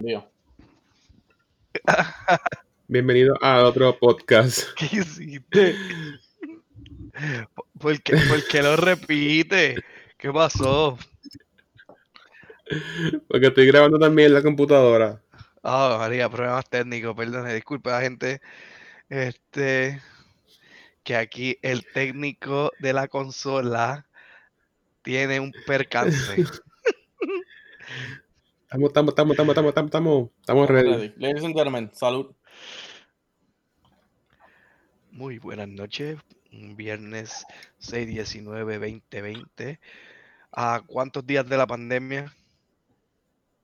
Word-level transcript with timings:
Bienvenido 2.88 3.36
a 3.42 3.64
otro 3.64 3.98
podcast. 3.98 4.68
¿Qué 4.76 4.86
hiciste? 4.96 5.74
¿Por 7.78 8.00
qué, 8.00 8.16
por 8.16 8.42
qué 8.48 8.62
lo 8.62 8.76
repite? 8.76 9.76
¿Qué 10.16 10.32
pasó? 10.32 10.96
Porque 13.28 13.48
estoy 13.48 13.66
grabando 13.66 13.98
también 13.98 14.28
en 14.28 14.34
la 14.34 14.42
computadora. 14.42 15.20
Ah, 15.62 15.96
María, 15.98 16.30
problemas 16.30 16.70
técnicos, 16.70 17.14
perdón, 17.14 17.52
disculpe 17.52 17.90
la 17.90 18.00
gente. 18.00 18.40
Este, 19.10 20.00
que 21.04 21.16
aquí 21.16 21.58
el 21.60 21.84
técnico 21.92 22.72
de 22.78 22.94
la 22.94 23.06
consola 23.08 24.06
tiene 25.02 25.40
un 25.40 25.52
percance. 25.66 26.42
Estamos, 28.70 28.88
estamos, 28.90 29.10
estamos, 29.10 29.32
estamos, 29.32 29.50
estamos, 29.50 29.68
estamos, 29.68 29.88
estamos, 29.88 30.30
estamos 30.40 30.68
ready. 30.70 30.90
Ready. 30.90 31.12
Ladies 31.16 31.44
and 31.44 31.54
gentlemen, 31.54 31.90
salud. 31.92 32.34
Muy 35.10 35.38
buenas 35.38 35.68
noches, 35.68 36.18
viernes 36.52 37.44
6-19-2020. 37.80 39.78
¿A 40.52 40.82
cuántos 40.86 41.26
días 41.26 41.48
de 41.48 41.56
la 41.56 41.66
pandemia? 41.66 42.32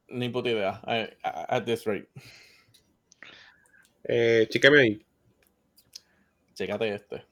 Ni 0.09 0.29
puta 0.29 0.51
idea. 0.51 0.81
I- 0.87 1.13
I- 1.25 1.47
at 1.49 1.65
this 1.65 1.85
rate. 1.85 2.09
Eh, 4.05 4.47
chícame 4.51 4.81
ahí. 4.81 5.07
Chécate 6.55 6.95
este. 6.95 7.25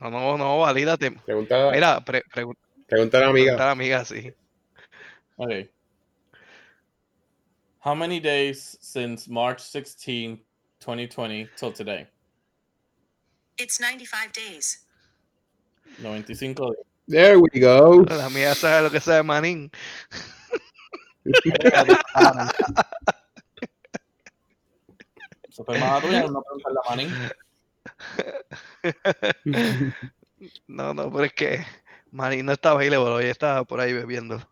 No, 0.00 0.10
no, 0.10 0.36
no, 0.38 0.58
valídate. 0.60 1.10
Pregunta, 1.10 1.70
Mira, 1.72 2.00
pre- 2.04 2.24
pregun- 2.24 2.56
pregunta 2.86 3.18
a 3.18 3.20
la 3.22 3.26
amiga. 3.28 3.44
pregunta 3.44 3.62
a 3.62 3.66
la 3.66 3.72
amiga, 3.72 4.04
sí. 4.04 4.32
Okay. 5.42 5.68
How 7.80 7.96
many 7.96 8.20
days 8.20 8.78
since 8.80 9.26
March 9.26 9.60
16, 9.60 10.38
2020 10.78 11.48
till 11.56 11.72
today? 11.72 12.06
It's 13.58 13.80
95 13.80 14.32
days. 14.32 14.86
95 16.00 16.54
días. 16.54 16.76
There 17.08 17.40
we 17.40 17.48
go. 17.58 18.04
La 18.08 18.28
mía 18.30 18.54
sabe 18.54 18.82
lo 18.84 18.90
que 18.90 19.00
sabe 19.00 19.24
Manín. 19.24 19.72
Eso 25.50 25.64
fue 25.64 25.78
más 25.80 26.02
tuya, 26.02 26.28
no 26.28 26.42
preguntarle 26.42 26.78
a 26.78 26.90
Manning. 26.90 27.10
No, 30.66 30.92
no, 30.92 31.08
pero 31.12 31.24
es 31.24 31.32
que 31.34 31.64
Manín 32.10 32.46
no 32.46 32.52
estaba 32.52 32.80
ahí, 32.80 32.90
le 32.90 32.96
voló, 32.96 33.20
ella 33.20 33.30
estaba 33.30 33.62
por 33.64 33.80
ahí 33.80 33.92
bebiendo. 33.92 34.42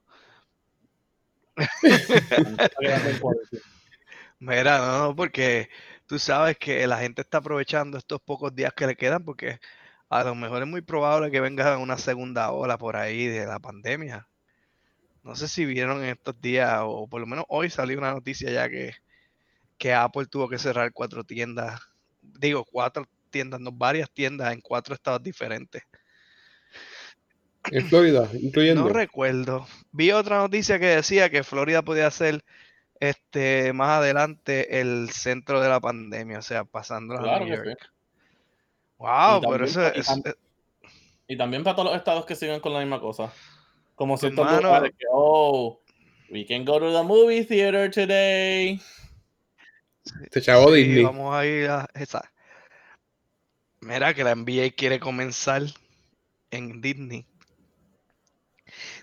Mira, 4.38 4.78
no, 4.78 5.08
no, 5.08 5.16
porque 5.16 5.68
tú 6.06 6.18
sabes 6.18 6.56
que 6.58 6.86
la 6.86 6.98
gente 6.98 7.22
está 7.22 7.38
aprovechando 7.38 7.98
estos 7.98 8.20
pocos 8.20 8.54
días 8.54 8.72
que 8.74 8.86
le 8.86 8.96
quedan 8.96 9.24
porque 9.24 9.60
a 10.08 10.24
lo 10.24 10.34
mejor 10.34 10.62
es 10.62 10.68
muy 10.68 10.80
probable 10.80 11.30
que 11.30 11.40
venga 11.40 11.78
una 11.78 11.98
segunda 11.98 12.50
ola 12.50 12.78
por 12.78 12.96
ahí 12.96 13.26
de 13.26 13.46
la 13.46 13.58
pandemia. 13.60 14.26
No 15.22 15.36
sé 15.36 15.48
si 15.48 15.64
vieron 15.66 16.02
en 16.02 16.10
estos 16.10 16.40
días, 16.40 16.80
o 16.82 17.06
por 17.06 17.20
lo 17.20 17.26
menos 17.26 17.44
hoy 17.48 17.70
salió 17.70 17.98
una 17.98 18.12
noticia 18.12 18.50
ya 18.50 18.68
que, 18.68 18.94
que 19.78 19.92
Apple 19.94 20.26
tuvo 20.26 20.48
que 20.48 20.58
cerrar 20.58 20.92
cuatro 20.92 21.24
tiendas, 21.24 21.80
digo 22.22 22.64
cuatro 22.64 23.06
tiendas, 23.30 23.60
no 23.60 23.72
varias 23.72 24.10
tiendas 24.10 24.52
en 24.52 24.60
cuatro 24.60 24.94
estados 24.94 25.22
diferentes. 25.22 25.82
En 27.70 27.86
Florida, 27.88 28.28
incluyendo. 28.40 28.82
No 28.82 28.88
recuerdo. 28.88 29.66
Vi 29.92 30.10
otra 30.12 30.38
noticia 30.38 30.78
que 30.78 30.86
decía 30.86 31.30
que 31.30 31.42
Florida 31.44 31.82
podía 31.82 32.10
ser 32.10 32.42
este 33.00 33.72
más 33.72 33.98
adelante 33.98 34.80
el 34.80 35.10
centro 35.10 35.60
de 35.60 35.68
la 35.68 35.80
pandemia, 35.80 36.38
o 36.38 36.42
sea, 36.42 36.64
pasando 36.64 37.14
a 37.14 37.18
Claro 37.22 37.44
New 37.46 37.48
que 37.62 37.68
York. 37.70 37.90
Wow, 38.98 39.08
Y 39.08 39.40
pero 39.40 39.40
también- 39.40 39.64
eso 39.64 39.92
y 39.94 40.00
es, 40.00 40.34
Y 41.28 41.36
también 41.36 41.62
para 41.64 41.76
todos 41.76 41.88
los 41.90 41.96
estados 41.98 42.26
que 42.26 42.34
sigan 42.36 42.60
con 42.60 42.72
la 42.74 42.80
misma 42.80 43.00
cosa. 43.00 43.32
Como 43.94 44.16
ciertos 44.16 44.44
Hermano. 44.46 44.62
lugares 44.68 44.92
que, 44.98 45.04
oh, 45.10 45.80
we 46.30 46.44
can 46.46 46.64
go 46.64 46.78
to 46.78 46.92
the 46.92 47.02
movie 47.02 47.44
theater 47.44 47.90
today. 47.90 48.80
Este 50.22 50.40
chavo 50.40 50.68
sí, 50.74 50.82
Disney. 50.84 51.04
vamos 51.04 51.34
a 51.34 51.46
ir 51.46 51.68
a 51.68 51.88
esa. 51.94 52.30
Mira 53.80 54.12
que 54.14 54.24
la 54.24 54.34
NBA 54.34 54.70
quiere 54.76 54.98
comenzar 55.00 55.62
en 56.50 56.80
Disney. 56.80 57.26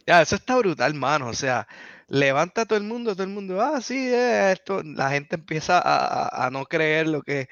Ya, 0.08 0.22
eso 0.22 0.36
está 0.38 0.58
brutal, 0.58 0.94
mano. 0.96 1.28
O 1.30 1.34
sea, 1.34 1.68
levanta 2.08 2.62
a 2.62 2.66
todo 2.66 2.80
el 2.80 2.86
mundo, 2.86 3.14
todo 3.14 3.24
el 3.24 3.30
mundo, 3.30 3.62
ah, 3.62 3.82
sí, 3.82 3.96
eh, 4.14 4.54
esto. 4.54 4.82
La 4.84 5.12
gente 5.12 5.36
empieza 5.36 5.80
a, 5.80 6.28
a- 6.28 6.48
a 6.48 6.52
no 6.52 6.66
creer 6.66 7.08
lo 7.10 7.22
que 7.24 7.50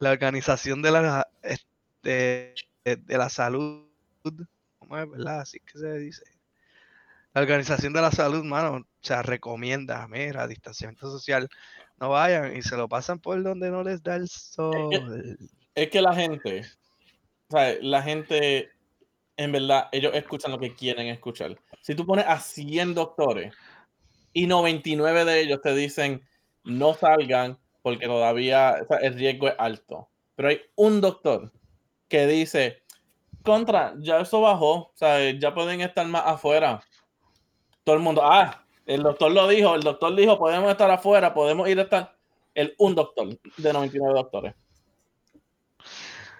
la 0.00 0.12
organización 0.12 0.82
de 0.82 0.92
la, 0.92 1.28
este, 1.42 2.54
de, 2.84 2.96
de 2.96 3.18
la 3.18 3.30
salud, 3.30 3.86
¿cómo 4.78 4.98
es, 4.98 5.10
verdad? 5.10 5.40
Así 5.40 5.60
que 5.60 5.78
se 5.78 5.98
dice. 5.98 6.24
La 7.34 7.42
organización 7.42 7.92
de 7.92 8.00
la 8.02 8.10
salud, 8.10 8.44
mano, 8.44 8.76
o 8.78 8.84
sea, 9.02 9.22
recomienda, 9.22 10.06
mira, 10.08 10.48
distanciamiento 10.48 11.10
social, 11.10 11.48
no 12.00 12.10
vayan 12.10 12.56
y 12.56 12.62
se 12.62 12.76
lo 12.76 12.88
pasan 12.88 13.18
por 13.20 13.42
donde 13.42 13.70
no 13.70 13.82
les 13.82 14.02
da 14.02 14.16
el 14.16 14.28
sol. 14.28 15.36
Es 15.74 15.90
que 15.90 16.00
la 16.00 16.14
gente, 16.14 16.64
o 17.48 17.56
sea, 17.56 17.76
la 17.82 18.02
gente, 18.02 18.70
en 19.36 19.52
verdad, 19.52 19.88
ellos 19.92 20.14
escuchan 20.14 20.52
lo 20.52 20.58
que 20.58 20.74
quieren 20.74 21.08
escuchar. 21.08 21.56
Si 21.80 21.94
tú 21.94 22.04
pones 22.06 22.26
a 22.26 22.38
100 22.40 22.94
doctores 22.94 23.54
y 24.32 24.46
99 24.46 25.24
de 25.24 25.40
ellos 25.40 25.60
te 25.62 25.74
dicen 25.74 26.22
no 26.64 26.94
salgan 26.94 27.58
porque 27.82 28.06
todavía 28.06 28.76
o 28.82 28.86
sea, 28.86 28.98
el 28.98 29.14
riesgo 29.14 29.48
es 29.48 29.54
alto, 29.58 30.08
pero 30.36 30.48
hay 30.50 30.60
un 30.74 31.00
doctor 31.00 31.50
que 32.08 32.26
dice, 32.26 32.82
contra, 33.42 33.94
ya 33.98 34.20
eso 34.20 34.40
bajó, 34.40 34.74
o 34.74 34.92
sea, 34.94 35.30
ya 35.30 35.54
pueden 35.54 35.80
estar 35.80 36.06
más 36.06 36.22
afuera. 36.26 36.80
Todo 37.84 37.96
el 37.96 38.02
mundo, 38.02 38.22
ah, 38.24 38.62
el 38.86 39.02
doctor 39.02 39.30
lo 39.32 39.46
dijo, 39.48 39.74
el 39.74 39.82
doctor 39.82 40.14
dijo, 40.14 40.38
podemos 40.38 40.70
estar 40.70 40.90
afuera, 40.90 41.32
podemos 41.32 41.68
ir 41.68 41.78
a 41.78 41.82
estar. 41.82 42.14
El 42.54 42.74
un 42.78 42.94
doctor 42.94 43.28
de 43.56 43.72
99 43.72 44.14
doctores. 44.14 44.54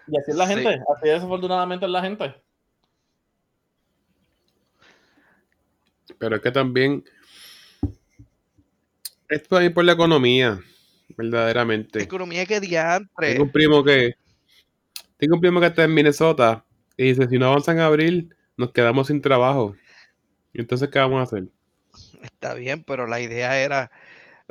Y 0.09 0.19
así 0.19 0.31
es 0.31 0.37
la 0.37 0.47
Sí. 0.47 0.55
gente, 0.55 0.82
así 0.94 1.09
desafortunadamente 1.09 1.87
es 1.87 1.93
la 1.93 2.03
gente. 2.03 2.34
Pero 6.19 6.37
es 6.37 6.43
que 6.43 6.51
también. 6.51 7.05
Esto 9.29 9.56
también 9.56 9.75
por 9.75 9.84
la 9.84 9.93
economía. 9.93 10.61
Verdaderamente. 11.17 12.03
Economía 12.03 12.47
que 12.47 12.61
diantre. 12.61 13.33
Tengo 13.33 13.45
un 13.45 13.53
primo 13.53 13.84
que. 13.84 14.15
Tengo 15.17 15.34
un 15.37 15.41
primo 15.41 15.61
que 15.61 15.67
está 15.67 15.84
en 15.84 15.95
Minnesota. 15.95 16.65
Y 16.97 17.05
dice: 17.05 17.29
si 17.29 17.39
no 17.39 17.47
avanzan 17.47 17.79
a 17.79 17.87
abril, 17.87 18.34
nos 18.56 18.73
quedamos 18.73 19.06
sin 19.06 19.23
trabajo. 19.23 19.77
¿Y 20.53 20.61
entonces 20.61 20.89
qué 20.89 20.99
vamos 20.99 21.21
a 21.21 21.23
hacer? 21.23 21.49
Está 22.23 22.55
bien, 22.55 22.83
pero 22.85 23.06
la 23.06 23.21
idea 23.21 23.61
era, 23.61 23.91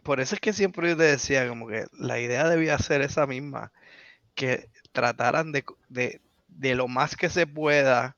por 0.03 0.19
eso 0.19 0.35
es 0.35 0.41
que 0.41 0.53
siempre 0.53 0.89
yo 0.89 0.97
te 0.97 1.03
decía, 1.03 1.47
como 1.47 1.67
que 1.67 1.85
la 1.93 2.19
idea 2.19 2.47
debía 2.47 2.77
ser 2.77 3.01
esa 3.01 3.27
misma, 3.27 3.71
que 4.35 4.69
trataran 4.91 5.51
de, 5.51 5.65
de, 5.89 6.21
de 6.47 6.75
lo 6.75 6.87
más 6.87 7.15
que 7.15 7.29
se 7.29 7.47
pueda, 7.47 8.15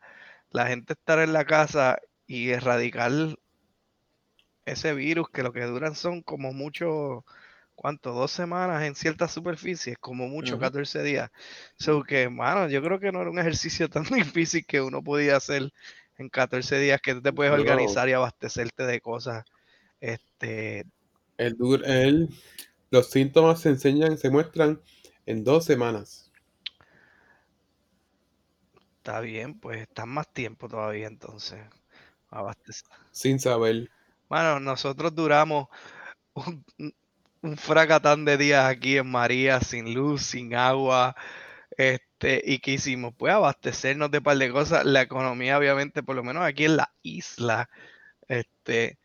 la 0.52 0.68
gente 0.68 0.94
estar 0.94 1.20
en 1.20 1.34
la 1.34 1.46
casa 1.46 2.00
y 2.30 2.52
erradicar 2.52 3.12
ese 4.66 4.94
virus, 4.94 5.30
que 5.30 5.44
lo 5.44 5.52
que 5.54 5.64
duran 5.64 5.96
son 5.96 6.22
como 6.22 6.54
mucho, 6.54 7.26
¿cuánto? 7.76 8.14
Dos 8.14 8.32
semanas 8.32 8.84
en 8.84 8.96
ciertas 8.96 9.32
superficies, 9.32 9.98
como 10.00 10.28
mucho, 10.28 10.58
Ujú. 10.58 10.60
14 10.60 11.02
días. 11.04 11.30
So 11.78 12.04
que, 12.04 12.30
mano, 12.30 12.70
yo 12.70 12.82
creo 12.84 13.00
que 13.00 13.12
no 13.12 13.22
era 13.22 13.32
un 13.32 13.40
ejercicio 13.40 13.90
tan 13.90 14.04
difícil 14.44 14.66
que 14.66 14.82
uno 14.82 15.04
podía 15.04 15.38
hacer 15.38 15.72
en 16.18 16.30
14 16.30 16.80
días 16.80 17.02
que 17.02 17.16
tú 17.16 17.22
te 17.22 17.34
puedes 17.34 17.54
organizar 17.54 18.10
y 18.10 18.14
abastecerte 18.14 18.86
de 18.86 19.02
cosas. 19.02 19.44
Este, 20.02 20.86
El, 21.38 21.58
el- 21.86 22.30
los 22.92 23.10
síntomas 23.10 23.62
se 23.62 23.70
enseñan, 23.70 24.20
se 24.20 24.30
muestran 24.30 24.80
en 25.26 25.44
dos 25.44 25.66
semanas. 25.66 26.32
está 28.98 29.20
bien, 29.22 29.60
pues 29.60 29.82
están 29.82 30.10
más 30.10 30.32
tiempo 30.32 30.68
todavía 30.70 31.08
entonces. 31.08 31.60
Abastecer. 32.32 32.88
Sin 33.12 33.40
saber. 33.40 33.90
Bueno, 34.30 34.60
nosotros 34.60 35.16
duramos 35.16 35.68
un, 36.34 36.66
un- 37.44 37.58
fracatán 37.58 38.26
de 38.26 38.38
días 38.38 38.66
aquí 38.66 38.98
en 38.98 39.10
María, 39.12 39.62
sin 39.62 39.94
luz, 39.94 40.24
sin 40.24 40.56
agua. 40.56 41.16
Este, 41.78 42.44
¿y 42.46 42.60
qué 42.60 42.74
hicimos? 42.74 43.14
Pues 43.18 43.34
abastecernos 43.34 44.12
de 44.12 44.20
un 44.20 44.24
par 44.26 44.38
de 44.38 44.52
cosas. 44.52 44.86
La 44.86 45.02
economía, 45.04 45.58
obviamente, 45.58 46.04
por 46.04 46.16
lo 46.16 46.24
menos 46.24 46.44
aquí 46.46 46.66
en 46.66 46.78
la 46.78 46.94
isla, 47.04 47.70
este, 48.30 49.00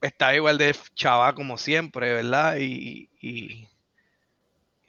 está 0.00 0.34
igual 0.36 0.58
de 0.58 0.76
chava 0.94 1.34
como 1.34 1.58
siempre, 1.58 2.12
¿verdad? 2.14 2.58
Y, 2.58 3.10
y, 3.20 3.68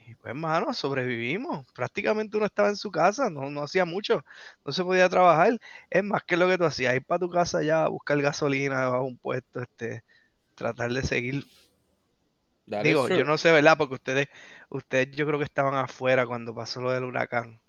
y, 0.08 0.14
pues, 0.16 0.30
hermano, 0.30 0.72
sobrevivimos. 0.74 1.66
Prácticamente 1.74 2.36
uno 2.36 2.46
estaba 2.46 2.68
en 2.70 2.76
su 2.76 2.90
casa, 2.90 3.30
no, 3.30 3.50
no 3.50 3.62
hacía 3.62 3.84
mucho, 3.84 4.24
no 4.64 4.72
se 4.72 4.84
podía 4.84 5.08
trabajar. 5.08 5.58
Es 5.90 6.04
más 6.04 6.22
que 6.24 6.36
lo 6.36 6.48
que 6.48 6.58
tú 6.58 6.64
hacías, 6.64 6.94
ir 6.96 7.04
para 7.04 7.20
tu 7.20 7.30
casa 7.30 7.62
ya 7.62 7.84
a 7.84 7.88
buscar 7.88 8.20
gasolina 8.22 8.84
a 8.86 9.00
un 9.02 9.18
puesto, 9.18 9.60
este, 9.62 10.04
tratar 10.56 10.92
de 10.92 11.02
seguir. 11.04 11.44
That 12.68 12.84
Digo, 12.84 13.08
yo 13.08 13.24
no 13.24 13.38
sé, 13.38 13.50
¿verdad? 13.52 13.76
Porque 13.76 13.94
ustedes, 13.94 14.28
ustedes 14.70 15.10
yo 15.16 15.26
creo 15.26 15.38
que 15.38 15.44
estaban 15.44 15.74
afuera 15.74 16.26
cuando 16.26 16.54
pasó 16.54 16.80
lo 16.80 16.92
del 16.92 17.04
huracán. 17.04 17.60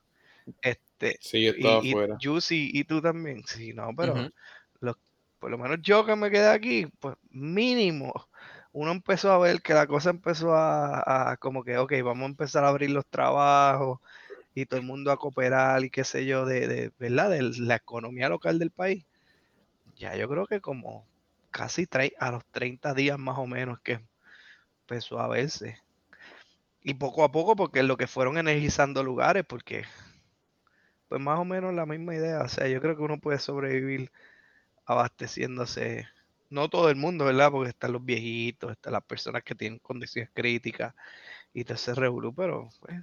Este, 0.62 1.22
Sí, 1.22 1.44
yo 1.46 1.52
estaba 1.52 1.80
y, 1.82 1.92
y 1.92 2.00
afuera. 2.00 2.18
Juicy 2.22 2.72
y 2.74 2.86
tú 2.86 3.02
también. 3.02 3.44
Sí, 3.48 3.74
no, 3.74 3.92
pero 3.98 4.28
los- 4.82 4.98
por 5.40 5.52
lo 5.52 5.58
menos 5.60 5.80
yo 5.84 6.06
que 6.06 6.16
me 6.16 6.32
quedé 6.32 6.50
aquí, 6.50 6.88
pues 7.00 7.16
mínimo, 7.32 8.14
uno 8.72 8.92
empezó 8.92 9.32
a 9.32 9.40
ver 9.40 9.62
que 9.62 9.74
la 9.74 9.88
cosa 9.88 10.12
empezó 10.12 10.56
a, 10.56 11.38
como 11.40 11.64
que, 11.64 11.78
ok, 11.78 11.94
vamos 12.04 12.24
a 12.24 12.30
empezar 12.30 12.64
a 12.64 12.70
abrir 12.70 12.92
los 12.92 13.06
trabajos 13.08 14.00
y 14.56 14.66
todo 14.66 14.80
el 14.80 14.86
mundo 14.86 15.12
a 15.12 15.18
cooperar 15.18 15.84
y 15.84 15.90
qué 15.90 16.04
sé 16.04 16.26
yo, 16.26 16.46
de, 16.46 16.68
de 16.68 16.92
¿verdad? 17.00 17.32
De 17.32 17.42
la 17.42 17.76
economía 17.76 18.30
local 18.30 18.60
del 18.60 18.72
país. 18.72 19.06
Ya 19.98 20.16
yo 20.16 20.30
creo 20.30 20.48
que 20.48 20.62
como 20.62 21.06
casi 21.52 21.88
a 22.20 22.32
los 22.32 22.46
30 22.48 22.94
días 22.94 23.20
más 23.20 23.38
o 23.38 23.48
menos 23.48 23.80
que 23.82 24.02
empezó 24.82 25.20
a 25.20 25.28
verse. 25.28 25.80
Y 26.82 26.96
poco 26.96 27.24
a 27.24 27.32
poco, 27.32 27.56
porque 27.56 27.84
lo 27.84 27.98
que 27.98 28.08
fueron 28.08 28.38
energizando 28.38 29.04
lugares, 29.04 29.46
porque 29.46 29.86
pues 31.10 31.20
más 31.22 31.40
o 31.40 31.46
menos 31.46 31.74
la 31.74 31.86
misma 31.86 32.16
idea. 32.16 32.42
O 32.44 32.48
sea, 32.48 32.68
yo 32.68 32.80
creo 32.82 32.96
que 32.96 33.04
uno 33.04 33.20
puede 33.20 33.40
sobrevivir 33.40 34.12
abasteciéndose. 34.86 36.08
No 36.50 36.70
todo 36.70 36.90
el 36.90 36.96
mundo, 36.96 37.26
¿verdad? 37.26 37.52
Porque 37.52 37.70
están 37.70 37.94
los 37.94 38.04
viejitos, 38.04 38.72
están 38.72 38.94
las 38.94 39.04
personas 39.04 39.44
que 39.44 39.56
tienen 39.56 39.80
condiciones 39.80 40.32
críticas 40.34 40.96
y 41.54 41.64
todo 41.64 41.76
ese 41.76 41.94
revolú, 41.94 42.34
pero 42.34 42.70
pues, 42.80 42.96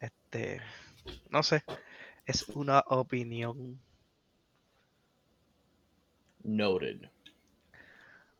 este, 0.00 0.60
no 1.30 1.42
sé, 1.42 1.62
es 2.24 2.48
una 2.48 2.80
opinión. 2.86 3.80
Noted. 6.42 7.10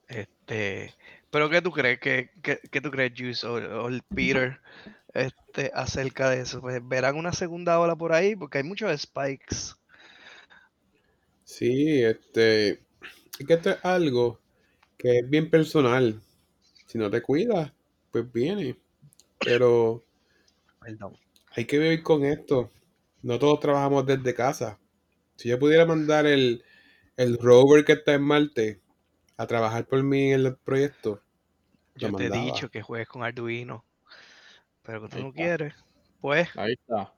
Este, 0.09 0.95
pero 1.31 1.51
¿qué 1.51 1.61
tú 1.61 1.73
crees? 1.73 1.99
¿Qué, 1.99 2.31
qué, 2.43 2.61
qué 2.71 2.81
tú 2.81 2.91
crees, 2.91 3.13
Juice 3.17 3.47
o, 3.47 3.55
o 3.55 3.89
el 3.89 4.03
Peter, 4.03 4.61
este, 5.13 5.71
acerca 5.75 6.31
de 6.31 6.41
eso? 6.41 6.61
Pues 6.61 6.81
verán 6.87 7.17
una 7.17 7.33
segunda 7.33 7.79
ola 7.81 7.97
por 7.97 8.13
ahí, 8.13 8.37
porque 8.37 8.59
hay 8.59 8.65
muchos 8.65 9.01
spikes. 9.01 9.75
Sí, 11.45 12.03
este. 12.03 12.86
Es 13.39 13.47
que 13.47 13.55
esto 13.55 13.71
es 13.71 13.85
algo 13.85 14.41
que 14.99 15.19
es 15.21 15.31
bien 15.31 15.51
personal. 15.51 16.21
Si 16.87 16.99
no 16.99 17.11
te 17.11 17.23
cuidas, 17.23 17.73
pues 18.13 18.31
viene. 18.33 18.79
Pero 19.43 20.05
Perdón. 20.81 21.17
hay 21.55 21.65
que 21.65 21.79
vivir 21.79 22.03
con 22.03 22.25
esto. 22.25 22.71
No 23.23 23.39
todos 23.39 23.61
trabajamos 23.61 24.07
desde 24.07 24.35
casa. 24.35 24.79
Si 25.37 25.49
yo 25.49 25.59
pudiera 25.59 25.87
mandar 25.87 26.27
el, 26.27 26.65
el 27.17 27.39
rover 27.39 27.85
que 27.85 27.95
está 27.95 28.15
en 28.15 28.23
Marte 28.23 28.83
a 29.37 29.47
trabajar 29.47 29.87
por 29.87 30.03
mí 30.03 30.33
en 30.33 30.47
el 30.47 30.57
proyecto, 30.57 31.23
Yo 31.97 32.13
te 32.15 32.27
he 32.27 32.31
dicho 32.31 32.71
que 32.71 32.81
juegues 32.81 33.09
con 33.09 33.23
Arduino, 33.25 33.85
pero 34.83 35.03
que 35.03 35.09
tú 35.11 35.19
Ahí 35.19 35.23
no 35.23 35.33
está. 35.33 35.33
quieres, 35.33 35.75
pues 36.21 36.51
Ahí 36.55 36.73
está. 36.75 37.15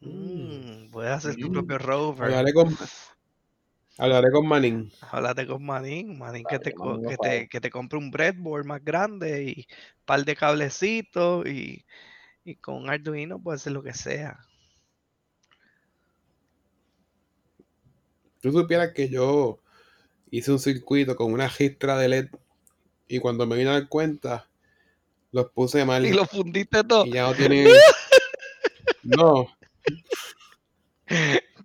mm, 0.00 0.90
puedes 0.92 1.10
hacer 1.12 1.36
tu 1.36 1.48
Mm. 1.48 1.50
propio 1.50 1.78
rover. 1.78 2.40
Hablaré 3.98 4.30
con 4.30 4.46
Manning. 4.46 4.90
Háblate 5.10 5.46
con 5.46 5.64
Manín, 5.64 6.18
Manín 6.18 6.44
que 6.48 6.58
te, 6.58 6.72
que 6.72 6.78
Manín 6.78 7.16
te, 7.20 7.48
que 7.48 7.60
te 7.60 7.70
compre 7.70 7.98
un 7.98 8.10
breadboard 8.10 8.64
más 8.64 8.84
grande 8.84 9.44
y 9.44 9.66
un 9.98 10.04
par 10.04 10.24
de 10.24 10.36
cablecitos 10.36 11.46
y, 11.46 11.84
y 12.44 12.56
con 12.56 12.76
un 12.76 12.90
Arduino 12.90 13.40
puede 13.40 13.56
hacer 13.56 13.72
lo 13.72 13.82
que 13.82 13.94
sea. 13.94 14.38
Tú 18.40 18.52
supieras 18.52 18.92
que 18.92 19.08
yo 19.08 19.58
hice 20.30 20.52
un 20.52 20.58
circuito 20.58 21.16
con 21.16 21.32
una 21.32 21.48
gistra 21.48 21.96
de 21.96 22.08
LED 22.08 22.28
y 23.08 23.18
cuando 23.18 23.46
me 23.46 23.56
vine 23.56 23.70
a 23.70 23.74
dar 23.74 23.88
cuenta, 23.88 24.48
los 25.32 25.50
puse 25.50 25.84
mal 25.84 26.04
Y 26.04 26.12
lo 26.12 26.26
fundiste 26.26 26.84
todo. 26.84 27.06
y 27.06 27.12
ya 27.12 27.22
no 27.22 27.34
tienen. 27.34 27.68
No, 29.06 29.46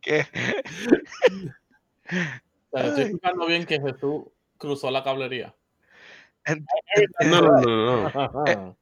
que 0.02 0.26
Estoy 2.72 3.04
escuchando 3.04 3.46
bien 3.48 3.66
que 3.66 3.80
Jesús 3.80 4.24
cruzó 4.58 4.92
la 4.92 5.04
cablería. 5.04 5.56
no, 7.26 7.42
no, 7.42 7.52
no, 7.62 8.32
no. 8.34 8.78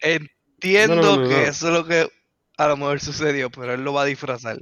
entiendo 0.00 0.96
No, 0.96 1.02
no, 1.02 1.16
no, 1.22 1.28
que 1.28 1.34
no. 1.34 1.40
eso 1.42 1.68
es 1.68 1.74
lo 1.74 1.86
que 1.86 2.08
a 2.56 2.68
lo 2.68 2.76
mejor 2.76 3.00
sucedió, 3.00 3.50
pero 3.50 3.74
él 3.74 3.82
lo 3.84 3.92
va 3.92 4.02
a 4.02 4.06
disfrazar. 4.06 4.58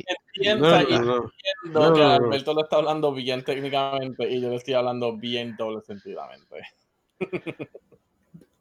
No, 0.57 0.57
no, 0.57 0.79
no. 0.81 0.83
entiendo 0.85 1.33
No, 1.65 1.93
que 1.93 2.01
no, 2.01 2.19
no. 2.19 2.27
Alberto 2.27 2.55
le 2.55 2.63
está 2.63 2.77
hablando 2.77 3.13
bien 3.13 3.45
técnicamente 3.45 4.29
y 4.29 4.41
yo 4.41 4.51
le 4.51 4.57
estoy 4.57 4.75
hablando 4.75 5.17
bien 5.17 5.57
doble 5.57 5.81
sentidamente. 5.83 6.57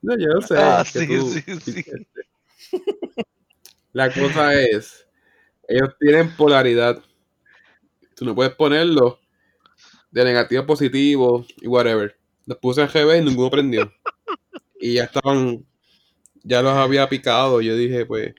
No, 0.01 0.15
yo 0.17 0.41
sé. 0.41 0.55
Ah, 0.57 0.83
que 0.91 0.99
sí, 0.99 1.07
tú- 1.07 1.31
sí, 1.31 1.41
sí. 1.59 1.83
La 3.93 4.11
cosa 4.13 4.53
es, 4.53 5.07
ellos 5.67 5.89
tienen 5.99 6.35
polaridad. 6.35 7.01
Tú 8.15 8.25
no 8.25 8.35
puedes 8.35 8.53
ponerlo 8.55 9.19
de 10.11 10.23
negativo 10.23 10.61
a 10.61 10.65
positivo 10.65 11.45
y 11.61 11.67
whatever. 11.67 12.17
Los 12.45 12.57
puse 12.57 12.81
en 12.81 12.87
GB 12.87 13.17
y 13.17 13.21
ninguno 13.25 13.49
prendió. 13.49 13.91
Y 14.79 14.93
ya 14.93 15.05
estaban, 15.05 15.65
ya 16.43 16.61
los 16.61 16.73
había 16.73 17.09
picado. 17.09 17.61
Yo 17.61 17.75
dije, 17.75 18.05
pues, 18.05 18.35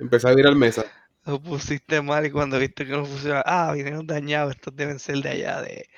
empecé 0.00 0.28
a 0.28 0.34
virar 0.34 0.54
mesa. 0.54 0.86
Lo 1.26 1.42
pusiste 1.42 2.00
mal 2.00 2.24
y 2.24 2.30
cuando 2.30 2.58
viste 2.58 2.86
que 2.86 2.92
no 2.92 3.04
funcionaba, 3.04 3.42
ah, 3.44 3.74
vinieron 3.74 4.06
dañados, 4.06 4.54
estos 4.54 4.74
deben 4.74 4.98
ser 4.98 5.18
de 5.18 5.28
allá, 5.28 5.60
de, 5.60 5.90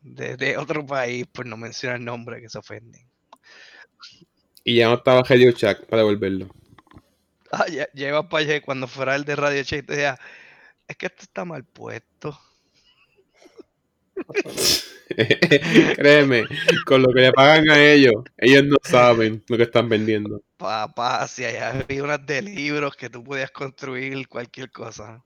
de, 0.00 0.38
de 0.38 0.56
otro 0.56 0.86
país, 0.86 1.26
por 1.26 1.44
no 1.44 1.58
mencionar 1.58 1.98
el 1.98 2.06
nombre 2.06 2.40
que 2.40 2.48
se 2.48 2.56
ofenden. 2.56 3.06
Y 4.64 4.76
ya 4.76 4.88
no 4.88 4.94
estaba 4.94 5.22
Radio 5.22 5.50
Shack 5.50 5.84
para 5.86 5.98
devolverlo. 6.02 6.48
Ah, 7.50 7.66
ya, 7.68 7.86
ya 7.92 8.08
ibas 8.08 8.26
para 8.26 8.44
allá 8.44 8.56
y 8.56 8.60
cuando 8.62 8.86
fuera 8.86 9.14
el 9.14 9.26
de 9.26 9.36
Radio 9.36 9.62
Check 9.62 9.86
te 9.86 9.92
decía, 9.92 10.18
es 10.88 10.96
que 10.96 11.06
esto 11.06 11.24
está 11.24 11.44
mal 11.44 11.64
puesto. 11.64 12.38
Créeme, 15.96 16.44
con 16.86 17.02
lo 17.02 17.12
que 17.12 17.20
le 17.20 17.32
pagan 17.32 17.68
a 17.70 17.82
ellos, 17.84 18.24
ellos 18.38 18.64
no 18.64 18.76
saben 18.82 19.42
lo 19.48 19.56
que 19.56 19.64
están 19.64 19.88
vendiendo. 19.88 20.42
Papá, 20.56 21.26
si 21.28 21.44
allá 21.44 21.70
había 21.70 22.02
unas 22.02 22.24
de 22.24 22.42
libros 22.42 22.96
que 22.96 23.10
tú 23.10 23.22
podías 23.22 23.50
construir 23.50 24.26
cualquier 24.28 24.70
cosa. 24.70 25.22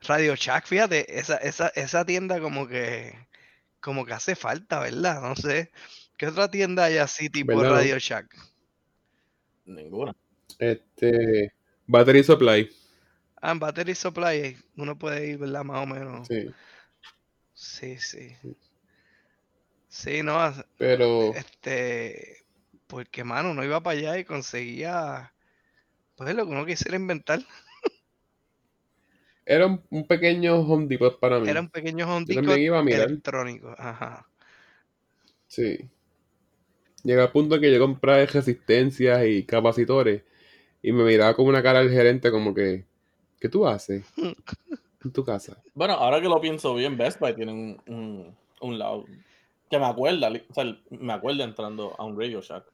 Radio 0.00 0.34
Shack, 0.34 0.66
fíjate, 0.66 1.18
esa, 1.18 1.36
esa, 1.36 1.68
esa 1.68 2.04
tienda 2.04 2.40
como 2.40 2.66
que 2.66 3.14
como 3.82 4.06
que 4.06 4.14
hace 4.14 4.34
falta, 4.34 4.80
¿verdad? 4.80 5.20
No 5.20 5.36
sé. 5.36 5.70
¿Qué 6.16 6.28
otra 6.28 6.50
tienda 6.50 6.84
hay 6.84 6.98
así 6.98 7.28
tipo. 7.28 7.60
Radio 7.62 7.98
Shack? 7.98 8.34
Ninguna. 9.66 10.14
Este, 10.58 11.52
Battery 11.86 12.22
Supply. 12.22 12.70
Ah, 13.42 13.52
en 13.52 13.58
Battery 13.58 13.94
Supply 13.94 14.56
uno 14.76 14.96
puede 14.98 15.26
ir, 15.28 15.38
¿verdad? 15.38 15.64
Más 15.64 15.82
o 15.82 15.86
menos. 15.86 16.28
Sí, 16.28 16.54
Sí, 17.54 17.96
sí. 17.98 18.36
Sí, 19.88 20.22
no, 20.22 20.38
pero 20.76 21.34
este, 21.34 22.46
porque 22.86 23.24
mano, 23.24 23.50
uno 23.52 23.64
iba 23.64 23.82
para 23.82 23.98
allá 23.98 24.18
y 24.18 24.24
conseguía, 24.24 25.34
pues 26.16 26.34
lo 26.34 26.46
que 26.46 26.52
uno 26.52 26.66
quisiera 26.66 26.96
inventar. 26.96 27.40
era 29.46 29.66
un, 29.66 29.82
un 29.90 30.06
pequeño 30.06 30.60
Home 30.60 30.86
Depot 30.86 31.18
para 31.20 31.38
mí. 31.40 31.50
Era 31.50 31.60
un 31.60 31.68
pequeño 31.68 32.06
Home 32.08 32.26
Yo 32.26 32.34
Depot 32.34 32.36
también 32.36 32.60
iba 32.62 32.78
a 32.78 32.82
mirar. 32.82 33.10
electrónico. 33.10 33.74
Ajá. 33.78 34.26
Sí. 35.46 35.90
Llega 37.04 37.22
al 37.24 37.32
punto 37.32 37.60
que 37.60 37.72
yo 37.72 37.78
compraba 37.80 38.24
resistencias 38.26 39.24
y 39.26 39.44
capacitores 39.44 40.22
y 40.82 40.92
me 40.92 41.04
miraba 41.04 41.34
con 41.36 41.46
una 41.46 41.62
cara 41.62 41.80
al 41.80 41.90
gerente 41.90 42.30
como 42.32 42.54
que, 42.54 42.86
¿qué 43.42 43.48
tú 43.48 43.66
haces 43.66 44.04
en 45.04 45.10
tu 45.12 45.24
casa? 45.24 45.60
Bueno, 45.74 45.94
ahora 45.94 46.20
que 46.20 46.28
lo 46.28 46.40
pienso 46.40 46.76
bien, 46.76 46.96
Best 46.96 47.18
Buy 47.18 47.34
tiene 47.34 47.52
un, 47.52 47.82
un, 47.88 48.36
un 48.60 48.78
lado 48.78 49.04
que 49.68 49.78
me 49.80 49.86
acuerda, 49.86 50.30
o 50.30 50.54
sea, 50.54 50.78
me 50.90 51.12
acuerda 51.12 51.42
entrando 51.42 51.92
a 51.98 52.04
un 52.04 52.16
Radio 52.16 52.40
Shack. 52.40 52.64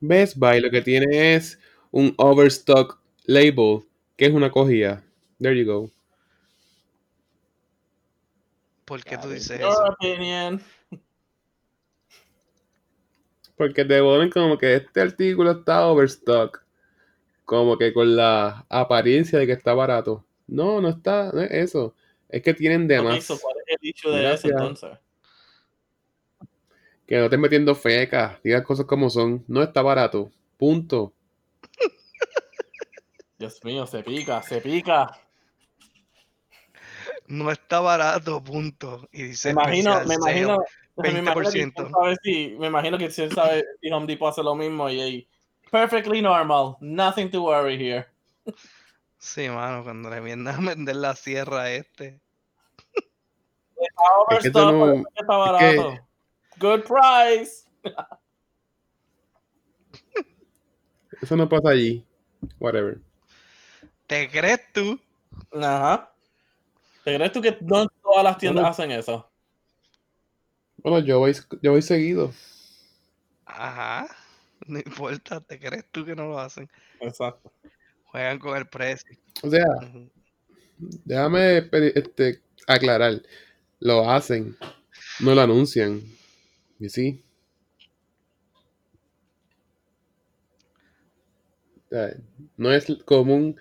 Best 0.00 0.36
Buy 0.36 0.60
lo 0.60 0.70
que 0.70 0.82
tiene 0.82 1.34
es 1.34 1.58
un 1.90 2.12
overstock 2.18 2.98
label, 3.24 3.84
que 4.16 4.26
es 4.26 4.32
una 4.32 4.50
cogida. 4.50 5.02
There 5.38 5.58
you 5.58 5.64
go. 5.64 5.90
¿Por 8.84 9.02
qué 9.02 9.16
tú 9.16 9.28
dices 9.28 9.58
your 9.60 9.70
eso? 9.70 9.84
opinion. 9.84 10.62
Porque 13.56 13.84
te 13.84 14.00
ponen 14.00 14.30
como 14.30 14.58
que 14.58 14.76
este 14.76 15.00
artículo 15.00 15.52
está 15.52 15.86
overstock. 15.86 16.62
Como 17.50 17.76
que 17.76 17.92
con 17.92 18.14
la 18.14 18.64
apariencia 18.68 19.36
de 19.36 19.44
que 19.44 19.54
está 19.54 19.74
barato. 19.74 20.24
No, 20.46 20.80
no 20.80 20.88
está, 20.88 21.32
no 21.32 21.40
es 21.40 21.50
eso. 21.50 21.96
Es 22.28 22.42
que 22.44 22.54
tienen 22.54 22.86
de 22.86 23.00
Ok, 23.00 23.04
más. 23.06 23.24
so, 23.24 23.40
¿cuál 23.40 23.56
es 23.66 23.76
el 23.76 23.88
issue 23.88 24.12
de 24.12 24.22
Gracias. 24.22 24.44
eso 24.44 24.62
entonces? 24.62 24.90
Que 27.08 27.18
no 27.18 27.24
estés 27.24 27.40
metiendo 27.40 27.74
fecas. 27.74 28.40
Digas 28.44 28.64
cosas 28.64 28.86
como 28.86 29.10
son. 29.10 29.44
No 29.48 29.64
está 29.64 29.82
barato. 29.82 30.30
Punto. 30.58 31.12
Dios 33.36 33.58
mío, 33.64 33.84
se 33.84 34.04
pica, 34.04 34.40
se 34.42 34.60
pica. 34.60 35.10
No 37.26 37.50
está 37.50 37.80
barato, 37.80 38.44
punto. 38.44 39.08
Y 39.10 39.24
dice 39.24 39.48
Me 39.48 39.62
imagino, 39.62 40.04
me 40.06 40.14
imagino, 40.14 40.58
me 40.98 41.08
imagino 41.08 41.34
que 41.34 41.48
20%. 41.48 41.50
quién 41.74 41.90
sabe 41.90 42.16
si, 42.22 42.56
me 42.60 42.68
imagino 42.68 42.96
que 42.96 43.10
si 43.10 43.22
él 43.22 43.32
sabe 43.32 43.64
si 43.82 43.90
Home 43.90 44.06
Depot 44.06 44.28
hace 44.28 44.44
lo 44.44 44.54
mismo 44.54 44.88
y, 44.88 45.00
y 45.00 45.28
perfectly 45.70 46.20
normal, 46.20 46.76
nothing 46.80 47.30
to 47.30 47.42
worry 47.42 47.76
here. 47.76 48.06
Sí, 49.18 49.48
mano, 49.48 49.82
cuando 49.84 50.08
le 50.10 50.20
vienen 50.20 50.48
a 50.48 50.56
vender 50.58 50.96
la 50.96 51.14
sierra 51.14 51.62
a 51.62 51.70
este. 51.72 52.20
Está 53.76 54.36
Es 54.36 54.42
que 54.42 54.50
no- 54.50 54.94
está 54.94 55.04
es 55.14 55.20
que- 55.20 55.24
barato. 55.26 55.98
Good 56.58 56.82
price. 56.84 57.64
Eso 61.22 61.36
no 61.36 61.48
pasa 61.48 61.70
allí. 61.70 62.04
Whatever. 62.58 62.98
¿Te 64.06 64.28
crees 64.30 64.60
tú? 64.72 64.98
Ajá. 65.52 66.10
¿Te 67.04 67.14
crees 67.16 67.32
tú 67.32 67.40
que 67.42 67.56
no 67.60 67.86
todas 68.02 68.24
las 68.24 68.38
tiendas 68.38 68.62
Bueno. 68.62 68.70
hacen 68.70 68.90
eso? 68.90 69.28
Bueno, 70.78 70.98
yo 71.00 71.18
voy, 71.18 71.34
yo 71.62 71.72
voy 71.72 71.82
seguido. 71.82 72.32
Ajá. 73.44 74.06
No 74.70 74.78
importa, 74.78 75.40
¿te 75.40 75.58
crees 75.58 75.84
tú 75.90 76.04
que 76.04 76.14
no 76.14 76.26
lo 76.28 76.38
hacen? 76.38 76.68
Exacto. 77.00 77.52
Juegan 78.04 78.38
con 78.38 78.56
el 78.56 78.66
precio. 78.66 79.16
O 79.42 79.50
sea, 79.50 79.64
Ujú. 79.82 80.10
déjame 81.04 81.68
pedi- 81.70 81.92
este, 81.94 82.40
aclarar. 82.66 83.20
Lo 83.80 84.08
hacen. 84.10 84.56
No 85.20 85.34
lo 85.34 85.40
anuncian. 85.40 86.02
Y 86.78 86.88
sí. 86.88 87.22
No 92.56 92.72
es 92.72 92.86
común 93.04 93.56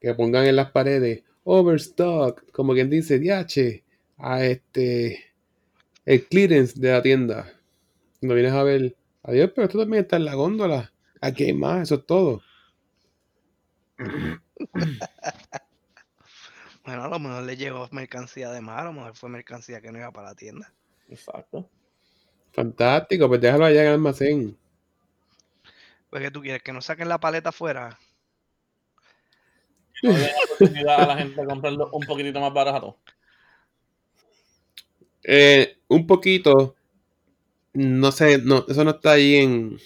que 0.00 0.14
pongan 0.14 0.46
en 0.46 0.56
las 0.56 0.70
paredes 0.70 1.22
overstock, 1.44 2.50
como 2.52 2.72
quien 2.72 2.88
dice, 2.88 3.18
diache, 3.18 3.84
a 4.16 4.44
este 4.44 5.32
el 6.06 6.24
clearance 6.26 6.80
de 6.80 6.90
la 6.90 7.02
tienda. 7.02 7.52
Cuando 8.20 8.34
vienes 8.34 8.52
a 8.52 8.62
ver, 8.62 8.96
adiós, 9.24 9.50
pero 9.54 9.66
esto 9.66 9.78
también 9.78 10.04
está 10.04 10.16
en 10.16 10.24
la 10.24 10.34
góndola. 10.34 10.92
Aquí 11.20 11.44
hay 11.44 11.52
más, 11.52 11.82
eso 11.82 11.96
es 11.96 12.06
todo. 12.06 12.42
Bueno, 16.84 17.04
a 17.04 17.08
lo 17.08 17.18
mejor 17.18 17.44
le 17.44 17.56
llegó 17.56 17.88
mercancía 17.92 18.50
de 18.50 18.60
más, 18.60 18.82
a 18.82 18.84
lo 18.84 18.92
mejor 18.92 19.16
fue 19.16 19.30
mercancía 19.30 19.80
que 19.80 19.90
no 19.90 19.98
iba 19.98 20.12
para 20.12 20.28
la 20.28 20.34
tienda. 20.34 20.70
Exacto. 21.08 21.70
Fantástico, 22.52 23.26
pues 23.26 23.40
déjalo 23.40 23.64
allá 23.64 23.80
en 23.80 23.86
el 23.86 23.92
almacén. 23.94 24.58
Porque 26.10 26.30
tú 26.30 26.42
quieres 26.42 26.62
que 26.62 26.74
no 26.74 26.82
saquen 26.82 27.08
la 27.08 27.18
paleta 27.18 27.48
afuera. 27.48 27.98
No 30.02 30.12
le 30.12 30.18
den 30.18 30.30
oportunidad 30.44 31.00
a 31.00 31.06
la 31.06 31.16
gente 31.16 31.40
de 31.40 31.46
comprarlo 31.46 31.88
un 31.90 32.06
poquitito 32.06 32.40
más 32.40 32.52
barato. 32.52 32.98
Eh, 35.22 35.78
un 35.88 36.06
poquito. 36.06 36.76
No 37.74 38.12
sé, 38.12 38.38
no, 38.38 38.64
eso 38.68 38.84
no 38.84 38.92
está 38.92 39.12
ahí 39.12 39.36
en, 39.36 39.78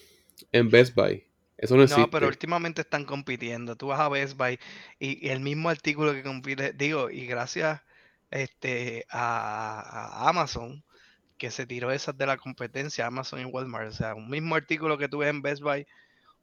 en 0.52 0.70
Best 0.70 0.94
Buy. 0.94 1.26
Eso 1.56 1.74
no 1.76 1.82
existe. 1.82 2.02
No, 2.02 2.10
pero 2.10 2.28
últimamente 2.28 2.82
están 2.82 3.04
compitiendo. 3.04 3.76
Tú 3.76 3.88
vas 3.88 3.98
a 3.98 4.08
Best 4.08 4.36
Buy 4.36 4.60
y, 5.00 5.26
y 5.26 5.30
el 5.30 5.40
mismo 5.40 5.70
artículo 5.70 6.12
que 6.12 6.22
compite, 6.22 6.72
digo, 6.72 7.10
y 7.10 7.26
gracias 7.26 7.80
este, 8.30 9.06
a, 9.10 9.80
a 9.80 10.28
Amazon, 10.28 10.84
que 11.38 11.50
se 11.50 11.66
tiró 11.66 11.90
esas 11.90 12.16
de 12.16 12.26
la 12.26 12.36
competencia, 12.36 13.06
Amazon 13.06 13.40
y 13.40 13.44
Walmart. 13.44 13.88
O 13.88 13.92
sea, 13.92 14.14
un 14.14 14.28
mismo 14.28 14.54
artículo 14.54 14.98
que 14.98 15.08
tú 15.08 15.18
ves 15.18 15.30
en 15.30 15.42
Best 15.42 15.62
Buy, 15.62 15.86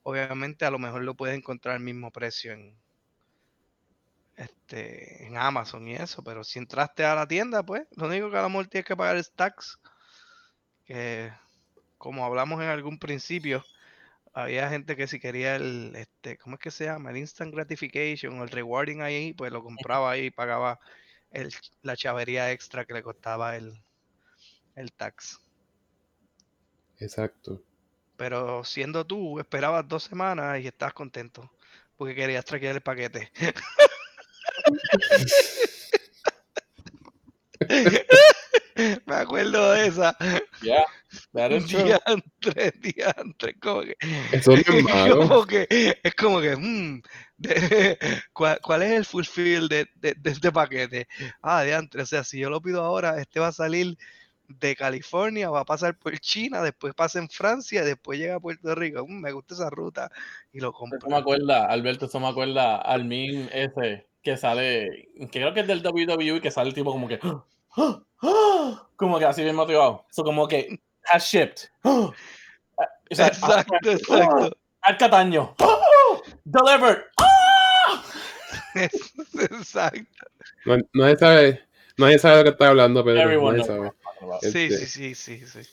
obviamente 0.02 0.64
a 0.64 0.70
lo 0.70 0.78
mejor 0.78 1.02
lo 1.02 1.14
puedes 1.14 1.36
encontrar 1.36 1.76
al 1.76 1.82
mismo 1.82 2.10
precio 2.10 2.52
en, 2.52 2.76
este, 4.36 5.26
en 5.26 5.36
Amazon 5.36 5.86
y 5.88 5.94
eso. 5.94 6.22
Pero 6.24 6.44
si 6.44 6.58
entraste 6.58 7.04
a 7.04 7.14
la 7.14 7.26
tienda, 7.26 7.62
pues, 7.62 7.86
lo 7.92 8.06
único 8.06 8.30
que 8.30 8.36
a 8.36 8.42
lo 8.42 8.48
mejor 8.50 8.66
tienes 8.66 8.86
que 8.86 8.96
pagar 8.96 9.16
es 9.16 9.32
tax. 9.32 9.78
Que 10.86 11.32
como 11.98 12.24
hablamos 12.24 12.62
en 12.62 12.68
algún 12.68 12.98
principio, 12.98 13.64
había 14.32 14.68
gente 14.68 14.96
que 14.96 15.06
si 15.06 15.18
quería 15.18 15.56
el, 15.56 15.94
este, 15.96 16.36
¿cómo 16.38 16.56
es 16.56 16.60
que 16.60 16.70
se 16.70 16.84
llama? 16.84 17.10
El 17.10 17.16
instant 17.16 17.54
gratification 17.54 18.38
o 18.38 18.44
el 18.44 18.50
rewarding 18.50 19.00
ahí, 19.00 19.32
pues 19.32 19.52
lo 19.52 19.62
compraba 19.62 20.10
ahí 20.10 20.26
y 20.26 20.30
pagaba 20.30 20.78
el, 21.30 21.52
la 21.82 21.96
chavería 21.96 22.52
extra 22.52 22.84
que 22.84 22.94
le 22.94 23.02
costaba 23.02 23.56
el, 23.56 23.82
el 24.74 24.92
tax. 24.92 25.40
Exacto. 26.98 27.62
Pero 28.16 28.64
siendo 28.64 29.06
tú, 29.06 29.38
esperabas 29.38 29.86
dos 29.88 30.04
semanas 30.04 30.60
y 30.60 30.66
estás 30.66 30.94
contento 30.94 31.50
porque 31.96 32.14
querías 32.14 32.44
traquear 32.44 32.76
el 32.76 32.82
paquete. 32.82 33.32
Me 39.06 39.14
acuerdo 39.14 39.72
de 39.72 39.86
esa. 39.86 40.16
Is 41.50 41.66
true. 41.66 41.84
Diantre, 41.84 42.72
diantre, 42.80 43.58
como 43.58 43.82
que 43.82 43.96
Eso 44.32 44.52
es 44.54 44.64
como 44.66 45.46
que, 45.46 45.98
es 46.02 46.14
como 46.14 46.40
que, 46.40 47.02
de- 47.38 47.98
¿cuál, 48.32 48.58
cuál 48.62 48.82
es 48.82 48.92
el 48.92 49.04
fulfill 49.04 49.68
de, 49.68 49.88
de, 49.94 50.14
de 50.14 50.30
este 50.30 50.50
paquete? 50.52 51.08
Ah, 51.42 51.62
diantre, 51.62 52.02
o 52.02 52.06
sea, 52.06 52.24
si 52.24 52.38
yo 52.38 52.50
lo 52.50 52.60
pido 52.60 52.82
ahora, 52.82 53.20
este 53.20 53.40
va 53.40 53.48
a 53.48 53.52
salir 53.52 53.96
de 54.48 54.76
California, 54.76 55.50
va 55.50 55.60
a 55.60 55.64
pasar 55.64 55.98
por 55.98 56.16
China, 56.18 56.62
después 56.62 56.94
pasa 56.94 57.18
en 57.18 57.28
Francia, 57.28 57.84
después 57.84 58.18
llega 58.18 58.36
a 58.36 58.40
Puerto 58.40 58.74
Rico. 58.74 59.04
Mm, 59.06 59.20
me 59.20 59.32
gusta 59.32 59.54
esa 59.54 59.70
ruta 59.70 60.10
y 60.52 60.60
lo 60.60 60.68
Eso 60.70 60.84
me 60.86 60.98
compro. 60.98 61.16
acuerda, 61.16 61.66
Alberto, 61.66 62.06
eso 62.06 62.20
me 62.20 62.28
acuerda 62.28 62.76
al 62.76 63.04
meme 63.04 63.48
ese 63.52 64.06
que 64.22 64.36
sale, 64.36 65.08
que 65.18 65.28
creo 65.30 65.54
que 65.54 65.60
es 65.60 65.66
del 65.66 65.82
WWE, 65.84 66.40
que 66.40 66.50
sale 66.50 66.68
el 66.68 66.74
tipo 66.74 66.92
como 66.92 67.06
que, 67.08 67.18
como 68.96 69.18
que 69.18 69.24
así 69.24 69.42
bien 69.42 69.56
motivado. 69.56 70.04
So, 70.10 70.24
como 70.24 70.46
que, 70.48 70.80
has 71.12 71.24
shipped. 71.24 71.68
O 73.08 73.14
sea, 73.14 73.28
Exacto, 73.28 73.76
exacto. 73.90 74.50
Al 74.82 74.98
Cataño. 74.98 75.54
Delivered. 76.44 77.04
Exacto. 78.74 80.26
No, 80.64 80.76
nadie 80.92 81.16
sabe, 81.16 81.60
nadie 81.96 82.18
sabe 82.18 82.36
de 82.36 82.40
lo 82.40 82.44
que 82.44 82.50
está 82.50 82.68
hablando, 82.68 83.04
Pedro. 83.04 83.22
Everyone 83.22 83.58
Nadie 83.58 83.68
knows. 83.68 83.92
sabe. 84.20 84.50
Sí, 84.52 84.66
Este- 84.66 84.86
sí, 84.86 85.14
sí, 85.14 85.38
sí, 85.46 85.46
sí. 85.64 85.70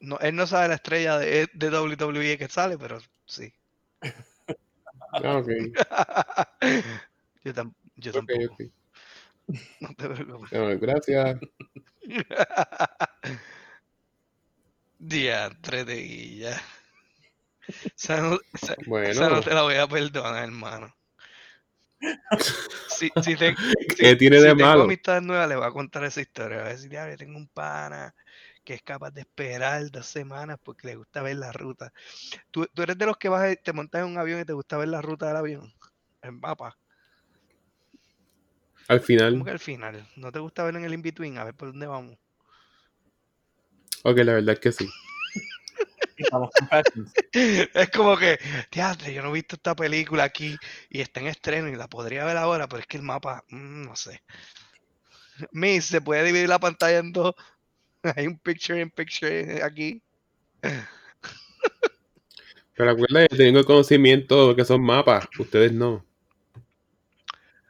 No, 0.00 0.18
él 0.18 0.34
no 0.36 0.46
sabe 0.46 0.68
la 0.68 0.74
estrella 0.74 1.18
de, 1.18 1.48
de 1.54 1.70
WWE 1.70 2.36
que 2.36 2.48
sale, 2.48 2.76
pero 2.78 2.98
sí. 3.24 3.52
Ah, 5.12 5.38
ok, 5.38 5.48
yo, 7.44 7.54
tam- 7.54 7.74
yo 7.96 8.10
ok, 8.10 8.16
tampoco. 8.16 8.54
ok. 8.54 8.70
No 9.80 9.94
te 9.94 10.08
preocupes. 10.08 10.80
Gracias. 10.80 11.38
Diantre 14.98 15.84
de 15.84 15.96
guilla. 16.02 16.60
Esa 17.96 18.20
no, 18.20 18.38
esa- 18.54 18.72
esa 18.72 18.84
Bueno, 18.86 19.30
no 19.36 19.40
te 19.42 19.54
la 19.54 19.62
voy 19.62 19.74
a 19.74 19.86
perdonar, 19.86 20.44
hermano. 20.44 20.94
Si, 22.88 23.10
si 23.22 23.36
te, 23.36 23.54
¿qué 23.98 24.10
si- 24.12 24.16
tiene 24.16 24.36
si 24.38 24.42
de 24.42 24.54
tengo 24.54 24.68
malo? 24.68 24.82
amistades 24.84 25.22
nuevas, 25.22 25.48
le 25.48 25.56
voy 25.56 25.66
a 25.66 25.70
contar 25.70 26.04
esa 26.04 26.20
historia. 26.20 26.58
Voy 26.58 26.66
a 26.68 26.70
decir, 26.70 26.90
"Diablo, 26.90 27.12
yo 27.12 27.18
tengo 27.18 27.36
un 27.38 27.48
pana 27.48 28.14
que 28.64 28.74
es 28.74 28.82
capaz 28.82 29.10
de 29.12 29.20
esperar 29.20 29.90
dos 29.90 30.06
semanas 30.06 30.58
porque 30.62 30.88
le 30.88 30.96
gusta 30.96 31.22
ver 31.22 31.36
la 31.36 31.52
ruta. 31.52 31.92
¿Tú, 32.50 32.66
tú 32.74 32.82
eres 32.82 32.98
de 32.98 33.06
los 33.06 33.16
que 33.16 33.28
vas 33.28 33.56
te 33.62 33.72
montas 33.72 34.00
en 34.02 34.08
un 34.08 34.18
avión 34.18 34.40
y 34.40 34.44
te 34.44 34.52
gusta 34.52 34.76
ver 34.76 34.88
la 34.88 35.02
ruta 35.02 35.28
del 35.28 35.36
avión? 35.36 35.72
El 36.22 36.32
mapa. 36.32 36.76
Al 38.88 38.98
¿Cómo 38.98 39.06
final, 39.06 39.44
que 39.44 39.50
al 39.50 39.58
final? 39.58 40.08
¿No 40.16 40.30
te 40.30 40.38
gusta 40.38 40.62
ver 40.64 40.76
en 40.76 40.84
el 40.84 40.94
in-between? 40.94 41.38
A 41.38 41.44
ver 41.44 41.54
por 41.54 41.68
dónde 41.68 41.86
vamos. 41.86 42.16
ok, 44.02 44.16
la 44.18 44.34
verdad 44.34 44.54
es 44.54 44.60
que 44.60 44.72
sí. 44.72 44.88
Es 47.74 47.90
como 47.90 48.16
que, 48.16 48.38
teatro, 48.70 49.10
yo 49.10 49.22
no 49.22 49.28
he 49.30 49.34
visto 49.34 49.56
esta 49.56 49.74
película 49.74 50.24
aquí 50.24 50.56
y 50.88 51.00
está 51.00 51.20
en 51.20 51.26
estreno 51.26 51.68
y 51.68 51.76
la 51.76 51.88
podría 51.88 52.24
ver 52.24 52.36
ahora, 52.36 52.66
pero 52.68 52.80
es 52.80 52.86
que 52.86 52.96
el 52.96 53.02
mapa, 53.02 53.44
mm, 53.48 53.82
no 53.84 53.96
sé. 53.96 54.22
Miss, 55.52 55.86
se 55.86 56.00
puede 56.00 56.24
dividir 56.24 56.48
la 56.48 56.58
pantalla 56.58 56.98
en 56.98 57.12
dos. 57.12 57.34
Hay 58.16 58.26
un 58.26 58.38
picture 58.38 58.80
in 58.80 58.90
picture 58.90 59.62
aquí. 59.62 60.02
Pero 62.76 62.90
acuérdate, 62.90 63.28
yo 63.30 63.36
tengo 63.36 63.64
conocimiento 63.64 64.48
de 64.48 64.56
que 64.56 64.64
son 64.64 64.82
mapas, 64.82 65.28
ustedes 65.38 65.72
no. 65.72 66.04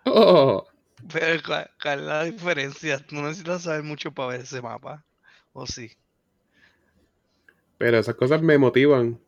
Oh, 0.08 0.64
Pero 1.12 1.42
¿cuál, 1.44 1.70
cuál 1.80 2.00
es 2.00 2.06
la 2.06 2.24
diferencia? 2.24 3.04
No 3.10 3.22
necesitas 3.22 3.62
saber 3.62 3.82
mucho 3.82 4.12
para 4.12 4.28
ver 4.30 4.40
ese 4.40 4.62
mapa. 4.62 5.04
¿O 5.52 5.66
sí? 5.66 5.90
pero 7.78 7.98
esas 7.98 8.14
cosas 8.14 8.42
me 8.42 8.58
motivan. 8.58 9.20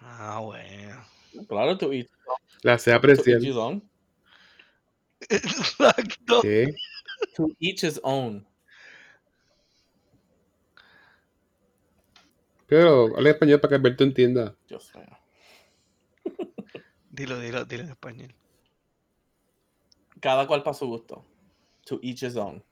Ah, 0.00 0.40
bueno. 0.42 1.04
Claro, 1.48 1.78
to 1.78 1.92
each, 1.92 2.10
Las 2.62 2.82
sé 2.82 2.90
to 2.90 2.96
apreciar. 2.96 3.38
each 3.38 3.48
his 3.48 3.56
own. 3.56 3.82
Exacto. 5.20 6.42
¿Qué? 6.42 6.74
To 7.36 7.48
each 7.58 7.84
his 7.84 8.00
own. 8.02 8.46
Pero 12.66 13.16
habla 13.16 13.30
español 13.30 13.60
para 13.60 13.70
que 13.70 13.74
Alberto 13.76 14.02
entienda. 14.04 14.54
Dios 14.68 14.92
mío. 14.94 15.06
Dilo, 17.10 17.38
dilo, 17.38 17.64
dilo 17.64 17.84
en 17.84 17.90
español. 17.90 18.34
Cada 20.22 20.46
cual 20.46 20.62
para 20.62 20.72
su 20.72 20.86
gusto. 20.86 21.24
To 21.86 21.98
each 22.00 22.22
his 22.22 22.36
own. 22.36 22.62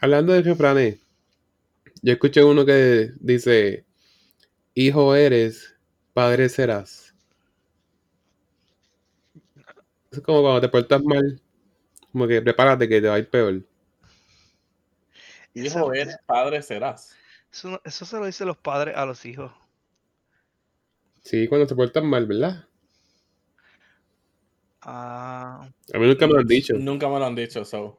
Hablando 0.00 0.32
de 0.32 0.42
refranes, 0.42 1.00
yo 2.02 2.12
escuché 2.12 2.44
uno 2.44 2.64
que 2.64 3.10
dice, 3.18 3.84
hijo 4.74 5.16
eres, 5.16 5.74
padre 6.14 6.48
serás. 6.48 7.12
Es 10.12 10.20
como 10.20 10.42
cuando 10.42 10.60
te 10.60 10.68
portas 10.68 11.02
mal, 11.02 11.42
como 12.12 12.28
que 12.28 12.40
prepárate 12.40 12.88
que 12.88 13.00
te 13.00 13.08
va 13.08 13.14
a 13.14 13.18
ir 13.18 13.28
peor. 13.28 13.60
Hijo 15.52 15.92
eres, 15.92 16.16
padre 16.26 16.62
serás. 16.62 17.16
Eso 17.50 18.04
se 18.04 18.16
lo 18.20 18.26
dicen 18.26 18.46
los 18.46 18.56
padres 18.56 18.96
a 18.96 19.04
los 19.04 19.26
hijos. 19.26 19.50
Sí, 21.24 21.48
cuando 21.48 21.66
te 21.66 21.74
portas 21.74 22.04
mal, 22.04 22.24
¿verdad? 22.24 22.67
Ah, 24.90 25.68
A 25.92 25.98
mí 25.98 26.06
nunca 26.06 26.26
me 26.26 26.32
lo 26.32 26.38
han 26.40 26.46
dicho. 26.46 26.74
Nunca 26.74 27.08
me 27.08 27.18
lo 27.18 27.26
han 27.26 27.34
dicho, 27.34 27.62
so. 27.64 27.98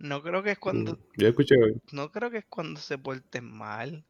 no 0.00 0.22
creo 0.22 0.42
que 0.42 0.52
es 0.52 0.58
cuando, 0.58 0.92
Mm, 0.92 0.96
Yo 1.16 1.28
escuché 1.28 1.54
no 1.92 2.10
creo 2.12 2.30
que 2.30 2.38
es 2.38 2.46
cuando 2.46 2.80
se 2.80 2.98
porten 2.98 3.44
mal. 3.44 4.04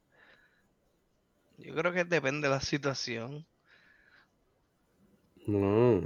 Yo 1.59 1.75
creo 1.75 1.93
que 1.93 2.05
depende 2.05 2.49
de 2.49 2.55
la 2.55 2.61
situación. 2.63 3.47
No. 5.49 6.03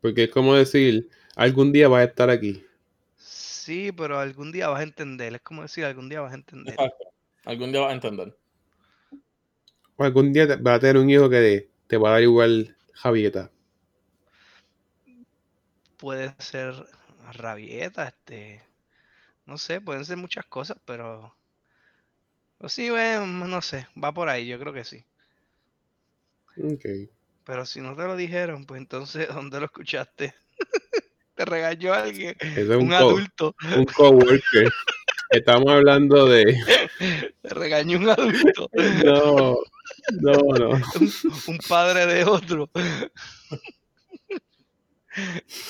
Porque 0.00 0.22
es 0.24 0.30
como 0.30 0.54
decir, 0.54 1.10
algún 1.34 1.72
día 1.72 1.88
vas 1.88 2.02
a 2.02 2.04
estar 2.04 2.30
aquí. 2.30 2.64
Sí, 3.16 3.90
pero 3.90 4.18
algún 4.20 4.52
día 4.52 4.68
vas 4.68 4.78
a 4.80 4.84
entender. 4.84 5.34
Es 5.34 5.40
como 5.42 5.62
decir, 5.62 5.84
algún 5.84 6.08
día 6.08 6.20
vas 6.20 6.30
a 6.32 6.36
entender. 6.36 6.74
Exacto. 6.74 7.04
Algún 7.46 7.72
día 7.72 7.80
vas 7.82 7.90
a 7.90 7.94
entender. 7.94 8.36
O 9.98 10.04
algún 10.04 10.32
día 10.32 10.46
te- 10.46 10.54
vas 10.54 10.76
a 10.76 10.78
tener 10.78 10.98
un 10.98 11.10
hijo 11.10 11.28
que 11.28 11.68
te 11.88 11.96
va 11.96 12.10
a 12.10 12.12
dar 12.12 12.22
igual 12.22 12.76
Javieta. 12.92 13.50
Puede 16.04 16.34
ser 16.38 16.74
rabieta, 17.32 18.06
este. 18.08 18.62
No 19.46 19.58
sé, 19.58 19.80
pueden 19.80 20.04
ser 20.04 20.18
muchas 20.18 20.46
cosas, 20.46 20.78
pero. 20.84 21.36
O 22.58 22.68
sí, 22.68 22.90
bueno, 22.90 23.46
no 23.46 23.62
sé, 23.62 23.86
va 24.02 24.10
por 24.12 24.28
ahí, 24.28 24.48
yo 24.48 24.58
creo 24.58 24.72
que 24.72 24.82
sí. 24.82 25.04
Ok. 26.58 26.84
Pero 27.44 27.64
si 27.66 27.80
no 27.80 27.94
te 27.94 28.02
lo 28.04 28.16
dijeron, 28.16 28.64
pues 28.66 28.80
entonces, 28.80 29.28
¿dónde 29.34 29.60
lo 29.60 29.66
escuchaste? 29.66 30.34
te 31.36 31.44
regañó 31.44 31.92
alguien, 31.94 32.36
es 32.40 32.68
un, 32.68 32.82
un 32.82 32.88
co- 32.90 32.94
adulto, 32.94 33.54
un 33.76 33.84
coworker. 33.86 34.72
Estamos 35.30 35.70
hablando 35.70 36.28
de. 36.28 36.44
te 37.42 37.48
regañó 37.50 37.98
un 37.98 38.08
adulto, 38.10 38.70
No, 39.04 39.56
no, 40.20 40.32
no. 40.58 40.70
un, 41.00 41.12
un 41.48 41.58
padre 41.68 42.06
de 42.06 42.24
otro. 42.24 42.70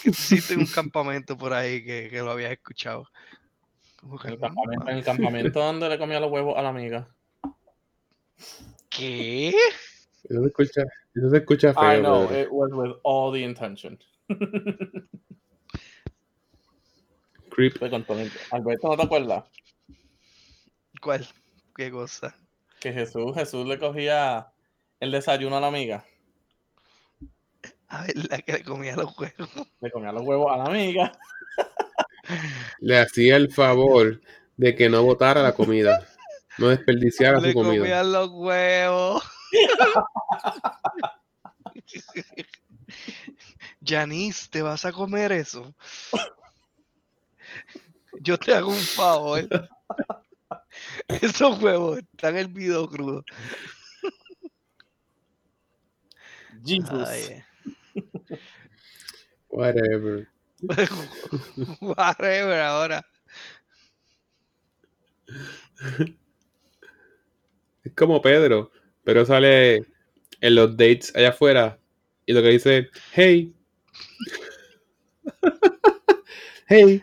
Hiciste 0.04 0.56
un 0.56 0.66
campamento 0.74 1.36
por 1.36 1.52
ahí 1.52 1.84
que, 1.84 2.08
que 2.10 2.18
lo 2.20 2.30
habías 2.30 2.52
escuchado. 2.52 3.06
Como 4.00 4.18
que, 4.18 4.28
En 4.28 4.34
el 4.34 4.40
campamento, 4.40 4.88
en 4.88 4.96
el 4.98 5.04
campamento 5.04 5.60
donde 5.60 5.88
le 5.88 5.98
comía 5.98 6.20
los 6.20 6.30
huevos 6.30 6.56
a 6.58 6.62
la 6.62 6.68
amiga. 6.70 7.08
¿Qué? 8.90 9.48
Eso 9.48 10.40
se 10.40 10.46
escucha, 10.46 10.82
eso 11.14 11.30
se 11.30 11.36
escucha 11.38 11.70
I 11.70 11.74
feo. 11.74 12.00
know, 12.00 12.28
Pedro. 12.28 12.40
it 12.42 12.48
was 12.50 12.70
with 12.72 12.96
all 13.02 13.32
the 13.32 13.42
intention. 13.42 13.98
Creep. 17.50 17.80
Alberto, 17.82 18.88
¿no 18.88 18.96
te 18.96 19.02
acuerdas? 19.02 19.44
¿Cuál? 21.00 21.26
¿Qué 21.76 21.90
cosa? 21.90 22.36
Que 22.80 22.92
Jesús, 22.92 23.34
Jesús 23.34 23.66
le 23.66 23.78
cogía 23.78 24.48
el 25.00 25.10
desayuno 25.12 25.56
a 25.56 25.60
la 25.60 25.68
amiga. 25.68 26.04
A 27.94 28.02
ver, 28.02 28.14
la 28.28 28.38
que 28.38 28.52
le 28.54 28.64
comía 28.64 28.96
los 28.96 29.16
huevos. 29.16 29.48
Le 29.80 29.90
comía 29.90 30.10
los 30.12 30.22
huevos 30.22 30.52
a 30.52 30.56
la 30.56 30.64
amiga. 30.64 31.12
Le 32.80 32.98
hacía 32.98 33.36
el 33.36 33.52
favor 33.52 34.20
de 34.56 34.74
que 34.74 34.88
no 34.88 35.02
botara 35.04 35.42
la 35.42 35.54
comida. 35.54 36.06
No 36.58 36.68
desperdiciara 36.68 37.38
Le 37.40 37.52
su 37.52 37.58
comida. 37.58 37.78
comían 37.78 38.12
los 38.12 38.30
huevos. 38.30 39.22
Janice, 43.84 44.48
¿te 44.50 44.62
vas 44.62 44.84
a 44.84 44.92
comer 44.92 45.32
eso? 45.32 45.74
Yo 48.20 48.38
te 48.38 48.54
hago 48.54 48.70
un 48.70 48.76
favor. 48.76 49.46
Esos 51.08 51.60
huevos 51.62 51.98
están 51.98 52.36
hervidos 52.36 52.88
crudos. 52.88 53.24
Jesus. 56.64 57.08
Ay, 57.08 57.42
Whatever. 59.48 60.26
whatever 61.80 62.60
ahora. 62.60 63.04
Es 67.84 67.92
como 67.94 68.20
Pedro, 68.22 68.70
pero 69.04 69.24
sale 69.26 69.84
en 70.40 70.54
los 70.54 70.76
dates 70.76 71.14
allá 71.14 71.30
afuera 71.30 71.78
y 72.26 72.32
lo 72.32 72.42
que 72.42 72.48
dice, 72.48 72.88
hey. 73.12 73.54
hey. 76.68 77.02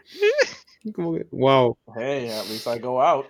Como 0.93 1.13
que, 1.13 1.27
wow, 1.32 1.77
Hey, 1.95 2.30
at 2.30 2.47
least 2.49 2.67
I 2.67 2.80
go 2.80 2.99
out. 2.99 3.27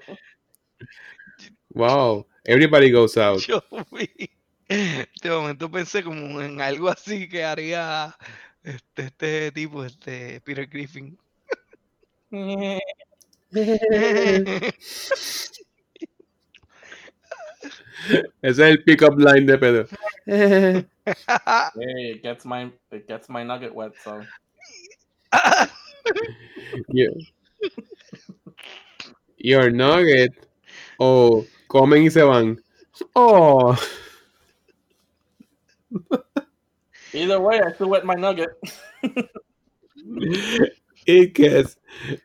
wow. 1.73 2.25
Everybody 2.45 2.89
goes 2.89 3.17
out. 3.17 3.41
De 4.71 5.29
momento 5.29 5.69
pensé 5.69 6.01
como 6.03 6.41
en 6.41 6.61
algo 6.61 6.89
así 6.89 7.27
que 7.27 7.43
haría 7.43 8.15
este, 8.63 9.03
este 9.03 9.51
tipo, 9.51 9.83
este 9.83 10.39
Peter 10.41 10.65
Griffin. 10.67 11.17
Ese 18.41 18.41
es 18.41 18.59
el 18.59 18.83
pick-up 18.83 19.19
line 19.19 19.45
de 19.45 19.57
Pedro. 19.57 19.87
Hey, 21.03 22.11
it 22.11 22.21
gets 22.21 22.45
my 22.45 22.71
it 22.91 23.07
gets 23.07 23.27
my 23.27 23.43
nugget 23.43 23.73
wet, 23.73 23.91
so 24.03 24.21
Your, 26.89 27.11
your 29.37 29.71
nugget. 29.71 30.31
O 30.99 31.43
comen 31.67 32.03
y 32.03 32.11
se 32.11 32.21
van. 32.21 32.63
Oh. 33.15 33.75
Either 37.13 37.39
way, 37.39 37.61
I 37.61 37.71
still 37.73 37.89
wet 37.89 38.05
my 38.05 38.15
nugget. 38.15 38.49
It 41.05 41.33
gets. 41.33 41.77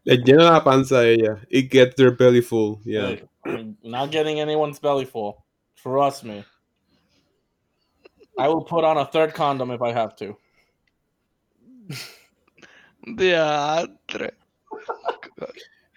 Le 0.04 0.18
llena 0.18 0.50
la 0.50 0.60
panza 0.60 1.00
a 1.00 1.14
ella. 1.14 1.40
It 1.48 1.70
gets 1.70 1.94
their 1.96 2.10
belly 2.10 2.40
full. 2.40 2.80
Yeah. 2.84 3.08
Hey, 3.08 3.24
I'm 3.46 3.76
not 3.82 4.10
getting 4.10 4.40
anyone's 4.40 4.78
belly 4.78 5.04
full. 5.04 5.44
Trust 5.76 6.24
me. 6.24 6.44
I 8.38 8.48
will 8.48 8.64
put 8.64 8.84
on 8.84 8.98
a 8.98 9.06
third 9.06 9.32
condom 9.32 9.70
if 9.70 9.80
I 9.80 9.92
have 9.92 10.14
to. 10.16 10.36
Diatre. 13.16 14.32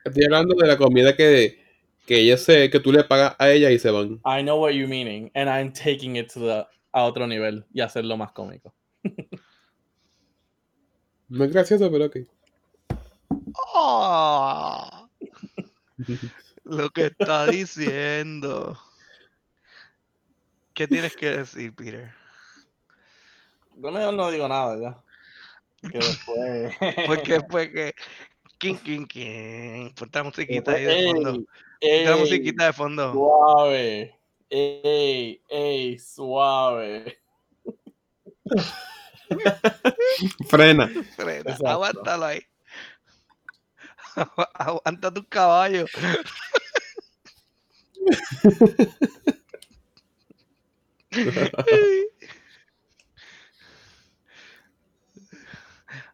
Estoy 0.05 0.23
hablando 0.25 0.55
de 0.55 0.67
la 0.67 0.77
comida 0.77 1.15
que, 1.15 1.60
que 2.05 2.19
ella 2.19 2.38
se, 2.38 2.69
que 2.69 2.79
tú 2.79 2.93
le 2.93 3.03
pagas 3.03 3.36
a 3.38 3.49
ella 3.49 3.69
y 3.69 3.77
se 3.77 3.91
van. 3.91 4.21
I 4.23 4.41
know 4.41 4.58
what 4.58 4.75
you're 4.75 4.88
meaning, 4.88 5.29
and 5.36 5.49
I'm 5.49 5.71
taking 5.73 6.15
it 6.15 6.29
to 6.29 6.39
the 6.39 6.67
a 6.91 7.04
otro 7.04 7.28
nivel 7.28 7.65
y 7.73 7.82
hacerlo 7.82 8.17
más 8.17 8.32
cómico. 8.32 8.73
No 11.30 11.43
es 11.43 11.54
gracioso, 11.54 11.91
pero 11.91 12.06
ok. 12.06 12.17
Ah, 13.75 15.08
lo 16.63 16.89
que 16.89 17.06
está 17.06 17.45
diciendo. 17.47 18.78
¿Qué 20.73 20.88
tienes 20.88 21.15
que 21.15 21.30
decir, 21.30 21.73
Peter? 21.75 22.12
Yo 23.75 23.91
mejor 23.91 24.13
no 24.13 24.32
digo 24.32 24.47
nada 24.47 24.78
ya. 24.80 25.04
Que 25.91 25.97
después. 25.97 26.75
Porque 27.08 27.41
fue 27.49 27.71
que. 27.71 27.95
King, 28.58 28.75
king, 28.75 29.06
king. 29.06 29.91
Ponte 29.93 30.19
la 30.19 30.23
musiquita 30.23 30.73
ahí 30.73 30.84
de 30.84 31.12
fondo. 31.12 31.32
Ponte 31.34 32.06
la 32.06 32.17
musiquita 32.17 32.65
de 32.65 32.73
fondo. 32.73 33.13
Suave. 33.13 34.18
Ey, 34.49 35.41
ey, 35.49 35.99
suave. 35.99 37.17
Frena. 40.49 40.88
Frena, 41.15 41.51
Exacto. 41.51 41.67
Aguántalo 41.69 42.25
ahí. 42.25 42.41
Agu- 44.15 44.49
Aguanta 44.55 45.13
tu 45.13 45.23
caballo. 45.27 45.85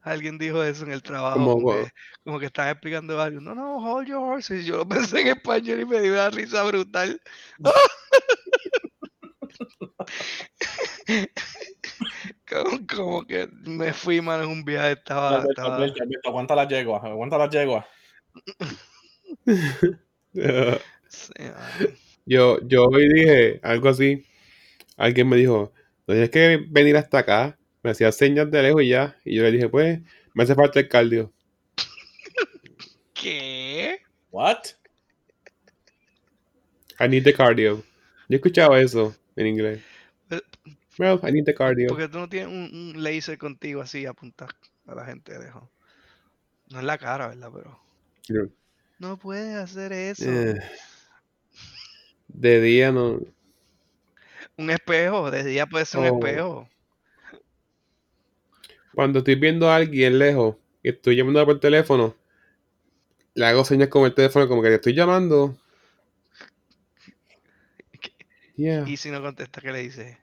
Alguien 0.04 0.38
dijo 0.38 0.64
eso 0.64 0.86
en 0.86 0.92
el 0.92 1.02
trabajo. 1.02 1.38
Como 1.38 1.72
que, 1.72 1.92
como 2.24 2.40
que 2.40 2.46
estaban 2.46 2.72
explicando 2.72 3.20
algo. 3.22 3.42
No, 3.42 3.56
no, 3.56 3.78
hold 3.78 4.08
your 4.08 4.20
horses. 4.20 4.66
Yo 4.66 4.78
lo 4.78 4.88
pensé 4.88 5.22
en 5.22 5.28
español 5.28 5.82
y 5.82 5.86
me 5.86 6.00
dio 6.00 6.14
una 6.14 6.30
risa 6.30 6.64
brutal. 6.64 7.20
Como, 12.50 12.88
Como 12.88 13.26
que 13.26 13.48
me 13.64 13.94
fui, 13.94 14.22
mano, 14.22 14.44
en 14.44 14.50
un 14.50 14.64
viaje. 14.64 14.94
Estaba. 14.94 15.30
Alberto, 15.30 15.50
estaba... 15.52 15.76
Alberto, 15.76 16.04
Alberto, 16.04 16.30
aguanta 16.30 16.56
las 16.56 16.68
yeguas, 16.68 17.04
aguanta 17.04 17.38
las 17.38 17.50
yeguas. 17.50 17.86
Sí. 21.08 21.34
Yo, 22.28 22.60
yo 22.68 22.86
hoy 22.86 23.08
dije 23.14 23.60
algo 23.62 23.88
así. 23.90 24.26
Alguien 24.98 25.30
me 25.30 25.38
dijo, 25.38 25.72
no 26.08 26.14
tienes 26.14 26.32
que 26.32 26.66
venir 26.70 26.98
hasta 26.98 27.20
acá. 27.20 27.58
Me 27.84 27.92
hacía 27.92 28.12
señas 28.12 28.50
de 28.50 28.64
lejos 28.64 28.82
y 28.82 28.90
ya. 28.90 29.16
Y 29.24 29.36
yo 29.36 29.44
le 29.44 29.52
dije, 29.52 29.70
pues, 29.70 30.00
me 30.34 30.44
hace 30.44 30.56
falta 30.56 30.80
el 30.80 30.90
cardio. 30.90 31.32
¿Qué? 33.14 34.00
What? 34.32 34.58
I 37.00 37.08
need 37.08 37.24
the 37.24 37.34
cardio. 37.34 37.84
Yo 38.28 38.38
escuchaba 38.38 38.80
eso 38.82 39.16
en 39.36 39.48
inglés. 39.48 39.82
Well, 40.98 41.20
I 41.24 41.32
need 41.32 41.46
the 41.46 41.54
cardio. 41.54 41.90
Porque 41.90 42.08
tú 42.08 42.20
no 42.20 42.30
tienes 42.30 42.48
un, 42.48 42.94
un 42.96 43.04
laser 43.04 43.38
contigo 43.38 43.82
así 43.82 44.06
apuntar 44.06 44.50
a 44.88 44.96
la 44.96 45.06
gente 45.06 45.34
de 45.34 45.40
lejos. 45.46 45.64
No 46.70 46.80
es 46.80 46.86
la 46.86 46.98
cara, 46.98 47.28
¿verdad? 47.28 47.52
Pero. 47.54 47.80
Yo, 48.28 48.44
No 49.00 49.18
puedes 49.18 49.56
hacer 49.56 49.92
eso. 49.94 50.26
eh, 50.30 50.58
de 52.30 52.62
día 52.62 52.92
no. 52.92 53.20
Un 54.58 54.70
espejo, 54.70 55.30
de 55.32 55.44
día 55.44 55.66
puede 55.68 55.86
ser 55.86 56.00
un 56.02 56.08
Oh. 56.08 56.16
espejo. 56.20 56.70
Cuando 58.94 59.20
estoy 59.20 59.36
viendo 59.36 59.70
a 59.70 59.76
alguien 59.76 60.18
lejos 60.18 60.56
y 60.82 60.90
estoy 60.90 61.18
llamando 61.18 61.46
por 61.46 61.60
teléfono, 61.60 62.16
le 63.34 63.46
hago 63.46 63.66
señas 63.66 63.90
con 63.90 64.06
el 64.06 64.14
teléfono 64.14 64.48
como 64.48 64.62
que 64.62 64.70
te 64.70 64.76
estoy 64.76 64.94
llamando. 64.94 65.58
Yeah. 68.56 68.88
Y 68.88 68.98
si 68.98 69.12
no 69.12 69.22
contesta, 69.22 69.62
¿qué 69.62 69.72
le 69.72 69.80
dices? 69.80 70.18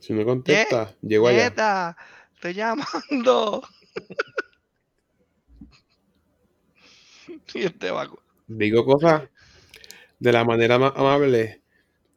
Si 0.00 0.12
no 0.12 0.24
contesta, 0.24 0.94
llego 1.02 1.28
allá. 1.28 1.44
Nieta, 1.48 1.96
estoy 2.34 2.54
llamando. 2.54 3.62
y 7.54 7.62
este 7.64 7.90
va. 7.90 8.08
co- 8.08 8.22
Digo 8.46 8.84
cosas 8.84 9.28
de 10.18 10.32
la 10.32 10.44
manera 10.44 10.78
más 10.78 10.92
amable. 10.96 11.62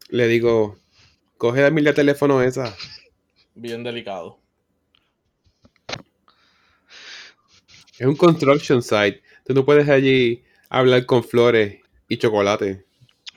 Le 0.09 0.27
digo, 0.27 0.77
coge 1.37 1.61
la 1.61 1.69
mil 1.71 1.83
de 1.83 1.93
teléfono 1.93 2.41
esa. 2.41 2.75
Bien 3.55 3.83
delicado. 3.83 4.39
Es 7.97 8.07
un 8.07 8.15
construction 8.15 8.81
site. 8.81 9.21
Tú 9.45 9.53
no 9.53 9.65
puedes 9.65 9.89
allí 9.89 10.43
hablar 10.69 11.05
con 11.05 11.23
flores 11.23 11.81
y 12.09 12.17
chocolate. 12.17 12.85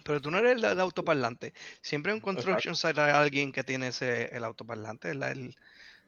Pero 0.04 0.20
tú 0.20 0.30
no 0.32 0.38
eres 0.38 0.56
el, 0.56 0.64
el 0.64 0.80
autoparlante. 0.80 1.54
Siempre 1.80 2.12
en 2.12 2.20
construction 2.20 2.74
site 2.74 3.00
hay 3.00 3.12
alguien 3.12 3.52
que 3.52 3.62
tiene 3.62 3.88
ese 3.88 4.34
el 4.34 4.42
autoparlante, 4.42 5.08
¿verdad? 5.08 5.30
El, 5.30 5.54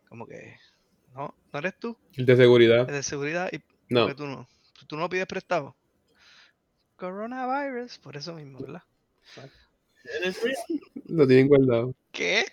como 0.09 0.27
que. 0.27 0.57
No, 1.15 1.33
no 1.53 1.59
eres 1.61 1.79
tú, 1.79 1.97
El 2.15 2.27
de 2.27 2.37
seguridad. 2.37 2.89
el 2.89 2.97
de 2.97 3.03
seguridad. 3.05 3.49
Y 3.53 3.61
No. 3.89 4.13
tú 4.17 4.27
no. 4.27 4.49
Tú 4.89 4.97
no 4.97 5.09
pides 5.09 5.27
prestado. 5.27 5.77
Coronavirus, 6.97 7.99
por 7.99 8.17
eso 8.17 8.35
mismo, 8.35 8.59
¿verdad? 8.61 8.83
Lo 11.07 11.27
tienen 11.27 11.49
guardado. 11.49 11.95
¿Qué? 12.13 12.45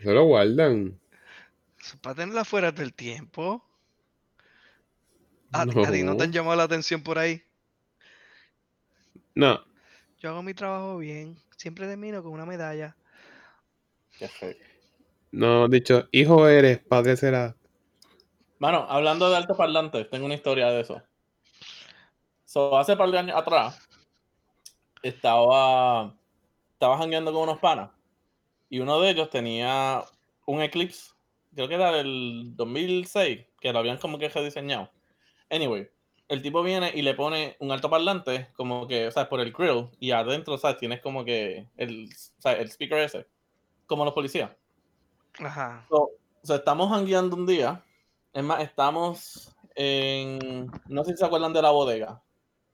Eso 0.00 0.12
lo 0.12 0.24
guardan. 0.24 0.98
Para 2.02 2.14
tenerla 2.16 2.44
fuera 2.44 2.72
del 2.72 2.92
tiempo. 2.92 3.64
¿A, 5.52 5.62
a 5.62 5.66
ti 5.66 6.02
no 6.02 6.16
te 6.16 6.24
han 6.24 6.30
No. 6.30 6.34
llamado 6.34 6.56
la 6.56 6.64
atención 6.64 7.02
por 7.02 7.18
ahí? 7.18 7.42
No. 9.36 9.62
Yo 10.18 10.30
hago 10.30 10.42
mi 10.42 10.54
trabajo 10.54 10.96
bien. 10.96 11.36
Siempre 11.58 11.86
termino 11.86 12.22
con 12.22 12.32
una 12.32 12.46
medalla. 12.46 12.96
No, 15.30 15.68
dicho, 15.68 16.08
hijo 16.10 16.48
eres, 16.48 16.78
padre 16.78 17.18
será. 17.18 17.54
Mano, 18.58 18.86
hablando 18.88 19.28
de 19.28 19.36
altoparlantes, 19.36 20.08
tengo 20.08 20.24
una 20.24 20.34
historia 20.34 20.68
de 20.68 20.80
eso. 20.80 21.02
So, 22.46 22.78
hace 22.78 22.96
par 22.96 23.10
de 23.10 23.18
años 23.18 23.36
atrás, 23.36 23.86
estaba, 25.02 26.16
estaba 26.72 26.96
jangueando 26.96 27.30
con 27.30 27.42
unos 27.42 27.58
panas. 27.58 27.90
Y 28.70 28.78
uno 28.78 28.98
de 29.00 29.10
ellos 29.10 29.28
tenía 29.28 30.02
un 30.46 30.62
Eclipse, 30.62 31.10
creo 31.54 31.68
que 31.68 31.74
era 31.74 31.92
del 31.92 32.56
2006, 32.56 33.44
que 33.60 33.72
lo 33.72 33.80
habían 33.80 33.98
como 33.98 34.18
que 34.18 34.30
rediseñado. 34.30 34.90
Anyway, 35.50 35.90
el 36.28 36.42
tipo 36.42 36.62
viene 36.62 36.90
y 36.94 37.02
le 37.02 37.14
pone 37.14 37.56
un 37.60 37.70
altoparlante, 37.70 38.48
como 38.56 38.86
que, 38.86 39.06
o 39.06 39.10
sea, 39.10 39.28
por 39.28 39.40
el 39.40 39.52
grill, 39.52 39.88
y 40.00 40.10
adentro, 40.10 40.54
o 40.54 40.58
sea, 40.58 40.76
tienes 40.76 41.00
como 41.00 41.24
que 41.24 41.68
el, 41.76 42.08
o 42.38 42.42
sea, 42.42 42.52
el 42.52 42.68
speaker 42.68 42.98
ese, 42.98 43.26
como 43.86 44.04
los 44.04 44.14
policías. 44.14 44.50
Ajá. 45.38 45.86
So, 45.88 46.10
o 46.42 46.46
sea, 46.46 46.56
estamos 46.56 46.90
jangueando 46.90 47.36
un 47.36 47.46
día. 47.46 47.82
Es 48.32 48.44
más, 48.44 48.62
estamos 48.62 49.56
en. 49.74 50.70
No 50.86 51.04
sé 51.04 51.12
si 51.12 51.18
se 51.18 51.24
acuerdan 51.24 51.52
de 51.52 51.62
la 51.62 51.70
bodega. 51.70 52.22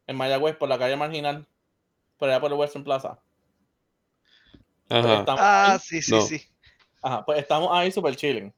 En 0.06 0.16
Mayagüez, 0.16 0.56
por 0.56 0.68
la 0.68 0.78
calle 0.78 0.96
marginal. 0.96 1.46
Por 2.18 2.28
allá 2.28 2.40
por 2.40 2.52
el 2.52 2.58
Western 2.58 2.84
Plaza. 2.84 3.18
Pues 4.88 5.04
Ajá. 5.04 5.24
Ah, 5.28 5.72
ahí, 5.72 5.78
sí, 5.78 6.02
sí, 6.02 6.12
No. 6.12 6.20
sí. 6.20 6.42
ajá, 7.02 7.24
pues 7.24 7.38
estamos 7.38 7.70
ahí 7.72 7.90
super 7.90 8.14
chilling. 8.14 8.52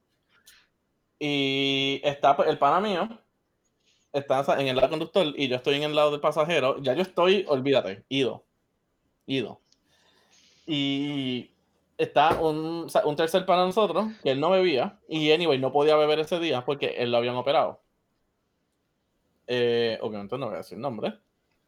Y 1.19 2.01
está 2.03 2.37
pues, 2.37 2.49
el 2.49 2.59
pana 2.59 2.81
mío. 2.81 3.09
Está 4.15 4.41
o 4.41 4.45
sea, 4.45 4.61
en 4.61 4.69
el 4.69 4.77
lado 4.77 4.91
conductor 4.91 5.27
y 5.37 5.49
yo 5.49 5.57
estoy 5.57 5.75
en 5.75 5.83
el 5.83 5.95
lado 5.95 6.13
del 6.13 6.21
pasajero. 6.21 6.81
Ya 6.81 6.95
yo 6.95 7.03
estoy, 7.03 7.45
olvídate, 7.49 8.05
ido. 8.09 8.45
Ido. 9.27 9.61
Y 10.67 11.51
está 11.99 12.41
un, 12.41 12.87
un 13.05 13.17
tercer 13.17 13.45
para 13.45 13.65
nosotros, 13.65 14.07
que 14.23 14.31
él 14.31 14.41
no 14.41 14.51
bebía, 14.51 15.01
y 15.09 15.33
anyway, 15.33 15.59
no 15.59 15.73
podía 15.73 15.97
beber 15.97 16.21
ese 16.21 16.39
día 16.39 16.65
porque 16.65 16.95
él 16.99 17.11
lo 17.11 17.19
habían 17.19 17.35
operado. 17.35 17.83
Eh, 19.49 19.99
obviamente 20.01 20.39
no 20.39 20.47
voy 20.47 20.55
a 20.55 20.59
decir 20.59 20.79
nombre, 20.79 21.19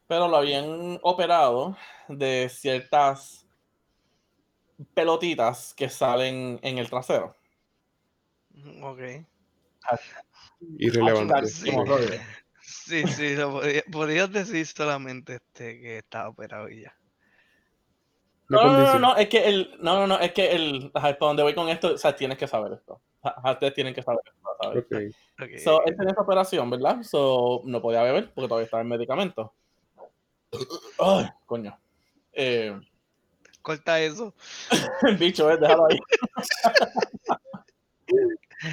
pero 0.06 0.28
lo 0.28 0.37
habían 0.37 1.00
operado 1.02 1.76
de 2.09 2.48
ciertas 2.48 3.44
pelotitas 4.94 5.74
que 5.74 5.88
salen 5.88 6.61
en 6.62 6.78
el 6.78 6.88
trasero. 6.88 7.35
Ok. 8.82 9.00
Irrelevante. 10.78 12.22
Sí. 12.68 13.07
Sí, 13.07 13.37
lo 13.37 13.52
podía- 13.52 13.85
podías 13.92 14.33
decir 14.33 14.66
solamente 14.66 15.35
este 15.37 15.81
que 15.81 15.98
estaba 15.98 16.29
operado 16.31 16.68
y 16.68 16.83
ya. 16.83 16.94
No, 18.48 18.62
no, 18.64 18.98
no, 18.98 19.16
es 19.16 19.29
que 19.29 19.48
el, 19.48 19.76
no, 19.81 20.00
no, 20.00 20.07
no, 20.07 20.18
es 20.20 20.33
que 20.33 20.52
el, 20.52 20.90
para 20.92 21.16
donde 21.18 21.42
voy 21.42 21.55
con 21.55 21.68
esto, 21.68 21.94
o 21.94 21.98
sea, 21.98 22.14
tienes 22.14 22.38
que 22.38 22.46
saber 22.46 22.72
esto. 22.72 23.00
Ustedes 23.44 23.74
tienen 23.74 23.92
que 23.94 24.02
saber 24.02 24.20
esto, 24.24 24.48
¿sabes? 24.62 24.85
Ok. 24.85 25.42
Ok. 25.42 25.59
So, 25.59 25.85
él 25.85 25.96
tenía 25.96 26.12
esa 26.12 26.22
operación, 26.22 26.70
¿verdad? 26.70 27.02
So, 27.02 27.62
no 27.64 27.83
podía 27.83 28.02
beber 28.02 28.33
porque 28.33 28.48
todavía 28.48 28.64
estaba 28.66 28.83
en 28.83 28.88
medicamento. 28.88 29.52
Ay, 31.00 31.26
coño. 31.44 31.76
Eh, 32.33 32.79
Corta 33.62 34.00
eso. 34.00 34.33
el 35.02 35.16
bicho, 35.18 35.50
eh, 35.50 35.57
déjalo 35.57 35.87
ahí. 35.87 35.98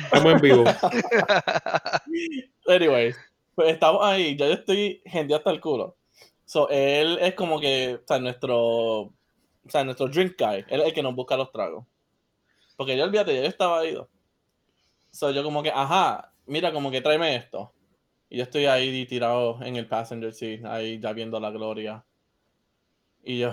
Estamos 0.06 0.34
en 0.34 0.42
vivo. 0.42 0.64
Anyway, 2.68 3.14
pues 3.56 3.74
estamos 3.74 4.04
ahí, 4.04 4.36
ya 4.36 4.48
yo 4.48 4.54
estoy 4.54 5.02
gente 5.06 5.36
hasta 5.36 5.52
el 5.52 5.62
culo. 5.62 5.98
So, 6.46 6.70
él 6.70 7.18
es 7.22 7.36
como 7.36 7.60
que, 7.60 8.00
o 8.04 8.08
sea, 8.08 8.20
nuestro, 8.20 8.56
o 8.56 9.14
sea, 9.68 9.84
nuestro 9.84 10.08
drink 10.08 10.36
guy, 10.38 10.66
él 10.68 10.82
es 10.82 10.88
el 10.88 10.94
que 10.94 11.04
nos 11.04 11.16
busca 11.16 11.38
los 11.38 11.52
tragos. 11.52 11.86
Porque 12.76 12.98
yo 12.98 13.04
olvídate, 13.04 13.36
yo 13.36 13.44
estaba 13.44 13.86
ido. 13.86 14.10
So, 15.12 15.32
yo 15.32 15.44
como 15.44 15.64
que, 15.64 15.72
ajá, 15.72 16.34
mira, 16.46 16.74
como 16.74 16.92
que 16.92 17.02
tráeme 17.02 17.36
esto. 17.36 17.74
Y 18.30 18.38
yo 18.38 18.44
estoy 18.44 18.66
ahí 18.66 19.06
tirado 19.06 19.62
en 19.62 19.76
el 19.76 19.88
passenger 19.88 20.34
seat, 20.34 20.66
ahí 20.66 21.00
ya 21.00 21.14
viendo 21.14 21.40
la 21.40 21.52
gloria. 21.52 22.04
Y 23.24 23.40
yo, 23.40 23.52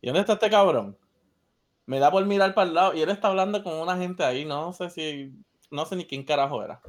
¿y 0.00 0.06
dónde 0.06 0.20
está 0.20 0.34
este 0.34 0.50
cabrón? 0.50 0.96
Me 1.86 1.98
da 1.98 2.10
por 2.10 2.24
mirar 2.24 2.54
para 2.54 2.68
el 2.68 2.74
lado 2.74 2.94
y 2.94 3.02
él 3.02 3.10
está 3.10 3.28
hablando 3.28 3.62
con 3.62 3.74
una 3.74 3.96
gente 3.98 4.24
ahí, 4.24 4.44
no 4.44 4.72
sé 4.72 4.88
si, 4.88 5.32
no 5.70 5.84
sé 5.84 5.96
ni 5.96 6.06
quién 6.06 6.24
carajo 6.24 6.62
era. 6.62 6.80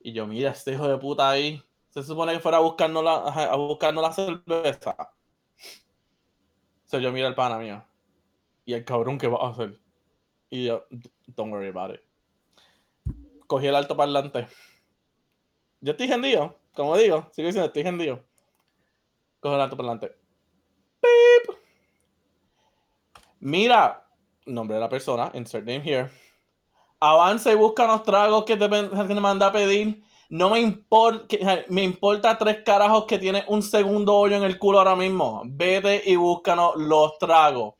Y 0.00 0.12
yo, 0.12 0.26
mira, 0.26 0.50
este 0.50 0.72
hijo 0.72 0.88
de 0.88 0.98
puta 0.98 1.30
ahí. 1.30 1.62
Se 1.90 2.02
supone 2.02 2.32
que 2.32 2.40
fuera 2.40 2.58
a 2.58 2.60
buscarnos 2.60 3.02
la, 3.02 3.14
a 3.16 3.56
buscarnos 3.56 4.02
la 4.02 4.12
cerveza. 4.12 5.12
So 6.84 6.98
yo 6.98 7.12
mira 7.12 7.26
al 7.26 7.34
pana 7.34 7.58
mío. 7.58 7.84
Y 8.64 8.74
el 8.74 8.84
cabrón, 8.84 9.18
¿qué 9.18 9.28
va 9.28 9.38
a 9.40 9.50
hacer? 9.50 9.78
Y 10.50 10.66
yo, 10.66 10.84
don't 11.26 11.52
worry 11.52 11.68
about 11.68 11.94
it. 11.94 12.00
Cogí 13.46 13.66
el 13.66 13.74
altoparlante. 13.74 14.46
Yo 15.80 15.92
estoy 15.92 16.10
hendido, 16.12 16.58
como 16.74 16.96
digo, 16.96 17.28
sigo 17.32 17.46
diciendo, 17.46 17.66
estoy 17.66 17.82
hendido. 17.82 18.24
Cojo 19.40 19.54
el 19.54 19.60
altoparlante. 19.60 20.16
Beep. 21.00 21.56
Mira, 23.40 24.08
nombre 24.46 24.74
de 24.74 24.80
la 24.80 24.88
persona, 24.88 25.30
insert 25.34 25.64
name 25.64 25.82
here. 25.84 26.10
Avanza 27.00 27.52
y 27.52 27.54
busca 27.54 27.86
los 27.86 28.02
tragos 28.02 28.44
que 28.44 28.56
te, 28.56 28.68
que 28.68 29.14
te 29.14 29.20
manda 29.20 29.46
a 29.48 29.52
pedir. 29.52 30.02
No 30.30 30.50
me 30.50 30.60
importa, 30.60 31.36
me 31.68 31.82
importa 31.82 32.36
tres 32.36 32.58
carajos 32.64 33.06
que 33.06 33.18
tiene 33.18 33.44
un 33.48 33.62
segundo 33.62 34.14
hoyo 34.14 34.36
en 34.36 34.42
el 34.42 34.58
culo 34.58 34.78
ahora 34.78 34.96
mismo. 34.96 35.42
Vete 35.46 36.02
y 36.04 36.16
búscanos 36.16 36.76
los 36.76 37.18
tragos. 37.18 37.74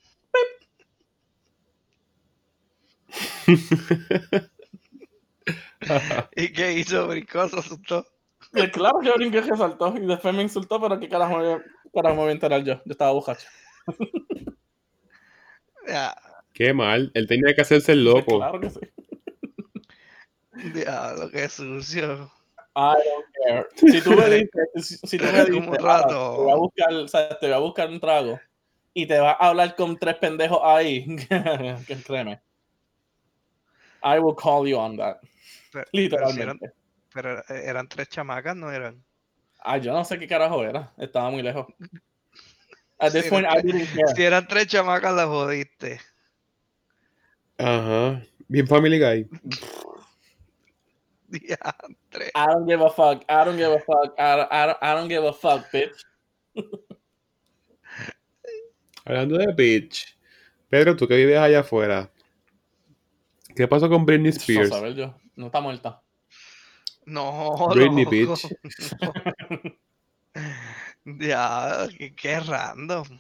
¿Y 6.37 6.53
qué 6.53 6.73
hizo? 6.73 7.07
Brincó, 7.09 7.49
se 7.49 7.59
asustó. 7.59 8.07
Y 8.55 8.69
claro 8.71 9.01
que 9.01 9.11
brinqué 9.13 9.43
que 9.43 9.57
saltó 9.57 9.95
y 9.97 10.07
después 10.07 10.35
me 10.35 10.43
insultó, 10.43 10.81
pero 10.81 10.99
qué 10.99 11.09
carajo, 11.09 11.39
me- 11.39 11.61
carajo 11.93 12.15
me 12.17 12.23
voy 12.23 12.29
a 12.31 12.33
enterar 12.33 12.63
yo. 12.65 12.75
Yo 12.85 12.93
estaba 12.93 13.13
bujacho. 13.13 13.47
Ya, 15.87 16.15
Qué 16.53 16.75
mal. 16.75 17.11
Él 17.15 17.27
tenía 17.27 17.55
que 17.55 17.63
hacerse 17.63 17.93
el 17.93 18.05
loco. 18.05 18.37
Claro 18.37 18.61
que 18.61 18.69
sí. 18.69 18.81
Diablo, 20.73 21.31
qué 21.31 21.49
sucio. 21.49 22.31
I 22.77 22.95
don't 22.95 23.27
care. 23.47 23.67
Si 23.91 24.01
tú 24.03 24.13
me 24.13 24.29
dices, 24.31 24.51
si, 24.77 24.97
si 24.97 25.19
tú 25.19 25.25
me 25.25 25.45
dices, 25.45 25.79
"Ah, 25.81 26.03
rato". 26.03 26.35
te 26.37 26.43
voy 26.43 26.53
a 26.53 26.57
buscar, 26.57 26.93
o 26.93 27.09
sea, 27.09 27.39
te 27.39 27.47
voy 27.47 27.55
a 27.55 27.59
buscar 27.59 27.89
un 27.89 27.99
trago 28.01 28.41
y 28.95 29.07
te 29.07 29.19
vas 29.19 29.37
a 29.39 29.49
hablar 29.49 29.75
con 29.75 29.99
tres 29.99 30.17
pendejos 30.17 30.61
ahí, 30.63 31.05
que 31.87 32.03
créeme. 32.05 32.41
I 34.03 34.19
will 34.21 34.35
call 34.37 34.67
you 34.69 34.77
on 34.79 34.97
that. 34.97 35.19
Pero, 35.73 35.85
pero 35.93 36.31
si 36.33 36.41
eran, 36.41 36.59
Literalmente. 36.59 36.73
pero 37.13 37.43
eran 37.49 37.89
tres 37.89 38.09
chamacas, 38.09 38.55
¿no 38.57 38.71
eran? 38.71 39.05
Ay, 39.61 39.81
yo 39.81 39.93
no 39.93 40.05
sé 40.05 40.19
qué 40.19 40.29
carajo 40.29 40.63
era. 40.63 40.93
Estaba 40.99 41.31
muy 41.31 41.43
lejos. 41.43 41.67
At 43.01 43.13
this 43.13 43.25
Sí, 43.25 43.31
point, 43.31 43.47
no 43.47 43.59
I 43.59 43.63
didn't 43.63 43.93
care. 43.93 44.15
Si 44.15 44.23
eran 44.23 44.47
tres 44.47 44.69
chamacas, 44.69 45.15
la 45.15 45.27
jodiste. 45.27 46.01
Ajá. 47.59 48.23
Bien 48.49 48.67
Family 48.67 48.99
Guy. 49.01 49.29
Diantre. 51.33 52.31
I 52.35 52.47
don't 52.47 52.67
give 52.67 52.81
a 52.81 52.91
fuck. 52.91 53.25
I 53.29 53.45
don't 53.45 53.57
give 53.57 53.73
a 53.73 53.79
fuck. 53.81 54.15
I 54.19 54.37
don't, 54.37 54.49
I 54.53 54.67
don't, 54.67 54.79
I 54.83 54.95
don't 54.95 55.09
give 55.09 55.25
a 55.25 55.33
fuck, 55.33 55.71
bitch. 55.71 56.01
Hablando 59.05 59.39
de 59.39 59.53
bitch. 59.55 60.17
Pedro, 60.69 60.97
tú 60.97 61.07
que 61.07 61.17
vives 61.17 61.39
allá 61.39 61.61
afuera. 61.61 62.11
¿Qué 63.57 63.67
pasó 63.67 63.89
con 63.89 64.05
Britney 64.05 64.31
No 64.33 64.37
Spears? 64.37 64.69
saber 64.71 64.95
yo. 64.95 65.15
No 65.37 65.47
está 65.47 65.61
muerta. 65.61 66.03
No, 67.07 67.57
Britney, 67.71 68.05
loco. 68.05 68.11
bitch. 68.11 68.53
Ya, 71.05 71.89
qué, 71.97 72.15
qué 72.15 72.39
random. 72.41 73.19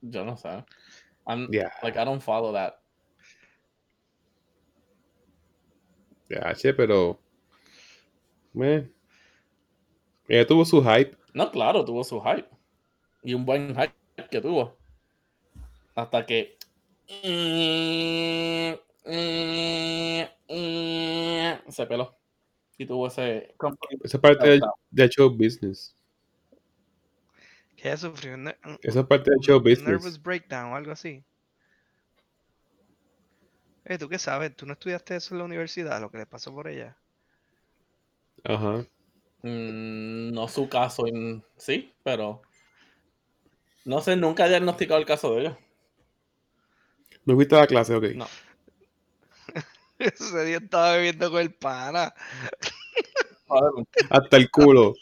Yo 0.00 0.24
no 0.24 0.36
sé. 0.36 0.64
I'm 1.26 1.48
Ya, 1.50 1.72
like 1.82 1.98
I 1.98 2.04
don't 2.04 2.22
follow 2.22 2.52
that. 2.52 2.74
ya, 6.28 6.54
che, 6.54 6.72
pero. 6.72 7.18
Meh. 8.56 8.90
Ella 10.28 10.46
tuvo 10.46 10.64
su 10.64 10.82
hype. 10.82 11.16
No, 11.34 11.50
claro, 11.50 11.84
tuvo 11.84 12.02
su 12.02 12.20
hype. 12.20 12.48
Y 13.22 13.34
un 13.34 13.44
buen 13.44 13.74
hype 13.76 13.94
que 14.30 14.40
tuvo. 14.40 14.76
Hasta 15.94 16.26
que. 16.26 16.56
Se 21.68 21.86
peló. 21.86 22.16
Y 22.78 22.86
tuvo 22.86 23.06
ese. 23.06 23.54
Esa 24.02 24.16
es 24.16 24.20
parte 24.20 24.48
del, 24.48 24.60
del 24.90 25.08
show 25.10 25.30
business. 25.30 25.94
Que 27.76 27.88
ella 27.88 27.96
sufrió 27.96 28.34
un, 28.34 28.48
Esa 28.82 29.00
es 29.00 29.06
parte 29.06 29.30
del 29.30 29.40
show 29.40 29.58
un 29.58 29.64
nervous 29.64 29.84
business. 29.84 30.22
breakdown 30.22 30.72
o 30.72 30.76
algo 30.76 30.92
así. 30.92 31.24
Eh, 33.84 33.98
¿tú 33.98 34.08
qué 34.08 34.18
sabes? 34.18 34.54
¿Tú 34.56 34.66
no 34.66 34.72
estudiaste 34.72 35.14
eso 35.16 35.34
en 35.34 35.38
la 35.38 35.44
universidad? 35.44 36.00
Lo 36.00 36.10
que 36.10 36.18
le 36.18 36.26
pasó 36.26 36.52
por 36.52 36.68
ella. 36.68 36.96
Ajá. 38.44 38.86
Mm, 39.42 40.32
no 40.32 40.48
su 40.48 40.68
caso 40.68 41.06
en 41.06 41.44
sí, 41.56 41.92
pero. 42.02 42.42
No 43.84 44.00
sé, 44.00 44.16
nunca 44.16 44.46
he 44.46 44.48
diagnosticado 44.48 44.98
el 44.98 45.06
caso 45.06 45.34
de 45.34 45.40
ella. 45.42 45.58
¿No 47.24 47.34
fuiste 47.34 47.56
a 47.56 47.60
la 47.60 47.66
clase? 47.66 47.94
Ok. 47.94 48.04
No. 48.14 48.26
Ese 49.98 50.44
día 50.44 50.58
estaba 50.58 50.96
bebiendo 50.96 51.30
con 51.30 51.40
el 51.40 51.54
pana. 51.54 52.12
Hasta 54.10 54.36
el 54.36 54.50
culo. 54.50 54.94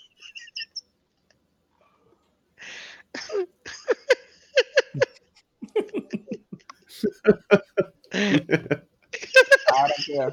I 8.12 9.88
don't 9.88 10.06
care. 10.06 10.32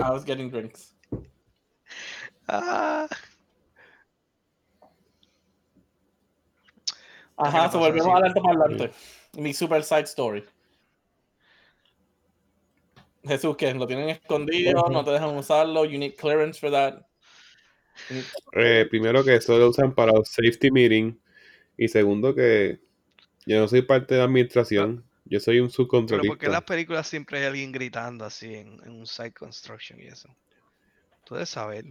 I 0.00 0.10
was 0.10 0.24
getting 0.24 0.50
drinks. 0.50 0.93
Ah, 2.48 3.08
Ajá, 7.36 7.70
se 7.70 7.76
volvemos 7.78 8.06
así? 8.08 8.16
al 8.16 8.24
alto 8.24 8.42
parlante. 8.42 8.90
Mi 9.34 9.52
super 9.52 9.82
side 9.82 10.02
story. 10.04 10.44
Jesús, 13.24 13.56
¿qué? 13.56 13.72
¿Lo 13.74 13.86
tienen 13.86 14.10
escondido? 14.10 14.88
¿No 14.90 15.04
te 15.04 15.10
dejan 15.12 15.36
usarlo? 15.36 15.84
You 15.84 15.98
need 15.98 16.14
clearance 16.14 16.60
for 16.60 16.70
that. 16.70 17.02
Eh, 18.52 18.86
primero 18.90 19.24
que 19.24 19.36
eso 19.36 19.56
lo 19.58 19.70
usan 19.70 19.94
para 19.94 20.12
safety 20.24 20.70
meeting. 20.70 21.18
Y 21.76 21.88
segundo 21.88 22.34
que 22.34 22.80
yo 23.46 23.58
no 23.58 23.66
soy 23.66 23.82
parte 23.82 24.14
de 24.14 24.18
la 24.20 24.26
administración. 24.26 25.04
Yo 25.24 25.40
soy 25.40 25.58
un 25.58 25.68
pero 25.70 25.78
porque 25.78 26.46
en 26.46 26.52
las 26.52 26.60
subcontratista. 26.60 26.66
películas 26.66 27.06
siempre 27.06 27.38
hay 27.38 27.44
alguien 27.46 27.72
gritando 27.72 28.26
así 28.26 28.54
en, 28.54 28.78
en 28.84 28.90
un 28.90 29.06
site 29.06 29.32
construction 29.32 29.98
y 30.00 30.04
eso. 30.06 30.28
Tú 31.24 31.34
debes 31.34 31.48
saber. 31.48 31.86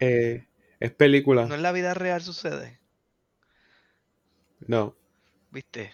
Eh, 0.00 0.46
es 0.80 0.90
película. 0.92 1.46
No 1.46 1.54
en 1.54 1.62
la 1.62 1.72
vida 1.72 1.94
real 1.94 2.22
sucede, 2.22 2.78
No. 4.66 4.94
¿viste? 5.50 5.92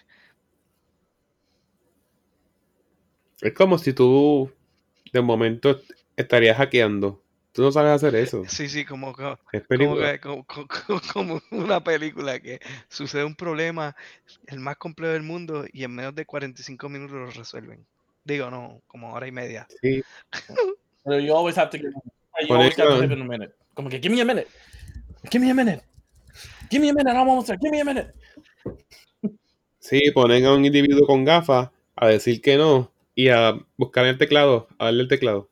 Es 3.41 3.53
como 3.53 3.79
si 3.79 3.93
tú 3.93 4.51
de 5.13 5.21
momento 5.21 5.81
estarías 6.17 6.57
hackeando. 6.57 7.23
Tú 7.53 7.63
no 7.63 7.71
sabes 7.71 7.93
hacer 7.93 8.15
eso. 8.17 8.43
Sí, 8.49 8.69
sí, 8.69 8.85
como, 8.85 9.11
Es 9.11 9.15
como, 9.17 9.39
película. 9.69 10.21
como, 10.21 10.45
co- 10.45 10.67
co- 10.67 11.01
como 11.13 11.41
una 11.51 11.83
película 11.83 12.41
que 12.41 12.61
sucede 12.89 13.25
un 13.25 13.37
problema, 13.37 13.95
el 14.47 14.61
más 14.61 14.77
complejo 14.77 15.13
del 15.13 15.23
mundo, 15.23 15.65
y 15.73 15.85
en 15.85 15.95
menos 15.95 16.15
de 16.15 16.27
45 16.27 16.89
minutos 16.89 17.17
lo 17.17 17.31
resuelven. 17.31 17.87
Digo, 18.25 18.51
no, 18.51 18.83
como 18.87 19.13
hora 19.13 19.27
y 19.27 19.33
media. 19.33 19.67
Sí. 19.83 20.03
Pero 21.05 21.21
you 21.21 21.37
always 21.37 21.57
have 21.59 21.71
to 21.71 21.77
give, 21.77 21.91
you 21.93 22.49
Por 22.49 22.57
always 22.57 22.79
have 22.79 22.89
to 22.89 22.95
eso- 22.95 23.03
give 23.03 23.15
it 23.15 23.21
a 23.21 23.25
minute. 23.25 23.55
Como 23.75 23.89
que, 23.89 24.01
give 24.01 24.15
me 24.15 24.21
a 24.21 24.25
minute. 24.25 24.49
Give 25.31 25.45
me 25.45 25.51
a 25.51 25.55
minute. 25.55 25.83
Give 26.71 26.81
me 26.81 26.91
a 26.91 26.95
minute. 26.95 27.11
I'm 27.17 27.29
almost 27.29 27.49
there. 27.49 27.59
Give 27.61 27.71
me 27.71 27.81
a 27.81 27.85
minute. 27.85 28.15
Sí, 29.79 30.11
ponen 30.13 30.45
a 30.47 30.55
un 30.55 30.65
individuo 30.65 31.07
con 31.07 31.25
gafas 31.25 31.71
a 31.95 32.09
decir 32.09 32.41
que 32.41 32.57
no 32.57 32.91
y 33.15 33.29
a 33.29 33.55
buscar 33.77 34.07
el 34.07 34.17
teclado, 34.17 34.67
a 34.79 34.87
darle 34.87 35.03
el 35.03 35.09
teclado. 35.09 35.51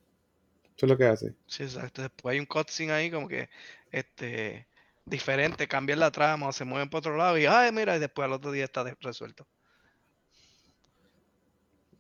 Eso 0.77 0.87
es 0.87 0.91
lo 0.91 0.97
que 0.97 1.05
hace. 1.05 1.35
Sí, 1.47 1.65
exacto. 1.65 2.01
Después 2.03 2.33
hay 2.33 2.41
un 2.41 2.47
cutscene 2.47 2.93
ahí 2.93 3.11
como 3.11 3.29
que 3.29 3.51
este 3.91 4.67
diferente, 5.05 5.69
cambian 5.69 6.01
la 6.01 6.11
trama 6.11 6.49
o 6.49 6.53
se 6.53 6.65
mueven 6.65 6.89
para 6.89 7.01
otro 7.01 7.17
lado 7.17 7.37
y 7.37 7.45
ay, 7.47 7.73
mira, 7.73 7.97
y 7.97 8.01
después 8.01 8.25
al 8.25 8.33
otro 8.33 8.53
día 8.53 8.65
está 8.65 8.85
resuelto. 9.01 9.47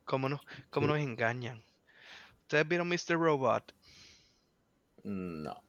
¿Cómo, 0.04 0.28
no, 0.28 0.40
cómo 0.70 0.86
Sí. 0.86 0.92
nos 0.92 1.00
engañan? 1.00 1.62
¿Ustedes 2.42 2.66
vieron 2.66 2.88
Mr. 2.88 3.16
Robot? 3.18 3.74
No. 5.04 5.62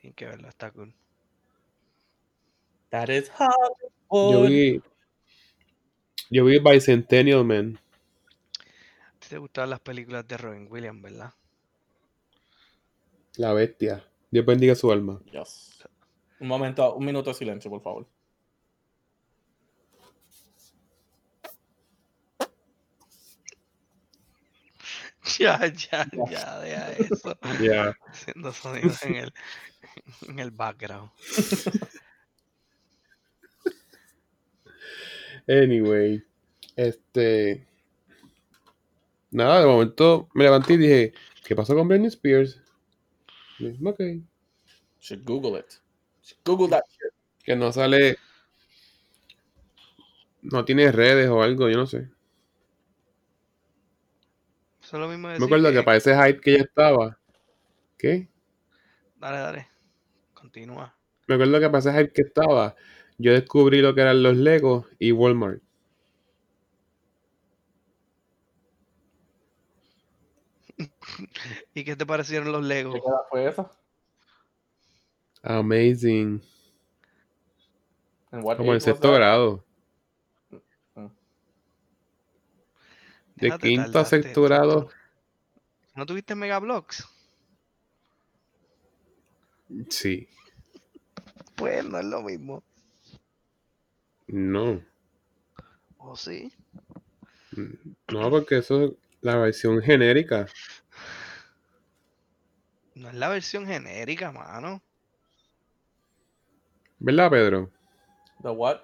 Tienen 0.00 0.14
que 0.14 0.26
verlo, 0.26 0.48
está 0.48 0.70
cool. 0.70 0.94
That 2.90 3.08
is 3.08 3.30
Yo 4.10 4.42
vi. 4.42 4.80
Yo 6.30 6.44
vi 6.44 6.58
Bicentennial 6.58 7.44
Man. 7.44 7.78
¿A 9.06 9.20
ti 9.20 9.28
te 9.28 9.38
gustaban 9.38 9.70
las 9.70 9.80
películas 9.80 10.26
de 10.26 10.36
Robin 10.36 10.66
Williams, 10.70 11.02
verdad? 11.02 11.34
La 13.36 13.52
bestia. 13.52 14.04
Dios 14.30 14.44
bendiga 14.44 14.74
su 14.74 14.90
alma. 14.92 15.20
Yes. 15.32 15.84
Un 16.40 16.48
momento, 16.48 16.94
un 16.94 17.04
minuto 17.04 17.30
de 17.30 17.34
silencio, 17.34 17.70
por 17.70 17.82
favor. 17.82 18.06
Ya, 25.38 25.58
ya, 25.66 26.06
ya, 26.30 26.58
deja 26.60 26.92
eso. 26.92 27.38
Ya. 27.60 27.94
Haciendo 28.06 28.50
sonidos 28.50 29.02
en 29.02 29.16
el, 29.16 29.34
en 30.28 30.38
el 30.38 30.50
background. 30.50 31.10
Anyway. 35.46 36.22
Este. 36.76 37.66
Nada, 39.30 39.60
de 39.60 39.66
momento 39.66 40.28
me 40.34 40.44
levanté 40.44 40.74
y 40.74 40.76
dije, 40.78 41.12
¿qué 41.44 41.54
pasó 41.54 41.74
con 41.74 41.88
Britney 41.88 42.08
Spears? 42.08 42.60
Dije, 43.58 43.76
Ok. 43.84 44.00
Should 45.00 45.24
Google 45.24 45.60
it. 45.60 45.66
Should 46.22 46.40
Google 46.44 46.68
that 46.70 46.82
shit. 46.90 47.12
Que 47.44 47.56
no 47.56 47.72
sale. 47.72 48.16
No 50.42 50.64
tiene 50.64 50.90
redes 50.92 51.28
o 51.28 51.42
algo, 51.42 51.68
yo 51.68 51.76
no 51.76 51.86
sé. 51.86 52.08
Eso 54.82 54.96
es 54.96 55.00
lo 55.00 55.08
mismo 55.08 55.28
de 55.28 55.38
Me 55.38 55.44
acuerdo 55.44 55.68
que 55.68 55.76
que- 55.76 55.82
para 55.82 55.96
ese 55.98 56.14
hype 56.16 56.40
que 56.40 56.54
ella 56.54 56.64
estaba. 56.64 57.18
¿Qué? 57.98 58.28
Dale, 59.16 59.38
dale. 59.38 59.68
Continúa. 60.48 60.96
Me 61.26 61.34
acuerdo 61.34 61.60
que 61.60 61.66
ese 61.76 61.92
hype 61.92 62.10
que 62.10 62.22
estaba, 62.22 62.74
yo 63.18 63.32
descubrí 63.32 63.82
lo 63.82 63.94
que 63.94 64.00
eran 64.00 64.22
los 64.22 64.34
Legos 64.34 64.86
y 64.98 65.12
Walmart. 65.12 65.60
¿Y 71.74 71.84
qué 71.84 71.96
te 71.96 72.06
parecieron 72.06 72.50
los 72.50 72.64
Legos? 72.64 72.94
¿Qué 72.94 73.00
edad 73.00 73.20
fue 73.28 73.46
eso? 73.46 73.70
Amazing. 75.42 76.42
Como 78.30 78.72
en 78.72 78.80
sexto 78.80 79.12
grado. 79.12 79.62
De 83.36 83.50
Ya 83.50 83.58
te 83.58 83.68
quinto 83.68 83.98
a 83.98 84.04
sexto 84.06 84.42
grado. 84.44 84.88
¿No 85.94 86.06
tuviste 86.06 86.34
Megablocks? 86.34 87.06
Sí. 89.90 90.26
Pues 91.58 91.84
no 91.84 91.98
es 91.98 92.04
lo 92.04 92.22
mismo. 92.22 92.62
No. 94.28 94.80
¿O 95.98 96.16
sí? 96.16 96.52
No, 98.12 98.30
porque 98.30 98.58
eso 98.58 98.84
es 98.84 98.92
la 99.20 99.36
versión 99.36 99.82
genérica. 99.82 100.46
No 102.94 103.08
es 103.08 103.14
la 103.14 103.28
versión 103.28 103.66
genérica, 103.66 104.30
mano. 104.30 104.80
¿Verdad, 107.00 107.30
Pedro? 107.30 107.70
The 108.42 108.50
what? 108.50 108.80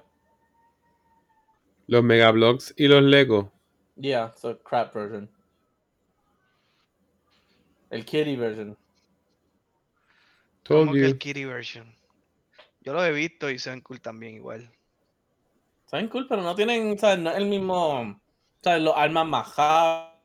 Los 1.86 2.02
Megablocks 2.02 2.74
y 2.76 2.88
los 2.88 3.02
Lego. 3.02 3.52
Yeah, 3.96 4.28
it's 4.32 4.44
a 4.44 4.54
crap 4.64 4.92
version. 4.94 5.28
El 7.90 8.04
kitty 8.04 8.34
version. 8.36 8.76
Told 10.64 10.86
Como 10.86 10.92
que 10.94 11.00
you. 11.00 11.06
el 11.06 11.18
Kitty 11.18 11.44
version. 11.44 11.94
Yo 12.84 12.92
lo 12.92 13.04
he 13.04 13.12
visto 13.12 13.50
y 13.50 13.58
se 13.58 13.70
ven 13.70 13.80
cool 13.80 14.00
también 14.00 14.34
igual. 14.34 14.70
Saben 15.86 16.08
cool, 16.08 16.26
pero 16.28 16.42
no 16.42 16.54
tienen, 16.54 16.98
¿sabes? 16.98 17.18
No 17.18 17.30
es 17.30 17.36
el 17.38 17.46
mismo, 17.46 18.20
¿sabes? 18.62 18.82
Los 18.82 18.94
armas 18.96 19.26
más 19.26 19.56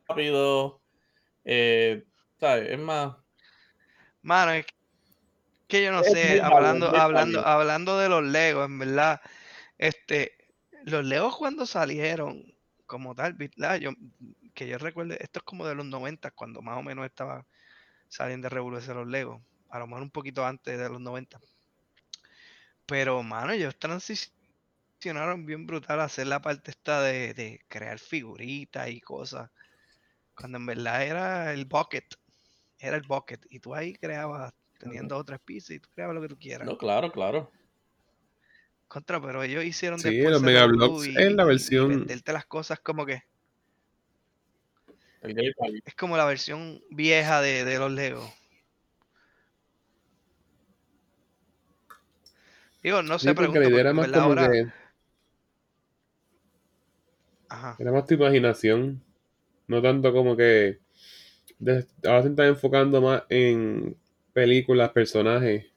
rápido. 0.07 0.81
Eh, 1.45 2.03
¿sabes? 2.37 2.71
Es 2.71 2.79
más. 2.79 3.15
Mano, 4.21 4.51
es 4.51 4.65
que 5.67 5.83
yo 5.83 5.91
no 5.91 6.01
Es 6.01 6.11
sé, 6.11 6.41
hablando, 6.41 6.89
hablando, 6.89 7.45
hablando 7.45 7.97
de 7.97 8.09
los 8.09 8.23
Legos, 8.23 8.65
en 8.65 8.79
verdad, 8.79 9.21
este, 9.77 10.33
los 10.83 11.05
Legos 11.05 11.37
cuando 11.37 11.65
salieron, 11.65 12.43
como 12.85 13.15
tal, 13.15 13.33
¿verdad? 13.33 13.77
Yo, 13.77 13.91
que 14.53 14.67
yo 14.67 14.77
recuerde, 14.77 15.17
esto 15.21 15.39
es 15.39 15.43
como 15.43 15.65
de 15.65 15.75
los 15.75 15.85
90, 15.85 16.31
cuando 16.31 16.61
más 16.61 16.77
o 16.77 16.83
menos 16.83 17.05
estaba 17.05 17.45
saliendo 18.09 18.47
de 18.47 18.49
revolución 18.55 18.97
los 18.97 19.07
Legos, 19.07 19.41
a 19.69 19.79
lo 19.79 19.87
mejor 19.87 20.01
un 20.01 20.11
poquito 20.11 20.45
antes 20.45 20.77
de 20.77 20.89
los 20.89 20.99
90. 20.99 21.39
Pero, 22.89 23.21
mano, 23.21 23.51
ellos 23.51 23.77
transicionaron 23.77 25.45
bien 25.45 25.67
brutal 25.67 25.99
a 25.99 26.05
hacer 26.05 26.25
la 26.25 26.41
parte 26.41 26.71
esta 26.71 27.01
de, 27.03 27.35
de 27.35 27.61
crear 27.67 27.99
figuritas 27.99 28.89
y 28.89 28.99
cosas, 28.99 29.51
cuando 30.35 30.57
en 30.57 30.65
verdad 30.65 31.03
era 31.03 31.53
el 31.53 31.65
bucket, 31.65 32.15
era 32.79 32.97
el 32.97 33.03
bucket, 33.03 33.45
y 33.51 33.59
tú 33.59 33.75
ahí 33.75 33.93
creabas, 33.93 34.53
teniendo 34.79 35.15
otras 35.17 35.39
piezas, 35.39 35.71
y 35.71 35.79
tú 35.79 35.89
creabas 35.93 36.15
lo 36.15 36.21
que 36.23 36.29
tú 36.29 36.39
quieras. 36.39 36.65
No, 36.67 36.77
claro, 36.79 37.11
claro. 37.11 37.51
Contra, 38.87 39.21
pero 39.21 39.43
ellos 39.43 39.63
hicieron 39.63 39.99
Sí, 39.99 40.09
después 40.09 40.31
los 40.31 40.41
Megablocks 40.41 41.05
y- 41.05 41.15
es 41.15 41.31
la 41.31 41.43
y 41.43 41.47
versión- 41.47 41.89
venderte 41.89 42.33
las 42.33 42.47
cosas 42.47 42.79
como 42.79 43.05
que 43.05 43.21
es 45.85 45.95
como 45.95 46.17
la 46.17 46.25
versión 46.25 46.81
vieja 46.89 47.41
de, 47.41 47.65
de 47.65 47.77
los 47.77 47.91
Legos. 47.91 48.33
Digo, 52.83 53.01
no 53.03 53.19
Sí, 53.19 53.27
sé, 53.27 53.35
porque 53.35 53.59
pregunto, 53.59 53.59
la 53.59 53.67
idea 53.67 53.79
porque 53.79 53.81
era 53.81 53.93
más 53.93 54.07
verdad 54.07 54.11
como 54.11 54.35
que. 54.35 54.71
Ajá. 57.49 57.79
Era 57.79 57.91
más 57.91 58.05
tu 58.05 58.13
imaginación. 58.13 59.01
No 59.67 59.81
tanto 59.81 60.13
como 60.13 60.37
que. 60.37 60.79
de- 61.59 61.87
ahora 62.05 62.23
se 62.23 62.29
están 62.29 62.47
enfocando 62.49 63.01
más 63.01 63.23
en 63.29 63.97
películas, 64.33 64.91
personajes. 64.91 65.67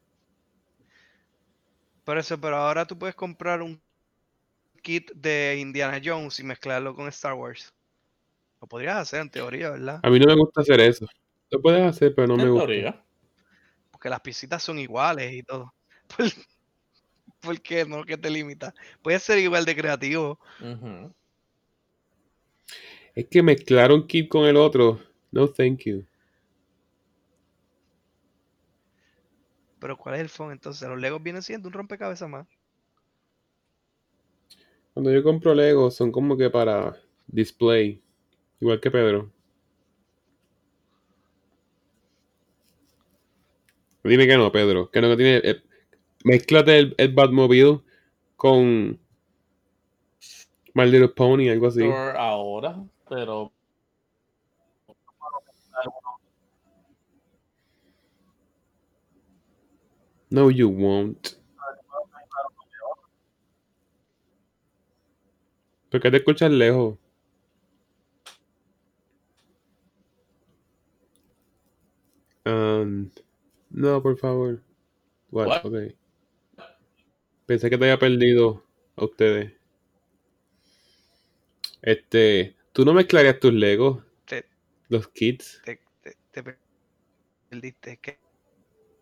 Por 2.05 2.17
eso, 2.17 2.41
pero 2.41 2.57
ahora 2.59 2.87
tú 2.87 2.97
puedes 2.97 3.17
comprar 3.17 3.61
un 3.61 3.83
kit 4.83 5.11
de 5.15 5.57
Indiana 5.59 6.01
Jones 6.05 6.39
y 6.41 6.45
mezclarlo 6.45 6.95
con 6.95 7.09
Star 7.09 7.35
Wars. 7.35 7.73
Lo 8.61 8.69
podrías 8.69 8.97
hacer 8.99 9.21
en 9.23 9.31
teoría, 9.31 9.71
¿verdad? 9.71 10.05
A 10.05 10.11
mí 10.11 10.19
no 10.21 10.27
me 10.27 10.37
gusta 10.37 10.61
hacer 10.61 10.81
eso. 10.81 11.07
Lo 11.51 11.61
puedes 11.63 11.83
hacer, 11.83 12.15
pero 12.15 12.29
no 12.29 12.37
me 12.37 12.45
en 12.45 12.51
gusta. 12.51 12.67
teoría. 12.67 13.05
Porque 13.91 14.09
las 14.11 14.21
piecitas 14.21 14.63
son 14.63 14.79
iguales 14.79 15.33
y 15.33 15.43
todo. 15.45 15.73
¿Por, 17.43 17.57
por 17.57 17.63
qué 17.63 17.85
no? 17.85 18.05
¿Qué 18.05 18.17
te 18.17 18.31
limita? 18.31 18.75
Puedes 19.03 19.23
ser 19.23 19.39
igual 19.39 19.65
de 19.65 19.77
creativo. 19.77 20.39
Es 23.15 23.27
que 23.27 23.43
mezclar 23.43 23.93
un 23.93 24.07
kit 24.07 24.29
con 24.29 24.47
el 24.47 24.57
otro. 24.57 25.01
No, 25.31 25.49
thank 25.49 25.81
you. 25.85 26.05
Pero 29.81 29.97
¿cuál 29.97 30.15
es 30.15 30.21
el 30.21 30.29
phone 30.29 30.53
entonces? 30.53 30.89
Los 30.89 31.01
Legos 31.01 31.23
vienen 31.23 31.43
siendo 31.43 31.69
un 31.69 31.75
rompecabezas 31.75 32.29
más. 32.29 32.47
Cuando 34.95 35.13
yo 35.13 35.23
compro 35.23 35.55
Lego, 35.55 35.91
son 35.91 36.13
como 36.13 36.37
que 36.37 36.51
para 36.51 36.97
display. 37.27 38.01
Igual 38.61 38.81
que 38.81 38.91
Pedro. 38.91 39.33
Dime 44.05 44.27
que 44.27 44.37
no, 44.37 44.53
Pedro. 44.53 44.91
Que 44.91 45.01
no 45.01 45.09
que 45.11 45.17
tiene. 45.17 45.37
eh, 45.45 45.63
mezclate 46.25 46.79
el, 46.79 46.95
el 46.99 47.13
Batmobile 47.13 47.81
con 48.37 48.99
My 50.75 50.87
Little 50.87 51.09
Pony, 51.09 51.49
algo 51.51 51.69
así. 51.69 51.81
Por 51.81 52.17
ahora, 52.17 52.83
pero. 53.09 53.53
No, 60.31 60.51
you 60.51 60.69
won't. 60.69 61.37
¿Por 65.91 66.01
qué 66.01 66.11
te 66.11 66.17
escuchas 66.17 66.51
lejos? 66.51 66.97
Um, 72.47 73.11
no, 73.71 74.03
por 74.03 74.17
favor. 74.17 74.63
What? 75.31 75.49
What? 75.49 75.67
Ok. 75.67 76.02
Pensé 77.53 77.69
que 77.69 77.77
te 77.77 77.85
había 77.85 77.99
perdido 77.99 78.65
a 78.97 79.05
ustedes. 79.05 79.53
Este, 81.83 82.57
¿tú 82.73 82.87
no 82.87 82.95
mezclarías 82.95 83.39
tus 83.41 83.53
Legos? 83.53 84.03
Te, 84.25 84.47
Los 84.89 85.09
kits. 85.09 85.61
te, 85.63 85.79
te, 86.03 86.17
te 86.31 86.43
per- 86.43 86.59
perdiste. 87.51 87.99
¿Qué 87.99 88.19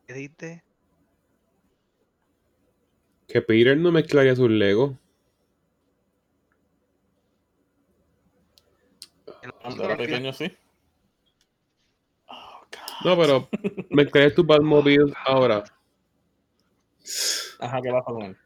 ¿Qué 0.05 0.15
dijiste? 0.15 0.65
Que 3.29 3.41
Peter 3.41 3.77
no 3.77 3.93
mezclaría 3.93 4.35
sus 4.35 4.51
Legos. 4.51 4.97
Cuando 9.63 9.85
era 9.85 9.97
pequeño, 9.97 10.33
sí. 10.33 10.51
Oh. 12.27 12.63
No, 13.05 13.17
pero 13.17 13.49
mezclarías 13.91 14.35
tus 14.35 14.45
Batmobiles 14.45 15.15
ahora. 15.25 15.63
Ajá, 17.61 17.81
¿qué 17.83 17.91
pasa 17.91 18.05
con 18.07 18.23
él? 18.23 18.37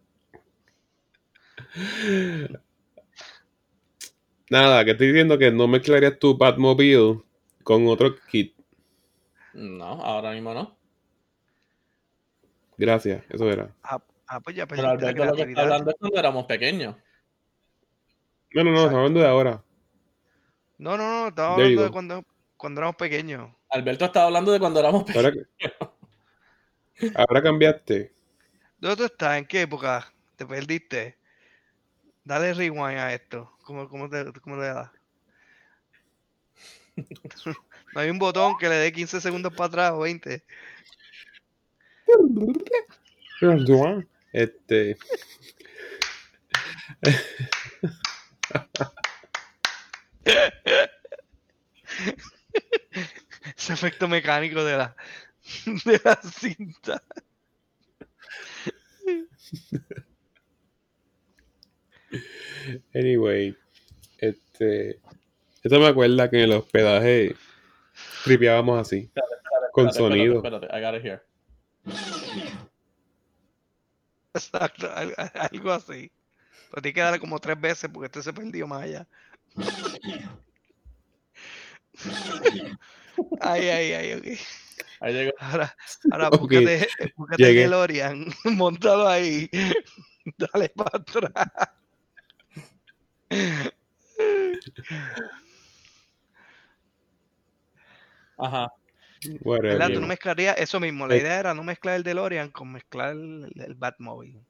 Nada, 4.50 4.84
que 4.84 4.90
estoy 4.92 5.08
diciendo 5.08 5.38
que 5.38 5.50
no 5.50 5.66
mezclarías 5.66 6.18
tu 6.18 6.36
Batmobile 6.36 7.22
con 7.62 7.86
otro 7.86 8.14
kit. 8.30 8.54
No, 9.52 10.02
ahora 10.02 10.32
mismo 10.32 10.52
no. 10.52 10.76
Gracias, 12.76 13.24
eso 13.30 13.48
era. 13.50 13.72
Ah, 13.82 14.02
ah, 14.26 14.40
pues 14.40 14.56
ya 14.56 14.66
Pero 14.66 14.88
Alberto 14.88 15.24
lo 15.24 15.34
que 15.34 15.42
está 15.42 15.62
hablando 15.62 15.90
es 15.90 15.96
cuando 15.98 16.18
éramos 16.18 16.46
pequeños. 16.46 16.96
No, 18.52 18.64
no, 18.64 18.70
no, 18.70 18.76
estamos 18.78 18.96
hablando 18.96 19.20
de 19.20 19.26
ahora. 19.26 19.64
No, 20.78 20.96
no, 20.96 21.22
no, 21.22 21.28
estaba 21.28 21.54
hablando 21.54 21.82
de 21.82 21.90
cuando, 21.90 22.24
cuando 22.56 22.80
éramos 22.80 22.96
pequeños. 22.96 23.50
Alberto 23.70 24.04
estaba 24.06 24.26
hablando 24.26 24.52
de 24.52 24.58
cuando 24.58 24.80
éramos 24.80 25.04
pequeños. 25.04 25.46
Ahora, 25.60 25.92
ahora 27.14 27.42
cambiaste. 27.42 28.13
¿Dónde 28.84 28.96
tú 28.98 29.04
estás? 29.04 29.38
¿En 29.38 29.46
qué 29.46 29.62
época 29.62 30.12
te 30.36 30.44
perdiste? 30.44 31.16
Dale 32.22 32.52
rewind 32.52 32.98
a 32.98 33.14
esto. 33.14 33.56
¿Cómo, 33.62 33.88
cómo, 33.88 34.10
te, 34.10 34.30
cómo 34.42 34.56
le 34.56 34.66
das? 34.66 34.90
no 37.94 38.00
hay 38.02 38.10
un 38.10 38.18
botón 38.18 38.58
que 38.58 38.68
le 38.68 38.74
dé 38.74 38.92
15 38.92 39.22
segundos 39.22 39.54
para 39.54 39.68
atrás 39.68 39.92
o 39.92 40.00
20. 40.00 40.44
Este. 44.34 44.98
Ese 53.56 53.72
efecto 53.72 54.08
mecánico 54.08 54.62
de 54.62 54.76
la, 54.76 54.94
de 55.86 56.02
la 56.04 56.20
cinta. 56.20 57.02
Anyway. 62.94 63.56
Este. 64.18 65.00
Esto 65.62 65.80
me 65.80 65.86
acuerda 65.88 66.28
que 66.30 66.36
en 66.38 66.44
el 66.44 66.52
hospedaje 66.52 67.34
tripeábamos 68.24 68.80
así. 68.80 69.10
Con 69.72 69.88
Espérate, 69.88 69.98
sonido. 70.14 70.36
Espérate, 70.36 70.66
espérate, 70.66 70.78
I 70.78 70.80
got 70.82 70.94
it 70.94 71.04
here. 71.04 71.22
Exacto, 74.34 74.90
al- 74.94 75.14
al- 75.16 75.32
algo 75.52 75.72
así. 75.72 76.10
Pero 76.70 76.82
tiene 76.82 76.94
que 76.94 77.00
darle 77.00 77.18
como 77.20 77.38
tres 77.38 77.60
veces 77.60 77.90
porque 77.92 78.06
este 78.06 78.22
se 78.22 78.32
perdió 78.32 78.66
más 78.66 78.82
allá. 78.82 79.06
Ay, 83.40 83.68
ay, 83.68 83.92
ay, 83.92 84.12
ok. 84.14 84.26
Ahí 85.04 85.12
llegó. 85.12 85.32
Ahora, 85.38 85.76
ahora 86.12 86.28
Ok, 86.28 86.40
búscate, 86.40 86.88
búscate 87.14 87.42
llegué. 87.42 87.60
DeLorean, 87.60 88.24
montalo 88.44 89.06
ahí, 89.06 89.50
dale 90.38 90.70
para 90.70 90.98
atrás. 90.98 91.50
Ajá. 98.38 98.72
¿Verdad? 99.44 99.90
Tú 99.92 100.00
no 100.00 100.06
mezclarías 100.06 100.56
eso 100.58 100.80
mismo. 100.80 101.06
La 101.06 101.16
Eh. 101.16 101.18
idea 101.18 101.38
era 101.38 101.54
no 101.54 101.62
mezclar 101.62 101.96
el 101.96 102.02
DeLorean 102.02 102.50
con 102.50 102.72
mezclar 102.72 103.10
el, 103.12 103.52
el 103.56 103.74
Batmobile. 103.74 104.40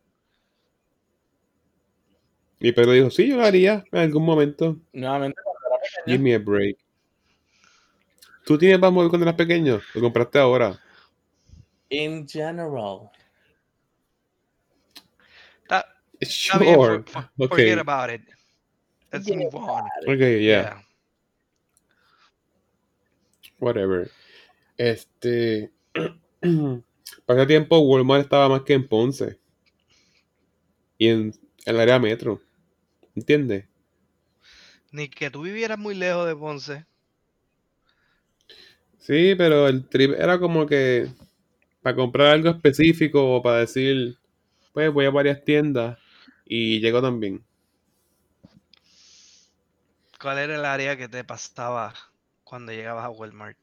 Y 2.60 2.70
Pedro 2.70 2.92
dijo, 2.92 3.10
sí, 3.10 3.28
yo 3.28 3.36
lo 3.38 3.44
haría 3.44 3.84
en 3.90 3.98
algún 3.98 4.24
momento. 4.24 4.76
Nuevamente, 4.92 5.36
Give 6.06 6.18
me 6.18 6.34
a 6.34 6.38
break. 6.38 6.78
¿Tú 8.44 8.58
tienes 8.58 8.78
Batmobile 8.80 9.08
cuando 9.10 9.24
eras 9.26 9.36
pequeño? 9.36 9.80
Lo 9.94 10.00
compraste 10.00 10.38
ahora. 10.38 10.78
in 11.90 12.26
general. 12.28 13.10
Está, 15.62 15.86
está 16.18 16.58
bien, 16.58 16.74
Sure. 16.74 17.02
for- 17.04 17.08
for- 17.08 17.30
Ok. 17.38 17.50
forget 17.50 17.78
about 17.78 18.10
it. 18.10 18.22
Let's 19.12 19.26
Forget 19.28 19.52
move 19.52 19.54
on. 19.54 19.82
Ok, 20.06 20.18
yeah. 20.18 20.38
Yeah. 20.40 20.84
Whatever. 23.60 24.10
Este. 24.76 25.70
Para 27.26 27.40
ese 27.42 27.46
tiempo, 27.46 27.78
Walmart 27.78 28.22
estaba 28.24 28.48
más 28.48 28.62
que 28.62 28.74
en 28.74 28.88
Ponce. 28.88 29.38
Y 30.98 31.08
en 31.08 31.32
el 31.64 31.80
área 31.80 31.98
metro. 31.98 32.40
¿Entiendes? 33.14 33.66
Ni 34.90 35.08
que 35.08 35.30
tú 35.30 35.42
vivieras 35.42 35.78
muy 35.78 35.94
lejos 35.94 36.26
de 36.26 36.34
Ponce. 36.36 36.86
Sí, 39.04 39.34
pero 39.36 39.68
el 39.68 39.86
trip 39.86 40.12
era 40.18 40.38
como 40.40 40.66
que 40.66 41.08
para 41.82 41.94
comprar 41.96 42.28
algo 42.28 42.50
específico 42.50 43.36
o 43.36 43.42
para 43.42 43.58
decir, 43.58 44.16
pues 44.72 44.92
voy 44.92 45.06
a 45.06 45.10
varias 45.10 45.44
tiendas 45.44 45.98
y 46.46 46.80
llego 46.80 47.02
también. 47.02 47.44
¿Cuál 50.20 50.38
era 50.38 50.56
el 50.56 50.64
área 50.64 50.96
que 50.96 51.08
te 51.08 51.22
pasaba 51.22 51.94
cuando 52.42 52.72
llegabas 52.72 53.04
a 53.04 53.10
Walmart? 53.10 53.56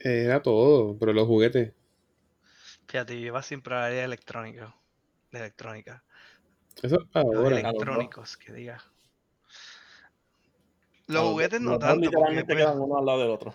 Era 0.00 0.42
todo, 0.42 0.96
pero 0.98 1.12
los 1.12 1.26
juguetes. 1.28 1.72
Fíjate, 2.88 3.20
yo 3.20 3.26
iba 3.26 3.42
siempre 3.42 3.74
al 3.74 3.82
área 3.82 4.04
electrónica. 4.04 4.74
De 5.30 5.38
electrónica. 5.38 6.02
Eso 6.82 6.98
Los 7.14 7.14
ahora. 7.14 7.50
electrónicos, 7.50 8.36
que 8.36 8.52
diga. 8.52 8.82
Los 11.08 11.22
juguetes 11.24 11.60
no 11.60 11.76
dos 11.78 11.78
tanto, 11.78 12.12
porque 12.12 12.16
literalmente 12.16 12.54
pues, 12.54 12.56
quedan 12.56 12.80
uno 12.80 12.98
al 12.98 13.06
lado 13.06 13.20
del 13.20 13.30
otro. 13.30 13.54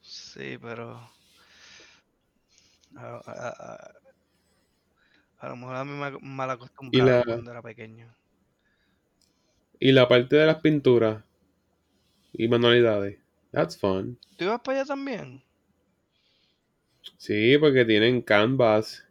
sí, 0.00 0.58
pero 0.58 0.98
a, 2.96 3.06
a- 3.26 3.54
a- 3.74 3.92
a 5.38 5.48
lo 5.48 5.56
mejor 5.56 5.76
a 5.76 5.84
mí 5.84 5.92
me 5.92 6.18
mal 6.20 6.50
acostumbrado 6.50 7.22
la- 7.24 7.24
cuando 7.24 7.50
era 7.50 7.62
pequeño. 7.62 8.14
Y 9.80 9.92
la 9.92 10.06
parte 10.06 10.36
de 10.36 10.44
las 10.44 10.60
pinturas 10.60 11.24
y 12.32 12.46
manualidades. 12.46 13.18
That's 13.50 13.76
fun. 13.76 14.16
¿Tú 14.36 14.44
ibas 14.44 14.60
para 14.60 14.78
allá 14.80 14.86
también? 14.86 15.42
Sí, 17.18 17.56
porque 17.58 17.84
tienen 17.84 18.20
canvas, 18.22 19.04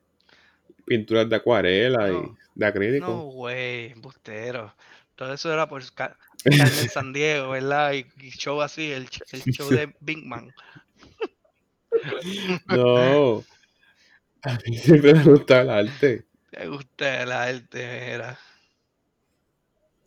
pinturas 0.85 1.29
de 1.29 1.35
acuarela 1.37 2.11
y 2.11 2.13
No. 2.13 2.37
de 2.55 2.65
acrílico. 2.65 3.07
No, 3.07 3.23
güey, 3.25 3.91
embustero. 3.91 4.73
Todo 5.15 5.33
eso 5.33 5.51
era 5.51 5.67
por 5.67 5.81
Ca- 5.93 6.17
Carmen 6.43 6.89
San 6.89 7.13
Diego, 7.13 7.49
¿verdad? 7.49 7.93
Y, 7.93 8.05
y 8.19 8.29
show 8.31 8.61
así, 8.61 8.91
el, 8.91 9.09
show 9.09 9.69
de 9.69 9.93
Big 9.99 10.25
Man. 10.25 10.53
No. 12.67 13.43
A 14.43 14.59
mí 14.65 14.77
siempre 14.77 15.13
me 15.13 15.23
gusta 15.23 15.61
el 15.61 15.69
arte. 15.69 16.25
Me 16.51 16.67
gusta 16.67 17.23
el 17.23 17.31
arte, 17.31 18.11
mira. 18.11 18.37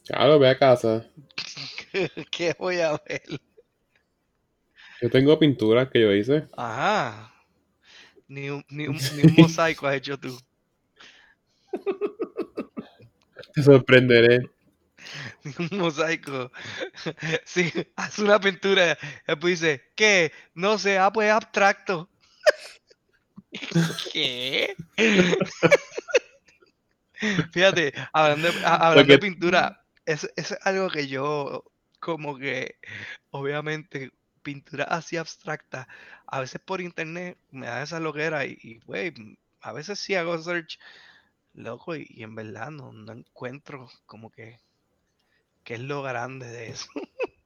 Claro, 0.07 0.39
ve 0.39 0.49
a 0.51 0.59
casa. 0.59 1.07
¿Qué 2.31 2.55
voy 2.59 2.81
a 2.81 2.93
ver? 3.09 3.23
Yo 5.01 5.11
tengo 5.11 5.39
pinturas 5.39 5.89
que 5.91 6.01
yo 6.03 6.13
hice. 6.13 6.47
Ajá. 6.57 7.33
Ni 8.29 8.51
un, 8.51 8.65
ni 8.69 8.87
un, 8.87 8.99
ni 9.17 9.23
un 9.23 9.35
mosaico 9.37 9.87
has 9.87 9.97
hecho 9.97 10.19
tú. 10.19 10.39
Te 13.55 13.63
sorprenderé. 13.63 14.51
Ni 15.45 15.53
un 15.70 15.78
mosaico. 15.78 16.51
Sí, 17.45 17.72
haz 17.97 18.18
una 18.18 18.41
pintura. 18.41 18.99
Después 19.26 19.61
dice, 19.61 19.82
¿qué? 19.97 20.32
No 20.55 20.78
sé, 20.78 20.99
ah, 20.99 21.12
pues 21.12 21.30
abstracto. 21.30 22.11
¿Qué? 24.12 24.76
Fíjate, 27.53 27.93
hablando 28.12 28.49
de, 28.53 28.59
a- 28.62 28.89
hablando 28.89 29.12
de 29.14 29.18
pintura, 29.18 29.84
es, 30.07 30.30
es 30.36 30.57
algo 30.62 30.89
que 30.91 31.07
yo, 31.09 31.64
como 32.01 32.39
que, 32.39 32.78
obviamente, 33.30 34.12
pintura 34.43 34.84
así 34.84 35.16
abstracta, 35.16 35.89
a 36.26 36.41
veces 36.41 36.61
por 36.64 36.80
internet 36.80 37.39
me 37.51 37.66
da 37.66 37.82
esa 37.82 38.01
loquera 38.01 38.47
y, 38.47 38.57
y, 38.62 38.78
güey, 38.80 39.12
a 39.61 39.72
veces 39.72 39.99
sí 39.99 40.14
hago 40.14 40.39
search, 40.39 40.78
loco, 41.55 41.97
y, 41.97 42.07
y 42.11 42.22
en 42.24 42.34
verdad 42.36 42.70
no, 42.70 42.93
no 42.93 43.12
encuentro 43.12 43.89
como 44.07 44.30
que, 44.30 44.61
qué 45.69 45.75
es 45.75 45.81
lo 45.81 46.01
grande 46.03 46.47
de 46.47 46.71
eso. 46.71 46.87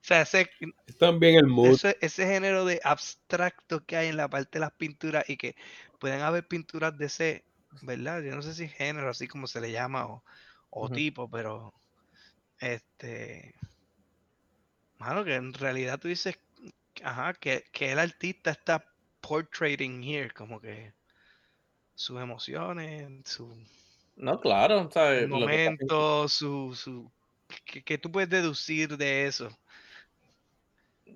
sea, 0.08 0.22
ese, 0.22 0.48
Es 0.86 0.96
también 0.96 1.34
el 1.36 1.46
mood. 1.46 1.74
ese, 1.74 1.98
ese 2.00 2.24
género 2.24 2.64
de 2.64 2.80
abstracto 2.82 3.84
que 3.84 3.96
hay 3.98 4.08
en 4.08 4.16
la 4.16 4.30
parte 4.30 4.52
de 4.52 4.60
las 4.60 4.72
pinturas 4.72 5.28
y 5.28 5.36
que 5.36 5.54
pueden 5.98 6.22
haber 6.22 6.48
pinturas 6.48 6.96
de 6.96 7.04
ese, 7.06 7.44
¿verdad? 7.82 8.22
Yo 8.22 8.34
no 8.34 8.40
sé 8.40 8.54
si 8.54 8.66
género, 8.68 9.10
así 9.10 9.28
como 9.28 9.46
se 9.46 9.60
le 9.60 9.70
llama, 9.70 10.06
o, 10.06 10.24
o 10.70 10.88
tipo, 10.88 11.28
pero 11.28 11.74
este, 12.60 13.54
mano, 14.96 15.22
que 15.22 15.34
en 15.34 15.52
realidad 15.52 15.98
tú 16.00 16.08
dices, 16.08 16.38
ajá, 17.02 17.34
que, 17.34 17.64
que 17.72 17.92
el 17.92 17.98
artista 17.98 18.52
está 18.52 18.82
portraiting 19.20 20.02
here, 20.02 20.30
como 20.30 20.60
que 20.62 20.94
sus 21.94 22.22
emociones, 22.22 23.28
su 23.28 23.54
No, 24.16 24.40
claro. 24.40 24.90
¿sabes? 24.90 25.24
Que 25.24 25.24
que- 25.24 25.28
momento, 25.28 26.26
su, 26.28 26.74
su, 26.74 27.12
que, 27.64 27.82
que 27.82 27.98
tú 27.98 28.10
puedes 28.10 28.28
deducir 28.30 28.96
de 28.96 29.26
eso. 29.26 29.48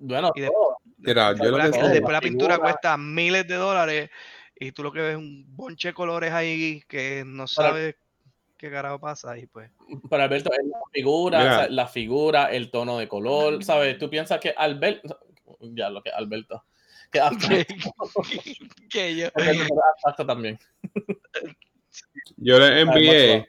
Bueno, 0.00 0.32
y 0.34 0.40
de- 0.42 0.46
todo. 0.48 0.76
Mira, 0.98 1.32
yo 1.36 1.50
lo 1.50 1.56
Después 1.58 1.72
que 1.76 1.82
la, 1.82 1.88
después 1.88 2.12
la 2.12 2.20
pintura 2.20 2.54
figura. 2.54 2.70
cuesta 2.72 2.96
miles 2.96 3.46
de 3.48 3.54
dólares 3.56 4.10
y 4.58 4.70
tú 4.72 4.82
lo 4.84 4.92
que 4.92 5.00
ves 5.00 5.10
es 5.12 5.16
un 5.18 5.44
bonche 5.56 5.88
de 5.88 5.94
colores 5.94 6.32
ahí 6.32 6.82
que 6.88 7.24
no 7.26 7.44
Para- 7.54 7.68
sabes 7.70 7.96
qué 8.56 8.70
carajo 8.70 9.00
pasa 9.00 9.36
y 9.36 9.46
pues. 9.46 9.70
Para 10.08 10.24
Alberto, 10.24 10.50
es 10.52 10.64
la 10.64 10.78
figura, 10.92 11.38
o 11.38 11.42
sea, 11.42 11.68
la 11.68 11.86
figura, 11.88 12.44
el 12.52 12.70
tono 12.70 12.98
de 12.98 13.08
color, 13.08 13.64
¿sabes? 13.64 13.98
Tú 13.98 14.08
piensas 14.08 14.38
que 14.38 14.54
Alberto, 14.56 15.18
ya 15.60 15.90
lo 15.90 16.00
que 16.02 16.10
Alberto, 16.10 16.64
que 17.10 17.20
yo. 19.16 19.30
También. 20.26 20.58
yo 22.36 22.58
le 22.58 22.80
envié 22.80 23.48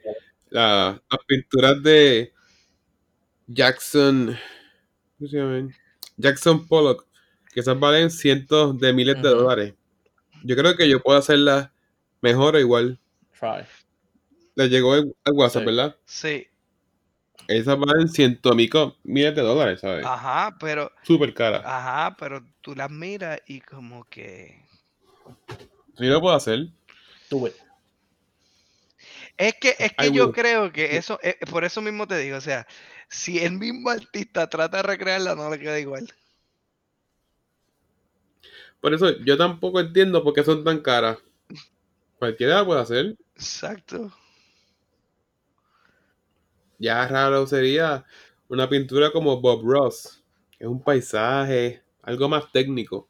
la- 0.50 1.00
las 1.10 1.20
pinturas 1.26 1.82
de 1.82 2.32
Jackson. 3.46 4.36
¿Cómo 5.18 5.28
se 5.28 5.36
llaman? 5.36 5.74
Jackson 6.16 6.66
Pollock. 6.66 7.06
Que 7.52 7.60
esas 7.60 7.78
valen 7.78 8.10
cientos 8.10 8.78
de 8.80 8.92
miles 8.92 9.16
de 9.22 9.28
dólares. 9.28 9.74
Yo 10.44 10.56
creo 10.56 10.76
que 10.76 10.88
yo 10.88 11.00
puedo 11.02 11.18
hacerlas 11.18 11.70
mejor 12.20 12.56
o 12.56 12.60
igual. 12.60 13.00
Try. 13.38 13.66
Le 14.56 14.68
llegó 14.68 14.96
el, 14.96 15.14
el 15.24 15.32
WhatsApp, 15.32 15.62
Sí. 15.62 15.66
¿verdad? 15.66 15.96
Sí, 16.06 16.48
Esas 17.48 17.78
valen 17.78 18.08
cientos 18.08 18.54
miles 18.56 19.34
de 19.34 19.42
dólares, 19.42 19.80
¿sabes? 19.80 20.04
ajá, 20.04 20.56
pero, 20.60 20.90
Súper 21.02 21.32
cara. 21.34 21.64
ajá, 21.64 22.16
pero 22.18 22.44
tú 22.60 22.74
las 22.74 22.90
miras 22.90 23.40
y 23.46 23.60
como 23.60 24.04
que. 24.04 24.64
Yo 25.98 26.10
lo 26.10 26.20
puedo 26.20 26.34
hacer. 26.36 26.68
It. 27.30 27.54
Es 29.36 29.54
que, 29.60 29.74
es 29.78 29.92
que 29.92 30.08
I 30.08 30.12
yo 30.12 30.26
will. 30.26 30.32
creo 30.32 30.72
que 30.72 30.96
eso, 30.96 31.18
eh, 31.22 31.36
por 31.50 31.64
eso 31.64 31.80
mismo 31.82 32.06
te 32.06 32.18
digo, 32.18 32.36
o 32.36 32.40
sea, 32.40 32.66
si 33.08 33.38
el 33.38 33.52
mismo 33.52 33.90
artista 33.90 34.48
trata 34.48 34.78
de 34.78 34.82
recrearla, 34.84 35.34
no 35.34 35.50
le 35.50 35.58
queda 35.58 35.78
igual. 35.78 36.12
Por 38.80 38.92
eso 38.92 39.18
yo 39.24 39.36
tampoco 39.36 39.80
entiendo 39.80 40.22
por 40.22 40.34
qué 40.34 40.44
son 40.44 40.62
tan 40.62 40.80
caras. 40.80 41.18
Cualquiera 42.18 42.56
la 42.56 42.66
puede 42.66 42.80
hacer. 42.80 43.16
Exacto. 43.34 44.12
Ya 46.78 47.06
raro 47.08 47.46
sería 47.46 48.04
una 48.48 48.68
pintura 48.68 49.10
como 49.10 49.40
Bob 49.40 49.62
Ross, 49.64 50.22
es 50.58 50.66
un 50.66 50.82
paisaje, 50.82 51.82
algo 52.02 52.28
más 52.28 52.50
técnico. 52.52 53.08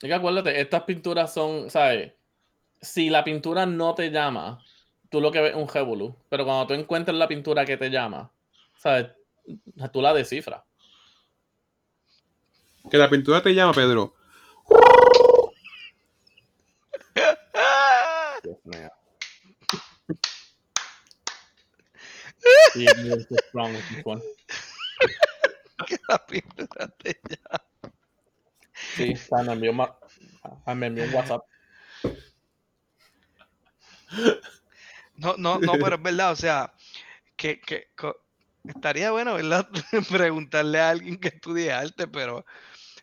Es 0.00 0.08
que 0.08 0.14
acuérdate, 0.14 0.58
estas 0.58 0.84
pinturas 0.84 1.34
son, 1.34 1.68
¿sabes? 1.68 2.14
Si 2.80 3.10
la 3.10 3.22
pintura 3.22 3.66
no 3.66 3.94
te 3.94 4.10
llama, 4.10 4.64
tú 5.10 5.20
lo 5.20 5.30
que 5.30 5.40
ves 5.40 5.50
es 5.50 5.56
un 5.56 5.68
revolú. 5.68 6.16
Pero 6.30 6.46
cuando 6.46 6.68
tú 6.68 6.74
encuentras 6.74 7.16
la 7.16 7.28
pintura 7.28 7.66
que 7.66 7.76
te 7.76 7.90
llama, 7.90 8.32
¿sabes? 8.80 9.08
Tú 9.92 10.00
la 10.00 10.14
descifras. 10.14 10.62
Que 12.90 12.96
la 12.96 13.10
pintura 13.10 13.42
te 13.42 13.54
llama, 13.54 13.74
Pedro. 13.74 14.14
Dios 18.42 18.58
mío. 18.64 18.90
With 22.74 23.26
this 23.26 24.02
one. 24.04 24.22
que 25.86 25.96
la 26.08 26.26
pintura 26.26 26.88
te 26.98 27.20
llama. 27.28 27.92
Sí, 28.96 29.14
sea, 29.14 29.42
me 29.42 29.52
envió, 29.52 29.74
ma- 29.74 29.98
ah, 30.64 30.74
me 30.74 30.86
envió 30.86 31.04
un 31.04 31.14
WhatsApp. 31.14 31.42
No, 35.16 35.36
no, 35.36 35.58
no, 35.58 35.72
pero 35.72 35.96
es 35.96 36.02
verdad, 36.02 36.32
o 36.32 36.36
sea, 36.36 36.72
que, 37.36 37.60
que 37.60 37.90
estaría 38.64 39.10
bueno, 39.10 39.34
¿verdad? 39.34 39.68
Preguntarle 40.10 40.80
a 40.80 40.90
alguien 40.90 41.18
que 41.18 41.28
estudie 41.28 41.72
arte, 41.72 42.06
pero 42.08 42.44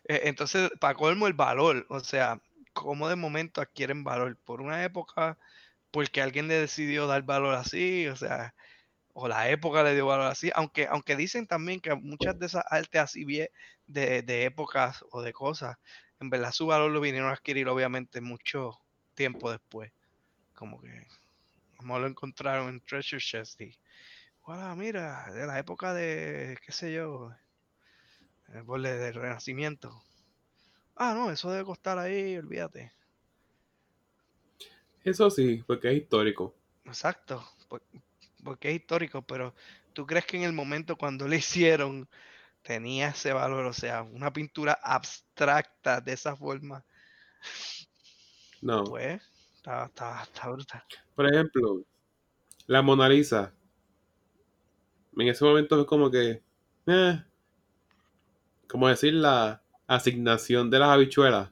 eh, 0.08 0.22
entonces, 0.24 0.70
para 0.80 0.94
colmo 0.94 1.26
el 1.26 1.34
valor, 1.34 1.86
o 1.90 2.00
sea, 2.00 2.40
cómo 2.72 3.08
de 3.08 3.16
momento 3.16 3.60
adquieren 3.60 4.04
valor 4.04 4.36
por 4.44 4.60
una 4.60 4.84
época, 4.84 5.38
porque 5.90 6.22
alguien 6.22 6.48
le 6.48 6.54
decidió 6.54 7.06
dar 7.06 7.22
valor 7.22 7.54
así, 7.54 8.06
o 8.08 8.16
sea, 8.16 8.54
o 9.14 9.28
la 9.28 9.50
época 9.50 9.82
le 9.82 9.94
dio 9.94 10.06
valor 10.06 10.26
así, 10.26 10.50
aunque, 10.54 10.86
aunque 10.86 11.16
dicen 11.16 11.46
también 11.46 11.80
que 11.80 11.94
muchas 11.94 12.38
de 12.38 12.46
esas 12.46 12.64
artes 12.70 13.00
así 13.00 13.24
bien 13.24 13.48
de, 13.86 14.22
de 14.22 14.44
épocas 14.44 15.04
o 15.10 15.22
de 15.22 15.32
cosas, 15.32 15.76
en 16.20 16.30
verdad 16.30 16.52
su 16.52 16.66
valor 16.66 16.90
lo 16.90 17.00
vinieron 17.00 17.30
a 17.30 17.34
adquirir 17.34 17.68
obviamente 17.68 18.20
mucho 18.20 18.78
tiempo 19.14 19.50
después, 19.50 19.92
como 20.54 20.80
que 20.80 21.06
como 21.78 21.98
lo 21.98 22.08
encontraron 22.08 22.68
en 22.68 22.80
Treasure 22.80 23.20
Chest 23.20 23.60
y 23.60 23.78
voilà, 24.48 24.74
mira, 24.74 25.30
de 25.32 25.46
la 25.46 25.58
época 25.58 25.92
de, 25.94 26.56
qué 26.64 26.72
sé 26.72 26.92
yo, 26.92 27.30
el 28.52 28.62
borde 28.62 28.98
del 28.98 29.14
Renacimiento. 29.14 30.02
Ah, 30.96 31.14
no, 31.14 31.30
eso 31.30 31.50
debe 31.50 31.64
costar 31.64 31.98
ahí, 31.98 32.36
olvídate. 32.36 32.92
Eso 35.04 35.30
sí, 35.30 35.62
porque 35.66 35.90
es 35.90 35.96
histórico. 36.02 36.54
Exacto, 36.84 37.44
por- 37.68 37.82
porque 38.44 38.70
es 38.70 38.76
histórico, 38.76 39.22
pero 39.22 39.54
¿tú 39.92 40.06
crees 40.06 40.26
que 40.26 40.36
en 40.36 40.42
el 40.44 40.52
momento 40.52 40.96
cuando 40.96 41.28
le 41.28 41.36
hicieron 41.36 42.08
tenía 42.62 43.08
ese 43.10 43.32
valor? 43.32 43.66
O 43.66 43.72
sea, 43.74 44.02
una 44.02 44.32
pintura 44.32 44.78
abstracta 44.82 46.00
de 46.00 46.14
esa 46.14 46.36
forma, 46.36 46.84
No. 48.62 48.84
pues, 48.84 49.20
está, 49.56 49.86
está, 49.86 50.22
está 50.22 50.48
brutal. 50.48 50.82
Por 51.14 51.26
ejemplo, 51.32 51.82
la 52.66 52.82
Mona 52.82 53.08
Lisa. 53.08 53.52
En 55.18 55.28
ese 55.28 55.44
momento 55.44 55.80
es 55.80 55.86
como 55.86 56.10
que. 56.10 56.42
eh, 56.86 57.22
como 58.68 58.88
decir 58.88 59.14
la 59.14 59.62
asignación 59.86 60.70
de 60.70 60.78
las 60.78 60.90
habichuelas. 60.90 61.50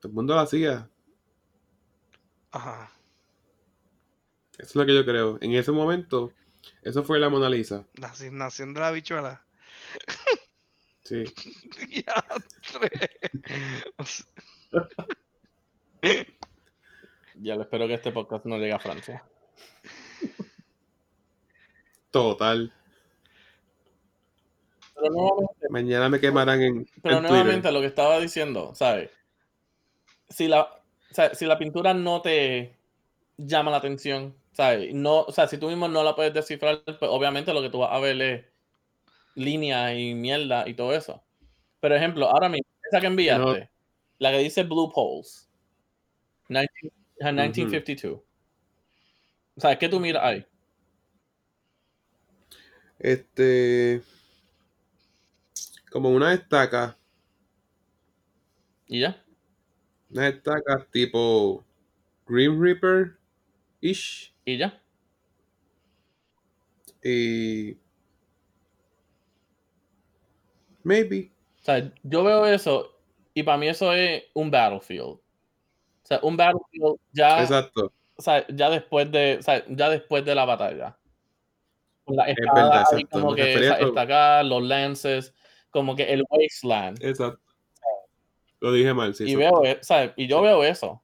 Todo 0.00 0.10
el 0.10 0.14
mundo 0.14 0.34
la 0.34 0.42
hacía. 0.42 0.88
Ajá. 2.50 2.92
Eso 4.58 4.68
es 4.70 4.76
lo 4.76 4.86
que 4.86 4.94
yo 4.94 5.04
creo. 5.04 5.38
En 5.40 5.52
ese 5.52 5.72
momento, 5.72 6.32
eso 6.82 7.02
fue 7.02 7.18
la 7.18 7.28
Mona 7.28 7.48
Lisa. 7.50 7.86
La 7.94 8.08
asignación 8.08 8.72
de 8.74 8.80
la 8.80 8.90
bichuela. 8.90 9.44
Sí. 11.04 11.24
Ya 17.38 17.54
le 17.54 17.62
espero 17.62 17.86
que 17.86 17.94
este 17.94 18.12
podcast 18.12 18.46
no 18.46 18.56
llegue 18.56 18.72
a 18.72 18.78
Francia. 18.78 19.22
Total. 22.10 22.72
Pero 24.96 25.10
nuevamente, 25.10 25.68
Mañana 25.68 26.08
me 26.08 26.20
quemarán 26.20 26.62
en, 26.62 26.88
pero 27.02 27.18
en 27.18 27.22
nuevamente 27.22 27.54
Twitter. 27.54 27.72
lo 27.72 27.80
que 27.80 27.86
estaba 27.86 28.18
diciendo, 28.18 28.74
¿sabes? 28.74 29.10
Si 30.30 30.48
la, 30.48 30.62
o 30.62 31.14
sea, 31.14 31.34
si 31.34 31.44
la 31.44 31.58
pintura 31.58 31.92
no 31.92 32.22
te 32.22 32.74
llama 33.36 33.70
la 33.70 33.76
atención, 33.76 34.34
¿sabes? 34.52 34.94
No, 34.94 35.20
o 35.20 35.32
sea, 35.32 35.46
si 35.48 35.58
tú 35.58 35.68
mismo 35.68 35.86
no 35.86 36.02
la 36.02 36.16
puedes 36.16 36.32
descifrar, 36.32 36.82
pues 36.84 37.10
obviamente 37.10 37.52
lo 37.52 37.60
que 37.60 37.68
tú 37.68 37.78
vas 37.78 37.92
a 37.92 38.00
ver 38.00 38.20
es 38.22 38.44
líneas 39.34 39.94
y 39.96 40.14
mierda 40.14 40.66
y 40.66 40.74
todo 40.74 40.94
eso. 40.94 41.22
Pero 41.80 41.94
ejemplo, 41.94 42.26
ahora 42.26 42.48
mismo, 42.48 42.66
esa 42.90 43.00
que 43.00 43.06
enviaste, 43.06 43.70
la 44.18 44.30
que 44.30 44.38
dice 44.38 44.62
Blue 44.62 44.90
Poles, 44.90 45.48
19 46.48 46.68
ajá, 47.20 47.32
1952. 47.32 48.20
O 49.56 49.60
sea, 49.60 49.78
¿qué 49.78 49.88
tú 49.88 50.00
miras 50.00 50.24
ahí? 50.24 50.46
Este. 52.98 54.02
Como 55.96 56.10
una 56.10 56.34
estaca. 56.34 56.94
¿Y 58.86 59.00
ya? 59.00 59.16
Una 60.10 60.28
estaca 60.28 60.86
tipo. 60.92 61.64
Grim 62.26 62.60
Reaper. 62.60 63.16
Ish. 63.80 64.34
¿Y 64.44 64.58
ya? 64.58 64.78
Y. 67.02 67.78
Maybe. 70.82 71.30
O 71.62 71.64
sea, 71.64 71.90
yo 72.02 72.24
veo 72.24 72.44
eso 72.44 72.92
y 73.32 73.42
para 73.42 73.56
mí 73.56 73.66
eso 73.66 73.90
es 73.94 74.24
un 74.34 74.50
battlefield. 74.50 75.00
O 75.02 75.20
sea, 76.02 76.20
un 76.22 76.36
battlefield 76.36 76.98
ya, 77.14 77.40
Exacto. 77.40 77.90
o 78.16 78.20
sea, 78.20 78.46
ya 78.48 78.68
después 78.68 79.10
de, 79.10 79.38
o 79.38 79.42
sea, 79.42 79.64
ya 79.66 79.88
después 79.88 80.26
de 80.26 80.34
la 80.34 80.44
batalla. 80.44 80.98
Es 82.26 82.36
verdad, 82.36 82.82
exacto. 82.82 83.08
como 83.08 83.30
Me 83.30 83.36
que 83.36 83.44
refería 83.44 83.68
esa 83.68 83.76
a 83.76 83.78
todo. 83.78 83.88
estaca, 83.88 84.42
los 84.42 84.62
lances, 84.62 85.34
como 85.76 85.94
que 85.94 86.10
el 86.10 86.24
wasteland. 86.30 87.04
Exacto. 87.04 87.38
Lo 88.60 88.72
dije 88.72 88.94
mal, 88.94 89.14
sí. 89.14 89.24
y 89.24 89.36
veo, 89.36 89.62
e- 89.62 89.78
¿sabes? 89.82 90.12
Y 90.16 90.26
yo 90.26 90.40
veo 90.40 90.64
eso. 90.64 91.02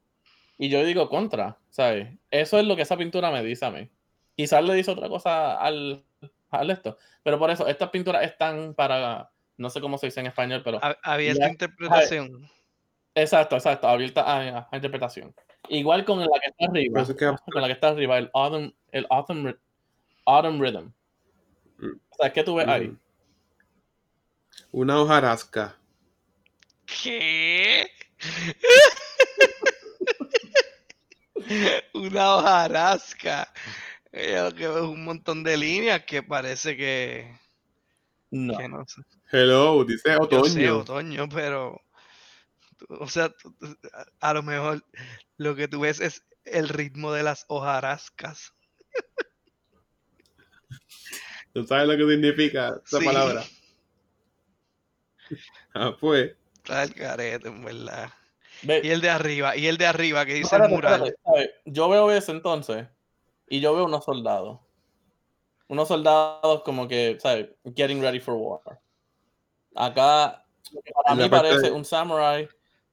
Y 0.57 0.69
yo 0.69 0.83
digo 0.83 1.07
contra, 1.09 1.59
¿sabes? 1.69 2.09
Eso 2.31 2.57
es 2.57 2.65
lo 2.65 2.75
que 2.75 2.81
esa 2.81 2.97
pintura 2.97 3.29
me 3.29 3.43
dice 3.43 3.65
a 3.65 3.69
mí. 3.69 3.87
Quizás 4.35 4.63
le 4.63 4.73
dice 4.73 4.89
otra 4.89 5.07
cosa 5.09 5.59
al, 5.59 6.03
al 6.49 6.71
esto. 6.71 6.97
Pero 7.21 7.37
por 7.37 7.51
eso, 7.51 7.67
estas 7.67 7.89
pinturas 7.91 8.23
están 8.23 8.73
para, 8.73 9.29
no 9.57 9.69
sé 9.69 9.79
cómo 9.79 9.99
se 9.99 10.07
dice 10.07 10.21
en 10.21 10.25
español, 10.25 10.61
pero 10.63 10.79
Abierta 11.03 11.45
Ya, 11.45 11.51
interpretación. 11.51 12.49
Exacto, 13.13 13.55
exacto, 13.55 13.87
abierta 13.87 14.21
a, 14.23 14.67
a 14.71 14.75
interpretación. 14.75 15.35
Igual 15.69 16.03
con 16.05 16.19
la 16.19 16.25
que 16.41 16.49
está 16.49 16.65
arriba, 16.65 17.01
es 17.01 17.13
que- 17.13 17.25
con 17.51 17.61
la 17.61 17.67
que 17.67 17.73
está 17.73 17.89
arriba, 17.89 18.17
el 18.17 18.31
Autumn, 18.33 18.73
el 18.91 19.05
Autumn, 19.11 19.53
Rhythm. 20.59 20.91
Mm. 21.77 21.95
O 22.09 22.15
sea, 22.19 22.33
¿qué 22.33 22.43
tú 22.43 22.55
ves 22.55 22.67
ahí? 22.67 22.95
Una 24.71 24.99
hojarasca. 24.99 25.77
¿Qué? 26.85 27.89
Una 31.93 32.35
hojarasca. 32.35 33.51
Ella 34.11 34.45
lo 34.49 34.55
que 34.55 34.67
ve 34.67 34.75
es 34.75 34.81
un 34.81 35.03
montón 35.03 35.43
de 35.43 35.57
líneas 35.57 36.03
que 36.05 36.23
parece 36.23 36.77
que, 36.77 37.37
No. 38.31 38.57
que 38.57 38.67
no 38.67 38.85
sé. 38.87 39.01
Hello, 39.31 39.83
dice 39.83 40.13
Yo 40.13 40.19
otoño. 40.21 40.45
sé, 40.45 40.71
otoño, 40.71 41.29
pero. 41.29 41.81
O 42.89 43.07
sea, 43.07 43.33
a 44.19 44.33
lo 44.33 44.43
mejor 44.43 44.85
lo 45.37 45.55
que 45.55 45.67
tú 45.67 45.81
ves 45.81 45.99
es 45.99 46.23
el 46.45 46.69
ritmo 46.69 47.11
de 47.13 47.23
las 47.23 47.45
hojarascas. 47.47 48.53
¿Tú 51.53 51.65
sabes 51.65 51.87
lo 51.87 51.97
que 51.97 52.11
significa 52.13 52.79
esa 52.85 52.99
Sí. 52.99 53.05
palabra? 53.05 53.43
Ah, 55.73 55.95
pues. 55.99 56.35
Está 56.57 56.83
el 56.83 56.93
carete, 56.93 57.47
en 57.47 57.63
verdad. 57.63 58.09
Ve- 58.61 58.81
Y 58.83 58.89
el 58.89 59.01
de 59.01 59.09
arriba, 59.09 59.57
y 59.57 59.67
el 59.67 59.77
de 59.77 59.85
arriba 59.85 60.25
que 60.25 60.35
dice 60.35 60.55
el 60.55 60.69
mural. 60.69 61.15
Yo 61.65 61.89
veo 61.89 62.11
eso 62.11 62.31
entonces 62.31 62.87
y 63.49 63.59
yo 63.59 63.73
veo 63.75 63.85
unos 63.85 64.05
soldados. 64.05 64.59
Unos 65.67 65.87
soldados 65.87 66.61
como 66.63 66.87
que, 66.87 67.17
¿sabes? 67.19 67.49
Getting 67.75 68.01
ready 68.01 68.19
for 68.19 68.35
war. 68.35 68.79
Acá, 69.75 70.45
para 71.03 71.15
mí 71.15 71.29
parece 71.29 71.61
de- 71.61 71.71
un 71.71 71.83
samurai. 71.85 72.47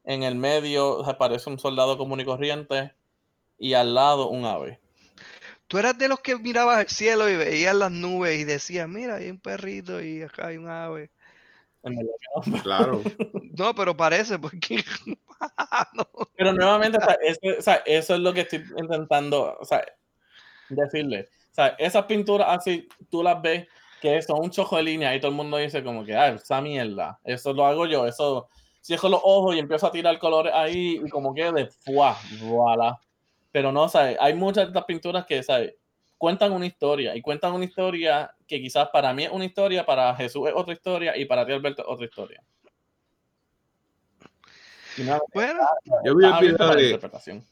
En 0.05 0.23
el 0.23 0.35
medio 0.35 0.99
o 0.99 1.05
sea, 1.05 1.19
parece 1.19 1.51
un 1.51 1.59
soldado 1.59 1.99
común 1.99 2.21
y 2.21 2.25
corriente. 2.25 2.95
Y 3.59 3.75
al 3.75 3.95
lado 3.95 4.29
un 4.29 4.47
ave. 4.47 4.81
Tú 5.67 5.79
eras 5.79 5.97
de 5.99 6.09
los 6.09 6.19
que 6.21 6.37
mirabas 6.37 6.79
al 6.79 6.89
cielo 6.89 7.29
y 7.29 7.37
veías 7.37 7.75
las 7.75 7.93
nubes 7.93 8.39
y 8.41 8.45
decías, 8.45 8.89
mira, 8.89 9.17
hay 9.17 9.31
un 9.31 9.39
perrito 9.39 10.03
y 10.03 10.23
acá 10.23 10.49
hay 10.49 10.57
un 10.57 10.69
ave. 10.69 11.03
En 11.03 11.09
verdad 11.09 11.09
que 11.11 11.11
no. 11.11 11.11
Claro. 12.63 13.03
No, 13.59 13.75
pero 13.75 13.97
parece 13.97 14.39
porque... 14.39 14.85
No. 15.95 16.05
Pero 16.37 16.53
nuevamente, 16.53 16.99
o 16.99 17.01
sea, 17.01 17.17
ese- 17.23 17.59
o 17.59 17.63
sea, 17.63 17.75
eso 17.87 18.15
es 18.15 18.21
lo 18.21 18.33
que 18.35 18.43
estoy 18.43 18.63
intentando 18.77 19.57
o 19.59 19.65
sea, 19.65 19.83
decirle. 20.69 21.29
O 21.51 21.55
sea, 21.55 21.69
esas 21.79 22.05
pinturas 22.07 22.49
así, 22.51 22.89
tú 23.11 23.23
las 23.23 23.41
ves 23.43 23.67
que 24.01 24.21
son 24.23 24.41
un 24.43 24.51
chojo 24.51 24.77
de 24.77 24.83
línea 24.85 25.15
y 25.15 25.21
todo 25.21 25.31
el 25.31 25.37
mundo 25.37 25.57
dice 25.59 25.83
como 25.85 26.05
que, 26.05 26.17
ah, 26.17 26.29
esa 26.29 26.61
mierda, 26.61 27.19
eso 27.25 27.53
lo 27.53 27.67
hago 27.67 27.87
yo, 27.87 28.07
eso, 28.07 28.49
cierro 28.83 29.09
los 29.11 29.21
ojos 29.25 29.57
y 29.57 29.59
empiezo 29.59 29.87
a 29.87 29.93
tirar 29.93 30.19
colores 30.19 30.53
ahí 30.55 31.01
y 31.05 31.09
como 31.11 31.35
que 31.35 31.53
de 31.53 31.67
fuá, 31.69 32.17
voilà. 32.43 32.99
Pero 33.53 33.73
no, 33.73 33.89
¿sabes? 33.89 34.17
Hay 34.21 34.35
muchas 34.35 34.65
de 34.65 34.69
estas 34.71 34.85
pinturas 34.85 35.27
que, 35.27 35.43
¿sabes? 35.43 35.75
Cuentan 36.21 36.53
una 36.53 36.67
historia 36.67 37.17
y 37.17 37.23
cuentan 37.23 37.55
una 37.55 37.65
historia 37.65 38.31
que 38.47 38.61
quizás 38.61 38.91
para 38.91 39.15
mí 39.15 39.25
es 39.25 39.31
una 39.31 39.47
historia, 39.47 39.87
para 39.87 40.15
Jesús 40.17 40.49
es 40.49 40.55
otra 40.55 40.75
historia 40.75 41.17
y 41.17 41.25
para 41.25 41.47
ti, 41.47 41.53
Alberto, 41.53 41.81
es 41.81 41.89
otra 41.89 42.05
historia. 42.05 42.43
Nada, 44.99 45.23
Bueno, 45.33 45.63
Yo 46.05 46.15
vi 46.15 46.27
el 46.27 46.33
video 46.39 46.75
de, 46.75 46.85
interpretación. 46.85 47.43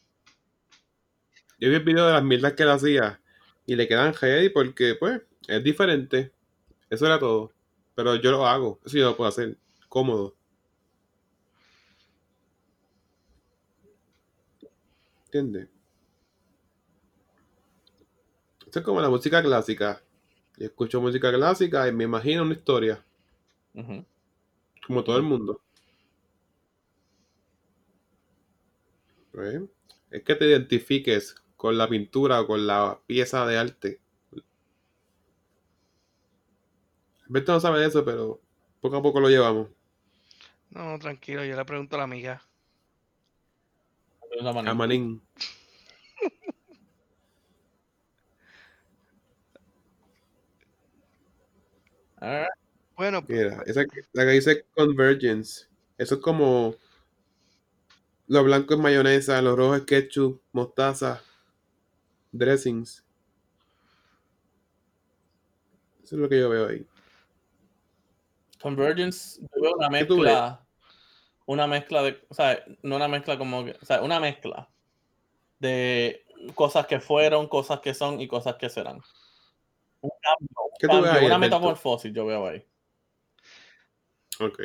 yo 1.58 1.70
vi 1.70 1.76
el 1.76 1.82
video 1.82 2.08
de 2.08 2.12
las 2.12 2.22
mierdas 2.22 2.52
que 2.52 2.64
él 2.64 2.68
hacía 2.68 3.18
y 3.64 3.74
le 3.74 3.88
quedan 3.88 4.12
heavy 4.12 4.50
porque, 4.50 4.96
pues, 4.96 5.22
es 5.46 5.64
diferente. 5.64 6.30
Eso 6.90 7.06
era 7.06 7.18
todo. 7.18 7.50
Pero 7.94 8.16
yo 8.16 8.30
lo 8.32 8.46
hago. 8.46 8.80
Eso 8.84 8.98
yo 8.98 9.04
lo 9.06 9.16
puedo 9.16 9.30
hacer. 9.30 9.56
Cómodo. 9.88 10.36
¿Entiendes? 15.24 15.77
Esto 18.68 18.80
es 18.80 18.84
como 18.84 19.00
la 19.00 19.08
música 19.08 19.42
clásica. 19.42 20.02
Yo 20.58 20.66
escucho 20.66 21.00
música 21.00 21.32
clásica 21.32 21.88
y 21.88 21.92
me 21.92 22.04
imagino 22.04 22.42
una 22.42 22.52
historia. 22.52 23.02
Como 24.86 25.02
todo 25.02 25.16
el 25.16 25.22
mundo. 25.22 25.62
Pues, 29.32 29.62
Es 30.10 30.22
que 30.22 30.34
te 30.34 30.44
identifiques 30.44 31.34
con 31.56 31.78
la 31.78 31.88
pintura 31.88 32.42
o 32.42 32.46
con 32.46 32.66
la 32.66 33.00
pieza 33.06 33.46
de 33.46 33.56
arte. 33.56 34.00
Alberto 37.26 37.52
no 37.52 37.60
sabe 37.60 37.80
de 37.80 37.86
eso, 37.86 38.04
pero 38.04 38.38
poco 38.82 38.98
a 38.98 39.02
poco 39.02 39.18
lo 39.18 39.30
llevamos. 39.30 39.68
no, 40.68 40.98
tranquilo, 40.98 41.42
yo 41.42 41.56
le 41.56 41.64
pregunto 41.64 41.96
a 41.96 42.00
la 42.00 42.04
amiga. 42.04 42.42
La 44.38 44.52
manera. 44.52 44.72
A 44.72 44.74
Manín. 44.74 45.22
Alright. 52.20 52.48
Bueno, 52.96 53.22
Mira, 53.28 53.62
esa, 53.66 53.84
la 54.12 54.24
que 54.24 54.30
dice 54.30 54.64
Convergence. 54.74 55.66
Eso 55.96 56.16
es 56.16 56.20
como. 56.20 56.74
Lo 58.26 58.44
blanco 58.44 58.74
es 58.74 58.80
mayonesa, 58.80 59.40
lo 59.40 59.56
rojo 59.56 59.74
es 59.76 59.82
ketchup, 59.82 60.40
mostaza, 60.52 61.22
dressings. 62.32 63.04
Eso 66.02 66.16
es 66.16 66.20
lo 66.22 66.28
que 66.28 66.38
yo 66.40 66.48
veo 66.50 66.68
ahí. 66.68 66.86
Convergence, 68.60 69.40
yo 69.40 69.62
veo 69.62 69.74
una 69.76 69.88
¿Qué 69.90 70.04
tú 70.04 70.16
mezcla. 70.18 70.60
Una 71.46 71.66
mezcla 71.66 72.02
de. 72.02 72.20
O 72.28 72.34
sea, 72.34 72.62
no 72.82 72.96
una 72.96 73.08
mezcla 73.08 73.38
como. 73.38 73.64
que- 73.64 73.76
O 73.80 73.84
sea, 73.84 74.02
una 74.02 74.20
mezcla 74.20 74.68
de 75.60 76.24
cosas 76.54 76.86
que 76.86 77.00
fueron, 77.00 77.48
cosas 77.48 77.80
que 77.80 77.94
son 77.94 78.20
y 78.20 78.28
cosas 78.28 78.56
que 78.56 78.68
serán. 78.68 79.00
Un 80.00 80.10
cambio, 80.22 80.48
un 80.64 80.70
¿Qué 80.78 80.86
tú 80.86 80.92
ves 80.94 81.04
cambio, 81.04 81.20
ahí, 81.20 81.26
una 81.26 81.38
metamorfosis, 81.38 82.12
yo 82.12 82.26
veo 82.26 82.46
ahí. 82.46 82.64
Ok. 84.40 84.60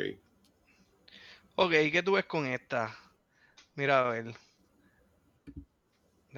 ok, 1.56 1.70
¿qué 1.92 2.02
tú 2.04 2.12
ves 2.12 2.24
con 2.26 2.46
esta? 2.46 2.96
Mira, 3.74 4.06
a 4.06 4.10
ver. 4.10 4.34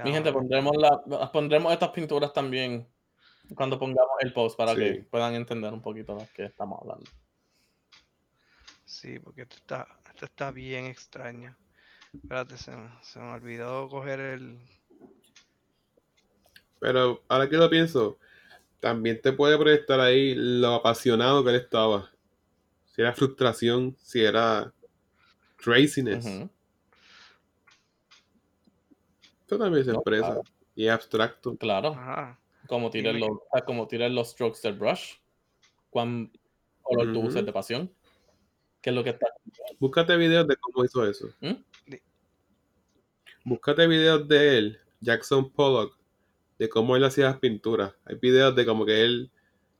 Mi 0.04 0.12
gente, 0.12 0.32
pondremos, 0.32 0.76
la, 0.76 1.30
pondremos 1.32 1.72
estas 1.72 1.90
pinturas 1.90 2.32
también 2.32 2.86
cuando 3.54 3.78
pongamos 3.78 4.16
el 4.20 4.32
post 4.32 4.56
para 4.56 4.72
Sí. 4.74 4.78
que 4.78 5.06
puedan 5.10 5.34
entender 5.34 5.72
un 5.72 5.80
poquito 5.82 6.16
de 6.16 6.26
qué 6.34 6.44
estamos 6.44 6.80
hablando. 6.82 7.10
Sí, 8.84 9.18
porque 9.18 9.42
esto 9.42 9.56
está, 9.56 9.86
esto 10.06 10.26
está 10.26 10.50
bien 10.50 10.86
extraña. 10.86 11.56
Espérate, 12.14 12.56
se, 12.56 12.70
me- 12.76 12.90
se 13.02 13.18
me 13.18 13.32
olvidó 13.32 13.88
coger 13.88 14.20
el. 14.20 14.58
Pero 16.78 17.22
ahora 17.28 17.48
que 17.48 17.56
lo 17.56 17.68
pienso, 17.70 18.18
también 18.80 19.20
te 19.20 19.32
puede 19.32 19.58
proyectar 19.58 20.00
ahí 20.00 20.34
lo 20.34 20.74
apasionado 20.74 21.42
que 21.44 21.50
él 21.50 21.56
estaba. 21.56 22.10
Si 22.84 23.02
era 23.02 23.12
frustración, 23.12 23.96
si 23.98 24.22
era 24.22 24.72
craziness. 25.56 26.24
Ujú. 26.24 26.50
Esto 29.40 29.58
también 29.58 29.82
es 29.82 29.86
No, 29.88 29.94
empresa. 29.94 30.26
claro. 30.26 30.42
Y 30.74 30.86
es 30.86 30.90
abstracto. 30.92 31.56
Claro, 31.56 31.88
Ajá. 31.90 32.38
como 32.66 32.90
Dime 32.90 33.14
los, 33.14 33.30
ah, 33.52 33.62
como 33.62 33.86
tirar 33.86 34.10
los 34.10 34.30
strokes 34.30 34.60
del 34.62 34.74
brush. 34.74 35.14
¿Cuán 35.90 36.32
color 36.82 37.12
tú 37.12 37.20
Ujú. 37.20 37.28
usas 37.28 37.46
de 37.46 37.52
pasión? 37.52 37.94
¿Qué 38.82 38.90
es 38.90 38.96
lo 38.96 39.02
que 39.02 39.10
está? 39.10 39.26
Búscate 39.78 40.16
videos 40.16 40.46
de 40.46 40.56
cómo 40.56 40.84
hizo 40.84 41.08
eso. 41.08 41.28
¿Mm? 41.40 41.52
Búscate 43.44 43.86
videos 43.86 44.26
de 44.26 44.58
él, 44.58 44.80
Jackson 45.00 45.50
Pollock, 45.50 45.95
de 46.58 46.68
cómo 46.68 46.96
él 46.96 47.04
hacía 47.04 47.26
las 47.26 47.38
pinturas. 47.38 47.94
Hay 48.04 48.16
videos 48.16 48.54
de 48.56 48.66
como 48.66 48.84
que 48.86 49.02
él, 49.02 49.30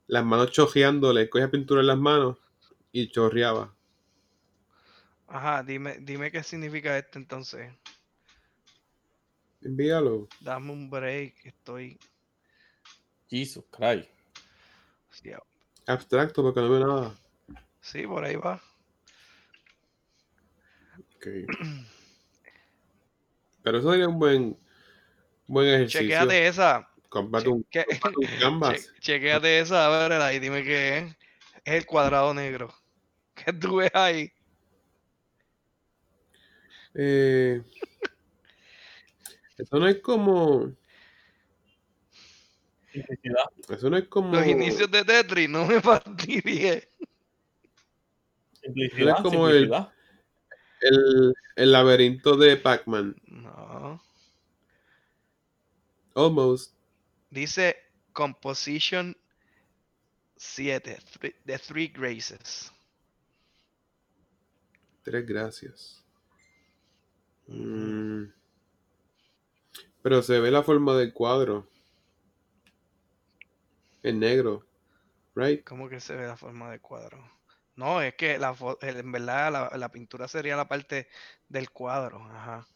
las 0.06 0.24
manos 0.24 0.50
chorreándole, 0.52 1.28
cogía 1.30 1.50
pintura 1.50 1.80
en 1.80 1.86
las 1.88 1.98
manos 1.98 2.38
y 2.92 3.08
chorreaba. 3.10 3.74
Ajá, 5.28 5.62
dime, 5.62 5.98
dime 6.00 6.30
qué 6.32 6.42
significa 6.42 6.96
esto 6.98 7.18
entonces. 7.18 7.72
Envíalo. 9.62 10.28
Dame 10.40 10.72
un 10.72 10.88
break, 10.88 11.44
estoy. 11.44 11.98
Jesus 13.28 13.64
Christ. 13.70 14.08
Sí, 15.10 15.30
Abstracto 15.86 16.42
porque 16.42 16.60
no 16.60 16.70
veo 16.70 16.86
nada. 16.86 17.18
sí, 17.80 18.06
por 18.06 18.24
ahí 18.24 18.36
va. 18.36 18.60
Ok. 21.16 21.26
Pero 23.62 23.78
eso 23.78 23.90
sería 23.90 24.08
un 24.08 24.18
buen, 24.18 24.56
buen 25.46 25.68
ejercicio. 25.68 26.00
Chequéate 26.00 26.46
esa. 26.46 26.88
Cómprate 27.08 27.48
un, 27.48 27.64
un 28.16 28.26
canvas. 28.40 28.92
che- 28.94 29.00
chequéate 29.00 29.60
esa, 29.60 29.86
a 29.86 30.08
ver, 30.08 30.12
ahí 30.20 30.38
dime 30.38 30.62
qué 30.62 30.98
es. 30.98 31.16
Es 31.64 31.74
el 31.74 31.86
cuadrado 31.86 32.32
negro. 32.34 32.72
¿Qué 33.34 33.52
tú 33.52 33.76
ves 33.76 33.90
ahí? 33.94 34.30
Eh, 36.94 37.62
eso 39.58 39.78
no 39.78 39.86
es 39.88 40.00
como. 40.00 40.72
Eso 43.68 43.90
no 43.90 43.98
es 43.98 44.08
como. 44.08 44.32
Los 44.34 44.46
inicios 44.46 44.90
de 44.90 45.04
Tetris, 45.04 45.48
no 45.50 45.66
me 45.66 45.80
fastidies. 45.80 46.88
Simplicidad. 48.62 49.22
como 49.22 49.48
el- 49.48 49.70
el, 50.80 51.34
el 51.56 51.72
laberinto 51.72 52.36
de 52.36 52.56
Pac-Man. 52.56 53.14
No. 53.26 54.02
Almost. 56.16 56.72
Dice 57.30 57.76
Composition 58.14 59.14
7, 60.36 60.98
The 61.44 61.58
Three 61.58 61.88
Graces. 61.88 62.72
Tres 65.02 65.26
gracias. 65.26 66.02
Mm. 67.48 68.24
Pero 70.02 70.22
se 70.22 70.40
ve 70.40 70.50
la 70.50 70.62
forma 70.62 70.96
del 70.96 71.12
cuadro. 71.12 71.68
En 74.02 74.18
negro. 74.18 74.64
Right? 75.34 75.64
¿Cómo 75.64 75.90
que 75.90 76.00
se 76.00 76.16
ve 76.16 76.26
la 76.26 76.38
forma 76.38 76.70
del 76.70 76.80
cuadro? 76.80 77.30
No, 77.74 78.00
es 78.00 78.14
que 78.14 78.38
la, 78.38 78.56
en 78.80 79.12
verdad 79.12 79.52
la, 79.52 79.76
la 79.76 79.90
pintura 79.90 80.28
sería 80.28 80.56
la 80.56 80.66
parte 80.66 81.08
del 81.50 81.68
cuadro. 81.70 82.24
Ajá. 82.24 82.66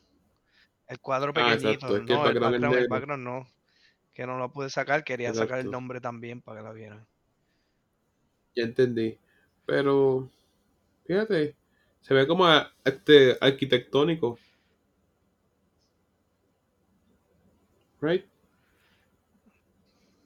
El 0.90 1.00
cuadro 1.00 1.30
Ah, 1.30 1.56
pequeñito. 1.56 1.70
exacto, 1.70 1.96
es 1.96 2.04
que 2.04 2.12
el 2.12 2.18
no, 2.18 2.26
el 2.26 2.38
background 2.40 2.74
el 2.76 2.88
background 2.88 3.24
no. 3.24 3.48
Que 4.12 4.26
no 4.26 4.36
lo 4.38 4.52
pude 4.52 4.68
sacar, 4.68 5.04
quería 5.04 5.32
sacar 5.32 5.60
el 5.60 5.70
nombre 5.70 6.00
también 6.02 6.42
para 6.42 6.60
que 6.60 6.64
la 6.64 6.72
vieran. 6.72 7.06
Ya 8.56 8.64
entendí. 8.64 9.16
Pero. 9.66 10.28
Fíjate. 11.06 11.54
Se 12.02 12.12
ve 12.14 12.26
como 12.26 12.46
a- 12.46 12.72
este 12.84 13.38
arquitectónico. 13.40 14.38
Right? 18.00 18.24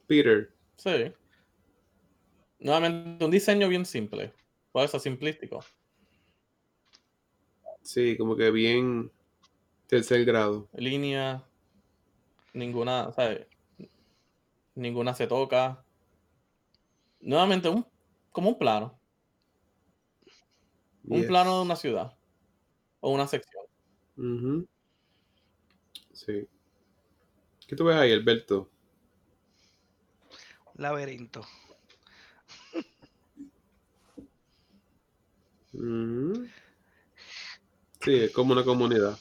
Peter. 0.09 0.49
Sí. 0.77 1.13
Nuevamente, 2.59 3.25
un 3.25 3.31
diseño 3.31 3.69
bien 3.69 3.85
simple. 3.85 4.33
Por 4.73 4.85
eso 4.85 4.99
simplístico. 4.99 5.65
Sí, 7.83 8.17
como 8.17 8.37
que 8.37 8.51
bien 8.51 9.11
Tercer 9.87 10.25
grado. 10.25 10.69
Línea. 10.75 11.45
Ninguna, 12.53 13.13
¿sabes? 13.13 13.47
Ninguna 14.75 15.15
se 15.15 15.27
toca. 15.27 15.85
Nuevamente, 17.21 17.69
un, 17.69 17.87
como 18.33 18.51
un 18.51 18.59
plano. 18.59 18.99
Un 21.05 21.27
plano 21.27 21.57
de 21.57 21.63
una 21.63 21.77
ciudad. 21.77 22.17
O 23.01 23.11
una 23.11 23.27
sección. 23.27 23.65
Sí. 26.13 26.49
¿Qué 27.67 27.77
tú 27.77 27.85
ves 27.85 27.97
ahí, 27.97 28.13
Alberto? 28.13 28.71
Laberinto. 30.77 31.43
Sí, 38.01 38.15
es 38.15 38.33
como 38.33 38.53
una 38.53 38.65
comunidad. 38.65 39.19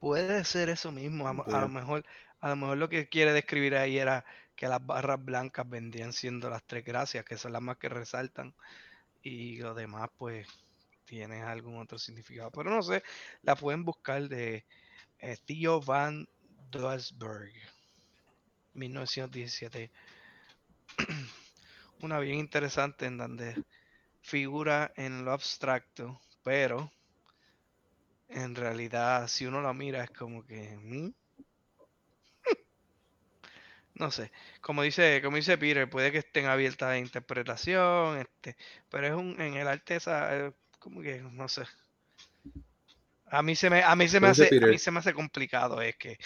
Puede 0.00 0.44
ser 0.44 0.70
eso 0.70 0.90
mismo. 0.90 1.28
A, 1.28 1.60
lo 1.60 1.68
mejor, 1.68 2.04
a 2.40 2.48
lo 2.48 2.56
mejor 2.56 2.78
lo 2.78 2.88
que 2.88 3.08
quiere 3.08 3.34
describir 3.34 3.76
ahí 3.76 3.98
era 3.98 4.24
que 4.56 4.66
las 4.66 4.84
barras 4.84 5.22
blancas 5.22 5.68
vendían 5.68 6.12
siendo 6.14 6.48
las 6.50 6.64
tres 6.64 6.84
gracias, 6.84 7.24
que 7.24 7.36
son 7.36 7.52
las 7.52 7.62
más 7.62 7.76
que 7.76 7.90
resaltan, 7.90 8.54
y 9.22 9.58
lo 9.58 9.74
demás, 9.74 10.08
pues, 10.16 10.48
tiene 11.04 11.42
algún 11.42 11.76
otro 11.76 11.98
significado. 11.98 12.50
Pero 12.50 12.70
no 12.70 12.82
sé, 12.82 13.02
la 13.42 13.56
pueden 13.56 13.84
buscar 13.84 14.28
de 14.28 14.64
eh, 15.18 15.36
Theo 15.44 15.82
van 15.82 16.26
Doesburg, 16.70 17.52
1917. 18.72 19.90
Una 22.00 22.18
bien 22.20 22.38
interesante 22.38 23.04
en 23.04 23.18
donde 23.18 23.62
figura 24.22 24.92
en 24.96 25.26
lo 25.26 25.32
abstracto, 25.32 26.18
pero 26.42 26.90
en 28.30 28.54
realidad, 28.54 29.28
si 29.28 29.46
uno 29.46 29.60
la 29.60 29.72
mira, 29.72 30.04
es 30.04 30.10
como 30.10 30.44
que. 30.46 30.76
¿mm? 30.76 31.12
No 33.94 34.10
sé. 34.10 34.32
Como 34.60 34.82
dice, 34.82 35.20
como 35.22 35.36
dice 35.36 35.58
Peter, 35.58 35.90
puede 35.90 36.12
que 36.12 36.18
estén 36.18 36.46
abiertas 36.46 36.88
a 36.90 36.98
interpretación, 36.98 38.18
este, 38.18 38.56
pero 38.88 39.06
es 39.06 39.12
un, 39.12 39.38
en 39.40 39.54
el 39.54 39.68
arte 39.68 39.96
esa, 39.96 40.36
eh, 40.36 40.52
como 40.78 41.02
que, 41.02 41.20
no 41.20 41.48
sé. 41.48 41.64
A 43.26 43.42
mí 43.42 43.54
se 43.56 43.68
me, 43.68 43.82
a 43.82 43.94
mí 43.96 44.08
se 44.08 44.20
me 44.20 44.28
hace, 44.28 44.48
a 44.62 44.66
mí 44.66 44.78
se 44.78 44.90
me 44.90 45.00
hace 45.00 45.12
complicado, 45.12 45.82
es 45.82 45.96
que, 45.96 46.18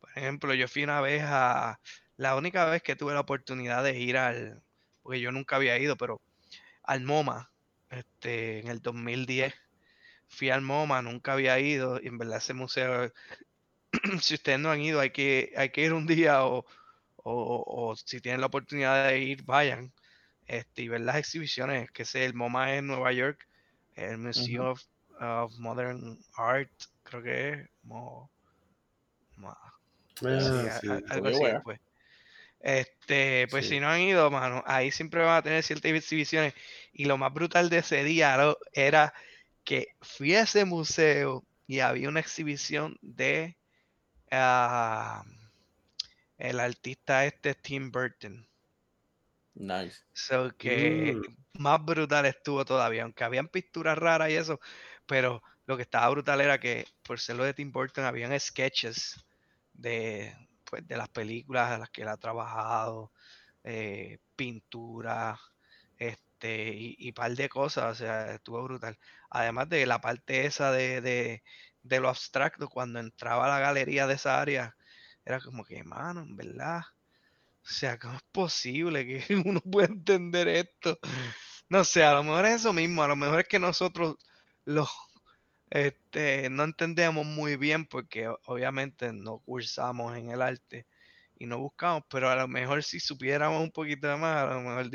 por 0.00 0.10
ejemplo, 0.16 0.54
yo 0.54 0.68
fui 0.68 0.84
una 0.84 1.00
vez 1.00 1.22
a, 1.24 1.80
la 2.16 2.36
única 2.36 2.66
vez 2.66 2.82
que 2.82 2.96
tuve 2.96 3.14
la 3.14 3.20
oportunidad 3.20 3.82
de 3.82 3.98
ir 3.98 4.16
al, 4.16 4.62
porque 5.02 5.20
yo 5.20 5.32
nunca 5.32 5.56
había 5.56 5.78
ido, 5.78 5.96
pero 5.96 6.20
al 6.82 7.00
MoMA, 7.02 7.50
este, 7.90 8.60
en 8.60 8.68
el 8.68 8.82
2010 8.82 9.54
fui 10.34 10.50
al 10.50 10.62
MoMA, 10.62 11.02
nunca 11.02 11.34
había 11.34 11.58
ido, 11.60 12.00
y 12.02 12.08
en 12.08 12.18
verdad 12.18 12.38
ese 12.38 12.54
museo, 12.54 13.12
si 14.20 14.34
ustedes 14.34 14.60
no 14.60 14.70
han 14.70 14.80
ido, 14.82 15.00
hay 15.00 15.10
que, 15.10 15.52
hay 15.56 15.70
que 15.70 15.82
ir 15.82 15.92
un 15.94 16.06
día 16.06 16.44
o, 16.46 16.66
o, 17.16 17.64
o 17.90 17.96
si 17.96 18.20
tienen 18.20 18.40
la 18.40 18.48
oportunidad 18.48 19.08
de 19.08 19.20
ir, 19.20 19.44
vayan 19.44 19.92
este, 20.46 20.82
y 20.82 20.88
ver 20.88 21.02
las 21.02 21.16
exhibiciones, 21.16 21.90
que 21.92 22.04
sé, 22.04 22.24
el 22.24 22.34
MoMA 22.34 22.76
en 22.76 22.86
Nueva 22.88 23.12
York, 23.12 23.48
el 23.96 24.18
Museum 24.18 24.66
of, 24.66 24.82
of 25.20 25.54
Modern 25.58 26.18
Art, 26.36 26.70
creo 27.04 27.22
que 27.22 27.50
es, 27.50 27.70
Mo- 27.84 28.30
Ah, 30.24 30.80
sí. 30.80 30.88
algo 31.08 31.28
así, 31.28 31.38
bueno. 31.40 31.62
pues. 31.64 31.80
Este, 32.60 33.46
pues 33.50 33.66
Sí. 33.66 33.74
si 33.74 33.80
no 33.80 33.88
han 33.88 34.00
ido, 34.00 34.30
mano, 34.30 34.62
ahí 34.66 34.90
siempre 34.90 35.22
van 35.22 35.36
a 35.38 35.42
tener 35.42 35.62
ciertas 35.62 35.92
exhibiciones. 35.92 36.54
Y 36.92 37.04
lo 37.06 37.18
más 37.18 37.32
brutal 37.32 37.68
de 37.70 37.78
ese 37.78 38.04
día 38.04 38.36
¿no? 38.36 38.56
era 38.72 39.12
que 39.64 39.96
fui 40.00 40.34
a 40.34 40.42
ese 40.42 40.64
museo 40.64 41.44
y 41.66 41.80
había 41.80 42.08
una 42.08 42.20
exhibición 42.20 42.98
de 43.00 43.56
ah, 44.30 45.24
el 46.38 46.60
artista 46.60 47.24
este 47.24 47.54
Tim 47.54 47.90
Burton. 47.90 48.46
Nice. 49.54 50.02
So 50.12 50.50
que 50.56 51.20
más 51.54 51.84
brutal 51.84 52.26
estuvo 52.26 52.64
todavía, 52.64 53.04
aunque 53.04 53.24
habían 53.24 53.48
pinturas 53.48 53.96
raras 53.96 54.30
y 54.30 54.34
eso, 54.34 54.60
pero 55.06 55.42
lo 55.66 55.76
que 55.76 55.82
estaba 55.82 56.08
brutal 56.10 56.40
era 56.40 56.58
que 56.58 56.86
por 57.02 57.20
ser 57.20 57.36
lo 57.36 57.44
de 57.44 57.54
Tim 57.54 57.72
Burton 57.72 58.04
habían 58.04 58.38
sketches 58.38 59.24
de, 59.72 60.34
pues, 60.64 60.86
de 60.86 60.96
las 60.96 61.08
películas 61.08 61.70
a 61.70 61.78
las 61.78 61.90
que 61.90 62.02
él 62.02 62.08
ha 62.08 62.16
trabajado, 62.16 63.12
eh, 63.62 64.18
pintura, 64.36 65.38
este, 65.96 66.33
y, 66.48 66.96
y 66.98 67.12
par 67.12 67.34
de 67.34 67.48
cosas, 67.48 67.92
o 67.92 67.94
sea, 67.94 68.34
estuvo 68.34 68.62
brutal. 68.64 68.98
Además 69.30 69.68
de 69.68 69.86
la 69.86 70.00
parte 70.00 70.46
esa 70.46 70.72
de, 70.72 71.00
de, 71.00 71.42
de 71.82 72.00
lo 72.00 72.08
abstracto, 72.08 72.68
cuando 72.68 73.00
entraba 73.00 73.46
a 73.46 73.48
la 73.48 73.60
galería 73.60 74.06
de 74.06 74.14
esa 74.14 74.40
área, 74.40 74.76
era 75.24 75.40
como 75.40 75.64
que, 75.64 75.82
mano, 75.84 76.22
en 76.22 76.36
verdad. 76.36 76.82
O 77.64 77.68
sea, 77.68 77.98
¿cómo 77.98 78.16
es 78.16 78.22
posible 78.32 79.06
que 79.06 79.36
uno 79.46 79.60
pueda 79.60 79.88
entender 79.88 80.48
esto? 80.48 80.98
No 81.68 81.84
sé, 81.84 82.04
a 82.04 82.14
lo 82.14 82.22
mejor 82.24 82.46
es 82.46 82.56
eso 82.56 82.72
mismo, 82.72 83.02
a 83.02 83.08
lo 83.08 83.16
mejor 83.16 83.40
es 83.40 83.48
que 83.48 83.58
nosotros 83.58 84.16
los 84.64 84.88
este, 85.70 86.50
no 86.50 86.64
entendemos 86.64 87.26
muy 87.26 87.56
bien 87.56 87.86
porque 87.86 88.28
obviamente 88.46 89.12
no 89.12 89.38
cursamos 89.40 90.16
en 90.16 90.30
el 90.30 90.42
arte 90.42 90.86
y 91.36 91.46
no 91.46 91.58
buscamos, 91.58 92.04
pero 92.10 92.30
a 92.30 92.36
lo 92.36 92.48
mejor 92.48 92.82
si 92.84 93.00
supiéramos 93.00 93.62
un 93.62 93.70
poquito 93.72 94.16
más, 94.18 94.44
a 94.44 94.54
lo 94.54 94.60
mejor 94.60 94.90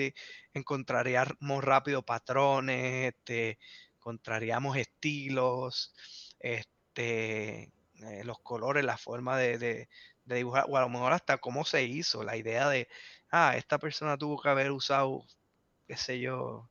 encontraríamos 0.53 1.63
rápido 1.63 2.01
patrones, 2.03 3.13
este, 3.13 3.59
encontraríamos 3.95 4.77
estilos, 4.77 5.93
este, 6.39 7.63
eh, 8.01 8.23
los 8.23 8.39
colores, 8.39 8.83
la 8.85 8.97
forma 8.97 9.37
de, 9.37 9.57
de- 9.57 9.89
de 10.25 10.35
dibujar, 10.35 10.65
o 10.69 10.77
a 10.77 10.81
lo 10.81 10.89
mejor 10.89 11.13
hasta 11.13 11.37
cómo 11.39 11.65
se 11.65 11.83
hizo, 11.83 12.23
la 12.23 12.37
idea 12.37 12.69
de, 12.69 12.87
ah, 13.31 13.55
esta 13.57 13.79
persona 13.79 14.17
tuvo 14.17 14.39
que 14.41 14.49
haber 14.49 14.71
usado, 14.71 15.25
qué 15.87 15.97
sé 15.97 16.19
yo, 16.19 16.69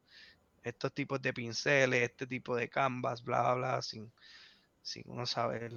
estos 0.65 0.95
tipos 0.95 1.23
de 1.23 1.33
pinceles, 1.35 2.03
este 2.05 2.27
tipo 2.27 2.57
de 2.57 2.69
canvas, 2.71 3.23
bla, 3.25 3.43
bla, 3.43 3.55
bla, 3.55 3.83
sin, 3.83 4.13
sin 4.83 5.05
uno 5.09 5.27
saber, 5.27 5.73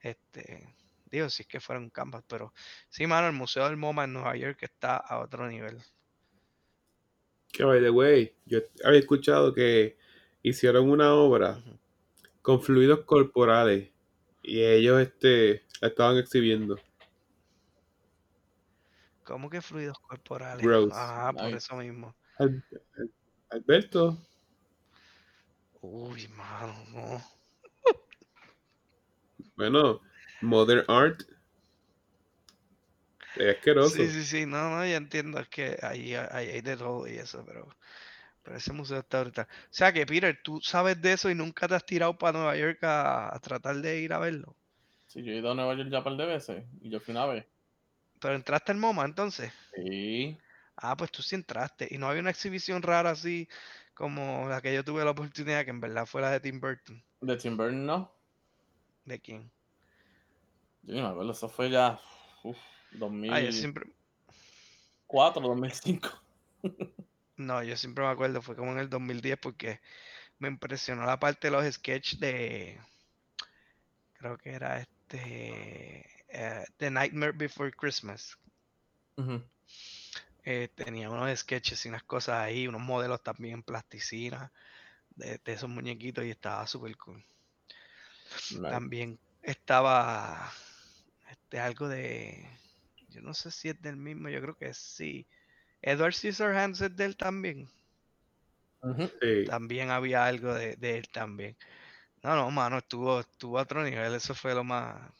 este, 0.00 0.74
digo, 1.10 1.28
si 1.30 1.42
es 1.42 1.48
que 1.48 1.60
fuera 1.60 1.80
un 1.80 1.90
canvas, 1.90 2.24
pero 2.28 2.52
sí, 2.88 3.06
mano, 3.06 3.26
el 3.28 3.32
Museo 3.32 3.64
del 3.64 3.76
MoMA 3.76 4.04
en 4.04 4.12
Nueva 4.12 4.36
York 4.36 4.58
está 4.62 4.96
a 4.96 5.18
otro 5.20 5.48
nivel. 5.48 5.78
Que 7.52 7.64
by 7.64 7.80
the 7.80 7.90
way, 7.90 8.34
yo 8.44 8.58
había 8.84 9.00
escuchado 9.00 9.54
que 9.54 9.96
hicieron 10.42 10.90
una 10.90 11.14
obra 11.14 11.58
con 12.42 12.60
fluidos 12.62 13.00
corporales 13.04 13.90
y 14.42 14.62
ellos 14.62 15.00
este 15.00 15.64
la 15.80 15.88
estaban 15.88 16.16
exhibiendo. 16.18 16.78
¿Cómo 19.24 19.50
que 19.50 19.60
fluidos 19.60 19.98
corporales? 19.98 20.64
Gross. 20.64 20.92
Ajá, 20.92 21.32
por 21.32 21.44
Nice. 21.44 21.56
eso 21.56 21.76
mismo. 21.76 22.14
Al- 22.38 22.62
Al- 22.98 23.10
Alberto, 23.50 24.18
Uy, 25.80 26.28
mano, 26.28 26.74
no. 26.92 27.22
bueno, 29.56 30.00
Modern 30.40 30.84
Art. 30.88 31.22
Es 33.36 33.56
asqueroso. 33.56 33.96
Sí, 33.96 34.08
sí, 34.08 34.24
sí, 34.24 34.46
no, 34.46 34.70
no, 34.70 34.86
ya 34.86 34.96
entiendo, 34.96 35.38
es 35.38 35.48
que 35.48 35.78
ahí 35.82 36.14
hay, 36.14 36.48
hay 36.48 36.60
de 36.62 36.76
todo 36.76 37.06
y 37.06 37.16
eso, 37.16 37.44
pero, 37.46 37.68
pero 38.42 38.56
ese 38.56 38.72
museo 38.72 39.00
está 39.00 39.20
brutal. 39.20 39.46
O 39.50 39.66
sea 39.70 39.92
que, 39.92 40.06
Peter, 40.06 40.40
tú 40.42 40.60
sabes 40.62 41.00
de 41.02 41.12
eso 41.12 41.30
y 41.30 41.34
nunca 41.34 41.68
te 41.68 41.74
has 41.74 41.84
tirado 41.84 42.16
para 42.16 42.38
Nueva 42.38 42.56
York 42.56 42.82
a, 42.84 43.34
a 43.34 43.38
tratar 43.40 43.76
de 43.76 44.00
ir 44.00 44.12
a 44.12 44.18
verlo. 44.18 44.56
Sí, 45.06 45.22
yo 45.22 45.32
he 45.32 45.36
ido 45.36 45.50
a 45.50 45.54
Nueva 45.54 45.74
York 45.74 45.90
ya 45.90 45.98
un 45.98 46.04
par 46.04 46.16
de 46.16 46.26
veces 46.26 46.64
y 46.80 46.90
yo 46.90 47.00
fui 47.00 47.12
una 47.12 47.26
vez. 47.26 47.46
Pero 48.20 48.34
entraste 48.34 48.72
al 48.72 48.78
MoMA 48.78 49.04
entonces. 49.04 49.52
Sí. 49.74 50.38
Ah, 50.76 50.96
pues 50.96 51.10
tú 51.10 51.22
sí 51.22 51.34
entraste. 51.34 51.88
Y 51.90 51.98
no 51.98 52.08
había 52.08 52.20
una 52.20 52.30
exhibición 52.30 52.82
rara 52.82 53.10
así 53.10 53.48
como 53.94 54.48
la 54.48 54.60
que 54.60 54.74
yo 54.74 54.84
tuve 54.84 55.04
la 55.04 55.10
oportunidad, 55.10 55.64
que 55.64 55.70
en 55.70 55.80
verdad 55.80 56.06
fue 56.06 56.20
la 56.20 56.30
de 56.30 56.40
Tim 56.40 56.60
Burton. 56.60 57.02
De 57.20 57.36
Tim 57.36 57.56
Burton 57.56 57.86
no. 57.86 58.12
¿De 59.04 59.20
quién? 59.20 59.50
Yo 60.86 60.94
no 60.94 61.02
me 61.02 61.08
acuerdo, 61.08 61.32
eso 61.32 61.48
fue 61.48 61.68
ya 61.68 62.00
uf, 62.44 62.56
Ah, 62.92 63.40
yo 63.40 63.46
2004, 63.48 63.52
siempre, 63.52 63.92
2005. 65.08 66.08
no, 67.36 67.62
yo 67.62 67.76
siempre 67.76 68.04
me 68.04 68.10
acuerdo, 68.10 68.40
fue 68.40 68.56
como 68.56 68.72
en 68.72 68.78
el 68.78 68.88
2010 68.88 69.38
porque 69.38 69.80
me 70.38 70.48
impresionó 70.48 71.04
la 71.04 71.18
parte 71.18 71.48
de 71.48 71.50
los 71.50 71.74
sketches 71.74 72.20
de, 72.20 72.80
creo 74.14 74.38
que 74.38 74.50
era 74.50 74.78
este, 74.80 76.06
eh, 76.28 76.64
The 76.76 76.90
Nightmare 76.90 77.32
Before 77.32 77.72
Christmas. 77.72 78.38
Eh, 80.44 80.68
tenía 80.74 81.10
unos 81.10 81.36
sketches 81.36 81.84
y 81.84 81.88
unas 81.88 82.04
cosas 82.04 82.36
ahí, 82.36 82.68
unos 82.68 82.80
modelos 82.80 83.22
también 83.22 83.54
en 83.54 83.62
plasticina 83.64 84.52
de, 85.16 85.40
de 85.44 85.52
esos 85.52 85.68
muñequitos 85.68 86.24
y 86.24 86.30
estaba 86.30 86.64
súper 86.68 86.96
cool. 86.96 87.24
Nice. 88.50 88.62
También 88.62 89.18
estaba 89.42 90.52
este, 91.46 91.60
algo 91.60 91.88
de. 91.88 92.44
Yo 93.08 93.22
no 93.22 93.32
sé 93.34 93.50
si 93.52 93.68
es 93.68 93.80
del 93.80 93.96
mismo, 93.96 94.28
yo 94.28 94.40
creo 94.40 94.56
que 94.56 94.74
sí. 94.74 95.26
Edward 95.82 96.14
Scissorhands 96.14 96.80
es 96.82 96.96
de 96.96 97.04
él 97.06 97.16
también. 97.16 97.68
Sí. 99.20 99.44
También 99.44 99.90
había 99.90 100.26
algo 100.26 100.52
de, 100.52 100.76
de 100.76 100.98
él 100.98 101.08
también. 101.08 101.56
No, 102.22 102.36
no, 102.36 102.50
mano, 102.50 102.78
estuvo, 102.78 103.20
estuvo 103.20 103.58
a 103.58 103.62
otro 103.62 103.84
nivel. 103.84 104.14
Eso 104.14 104.34
fue 104.34 104.54
lo 104.54 104.64
más. 104.64 105.12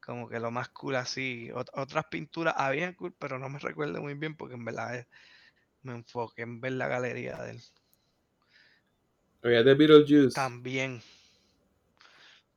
Como 0.00 0.28
que 0.28 0.38
lo 0.38 0.52
más 0.52 0.68
cool 0.68 0.94
así. 0.94 1.48
Ot- 1.50 1.70
otras 1.74 2.04
pinturas 2.10 2.54
habían 2.56 2.94
cool, 2.94 3.12
pero 3.18 3.38
no 3.40 3.48
me 3.48 3.58
recuerdo 3.58 4.00
muy 4.00 4.14
bien 4.14 4.36
porque 4.36 4.54
en 4.54 4.64
verdad 4.64 4.94
eh, 5.00 5.08
me 5.82 5.94
enfoqué 5.94 6.42
en 6.42 6.60
ver 6.60 6.72
la 6.74 6.88
galería 6.88 7.36
de 7.42 7.52
él. 7.52 7.62
Había 9.44 9.62
de 9.62 9.74
Beetlejuice. 9.74 10.34
También. 10.34 11.02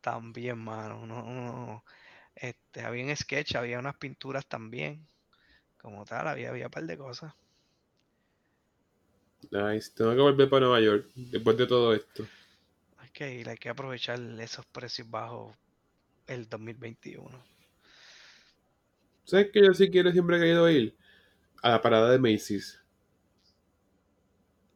También, 0.02 0.58
mano. 0.58 1.06
No, 1.06 1.24
no, 1.24 1.84
Este, 2.42 2.82
había 2.82 3.06
un 3.06 3.16
sketch, 3.16 3.56
había 3.56 3.80
unas 3.80 3.98
pinturas 3.98 4.48
también. 4.48 5.08
Como 5.78 6.06
tal, 6.06 6.28
había, 6.30 6.50
había 6.52 6.68
un 6.68 6.72
par 6.72 6.86
de 6.86 6.98
cosas. 6.98 7.34
Nice. 9.52 9.92
Tengo 9.96 10.12
que 10.16 10.22
volver 10.22 10.50
para 10.50 10.62
Nueva 10.66 10.82
York 10.82 11.08
después 11.16 11.58
de 11.58 11.68
todo 11.68 11.94
esto. 11.94 12.30
Hay 12.98 13.10
que 13.12 13.34
ir, 13.34 13.50
hay 13.50 13.58
que 13.58 13.70
aprovechar 13.70 14.20
esos 14.40 14.66
precios 14.68 15.10
bajos 15.10 15.56
el 16.28 16.50
2021. 16.50 17.44
¿Sabes 19.26 19.52
que 19.54 19.64
yo 19.64 19.74
sí 19.76 19.92
quiero, 19.92 20.12
siempre 20.12 20.38
he 20.38 20.40
querido 20.40 20.68
ir? 20.72 20.96
A 21.64 21.72
la 21.72 21.82
parada 21.82 22.12
de 22.12 22.20
Macy's. 22.20 22.82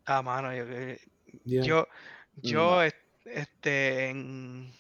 Ah, 0.06 0.22
mano, 0.22 0.54
yo, 0.54 0.64
Yeah. 1.46 1.70
yo, 1.70 1.88
yo, 2.36 2.82
es- 2.84 2.96
este, 3.26 4.10
en 4.10 4.74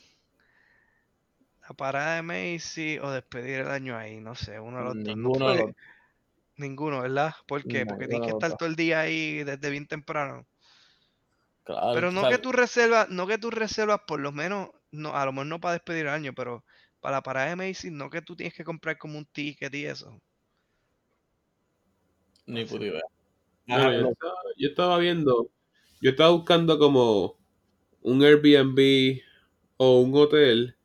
la 1.68 1.76
parada 1.76 2.16
de 2.16 2.22
Macy 2.24 3.00
o 3.00 3.12
despedir 3.12 3.62
el 3.62 3.70
año 3.70 3.98
ahí, 3.98 4.20
no 4.22 4.36
sé, 4.36 4.60
uno 4.60 4.78
de 4.80 4.84
los 4.86 5.04
dos. 5.04 5.18
No 5.24 5.32
Ninguno 5.32 5.46
puede- 5.46 5.66
los 5.66 5.72
Ninguno, 6.58 7.02
¿verdad? 7.02 7.34
¿Por 7.48 7.66
qué? 7.68 7.86
No, 7.86 7.88
Porque 7.88 8.08
tienes 8.08 8.24
que 8.24 8.32
estar 8.32 8.54
dos. 8.54 8.58
todo 8.58 8.70
el 8.70 8.76
día 8.78 9.02
ahí 9.02 9.44
desde 9.44 9.70
bien 9.70 9.88
temprano. 9.88 10.48
Claro, 11.64 11.94
Pero 11.94 12.12
no 12.12 12.28
que 12.28 12.38
tú 12.38 12.52
reservas, 12.52 13.08
no 13.10 13.28
que 13.28 13.38
tú 13.38 13.50
reservas 13.50 14.02
por 14.08 14.20
lo 14.20 14.32
menos, 14.34 14.70
no, 14.92 15.16
a 15.16 15.26
lo 15.26 15.32
mejor 15.32 15.48
no 15.48 15.60
para 15.62 15.74
despedir 15.74 16.02
el 16.08 16.10
año, 16.14 16.34
pero 16.34 16.66
para 17.00 17.18
la 17.18 17.24
parada 17.24 17.48
de 17.50 17.56
Macy, 17.56 17.92
no 17.92 18.10
que 18.10 18.22
tú 18.22 18.36
tienes 18.36 18.54
que 18.56 18.64
comprar 18.66 18.98
como 18.98 19.18
un 19.18 19.26
ticket 19.26 19.74
y 19.76 19.86
eso. 19.86 20.22
Ni 22.48 22.66
puta 22.66 22.86
idea. 22.86 23.02
Ajá, 23.70 23.94
yo, 23.98 24.08
estaba, 24.12 24.36
yo 24.58 24.70
estaba 24.70 24.98
viendo, 25.00 25.50
yo 26.02 26.12
estaba 26.12 26.32
buscando 26.32 26.80
como 26.80 27.38
un 28.02 28.24
Airbnb 28.24 29.22
o 29.78 30.02
un 30.02 30.16
hotel 30.16 30.76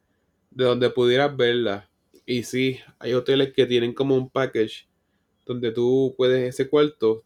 de 0.57 0.65
donde 0.65 0.91
pudieras 0.91 1.37
verla. 1.37 1.89
Y 2.25 2.43
sí, 2.43 2.81
hay 2.99 3.13
hoteles 3.13 3.53
que 3.53 3.67
tienen 3.67 3.93
como 3.93 4.17
un 4.17 4.31
package 4.31 4.89
donde 5.45 5.71
tú 5.71 6.15
puedes 6.17 6.49
ese 6.49 6.69
cuarto, 6.69 7.23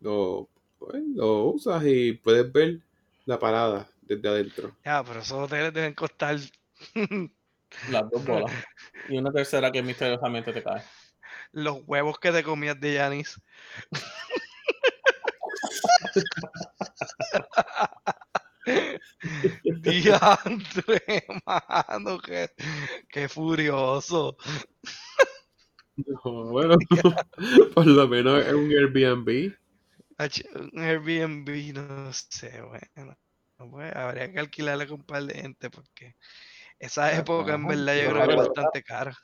lo, 0.00 0.48
pues, 0.78 1.02
lo 1.14 1.46
usas 1.46 1.84
y 1.84 2.12
puedes 2.12 2.50
ver 2.50 2.78
la 3.26 3.38
parada 3.38 3.90
desde 4.02 4.28
adentro. 4.28 4.76
Ya, 4.84 5.02
pero 5.02 5.20
esos 5.20 5.38
hoteles 5.38 5.74
deben 5.74 5.92
costar 5.92 6.38
las 7.90 8.10
dos 8.10 8.24
bolas. 8.24 8.52
Y 9.08 9.18
una 9.18 9.32
tercera 9.32 9.72
que 9.72 9.82
misteriosamente 9.82 10.52
te 10.52 10.62
cae. 10.62 10.82
los 11.50 11.80
huevos 11.84 12.18
que 12.20 12.30
te 12.30 12.44
comías 12.44 12.80
de 12.80 12.94
Yanis. 12.94 13.40
Diantre, 19.64 21.24
mano, 21.46 22.18
qué, 22.20 22.50
qué 23.08 23.28
furioso. 23.28 24.36
No, 25.96 26.44
bueno, 26.46 26.76
por 27.74 27.86
lo 27.86 28.08
menos 28.08 28.46
es 28.46 28.52
un 28.52 28.70
Airbnb. 28.70 29.54
Un 30.72 30.82
Airbnb, 30.82 31.74
no 31.74 32.12
sé, 32.12 32.62
bueno. 32.62 33.16
No, 33.58 33.70
pues, 33.70 33.94
habría 33.94 34.32
que 34.32 34.38
alquilarle 34.38 34.86
con 34.86 35.00
un 35.00 35.06
par 35.06 35.24
de 35.24 35.34
gente 35.34 35.70
porque 35.70 36.16
esa 36.78 37.16
época 37.16 37.54
en 37.54 37.66
verdad 37.66 37.96
yo 37.96 38.10
creo 38.10 38.26
que 38.26 38.32
es 38.32 38.38
bastante 38.38 38.82
cara. 38.82 39.16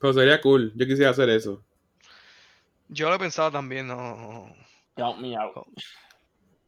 Pero 0.00 0.12
sería 0.12 0.40
cool, 0.40 0.72
yo 0.74 0.86
quisiera 0.86 1.10
hacer 1.10 1.28
eso. 1.30 1.64
Yo 2.88 3.08
lo 3.08 3.16
he 3.16 3.18
pensado 3.18 3.50
también, 3.50 3.86
no 3.86 4.54
Count 4.96 5.20
me 5.20 5.36
out. 5.36 5.66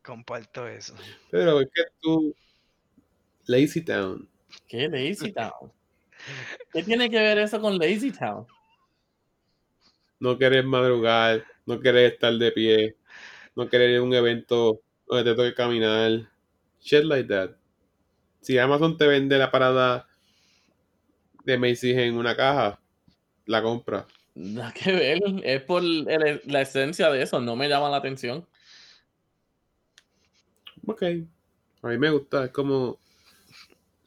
Comparto 0.05 0.69
eso. 0.69 0.95
Pero 1.31 1.61
es 1.61 1.69
que 1.75 1.83
tú, 2.01 2.35
Lazy 3.47 3.81
Town. 3.83 4.29
¿Qué 4.69 4.89
Lazy 4.89 5.33
Town? 5.33 5.73
¿Qué 6.73 6.83
tiene 6.83 7.11
que 7.11 7.19
ver 7.19 7.39
eso 7.39 7.61
con 7.61 7.77
Lazy 7.79 8.13
Town? 8.13 8.47
no 10.21 10.39
querer 10.39 10.65
madrugar, 10.65 11.45
no 11.67 11.81
querer 11.81 12.13
estar 12.13 12.33
de 12.33 12.51
pie, 12.51 12.97
no 13.55 13.69
querer 13.69 13.91
ir 13.91 13.97
a 13.99 14.03
un 14.03 14.15
evento 14.15 14.81
donde 15.07 15.31
te 15.31 15.37
toque 15.37 15.53
caminar, 15.55 16.31
shit 16.81 17.05
like 17.05 17.29
that. 17.29 17.51
Si 18.41 18.57
Amazon 18.57 18.97
te 18.97 19.07
vende 19.07 19.37
la 19.37 19.51
parada 19.51 20.07
de 21.45 21.59
Macy's 21.59 21.97
en 21.99 22.17
una 22.17 22.35
caja, 22.35 22.81
la 23.45 23.63
compra. 23.63 24.07
Nada 24.35 24.73
que 24.73 24.93
ver. 24.93 25.21
Es 25.45 25.63
por 25.63 25.83
el- 25.83 26.41
la 26.47 26.61
esencia 26.63 27.11
de 27.11 27.23
eso. 27.23 27.41
No 27.41 27.55
me 27.55 27.69
llama 27.69 27.91
la 27.91 27.99
atención. 27.99 28.47
Ok. 30.87 31.03
A 31.83 31.89
mí 31.89 31.99
me 31.99 32.11
gusta, 32.11 32.45
es 32.47 32.51
como 32.51 32.99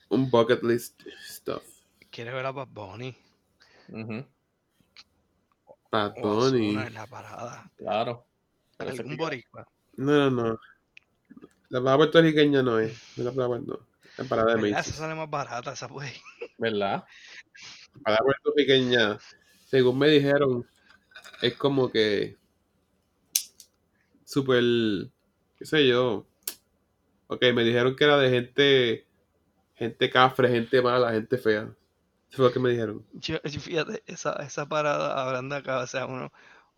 un 0.09 0.29
bucket 0.29 0.63
list 0.63 1.01
stuff. 1.27 1.63
¿Quieres 2.09 2.33
ver 2.33 2.45
a 2.45 2.51
Bad 2.51 2.67
Bunny? 2.69 3.15
Ujú, 3.89 4.25
Bad 5.91 6.13
O 6.17 6.27
a 6.27 6.31
Ozuna 6.31 6.57
Bunny. 6.57 6.75
en 6.87 6.93
la 6.93 7.07
parada. 7.07 7.71
claro. 7.77 8.25
Algún 8.79 9.17
boricua. 9.17 9.67
No, 9.95 10.29
no, 10.29 10.49
no. 10.49 10.59
La 11.69 11.79
parada 11.79 11.97
puertorriqueña 11.97 12.61
no 12.61 12.79
es. 12.79 12.91
No 13.17 13.23
es 13.23 13.25
la 13.25 13.31
parada, 13.31 13.59
no. 13.59 13.79
La 14.17 14.23
parada 14.25 14.55
de 14.55 14.61
¿Verdad? 14.61 14.79
Esa 14.79 14.93
sale 14.93 15.15
más 15.15 15.29
barata, 15.29 15.73
esa 15.73 15.87
puede 15.87 16.09
ir. 16.09 16.21
¿Verdad? 16.57 17.03
La 17.95 18.01
parada 18.03 18.23
puertorriqueña, 18.23 19.17
según 19.65 19.97
me 19.99 20.07
dijeron, 20.09 20.65
es 21.41 21.55
como 21.55 21.91
que 21.91 22.37
súper, 24.25 24.63
qué 25.57 25.65
sé 25.65 25.87
yo. 25.87 26.25
Ok, 27.27 27.41
me 27.53 27.63
dijeron 27.63 27.95
que 27.95 28.03
era 28.05 28.17
de 28.17 28.29
gente, 28.29 29.05
gente 29.75 30.09
cafre, 30.09 30.49
gente 30.49 30.81
mala, 30.81 31.11
gente 31.11 31.37
fea. 31.37 31.63
Eso 32.29 32.37
fue 32.37 32.45
lo 32.47 32.53
que 32.53 32.59
me 32.59 32.69
dijeron. 32.71 33.05
Yo, 33.13 33.37
fíjate, 33.43 34.03
esa, 34.05 34.33
esa 34.43 34.65
parada 34.67 35.21
hablando 35.25 35.55
acá, 35.55 35.79
o 35.79 35.87
sea, 35.87 36.05
uno, 36.05 36.31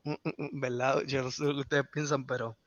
un- 0.03 0.19
un- 0.23 0.33
un- 0.37 0.59
¿verdad? 0.61 1.03
Yo 1.05 1.23
no 1.23 1.31
sé 1.31 1.43
lo 1.43 1.53
que 1.53 1.61
ustedes 1.61 1.87
piensan, 1.91 2.25
pero 2.25 2.57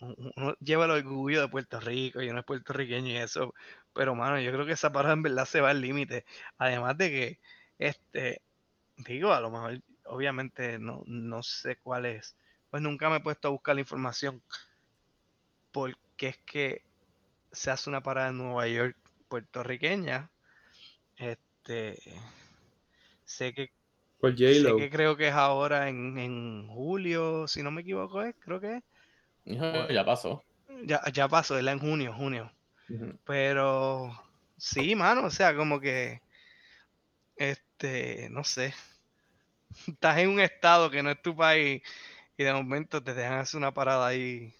un- 0.00 0.32
uno 0.36 0.54
lleva 0.60 0.86
el 0.86 0.92
orgullo 0.92 1.42
de 1.42 1.48
Puerto 1.48 1.80
Rico 1.80 2.22
y 2.22 2.30
uno 2.30 2.40
es 2.40 2.46
puertorriqueño 2.46 3.08
y 3.08 3.16
eso, 3.16 3.54
pero 3.94 4.14
mano, 4.14 4.40
yo 4.40 4.52
creo 4.52 4.66
que 4.66 4.72
esa 4.72 4.92
parada 4.92 5.14
en 5.14 5.22
verdad 5.22 5.44
se 5.46 5.60
va 5.60 5.70
al 5.70 5.80
límite. 5.80 6.24
Además 6.58 6.96
de 6.98 7.10
que, 7.10 7.40
este, 7.78 8.42
digo, 8.98 9.32
a 9.32 9.40
lo 9.40 9.50
mejor, 9.50 9.80
obviamente 10.06 10.78
no, 10.78 11.02
no 11.06 11.42
sé 11.42 11.76
cuál 11.82 12.06
es, 12.06 12.36
pues 12.70 12.82
nunca 12.82 13.10
me 13.10 13.16
he 13.16 13.20
puesto 13.20 13.48
a 13.48 13.50
buscar 13.52 13.74
la 13.76 13.82
información 13.82 14.42
porque 15.72 16.28
es 16.28 16.38
que 16.38 16.82
se 17.52 17.70
hace 17.70 17.90
una 17.90 18.02
parada 18.02 18.30
en 18.30 18.38
Nueva 18.38 18.68
York 18.68 18.96
puertorriqueña. 19.28 20.30
Este, 21.16 21.98
sé 23.24 23.52
que 23.54 23.70
Por 24.20 24.36
Sé 24.36 24.74
que 24.76 24.90
creo 24.90 25.16
que 25.16 25.28
es 25.28 25.34
ahora 25.34 25.88
en, 25.88 26.18
en 26.18 26.68
julio, 26.68 27.46
si 27.48 27.62
no 27.62 27.70
me 27.70 27.82
equivoco, 27.82 28.22
es, 28.22 28.34
creo 28.38 28.60
que 28.60 28.76
es. 28.76 28.82
Hijo, 29.44 29.64
Bueno. 29.64 29.90
ya 29.90 30.04
pasó. 30.04 30.42
Ya, 30.84 31.02
ya 31.12 31.28
pasó, 31.28 31.54
¿verdad? 31.54 31.74
En 31.74 31.80
junio, 31.80 32.12
junio. 32.14 32.52
Pero 33.24 34.10
sí, 34.56 34.94
mano, 34.94 35.24
o 35.26 35.30
sea, 35.30 35.54
como 35.56 35.80
que, 35.80 36.22
este, 37.36 38.28
no 38.30 38.44
sé. 38.44 38.74
Estás 39.86 40.18
en 40.18 40.30
un 40.30 40.40
estado 40.40 40.90
que 40.90 41.02
no 41.02 41.10
es 41.10 41.22
tu 41.22 41.36
país 41.36 41.82
y 42.36 42.44
de 42.44 42.52
momento 42.52 43.02
te 43.02 43.14
dejan 43.14 43.38
hacer 43.38 43.58
una 43.58 43.72
parada 43.72 44.06
ahí. 44.06 44.54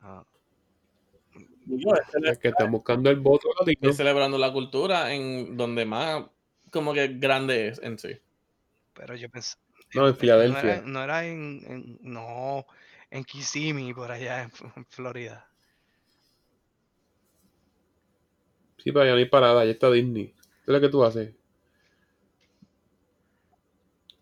Ah, 0.00 0.24
Digo, 1.64 1.94
es 1.94 2.06
cele- 2.12 2.30
Es 2.32 2.38
que 2.38 2.48
están 2.48 2.70
buscando 2.70 3.10
el 3.10 3.20
voto 3.20 3.48
latino. 3.58 3.90
es 3.90 3.96
celebrando 3.96 4.38
la 4.38 4.52
cultura 4.52 5.12
en 5.14 5.56
donde 5.56 5.84
más 5.84 6.24
como 6.70 6.92
que 6.92 7.08
grande 7.08 7.68
es 7.68 7.80
en 7.82 7.98
sí. 7.98 8.18
pero 8.94 9.14
yo 9.16 9.28
pensé, 9.30 9.56
No, 9.94 10.02
en 10.08 10.14
no 10.14 10.14
era, 10.14 10.18
Filadelfia. 10.20 10.82
no 10.86 11.02
era 11.04 11.26
en, 11.26 11.62
en- 11.66 11.98
no, 12.02 12.66
en 13.10 13.24
Kissimmee, 13.24 13.94
por 13.94 14.10
allá 14.10 14.42
en, 14.44 14.50
en 14.76 14.86
Florida. 14.86 15.48
Sí, 18.78 18.92
pero 18.92 19.04
ya 19.06 19.12
no 19.12 19.16
hay 19.16 19.24
parada, 19.26 19.64
ya 19.64 19.70
está 19.70 19.90
Disney. 19.90 20.26
¿Qué 20.28 20.36
es 20.66 20.74
lo 20.74 20.80
que 20.80 20.88
tú 20.88 21.02
haces? 21.04 21.32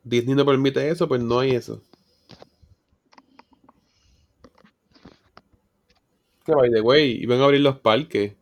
Disney 0.04 0.34
no 0.34 0.44
permite 0.44 0.90
eso, 0.90 1.08
pues 1.08 1.22
no 1.22 1.38
hay 1.38 1.52
eso. 1.52 1.80
Que 6.50 6.56
by 6.56 6.70
the 6.70 6.80
way, 6.80 7.12
iban 7.22 7.40
a 7.40 7.44
abrir 7.44 7.60
los 7.60 7.78
parques. 7.78 8.34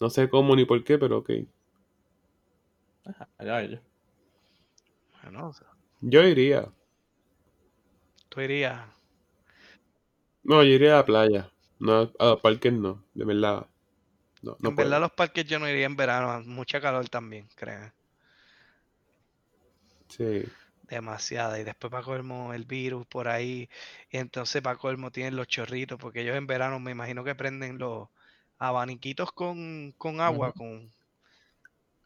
No 0.00 0.08
sé 0.10 0.28
cómo 0.28 0.54
ni 0.54 0.64
por 0.64 0.82
qué, 0.84 0.98
pero 0.98 1.18
ok. 1.18 1.30
Allá 3.38 3.62
ellos. 3.62 3.80
Bueno, 5.22 5.48
o 5.48 5.52
sea, 5.52 5.66
Yo 6.00 6.22
iría. 6.22 6.68
tú 8.28 8.40
irías. 8.40 8.80
No, 10.44 10.62
yo 10.62 10.70
iría 10.70 10.94
a 10.94 10.96
la 10.98 11.04
playa. 11.04 11.50
No, 11.78 12.12
a 12.18 12.24
los 12.26 12.40
parques 12.40 12.72
no, 12.72 13.02
de 13.14 13.24
verdad. 13.24 13.66
No, 14.42 14.56
no 14.60 14.68
en 14.70 14.76
verdad 14.76 15.00
los 15.00 15.12
parques 15.12 15.44
yo 15.46 15.58
no 15.58 15.68
iría 15.68 15.86
en 15.86 15.96
verano, 15.96 16.42
mucha 16.46 16.80
calor 16.80 17.08
también, 17.08 17.48
creo. 17.56 17.92
Sí. 20.08 20.44
Demasiada. 20.88 21.58
Y 21.58 21.64
después 21.64 21.90
para 21.90 22.04
colmo 22.04 22.54
el 22.54 22.64
virus 22.64 23.06
por 23.06 23.28
ahí. 23.28 23.68
Y 24.10 24.18
entonces 24.18 24.62
para 24.62 24.76
colmo 24.76 25.10
tienen 25.10 25.36
los 25.36 25.48
chorritos, 25.48 25.98
porque 25.98 26.22
ellos 26.22 26.36
en 26.36 26.46
verano 26.46 26.78
me 26.80 26.92
imagino 26.92 27.24
que 27.24 27.34
prenden 27.34 27.78
los 27.78 28.08
abaniquitos 28.58 29.32
con, 29.32 29.92
con 29.98 30.20
agua, 30.20 30.52
con 30.52 30.90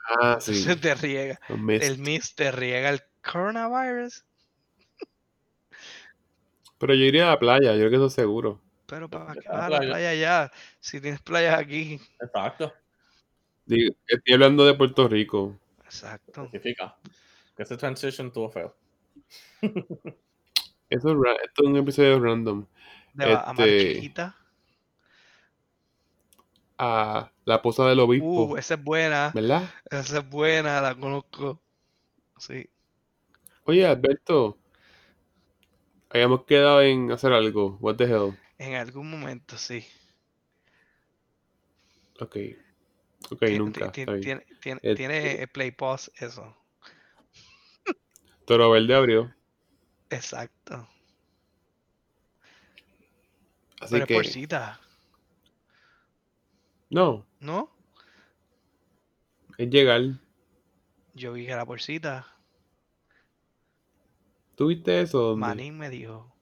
Ah, 0.09 0.39
sí. 0.41 0.53
entonces 0.59 0.81
te 0.81 0.95
riega. 0.95 1.41
Mist. 1.49 1.85
El 1.85 1.99
mist 1.99 2.37
te 2.37 2.51
riega 2.51 2.91
el 2.91 3.03
coronavirus. 3.23 4.25
Pero 6.79 6.95
yo 6.95 7.05
iría 7.05 7.25
a 7.27 7.31
la 7.31 7.39
playa, 7.39 7.73
yo 7.75 7.79
creo 7.81 7.91
que 7.91 7.97
eso 7.97 8.07
es 8.07 8.15
seguro. 8.15 8.61
Pero 8.87 9.09
para 9.09 9.35
qué 9.35 9.47
a 9.49 9.53
la 9.53 9.59
vas 9.59 9.67
a 9.67 9.71
la 9.71 9.79
playa. 9.81 10.15
ya, 10.15 10.53
si 10.81 11.01
tienes 11.01 11.21
playas 11.21 11.59
aquí. 11.59 12.01
Exacto. 12.21 12.73
Digo, 13.67 13.95
estoy 14.07 14.35
hablando 14.35 14.65
de 14.65 14.75
Puerto 14.75 15.07
Rico. 15.07 15.57
Exacto. 15.85 16.45
Significa 16.45 16.97
que 17.03 17.11
ese 17.63 17.77
transition 17.77 18.29
estuvo 18.29 18.51
feo. 18.51 18.75
Eso 19.61 21.11
es 21.11 21.17
esto 21.45 21.63
es 21.63 21.69
un 21.69 21.77
episodio 21.77 22.19
random. 22.21 22.67
De 23.13 23.33
Este- 23.33 23.95
Chiquita. 23.95 24.37
A 26.79 27.31
la 27.45 27.61
posa 27.61 27.87
del 27.87 28.01
obispo, 28.01 28.45
Uh, 28.45 28.57
esa 28.57 28.75
es 28.75 28.83
buena. 28.83 29.31
¿verdad? 29.35 29.69
Esa 29.91 30.19
es 30.21 30.29
buena, 30.31 30.81
la 30.81 30.95
conozco. 30.95 31.61
Sí. 32.39 32.71
Oye, 33.65 33.87
Alberto, 33.87 34.57
habíamos 36.09 36.45
quedado 36.45 36.81
en 36.81 37.13
hacer 37.13 37.33
algo. 37.35 37.77
What 37.81 37.97
the 37.97 38.05
hell? 38.05 38.39
En 38.57 38.75
algún 38.77 39.11
momento, 39.11 39.59
sí. 39.59 39.85
Ok. 42.19 42.37
Ok, 43.31 43.43
nunca. 43.59 43.93
Tiene, 43.93 44.21
tiene, 44.21 44.47
Este- 44.83 44.95
tiene 44.95 45.47
play 45.49 45.71
pause, 45.73 46.11
eso. 46.17 46.57
Toro 48.51 48.69
Verde 48.69 48.95
abrió. 48.97 49.33
Exacto. 50.11 50.89
Así 53.81 53.93
Pero 53.93 54.07
es 54.07 54.13
por 54.13 54.25
que, 54.25 54.29
cita, 54.29 54.81
no, 56.89 57.25
¿no? 57.39 57.71
es 59.57 59.71
llegar. 59.71 60.03
Yo 61.15 61.35
vi 61.35 61.47
que 61.47 61.53
era 61.53 61.65
por 61.65 61.81
cita. 61.81 62.27
¿Tú 64.57 64.67
viste 64.67 65.01
eso? 65.01 65.21
¿Dónde? 65.21 65.47
Manín 65.47 65.79
me 65.79 65.89
dijo. 65.89 66.35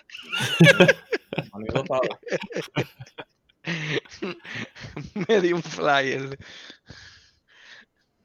Me 5.28 5.40
dio 5.42 5.56
un 5.56 5.62
flyer. 5.62 6.38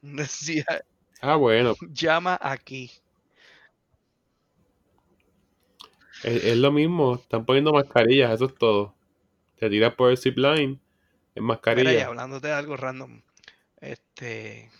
Decía, 0.01 0.85
Ah, 1.21 1.35
bueno, 1.37 1.75
llama 1.93 2.37
aquí. 2.41 2.91
es, 6.23 6.43
es 6.43 6.57
lo 6.57 6.71
mismo. 6.71 7.15
Están 7.15 7.45
poniendo 7.45 7.73
mascarillas, 7.73 8.31
eso 8.33 8.45
es 8.45 8.55
todo. 8.55 8.93
Te 9.57 9.69
tiras 9.69 9.95
por 9.95 10.11
el 10.11 10.17
zipline, 10.17 10.79
en 11.35 11.43
Mira, 11.71 11.93
y 11.93 11.99
mascarilla. 11.99 12.05
hablándote 12.05 12.47
de 12.47 12.53
algo 12.53 12.77
random. 12.77 13.21
Este. 13.81 14.71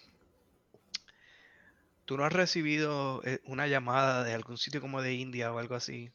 ¿Tú 2.06 2.16
no 2.16 2.26
has 2.26 2.32
recibido 2.34 3.24
eh, 3.26 3.40
una 3.46 3.66
llamada 3.66 4.24
de 4.24 4.36
algún 4.36 4.60
sitio 4.60 4.82
como 4.82 5.02
de 5.02 5.16
India 5.16 5.52
o 5.52 5.58
algo 5.58 5.74
así? 5.74 6.12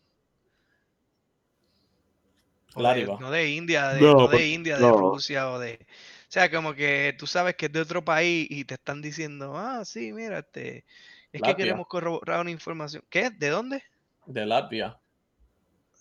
O 2.75 2.83
de- 2.87 3.11
no 3.19 3.31
de 3.31 3.51
India, 3.51 3.89
de, 3.89 4.01
No, 4.03 4.15
no 4.15 4.29
de 4.29 4.47
India, 4.49 4.79
de 4.79 4.83
no. 4.83 4.93
Rusia 4.93 5.51
o 5.51 5.59
de. 5.59 5.85
O 6.29 6.33
sea, 6.37 6.51
como 6.51 6.75
que 6.75 7.15
tú 7.19 7.27
sabes 7.27 7.55
que 7.55 7.67
es 7.67 7.73
de 7.73 7.81
otro 7.81 8.05
país 8.05 8.49
y 8.51 8.65
te 8.65 8.75
están 8.75 9.01
diciendo, 9.01 9.57
ah, 9.57 9.85
sí, 9.85 10.13
mira, 10.13 10.41
este. 10.41 10.85
Es 11.33 11.41
que 11.43 11.55
queremos 11.55 11.87
corroborar 11.87 12.41
una 12.41 12.51
información. 12.51 13.05
¿Qué? 13.11 13.31
¿De 13.31 13.49
dónde? 13.49 13.83
De 14.27 14.45
Latvia. 14.47 14.99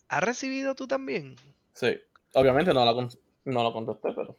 ¿Has 0.07 0.23
recibido 0.23 0.73
tú 0.75 0.87
también? 0.87 1.35
Sí. 1.73 1.99
Obviamente 2.33 2.73
no, 2.73 2.83
la 2.85 2.93
no 3.45 3.63
lo 3.63 3.73
contesté, 3.73 4.11
pero. 4.15 4.35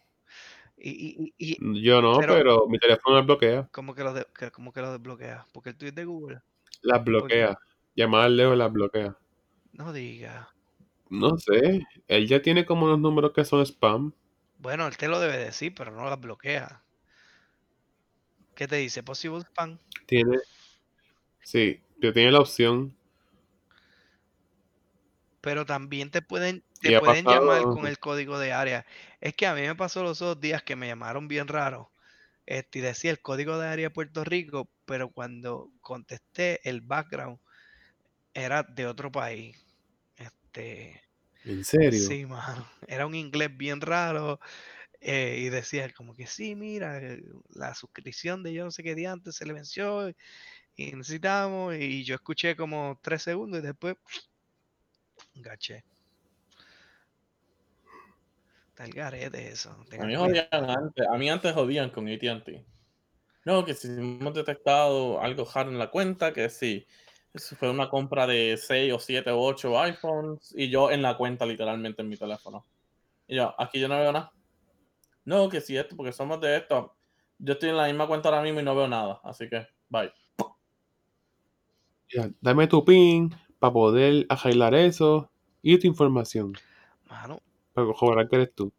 Y, 0.78 0.91
y, 0.91 1.34
y, 1.39 1.57
y 1.61 1.82
Yo 1.82 2.03
no, 2.03 2.18
Pero- 2.18 2.34
pero, 2.34 2.66
mi 2.68 2.78
teléfono 2.78 3.16
las 3.16 3.26
bloquea. 3.26 3.68
como 3.72 3.95
que 3.95 4.03
lo 4.05 4.12
de- 4.12 4.26
que- 4.39 4.51
como 4.51 4.72
que 4.72 4.80
lo 4.80 4.93
desbloqueas. 4.93 5.47
Porque 5.53 5.70
el 5.70 5.76
tuyo 5.76 5.89
es 5.91 5.95
de 5.95 6.05
Google. 6.05 6.41
Las 6.82 7.03
bloquea. 7.05 7.59
Llamadas 7.95 8.30
lejos 8.32 8.57
las 8.59 8.72
bloquea. 8.72 9.16
No 9.72 9.93
diga. 9.93 10.49
No 11.09 11.39
sé. 11.39 11.87
Él 12.09 12.26
ya 12.26 12.43
tiene 12.43 12.66
como 12.66 12.87
unos 12.87 12.99
números 12.99 13.32
que 13.32 13.45
son 13.45 13.64
spam. 13.64 14.12
Bueno, 14.59 14.86
él 14.86 14.96
te 14.96 15.09
lo 15.09 15.20
debe 15.20 15.38
decir, 15.38 15.74
pero 15.74 15.90
no 15.90 16.09
las 16.09 16.20
bloquea. 16.20 16.82
¿Qué 18.54 18.66
te 18.66 18.76
dice? 18.76 19.02
Possible 19.02 19.40
spam. 19.40 19.78
Tiene. 20.07 20.38
Sí, 21.42 21.80
pero 22.00 22.12
tiene 22.12 22.32
la 22.32 22.40
opción. 22.40 22.96
Pero 25.40 25.64
también 25.64 26.11
te 26.11 26.22
pueden, 26.22 26.64
te 26.80 26.98
pueden 26.98 27.24
llamar 27.24 27.62
con 27.62 27.86
el 27.86 27.98
código 27.98 28.38
de 28.38 28.52
área. 28.52 28.84
Es 29.20 29.34
que 29.34 29.46
a 29.46 29.54
mí 29.54 29.61
me 29.61 29.76
pasó 29.76 30.02
los 30.02 30.18
dos 30.18 30.40
días 30.40 30.62
que 30.62 30.74
me 30.74 30.88
llamaron 30.88 31.28
bien 31.28 31.46
raro. 31.46 31.92
Este, 32.46 32.78
y 32.78 32.82
decía 32.82 33.11
el 33.11 33.20
código 33.20 33.59
de 33.59 33.68
área 33.68 33.86
de 33.86 33.94
Puerto 33.94 34.24
Rico, 34.24 34.68
pero 34.86 35.11
cuando 35.11 35.70
contesté 35.80 36.61
el 36.68 36.80
background 36.80 37.38
era 38.34 38.62
de 38.62 38.86
otro 38.86 39.12
país. 39.12 39.64
Este, 40.16 41.02
¿En 41.47 41.64
serio? 41.64 42.01
sí, 42.01 42.26
mano. 42.26 42.66
Era 42.86 43.07
un 43.07 43.14
inglés 43.14 43.57
bien 43.57 43.80
raro. 43.80 44.40
eh, 45.01 45.38
y 45.40 45.49
decía 45.51 45.92
como 45.92 46.14
que 46.16 46.26
sí, 46.26 46.57
mira, 46.57 46.99
eh, 46.99 47.22
la 47.51 47.74
suscripción 47.74 48.42
de 48.42 48.53
yo 48.55 48.64
no 48.64 48.70
sé 48.70 48.82
qué 48.82 48.94
día 48.94 49.12
antes 49.12 49.36
se 49.36 49.47
le 49.47 49.53
venció 49.53 50.09
y 50.76 50.92
necesitamos. 50.92 51.74
Y 51.76 52.05
yo 52.05 52.16
escuché 52.16 52.57
como 52.57 52.99
tres 53.03 53.22
segundos 53.22 53.61
y 53.61 53.66
después 53.66 53.97
gaché. 55.34 55.84
El 58.78 58.92
garete 58.92 59.49
eso. 59.49 59.70
A 59.99 60.05
mí 60.05 60.14
jodían 60.14 60.49
antes. 60.53 61.07
A 61.09 61.16
mí 61.16 61.30
antes 61.30 61.53
jodían 61.55 61.90
con 61.90 62.09
ATT. 62.09 62.64
No, 63.44 63.64
que 63.64 63.74
si 63.74 63.88
hemos 63.88 64.34
detectado 64.34 65.20
algo 65.20 65.44
raro 65.55 65.70
en 65.70 65.78
la 65.78 65.90
cuenta, 65.90 66.32
que 66.32 66.51
sí. 66.51 66.86
Fue 67.39 67.70
una 67.70 67.89
compra 67.89 68.26
de 68.26 68.57
6 68.57 68.93
o 68.93 68.99
7 68.99 69.30
o 69.30 69.41
8 69.41 69.78
iPhones 69.80 70.55
y 70.57 70.68
yo 70.68 70.91
en 70.91 71.03
la 71.03 71.16
cuenta 71.16 71.47
literalmente 71.47 72.03
en 72.03 72.09
mi 72.09 72.16
teléfono. 72.16 72.64
Y 73.26 73.37
yo, 73.37 73.55
aquí 73.59 73.80
yo 73.80 73.89
no 73.89 73.97
veo 73.99 74.12
nada. 74.12 74.32
No, 75.24 75.49
que 75.49 75.61
si 75.61 75.76
esto, 75.76 75.97
porque 75.97 76.12
somos 76.12 76.41
de 76.41 76.57
esto. 76.57 76.95
Yo 77.39 77.55
estoy 77.55 77.70
en 77.70 77.76
la 77.76 77.87
misma 77.87 78.07
cuenta 78.07 78.28
ahora 78.28 78.43
mismo 78.43 78.61
y 78.61 78.62
no 78.62 78.74
veo 78.74 78.89
nada. 78.89 79.20
Así 79.24 79.49
que, 79.49 79.66
bye. 79.89 80.12
Ya, 82.09 82.30
dame 82.41 82.68
tu 82.68 82.84
pin 82.84 83.34
para 83.59 83.72
poder 83.72 84.26
arreglar 84.28 84.74
eso 84.74 85.30
y 85.62 85.78
tu 85.78 85.89
información. 85.89 86.55
Mano, 87.09 87.41
Para 87.72 87.89
corroborar 87.89 88.28
que 88.28 88.37
eres 88.37 88.55
tú. 88.55 88.72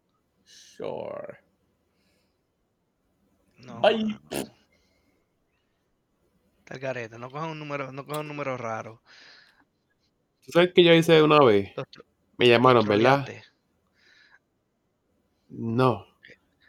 Sure. 0.44 1.38
no. 3.58 3.80
Bye. 3.80 4.04
mano. 4.04 4.57
Está 6.68 6.74
el 6.74 6.80
garete. 6.82 7.18
No 7.18 7.30
cojan 7.30 7.48
un 7.48 7.58
número, 7.58 7.90
no 7.92 8.04
cojan 8.04 8.20
un 8.20 8.28
número 8.28 8.58
raro. 8.58 9.00
¿Tú 10.44 10.52
sabes 10.52 10.74
que 10.74 10.84
yo 10.84 10.92
hice 10.92 11.22
una 11.22 11.42
vez? 11.42 11.72
Me 12.36 12.46
llamaron, 12.46 12.86
¿verdad? 12.86 13.26
No. 15.48 16.06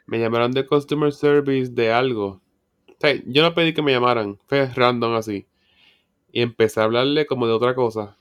Me 0.06 0.20
llamaron 0.20 0.54
de 0.54 0.66
customer 0.66 1.12
service 1.12 1.74
de 1.74 1.92
algo. 1.92 2.42
O 2.88 2.96
sea, 2.98 3.14
yo 3.26 3.44
no 3.44 3.54
pedí 3.54 3.74
que 3.74 3.82
me 3.82 3.92
llamaran. 3.92 4.40
Fue 4.48 4.68
random 4.68 5.16
así. 5.16 5.46
Y 6.32 6.44
empecé 6.44 6.80
a 6.80 6.86
hablarle 6.86 7.26
como 7.26 7.46
de 7.46 7.52
otra 7.52 7.76
cosa. 7.76 8.16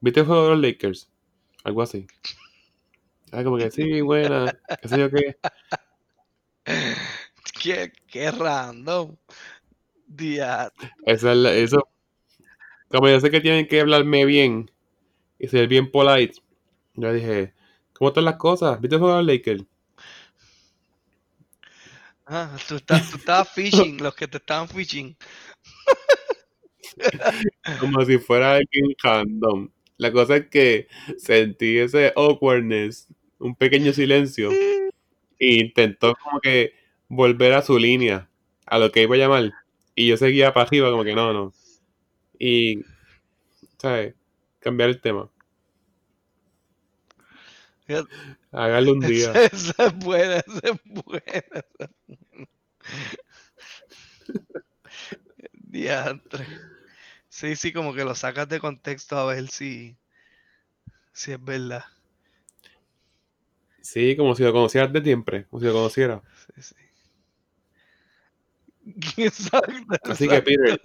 ¿Viste 0.00 0.20
el 0.20 0.26
juego 0.26 0.42
de 0.42 0.50
los 0.50 0.60
Lakers? 0.60 1.08
Algo 1.62 1.82
así. 1.82 2.08
Ah, 3.30 3.44
como 3.44 3.58
que 3.58 3.70
sí, 3.70 4.00
buena. 4.00 4.58
¿Qué 4.82 4.88
sé 4.88 4.98
yo 4.98 5.08
qué? 5.08 5.36
Qué, 7.62 7.92
qué 8.08 8.30
random. 8.30 9.16
Día. 10.06 10.70
Esa 11.06 11.32
es 11.32 11.38
la- 11.38 11.54
eso. 11.54 11.88
Como 12.88 13.08
yo 13.08 13.20
sé 13.20 13.30
que 13.30 13.40
tienen 13.40 13.66
que 13.66 13.80
hablarme 13.80 14.24
bien 14.24 14.70
y 15.38 15.48
ser 15.48 15.68
bien 15.68 15.90
polite, 15.90 16.34
yo 16.94 17.12
dije, 17.12 17.54
¿cómo 17.92 18.08
están 18.08 18.24
las 18.24 18.36
cosas? 18.36 18.80
¿Viste 18.80 18.96
de 18.96 19.02
los 19.02 19.24
Lakers? 19.26 19.64
Ah, 22.26 22.56
tú, 22.68 22.76
estás, 22.76 23.10
tú 23.10 23.18
estabas 23.18 23.50
fishing, 23.52 24.02
los 24.02 24.14
que 24.14 24.26
te 24.26 24.38
estaban 24.38 24.68
fishing. 24.68 25.16
Como 27.80 28.04
si 28.04 28.18
fuera 28.18 28.54
alguien 28.54 28.94
random. 29.02 29.68
La 29.96 30.12
cosa 30.12 30.36
es 30.36 30.46
que 30.48 30.88
sentí 31.18 31.78
ese 31.78 32.12
awkwardness, 32.16 33.08
un 33.38 33.54
pequeño 33.54 33.92
silencio, 33.92 34.50
e 35.38 35.54
intentó 35.56 36.14
como 36.16 36.40
que 36.40 36.72
volver 37.08 37.52
a 37.52 37.62
su 37.62 37.78
línea, 37.78 38.28
a 38.66 38.78
lo 38.78 38.90
que 38.90 39.02
iba 39.02 39.14
a 39.14 39.18
llamar. 39.18 39.52
Y 39.94 40.08
yo 40.08 40.16
seguía 40.16 40.52
para 40.52 40.66
arriba, 40.66 40.90
como 40.90 41.04
que 41.04 41.14
no, 41.14 41.32
no. 41.32 41.52
Y, 42.38 42.84
¿sabes? 43.78 44.14
Cambiar 44.60 44.90
el 44.90 45.00
tema. 45.00 45.30
Hágalo 48.50 48.92
un 48.92 49.00
día. 49.00 49.30
Esa, 49.32 49.44
esa 49.44 49.86
es 49.86 49.98
buena, 49.98 50.36
esa 50.36 50.60
es 50.62 50.80
buena. 50.84 51.22
esa 51.26 51.64
es 51.78 51.88
buena. 51.88 52.48
Diantre. 55.52 56.46
Sí, 57.28 57.56
sí, 57.56 57.72
como 57.72 57.94
que 57.94 58.04
lo 58.04 58.14
sacas 58.14 58.48
de 58.48 58.60
contexto 58.60 59.18
a 59.18 59.26
ver 59.26 59.48
si, 59.48 59.96
si 61.12 61.32
es 61.32 61.44
verdad. 61.44 61.84
Sí, 63.82 64.16
como 64.16 64.34
si 64.34 64.44
lo 64.44 64.52
conocieras 64.52 64.92
de 64.92 65.02
siempre, 65.02 65.46
como 65.46 65.60
si 65.60 65.66
lo 65.66 65.72
conociera. 65.72 66.22
Sí, 66.54 66.62
sí. 66.62 66.83
Exacto, 69.16 70.10
Así 70.10 70.28
que, 70.28 70.42
Peter. 70.42 70.80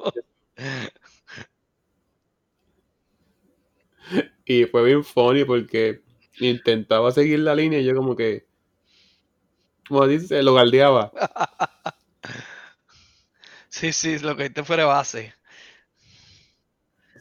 Y 4.46 4.66
fue 4.66 4.84
bien 4.84 5.04
funny 5.04 5.44
porque 5.44 6.02
intentaba 6.40 7.12
seguir 7.12 7.40
la 7.40 7.56
línea 7.56 7.80
y 7.80 7.86
yo 7.86 7.96
como 7.96 8.16
que, 8.16 8.46
como 9.88 10.08
dice, 10.08 10.42
lo 10.44 10.54
galdeaba. 10.54 11.12
Sí, 13.72 13.94
sí, 13.94 14.18
lo 14.18 14.36
que 14.36 14.50
te 14.50 14.64
fuera 14.64 14.86
base. 14.86 15.34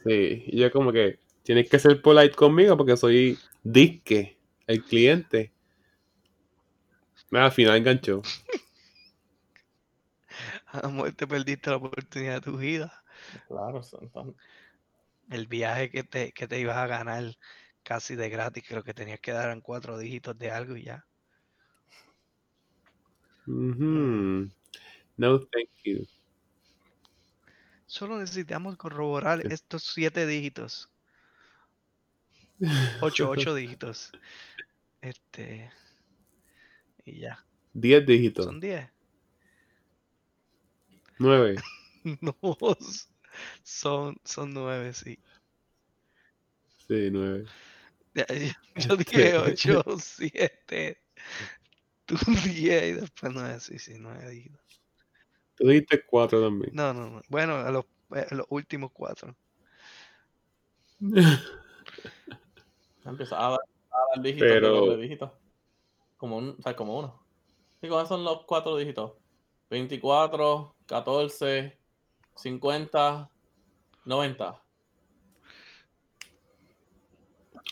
Sí, 0.03 0.43
y 0.47 0.59
yo 0.59 0.71
como 0.71 0.91
que, 0.91 1.19
tienes 1.43 1.69
que 1.69 1.77
ser 1.79 2.01
polite 2.01 2.35
conmigo 2.35 2.75
porque 2.75 2.97
soy 2.97 3.37
disque, 3.63 4.35
el 4.65 4.83
cliente. 4.83 5.51
Nada, 7.29 7.45
al 7.45 7.51
final 7.51 7.77
enganchó. 7.77 8.21
A 10.71 10.81
lo 10.83 10.91
mejor 10.91 11.13
te 11.13 11.25
perdiste 11.27 11.69
la 11.69 11.77
oportunidad 11.77 12.35
de 12.35 12.41
tu 12.41 12.57
vida. 12.57 13.03
Claro, 13.47 13.81
tan- 14.13 14.35
El 15.29 15.47
viaje 15.47 15.89
que 15.89 16.03
te, 16.03 16.31
que 16.31 16.47
te 16.47 16.59
ibas 16.59 16.77
a 16.77 16.87
ganar 16.87 17.23
casi 17.83 18.15
de 18.15 18.29
gratis, 18.29 18.63
que 18.67 18.75
lo 18.75 18.83
que 18.83 18.93
tenías 18.93 19.19
que 19.19 19.31
dar 19.31 19.45
eran 19.45 19.61
cuatro 19.61 19.97
dígitos 19.97 20.37
de 20.37 20.51
algo 20.51 20.75
y 20.75 20.83
ya. 20.83 21.05
Ujú. 23.47 24.49
No, 25.17 25.39
thank 25.39 25.69
you. 25.83 26.05
Solo 27.87 28.19
necesitamos 28.19 28.77
corroborar 28.77 29.41
estos 29.51 29.83
siete 29.83 30.27
dígitos. 30.27 30.91
Ocho, 33.01 33.29
ocho 33.29 33.55
dígitos. 33.55 34.11
Este. 35.01 35.71
Y 37.05 37.21
ya. 37.21 37.43
Diez 37.73 38.05
dígitos. 38.05 38.45
Son 38.45 38.59
diez. 38.59 38.89
Nueve. 41.19 41.55
No. 42.21 42.33
Son, 43.63 44.15
son 44.23 44.53
nueve, 44.53 44.93
sí. 44.93 45.19
Sí, 46.87 47.09
nueve. 47.11 47.45
Yo, 48.13 48.23
yo 48.75 48.95
dije 48.95 49.35
Este- 49.35 49.37
ocho, 49.77 49.83
siete. 49.99 51.01
Tú 52.05 52.15
diez 52.45 52.83
y 52.83 52.93
después 52.93 53.33
nueve, 53.33 53.59
sí, 53.59 53.77
sí, 53.77 53.95
nueve 53.99 54.29
dígitos. 54.29 54.81
Tú 55.55 55.67
dijiste 55.67 56.03
cuatro 56.05 56.41
también. 56.41 56.71
No, 56.73 56.93
no, 56.93 57.09
no. 57.09 57.21
Bueno, 57.27 57.57
a 57.57 57.69
los, 57.69 57.83
eh, 58.15 58.25
a 58.31 58.35
los 58.35 58.45
últimos 58.49 58.91
cuatro. 58.93 59.35
Empieza 63.05 63.37
a 63.45 63.51
dar, 63.51 63.59
a 63.91 63.97
dar 64.15 64.23
dígitos 64.23 64.47
Pero- 64.49 64.67
de 64.73 64.73
doble 64.79 64.97
dígito. 65.03 65.37
Como, 66.17 66.37
un, 66.37 66.55
o 66.57 66.61
sea, 66.61 66.75
como 66.75 66.97
uno. 66.97 67.21
¿Y 67.81 67.87
cuáles 67.89 68.07
son 68.09 68.23
los 68.23 68.45
cuatro 68.45 68.75
dígitos? 68.77 69.13
24, 69.69 70.75
14, 70.87 71.77
50, 72.35 73.29
90. 74.05 74.63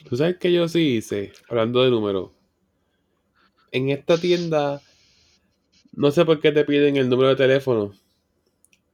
Tú 0.08 0.16
sabes 0.16 0.38
que 0.38 0.54
yo 0.54 0.68
sí 0.68 0.98
hice, 0.98 1.34
hablando 1.50 1.84
de 1.84 1.90
números. 1.90 2.32
En 3.72 3.90
esta 3.90 4.18
tienda, 4.18 4.82
no 5.94 6.12
sé 6.12 6.24
por 6.24 6.40
qué 6.40 6.52
te 6.52 6.64
piden 6.64 6.98
el 6.98 7.10
número 7.10 7.30
de 7.30 7.36
teléfono. 7.36 7.94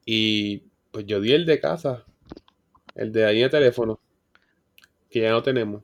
Y 0.06 0.60
pues 0.91 1.06
yo 1.06 1.20
di 1.20 1.34
el 1.34 1.45
de 1.45 1.60
casa, 1.60 2.06
el 2.95 3.12
de 3.12 3.26
ahí 3.26 3.41
de 3.41 3.49
teléfono, 3.49 3.99
que 5.10 5.22
ya 5.22 5.32
no 5.32 5.43
tenemos. 5.43 5.84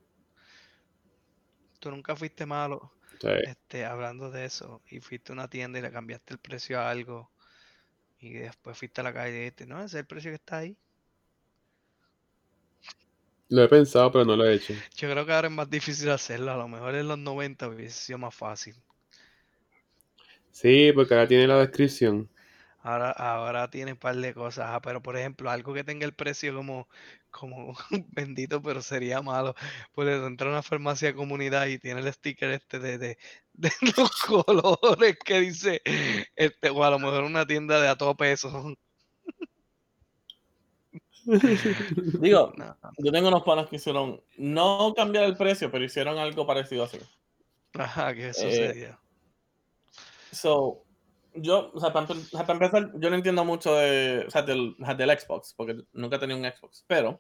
Tú 1.80 1.92
nunca 1.92 2.16
fuiste 2.16 2.46
malo. 2.46 2.92
Este, 3.44 3.86
hablando 3.86 4.32
de 4.32 4.46
eso, 4.46 4.82
y 4.90 5.00
fuiste 5.00 5.32
a 5.32 5.34
una 5.34 5.50
tienda 5.50 5.80
y 5.80 5.82
le 5.82 5.92
cambiaste 5.92 6.34
el 6.34 6.40
precio 6.40 6.80
a 6.80 6.90
algo, 6.90 7.32
y 8.20 8.34
después 8.34 8.78
fuiste 8.78 9.02
a 9.02 9.04
la 9.06 9.14
calle 9.14 9.32
y 9.32 9.40
dijiste, 9.40 9.66
no, 9.66 9.78
ese 9.80 9.98
es 9.98 10.02
el 10.02 10.08
precio 10.08 10.32
que 10.32 10.36
está 10.36 10.58
ahí. 10.60 10.78
lo 13.50 13.64
he 13.64 13.68
pensado, 13.68 14.12
pero 14.12 14.26
no 14.26 14.36
lo 14.36 14.46
he 14.46 14.54
hecho. 14.54 14.74
Yo 14.96 15.10
creo 15.10 15.26
que 15.26 15.34
ahora 15.34 15.48
es 15.48 15.54
más 15.54 15.70
difícil 15.70 16.10
hacerlo, 16.12 16.52
a 16.52 16.58
lo 16.58 16.68
mejor 16.68 16.96
en 16.96 17.08
los 17.08 17.18
90 17.18 17.68
hubiese 17.68 18.00
sido 18.00 18.20
más 18.20 18.36
fácil. 18.36 18.76
Sí, 20.52 20.92
porque 20.94 21.14
ahora 21.14 21.28
tiene 21.28 21.48
la 21.48 21.60
descripción. 21.60 22.30
Ahora, 22.82 23.12
ahora 23.12 23.70
tiene 23.70 23.94
un 23.94 23.98
par 23.98 24.16
de 24.16 24.34
cosas, 24.34 24.68
ajá, 24.68 24.82
pero 24.82 25.02
por 25.02 25.18
ejemplo, 25.18 25.50
algo 25.50 25.74
que 25.74 25.84
tenga 25.84 26.06
el 26.06 26.14
precio 26.14 26.54
como, 26.56 26.88
como 27.32 27.74
bendito, 28.12 28.62
pero 28.62 28.82
sería 28.82 29.22
malo. 29.22 29.56
Pues 29.94 30.08
entrar 30.10 30.50
a 30.50 30.54
una 30.54 30.64
farmacia 30.64 31.10
de 31.10 31.16
comunidad 31.16 31.68
y 31.68 31.80
tiene 31.80 32.02
el 32.02 32.14
sticker 32.14 32.52
este 32.52 32.80
de, 32.80 32.98
de, 32.98 33.18
de 33.54 33.72
los 33.98 34.12
colores 34.22 35.18
que 35.24 35.40
dice, 35.42 35.82
este, 36.36 36.70
o 36.70 36.84
a 36.84 36.92
lo 36.92 37.00
mejor 37.00 37.24
una 37.24 37.46
tienda 37.46 37.80
de 37.82 37.88
a 37.90 37.96
todo 37.96 38.16
peso. 38.16 38.76
Digo, 42.22 42.54
No, 42.58 42.78
yo 42.98 43.12
tengo 43.12 43.28
unos 43.28 43.44
panas 43.44 43.70
que 43.70 43.76
hicieron, 43.76 44.22
no 44.38 44.94
cambiar 44.96 45.26
el 45.26 45.38
precio, 45.38 45.70
pero 45.70 45.84
hicieron 45.84 46.18
algo 46.18 46.48
parecido 46.48 46.84
así. 46.84 46.98
Ajá, 47.74 48.14
¿qué 48.16 48.30
Eh, 48.30 48.34
sucedió? 48.34 49.00
So, 50.32 50.84
yo, 51.36 51.72
o 51.74 51.80
sea, 51.80 51.94
para, 51.94 52.08
empezar, 52.54 52.92
yo 52.96 53.10
no 53.10 53.16
entiendo 53.16 53.46
mucho 53.46 53.76
de, 53.76 54.26
o 54.28 54.32
sea, 54.32 54.42
del, 54.42 54.76
del 54.98 55.20
Xbox, 55.20 55.54
porque 55.56 55.78
nunca 55.94 56.16
he 56.16 56.20
tenido 56.20 56.40
un 56.40 56.46
Xbox, 56.46 56.84
pero 56.88 57.20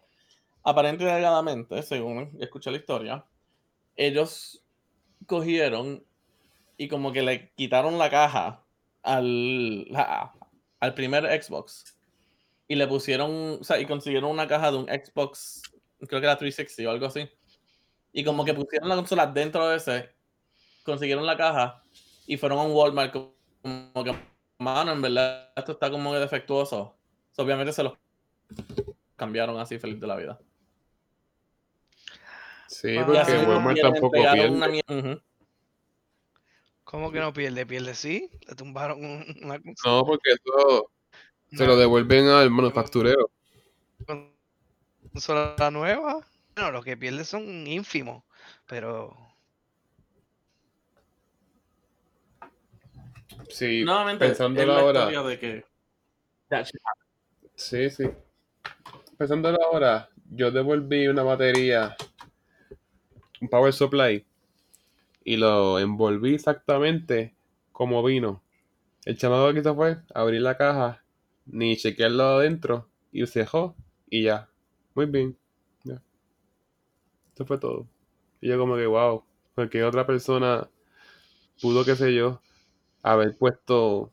aparentemente, 0.63 1.81
según 1.83 2.37
escuché 2.39 2.71
la 2.71 2.77
historia, 2.77 3.25
ellos 3.95 4.63
cogieron 5.25 6.03
y 6.77 6.87
como 6.87 7.11
que 7.11 7.21
le 7.21 7.51
quitaron 7.55 7.97
la 7.97 8.09
caja 8.09 8.63
al, 9.03 9.87
al 10.79 10.93
primer 10.93 11.25
Xbox 11.41 11.97
y 12.67 12.75
le 12.75 12.87
pusieron, 12.87 13.59
o 13.59 13.63
sea, 13.63 13.79
y 13.79 13.85
consiguieron 13.85 14.31
una 14.31 14.47
caja 14.47 14.71
de 14.71 14.77
un 14.77 14.85
Xbox, 14.85 15.61
creo 16.07 16.21
que 16.21 16.27
era 16.27 16.37
360 16.37 16.89
o 16.89 16.93
algo 16.93 17.05
así, 17.07 17.29
y 18.13 18.23
como 18.23 18.45
que 18.45 18.53
pusieron 18.53 18.89
la 18.89 18.95
consola 18.95 19.27
dentro 19.27 19.67
de 19.67 19.77
ese, 19.77 20.09
consiguieron 20.83 21.25
la 21.25 21.37
caja 21.37 21.83
y 22.25 22.37
fueron 22.37 22.59
a 22.59 22.63
un 22.63 22.71
Walmart 22.71 23.13
como 23.61 24.03
que, 24.03 24.15
mano, 24.57 24.91
en 24.91 25.01
verdad 25.01 25.51
esto 25.55 25.73
está 25.73 25.89
como 25.91 26.11
que 26.13 26.19
defectuoso. 26.19 26.95
So, 27.31 27.43
obviamente 27.43 27.73
se 27.73 27.83
los 27.83 27.93
cambiaron 29.15 29.59
así 29.59 29.79
feliz 29.79 29.99
de 29.99 30.07
la 30.07 30.15
vida. 30.15 30.39
Sí, 32.67 32.95
Ah, 32.97 33.05
porque 33.05 33.45
Walmart 33.45 33.81
tampoco 33.81 34.11
pierde. 34.11 34.49
una. 34.49 35.19
¿Cómo 36.83 37.11
que 37.11 37.19
no 37.19 37.33
pierde? 37.33 37.65
Pierde 37.65 37.93
sí, 37.93 38.31
le 38.47 38.55
tumbaron 38.55 39.03
un- 39.03 39.25
una 39.43 39.59
No, 39.85 40.03
porque 40.05 40.31
eso 40.31 40.91
se 41.51 41.65
lo 41.65 41.77
devuelven 41.77 42.27
al 42.27 42.49
manufacturero. 42.49 43.29
consola 45.13 45.69
nueva. 45.71 46.25
Bueno, 46.55 46.71
lo 46.71 46.81
que 46.83 46.97
pierde 46.97 47.25
son 47.25 47.67
ínfimos, 47.67 48.23
pero 48.65 49.15
Sí, 53.49 53.83
Nuevamente, 53.83 54.33
la 54.65 54.79
ahora. 54.79 54.99
historia 55.11 55.23
de 55.23 55.39
que 55.39 55.65
Sí, 57.55 57.89
sí. 57.89 58.09
Pensándolo 59.17 59.57
ahora, 59.63 60.09
yo 60.31 60.51
devolví 60.51 61.07
una 61.07 61.23
batería, 61.23 61.95
un 63.41 63.49
power 63.49 63.73
supply, 63.73 64.25
y 65.23 65.37
lo 65.37 65.79
envolví 65.79 66.35
exactamente 66.35 67.35
como 67.71 68.01
vino. 68.03 68.41
El 69.05 69.17
chamado 69.17 69.53
que 69.53 69.59
hizo 69.59 69.75
fue 69.75 69.97
abrir 70.13 70.41
la 70.41 70.55
caja, 70.57 71.03
ni 71.45 71.75
chequearlo 71.75 72.23
adentro, 72.23 72.87
y 73.11 73.25
se 73.27 73.39
dejó, 73.39 73.75
y 74.09 74.23
ya. 74.23 74.47
Muy 74.95 75.05
bien. 75.07 75.37
Ya. 75.83 76.01
Eso 77.33 77.45
fue 77.45 77.57
todo. 77.57 77.87
Y 78.41 78.47
yo 78.47 78.57
como 78.57 78.75
que, 78.75 78.85
wow, 78.85 79.23
porque 79.55 79.83
otra 79.83 80.05
persona 80.05 80.69
pudo, 81.61 81.83
qué 81.83 81.95
sé 81.95 82.13
yo, 82.13 82.41
haber 83.01 83.37
puesto 83.37 84.11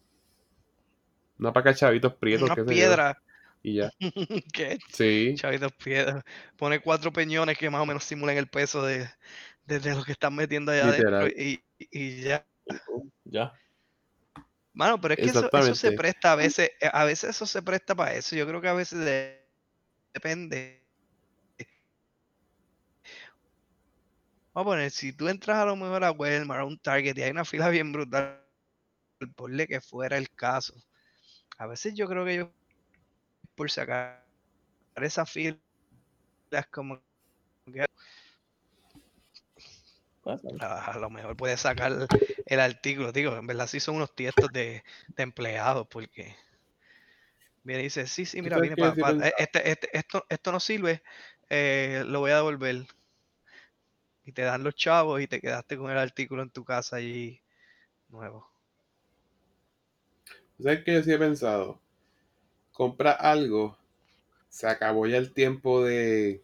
una 1.38 1.52
paca 1.52 1.70
de 1.70 1.76
chavitos 1.76 2.14
prietos, 2.14 2.46
una 2.46 2.54
qué 2.54 2.64
piedra 2.64 3.22
y 3.62 3.76
ya. 3.76 3.90
que 4.52 4.78
Sí. 4.92 5.34
chavitos 5.36 5.72
piedra. 5.72 6.24
Pone 6.56 6.80
cuatro 6.80 7.12
peñones 7.12 7.58
que 7.58 7.70
más 7.70 7.82
o 7.82 7.86
menos 7.86 8.04
simulan 8.04 8.36
el 8.36 8.48
peso 8.48 8.84
de, 8.84 9.08
de, 9.66 9.80
de 9.80 9.94
lo 9.94 10.04
que 10.04 10.12
están 10.12 10.34
metiendo 10.34 10.72
allá 10.72 10.88
adentro 10.88 11.28
y, 11.28 11.62
y 11.78 12.22
ya. 12.22 12.46
Ya. 13.24 13.52
Mano, 14.72 15.00
pero 15.00 15.14
es 15.14 15.20
que 15.20 15.26
eso, 15.26 15.50
eso 15.52 15.74
se 15.74 15.92
presta 15.92 16.32
a 16.32 16.36
veces, 16.36 16.70
eh, 16.80 16.90
a 16.92 17.04
veces 17.04 17.30
eso 17.30 17.46
se 17.46 17.62
presta 17.62 17.94
para 17.94 18.14
eso. 18.14 18.36
Yo 18.36 18.46
creo 18.46 18.60
que 18.60 18.68
a 18.68 18.74
veces 18.74 18.98
de- 18.98 19.48
depende. 20.12 20.86
Vamos 24.54 24.72
a 24.72 24.74
poner, 24.76 24.90
si 24.90 25.12
tú 25.12 25.28
entras 25.28 25.58
a 25.58 25.66
lo 25.66 25.76
mejor 25.76 26.02
a 26.02 26.10
Walmart, 26.12 26.62
a 26.62 26.64
un 26.64 26.78
Target 26.78 27.16
y 27.18 27.22
hay 27.22 27.30
una 27.30 27.44
fila 27.44 27.68
bien 27.68 27.92
brutal, 27.92 28.45
ponle 29.34 29.66
que 29.66 29.80
fuera 29.80 30.16
el 30.16 30.30
caso. 30.30 30.74
A 31.58 31.66
veces 31.66 31.94
yo 31.94 32.06
creo 32.08 32.24
que 32.24 32.34
ellos, 32.34 32.50
por 33.54 33.70
sacar 33.70 34.26
esa 34.96 35.26
fila, 35.26 35.58
es 36.50 36.66
como 36.68 37.02
que 37.72 37.86
a, 40.60 40.98
lo 40.98 41.10
mejor 41.10 41.36
puede 41.36 41.56
sacar 41.56 41.92
el 42.46 42.60
artículo, 42.60 43.12
digo, 43.12 43.36
en 43.36 43.46
verdad 43.46 43.66
sí 43.66 43.80
son 43.80 43.96
unos 43.96 44.14
tiestos 44.14 44.50
de, 44.52 44.82
de 45.16 45.22
empleados, 45.22 45.86
porque 45.88 46.36
viene 47.62 47.82
y 47.82 47.84
dice, 47.84 48.06
sí, 48.06 48.24
sí, 48.24 48.40
mira, 48.42 48.58
viene 48.60 48.76
para, 48.76 48.94
pensaba? 48.94 49.28
este, 49.38 49.70
este, 49.70 49.98
esto, 49.98 50.24
esto 50.28 50.52
no 50.52 50.60
sirve, 50.60 51.02
eh, 51.48 52.04
lo 52.06 52.20
voy 52.20 52.30
a 52.30 52.36
devolver. 52.36 52.86
Y 54.24 54.32
te 54.32 54.42
dan 54.42 54.64
los 54.64 54.74
chavos 54.74 55.20
y 55.20 55.28
te 55.28 55.40
quedaste 55.40 55.76
con 55.76 55.90
el 55.90 55.98
artículo 55.98 56.42
en 56.42 56.50
tu 56.50 56.64
casa 56.64 56.96
allí 56.96 57.40
nuevo. 58.08 58.55
¿Sabes 60.58 60.84
qué 60.84 60.94
yo 60.94 61.02
sí 61.02 61.12
he 61.12 61.18
pensado? 61.18 61.80
Compra 62.72 63.12
algo, 63.12 63.76
se 64.48 64.68
acabó 64.68 65.06
ya 65.06 65.18
el 65.18 65.32
tiempo 65.32 65.84
de, 65.84 66.42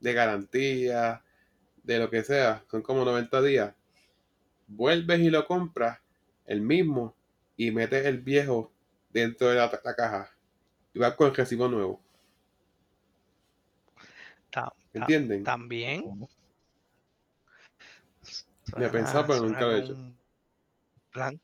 de 0.00 0.12
garantía, 0.12 1.22
de 1.82 1.98
lo 1.98 2.10
que 2.10 2.22
sea, 2.22 2.64
son 2.70 2.82
como 2.82 3.04
90 3.04 3.40
días. 3.42 3.74
Vuelves 4.66 5.20
y 5.20 5.30
lo 5.30 5.46
compras 5.46 6.00
el 6.46 6.60
mismo 6.60 7.14
y 7.56 7.70
metes 7.70 8.06
el 8.06 8.18
viejo 8.20 8.70
dentro 9.10 9.48
de 9.48 9.56
la, 9.56 9.80
la 9.84 9.94
caja 9.94 10.30
y 10.94 10.98
vas 10.98 11.14
con 11.14 11.28
el 11.28 11.34
recibo 11.34 11.68
nuevo. 11.68 12.00
Ta- 14.50 14.72
ta- 14.92 15.00
¿Entienden? 15.00 15.44
También. 15.44 16.04
Me 18.76 18.86
he 18.86 18.88
pensado, 18.90 19.26
pero 19.26 19.40
nunca 19.40 19.64
lo 19.66 19.72
he 19.72 19.78
hecho. 19.80 19.92
un 19.94 20.16
Plan. 21.12 21.40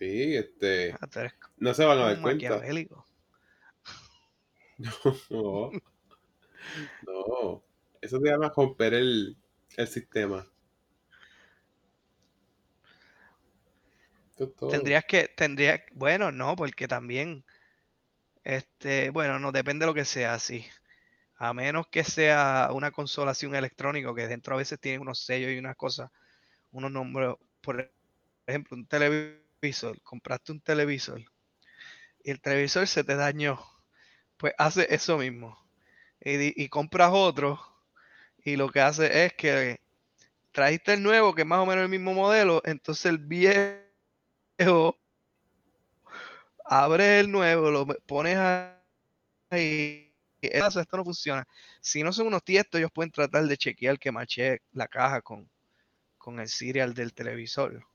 Sí, 0.00 0.34
este, 0.34 0.92
Ah, 0.98 1.06
no 1.58 1.74
se 1.74 1.84
van 1.84 1.98
a 1.98 2.04
dar 2.06 2.20
cuenta. 2.22 2.62
No, 5.42 5.70
no, 7.02 7.62
eso 8.00 8.18
se 8.18 8.26
llama 8.26 8.50
romper 8.56 8.94
el, 8.94 9.36
el 9.76 9.86
sistema. 9.88 10.46
Es. 14.38 14.56
Tendrías 14.70 15.04
que, 15.04 15.28
tendría, 15.28 15.84
bueno, 15.92 16.32
no, 16.32 16.56
porque 16.56 16.88
también, 16.88 17.44
este, 18.42 19.10
bueno, 19.10 19.38
no 19.38 19.52
depende 19.52 19.84
de 19.84 19.88
lo 19.88 19.94
que 19.94 20.06
sea 20.06 20.32
así. 20.32 20.64
A 21.36 21.52
menos 21.52 21.88
que 21.88 22.04
sea 22.04 22.70
una 22.72 22.90
consola 22.90 23.32
así, 23.32 23.44
un 23.44 23.54
electrónico, 23.54 24.14
que 24.14 24.28
dentro 24.28 24.54
a 24.54 24.58
veces 24.58 24.80
tiene 24.80 24.98
unos 25.00 25.20
sellos 25.26 25.52
y 25.52 25.58
unas 25.58 25.76
cosas, 25.76 26.10
unos 26.72 26.90
nombres, 26.90 27.34
por 27.60 27.92
ejemplo, 28.46 28.76
un 28.78 28.86
televisor, 28.86 29.49
compraste 30.02 30.52
un 30.52 30.60
televisor 30.60 31.20
y 32.22 32.30
el 32.30 32.40
televisor 32.40 32.86
se 32.86 33.04
te 33.04 33.16
dañó, 33.16 33.58
pues 34.36 34.54
hace 34.58 34.86
eso 34.94 35.18
mismo. 35.18 35.58
Y, 36.20 36.62
y 36.62 36.68
compras 36.68 37.10
otro 37.12 37.60
y 38.44 38.56
lo 38.56 38.68
que 38.70 38.80
hace 38.80 39.24
es 39.24 39.32
que 39.34 39.80
trajiste 40.52 40.94
el 40.94 41.02
nuevo, 41.02 41.34
que 41.34 41.42
es 41.42 41.48
más 41.48 41.60
o 41.60 41.66
menos 41.66 41.84
el 41.84 41.90
mismo 41.90 42.12
modelo, 42.14 42.62
entonces 42.64 43.06
el 43.06 43.18
viejo 43.18 44.98
abres 46.64 47.20
el 47.24 47.30
nuevo, 47.30 47.70
lo 47.70 47.86
pones 48.06 48.38
ahí. 49.50 50.14
esto 50.40 50.96
no 50.96 51.04
funciona. 51.04 51.46
Si 51.80 52.02
no 52.02 52.12
son 52.12 52.28
unos 52.28 52.44
tiestos, 52.44 52.78
ellos 52.78 52.92
pueden 52.92 53.10
tratar 53.12 53.44
de 53.44 53.56
chequear 53.56 53.98
que 53.98 54.12
mache 54.12 54.62
la 54.72 54.88
caja 54.88 55.22
con, 55.22 55.50
con 56.18 56.40
el 56.40 56.48
serial 56.48 56.94
del 56.94 57.14
televisor. 57.14 57.89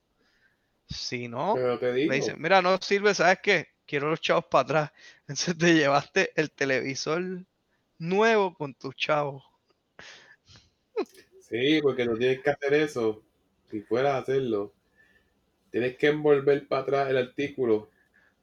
Si 0.88 1.28
no, 1.28 1.56
le 1.57 1.94
dicen, 1.94 2.36
mira, 2.40 2.62
no 2.62 2.78
sirve, 2.78 3.14
¿sabes 3.14 3.40
qué? 3.41 3.68
Quiero 3.86 4.10
los 4.10 4.22
chavos 4.22 4.45
para 4.45 4.62
atrás. 4.62 4.91
Entonces 5.22 5.57
te 5.57 5.74
llevaste 5.74 6.32
el 6.36 6.52
televisor 6.52 7.45
nuevo 7.98 8.53
con 8.53 8.74
tus 8.74 8.95
chavos. 8.95 9.44
sí, 11.41 11.80
porque 11.82 12.06
no 12.06 12.16
tienes 12.16 12.41
que 12.41 12.49
hacer 12.49 12.74
eso. 12.74 13.24
Si 13.70 13.82
fueras 13.82 14.14
a 14.14 14.18
hacerlo, 14.20 14.74
tienes 15.72 15.98
que 15.98 16.07
envolver 16.07 16.68
para 16.68 16.84
atrás 16.84 17.10
el 17.10 17.18
artículo 17.18 17.90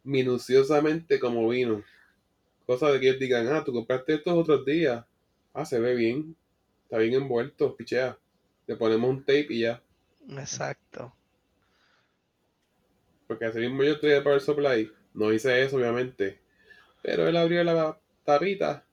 minuciosamente 0.05 1.21
como 1.21 1.49
vino. 1.49 1.83
Cosa 2.67 2.91
de 2.91 3.01
que 3.01 3.09
ellos 3.09 3.21
digan, 3.21 3.49
ah, 3.49 3.63
tú 3.65 3.73
compraste 3.73 4.15
estos 4.15 4.35
otros 4.35 4.65
días. 4.65 5.05
Ah, 5.53 5.65
se 5.65 5.79
ve 5.79 5.95
bien. 5.95 6.37
Está 6.85 6.99
bien 6.99 7.15
envuelto, 7.15 7.77
pichea. 7.77 8.19
Le 8.67 8.77
ponemos 8.77 9.11
un 9.11 9.21
tape 9.21 9.47
y 9.51 9.61
ya. 9.61 9.83
Exacto. 10.29 11.13
Porque 13.33 13.47
así 13.47 13.61
mismo 13.61 13.83
yo 13.83 13.93
estoy 13.95 14.11
de 14.11 14.21
Power 14.21 14.43
Supply. 14.43 14.93
No 15.15 15.33
hice 15.33 15.63
eso, 15.63 15.77
obviamente. 15.77 16.39
Pero 17.01 17.27
él 17.27 17.35
abrió 17.35 17.65
la 17.65 17.99
tapita, 18.25 18.85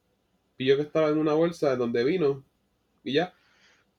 pilló 0.56 0.78
que 0.78 0.84
estaba 0.84 1.10
en 1.10 1.18
una 1.18 1.34
bolsa 1.34 1.76
donde 1.76 2.06
vino 2.06 2.42
y 3.04 3.16
ya. 3.16 3.34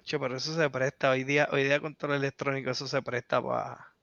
Che, 0.02 0.18
pero 0.18 0.36
eso 0.36 0.54
se 0.54 0.70
presta. 0.70 1.10
Hoy 1.10 1.24
día, 1.24 1.46
hoy 1.52 1.64
día 1.64 1.78
con 1.78 1.94
todo 1.94 2.12
lo 2.12 2.16
electrónico, 2.16 2.70
eso 2.70 2.88
se 2.88 3.02
presta 3.02 3.42
para 3.42 3.94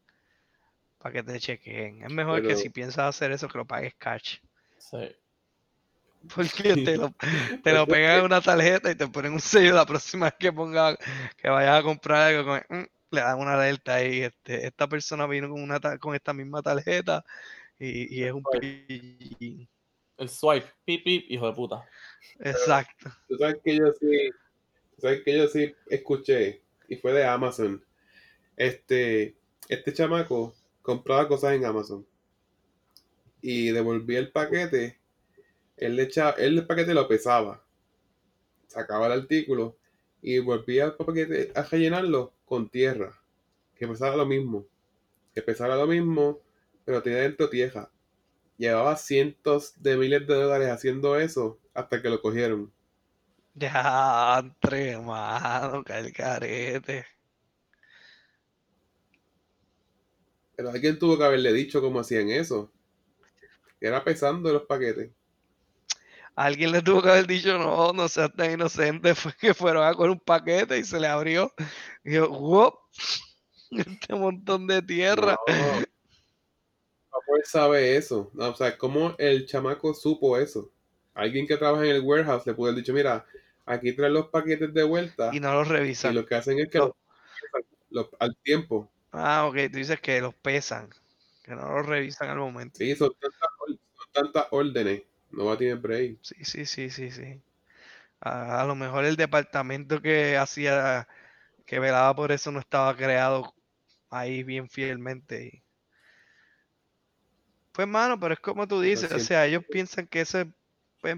que 1.12 1.24
te 1.24 1.40
chequeen. 1.40 2.04
Es 2.04 2.12
mejor 2.12 2.44
que 2.44 2.56
si 2.56 2.70
piensas 2.70 3.06
hacer 3.16 3.32
eso, 3.32 3.48
que 3.48 3.58
lo 3.58 3.66
pagues 3.66 3.96
cash. 3.96 4.38
Sí. 4.78 5.16
Porque 6.36 6.76
te 6.76 6.98
lo, 6.98 7.16
te 7.64 7.74
lo 7.74 7.88
pegan 7.88 8.20
en 8.20 8.26
una 8.26 8.42
tarjeta 8.42 8.92
y 8.92 8.96
te 8.96 9.08
ponen 9.08 9.34
un 9.34 9.40
sello 9.40 9.74
la 9.74 9.88
próxima 9.88 10.28
vez 10.28 10.36
que 10.38 10.54
ponga, 10.54 10.96
que 11.36 11.50
vayas 11.50 11.80
a 11.80 11.84
comprar 11.84 12.34
algo, 12.34 12.46
con- 12.46 12.78
mm, 12.78 12.86
le 13.12 13.22
dan 13.22 13.40
una 13.40 13.54
alerta 13.54 13.96
ahí. 13.96 14.22
Este, 14.22 14.66
esta 14.66 14.88
persona 14.88 15.28
vino 15.28 15.50
con 15.50 15.62
una 15.62 15.80
ta- 15.80 15.98
con 15.98 16.16
esta 16.16 16.34
misma 16.34 16.62
tarjeta 16.62 17.24
y, 17.80 18.20
y 18.20 18.24
es 18.24 18.34
un 18.34 18.44
pillín. 18.44 19.68
El 20.18 20.30
swipe, 20.30 20.68
pip, 20.84 21.04
pip, 21.04 21.26
hijo 21.30 21.48
de 21.48 21.54
puta. 21.54 21.86
Exacto. 22.40 23.12
Tú 23.28 23.38
sabes 23.38 23.58
que 23.64 23.76
yo 23.76 23.92
sí, 24.00 24.30
tú 24.96 25.02
sabes 25.02 25.22
que 25.24 25.38
yo 25.38 25.48
sí 25.48 25.76
escuché 25.90 26.64
y 26.88 26.96
fue 26.96 27.14
de 27.14 27.26
Amazon. 27.26 27.84
Este, 28.56 29.36
este 29.70 29.94
chamaco 29.94 30.56
compraba 30.82 31.28
cosas 31.28 31.54
en 31.54 31.66
Amazon 31.66 32.06
y 33.42 33.70
devolvía 33.70 34.20
el 34.20 34.32
paquete. 34.32 35.00
Él 35.78 35.96
le 35.96 36.04
echaba, 36.04 36.32
él 36.32 36.58
el 36.58 36.66
paquete 36.66 36.96
lo 36.96 37.08
pesaba, 37.08 37.64
sacaba 38.66 39.06
el 39.06 39.22
artículo 39.22 39.78
y 40.24 40.40
volvía 40.40 40.86
el 40.86 40.94
paquete 40.96 41.52
a 41.54 41.62
rellenarlo 41.62 42.34
con 42.48 42.70
tierra, 42.70 43.22
que 43.76 43.88
pesara 43.88 44.16
lo 44.16 44.26
mismo, 44.26 44.66
que 45.36 45.42
pesara 45.42 45.76
lo 45.76 45.86
mismo, 45.86 46.40
pero 46.86 47.04
tenía 47.04 47.20
dentro 47.20 47.50
tierra. 47.50 47.92
Llevaba 48.58 48.96
cientos 48.96 49.74
de 49.84 49.98
miles 49.98 50.26
de 50.26 50.34
dólares 50.34 50.70
haciendo 50.70 51.20
eso 51.20 51.60
hasta 51.74 52.02
que 52.02 52.10
lo 52.10 52.22
cogieron. 52.22 52.72
Ya, 53.54 54.40
entre 54.40 54.98
mano, 54.98 55.84
carete. 55.84 57.06
Pero 60.56 60.70
alguien 60.70 60.98
tuvo 60.98 61.18
que 61.18 61.24
haberle 61.26 61.52
dicho 61.54 61.82
cómo 61.82 62.00
hacían 62.00 62.30
eso. 62.30 62.72
Era 63.82 64.04
pesando 64.04 64.52
los 64.54 64.64
paquetes. 64.64 65.12
Alguien 66.38 66.72
le 66.72 66.84
tuvo 66.84 67.02
que 67.02 67.10
haber 67.10 67.26
dicho, 67.26 67.58
no, 67.58 67.94
no 67.94 68.08
seas 68.08 68.32
tan 68.36 68.52
inocente, 68.52 69.16
fue 69.16 69.34
que 69.42 69.56
fueron 69.56 69.84
a 69.88 69.94
coger 69.96 70.12
un 70.12 70.20
paquete 70.20 70.78
y 70.78 70.84
se 70.84 71.00
le 71.00 71.08
abrió. 71.08 71.52
Y 72.06 72.14
yo, 72.14 72.30
¡wop! 72.30 72.76
Este 73.72 74.14
montón 74.16 74.66
de 74.68 74.82
tierra. 74.84 75.36
No. 75.48 75.56
¿Cómo 77.10 77.36
él 77.38 77.44
sabe 77.44 77.98
eso? 77.98 78.30
No, 78.34 78.50
o 78.50 78.56
sea, 78.56 78.78
¿cómo 78.78 79.14
el 79.18 79.46
chamaco 79.46 79.94
supo 79.94 80.38
eso? 80.38 80.72
Alguien 81.16 81.46
que 81.48 81.58
trabaja 81.58 81.84
en 81.84 81.96
el 81.96 82.02
warehouse 82.02 82.46
le 82.46 82.54
pudo 82.54 82.68
haber 82.70 82.82
dicho, 82.82 82.94
mira, 82.94 83.26
aquí 83.66 83.92
traen 83.94 84.14
los 84.14 84.28
paquetes 84.28 84.74
de 84.74 84.84
vuelta 84.84 85.32
Y 85.34 85.40
no 85.42 85.52
lo 85.54 85.62
y 85.62 85.70
revisan. 85.70 86.16
lo 86.16 86.26
que 86.26 86.36
hacen 86.36 86.60
es 86.60 86.70
que 86.70 86.78
No. 86.78 86.86
los 86.86 86.96
pesan 87.42 87.62
los- 87.90 88.10
al 88.20 88.38
tiempo. 88.44 88.90
Ah, 89.12 89.48
ok, 89.48 89.56
tú 89.72 89.80
dices 89.80 90.00
que 90.00 90.22
los 90.22 90.36
pesan, 90.36 90.90
que 91.44 91.56
no 91.56 91.68
los 91.78 91.86
revisan 91.88 92.30
al 92.30 92.38
momento. 92.38 92.78
Sí, 92.78 92.96
son 92.96 93.12
tantas, 93.20 93.50
or- 93.60 93.80
son 93.98 94.08
tantas 94.14 94.46
órdenes. 94.52 95.02
No 95.38 95.46
va 95.50 95.54
a 95.54 95.58
tener 95.62 95.78
break. 95.88 96.20
Sí, 96.22 96.36
sí, 96.44 96.66
sí, 96.66 96.90
sí, 96.90 97.12
sí. 97.12 97.42
A, 98.22 98.62
a 98.62 98.66
lo 98.66 98.76
mejor 98.76 99.06
el 99.06 99.16
departamento 99.18 100.02
que 100.02 100.38
hacía, 100.38 101.08
que 101.66 101.80
velaba 101.80 102.16
por 102.16 102.32
eso 102.34 102.52
no 102.52 102.60
estaba 102.60 102.96
creado 102.98 103.54
ahí 104.10 104.44
bien 104.44 104.70
fielmente. 104.70 105.46
y- 105.48 105.64
Pues, 107.72 107.88
mano, 107.88 108.20
pero 108.20 108.34
es 108.34 108.40
como 108.40 108.68
tú 108.68 108.82
dices, 108.82 109.12
o 109.12 109.20
sea, 109.20 109.46
ellos 109.46 109.64
piensan 109.70 110.08
que 110.08 110.22
eso 110.22 110.40
es, 110.42 110.48
pues, 111.02 111.16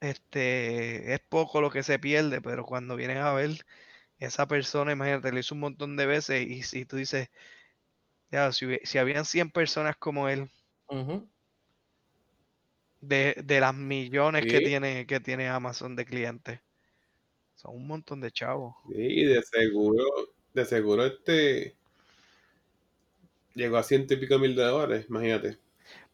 este, 0.00 1.14
es 1.14 1.20
poco 1.20 1.60
lo 1.60 1.70
que 1.70 1.82
se 1.82 1.98
pierde, 1.98 2.40
pero 2.42 2.64
cuando 2.64 2.96
vienen 2.96 3.18
a 3.18 3.32
ver, 3.32 3.50
esa 4.18 4.46
persona, 4.48 4.92
imagínate, 4.92 5.32
lo 5.32 5.40
hizo 5.40 5.54
un 5.56 5.62
montón 5.62 5.96
de 5.96 6.06
veces 6.06 6.46
y 6.48 6.62
si 6.64 6.86
tú 6.86 6.96
dices, 6.98 7.30
ya, 8.30 8.52
si, 8.52 8.66
si 8.84 8.98
habían 8.98 9.24
100 9.24 9.50
personas 9.50 9.96
como 9.96 10.28
él, 10.28 10.50
Ujú. 10.88 11.28
De, 13.06 13.34
de 13.44 13.60
las 13.60 13.74
millones 13.74 14.46
que 14.46 14.60
tiene, 14.60 15.06
que 15.06 15.20
tiene 15.20 15.48
Amazon 15.48 15.96
de 15.96 16.04
clientes. 16.04 16.60
Son 17.54 17.74
un 17.76 17.86
montón 17.86 18.20
de 18.20 18.30
chavos. 18.32 18.76
Sí, 18.88 19.24
de 19.24 19.42
seguro, 19.42 20.04
de 20.54 20.64
seguro 20.64 21.04
este 21.04 21.76
llegó 23.54 23.76
a 23.78 23.82
ciento 23.82 24.14
y 24.14 24.18
pico 24.18 24.38
mil 24.38 24.54
de 24.54 24.62
dólares, 24.64 25.06
imagínate, 25.08 25.58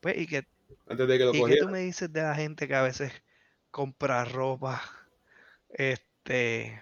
Pues, 0.00 0.18
¿y 0.18 0.26
qué, 0.26 0.42
antes 0.88 1.08
de 1.08 1.18
que 1.18 1.24
lo 1.24 1.34
y 1.34 1.44
qué 1.44 1.56
tú 1.56 1.68
me 1.68 1.80
dices 1.80 2.12
de 2.12 2.22
la 2.22 2.34
gente 2.34 2.66
que 2.68 2.74
a 2.74 2.82
veces 2.82 3.12
compra 3.70 4.24
ropa, 4.24 4.82
este, 5.70 6.80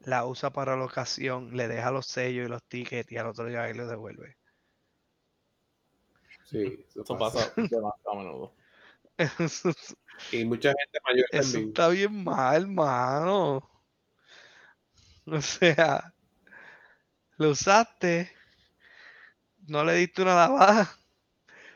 la 0.00 0.26
usa 0.26 0.50
para 0.52 0.76
la 0.76 0.86
ocasión, 0.86 1.54
le 1.56 1.68
deja 1.68 1.90
los 1.90 2.06
sellos 2.06 2.46
y 2.46 2.50
los 2.50 2.64
tickets 2.64 3.12
y 3.12 3.18
al 3.18 3.26
otro 3.26 3.46
día 3.46 3.64
ahí 3.64 3.74
lo 3.74 3.86
devuelve? 3.86 4.36
Sí, 6.44 6.84
eso 6.88 7.04
Eso 7.04 7.18
pasa. 7.18 7.38
pasa 7.38 7.54
demasiado 7.68 8.12
a 8.12 8.16
menudo. 8.16 8.55
Y 10.32 10.44
mucha 10.44 10.70
gente 10.70 10.98
mayor 11.04 11.26
eso 11.30 11.58
también. 11.58 11.68
está 11.68 11.88
bien 11.88 12.24
mal, 12.24 12.66
mano. 12.66 13.70
O 15.26 15.40
sea, 15.42 16.14
lo 17.36 17.50
usaste, 17.50 18.32
no 19.66 19.84
le 19.84 19.94
diste 19.94 20.22
una 20.22 20.34
lavada, 20.36 20.96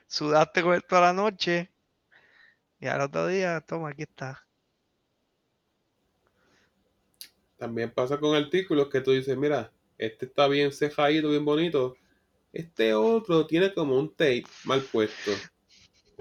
sudaste 0.07 0.63
con 0.63 0.75
él 0.75 0.85
toda 0.85 1.01
la 1.03 1.13
noche 1.13 1.71
y 2.79 2.87
al 2.87 3.03
otro 3.03 3.27
día, 3.27 3.61
toma, 3.61 3.91
aquí 3.91 4.03
está. 4.03 4.47
También 7.57 7.91
pasa 7.91 8.19
con 8.19 8.35
artículos 8.35 8.89
que 8.89 9.03
tú 9.03 9.11
dices, 9.11 9.37
mira, 9.37 9.71
este 9.99 10.25
está 10.25 10.49
bien 10.49 10.73
cejadito, 10.73 11.29
bien 11.29 11.45
bonito. 11.45 11.97
Este 12.53 12.95
otro 12.95 13.47
tiene 13.47 13.75
como 13.75 13.99
un 13.99 14.11
tape 14.15 14.45
mal 14.65 14.81
puesto. 14.81 15.33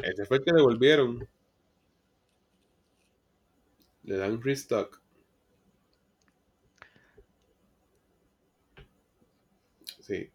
Ese 0.04 0.26
fue 0.26 0.38
el 0.38 0.44
que 0.44 0.54
devolvieron. 0.54 1.28
Le 4.04 4.18
dan 4.18 4.42
restock. 4.42 5.02
Sí. 10.02 10.32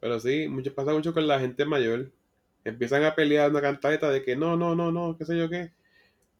Pero 0.00 0.20
sí, 0.20 0.48
mucho, 0.48 0.74
pasa 0.74 0.92
mucho 0.92 1.12
con 1.12 1.26
la 1.26 1.40
gente 1.40 1.64
mayor. 1.64 2.10
Empiezan 2.64 3.04
a 3.04 3.14
pelear 3.14 3.50
una 3.50 3.60
cantaleta 3.60 4.10
de 4.10 4.22
que 4.22 4.36
no, 4.36 4.56
no, 4.56 4.74
no, 4.74 4.90
no, 4.90 5.16
qué 5.16 5.24
sé 5.24 5.36
yo 5.36 5.48
qué. 5.48 5.72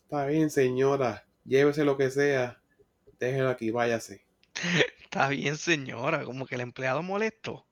Está 0.05 0.27
bien, 0.27 0.51
señora. 0.51 1.27
Llévese 1.45 1.85
lo 1.85 1.97
que 1.97 2.11
sea. 2.11 2.61
Déjelo 3.19 3.49
aquí, 3.49 3.71
váyase. 3.71 4.25
Está 5.03 5.29
bien, 5.29 5.57
señora, 5.57 6.25
como 6.25 6.47
que 6.47 6.55
el 6.57 6.61
empleado 6.63 7.03
molesto. 7.03 7.67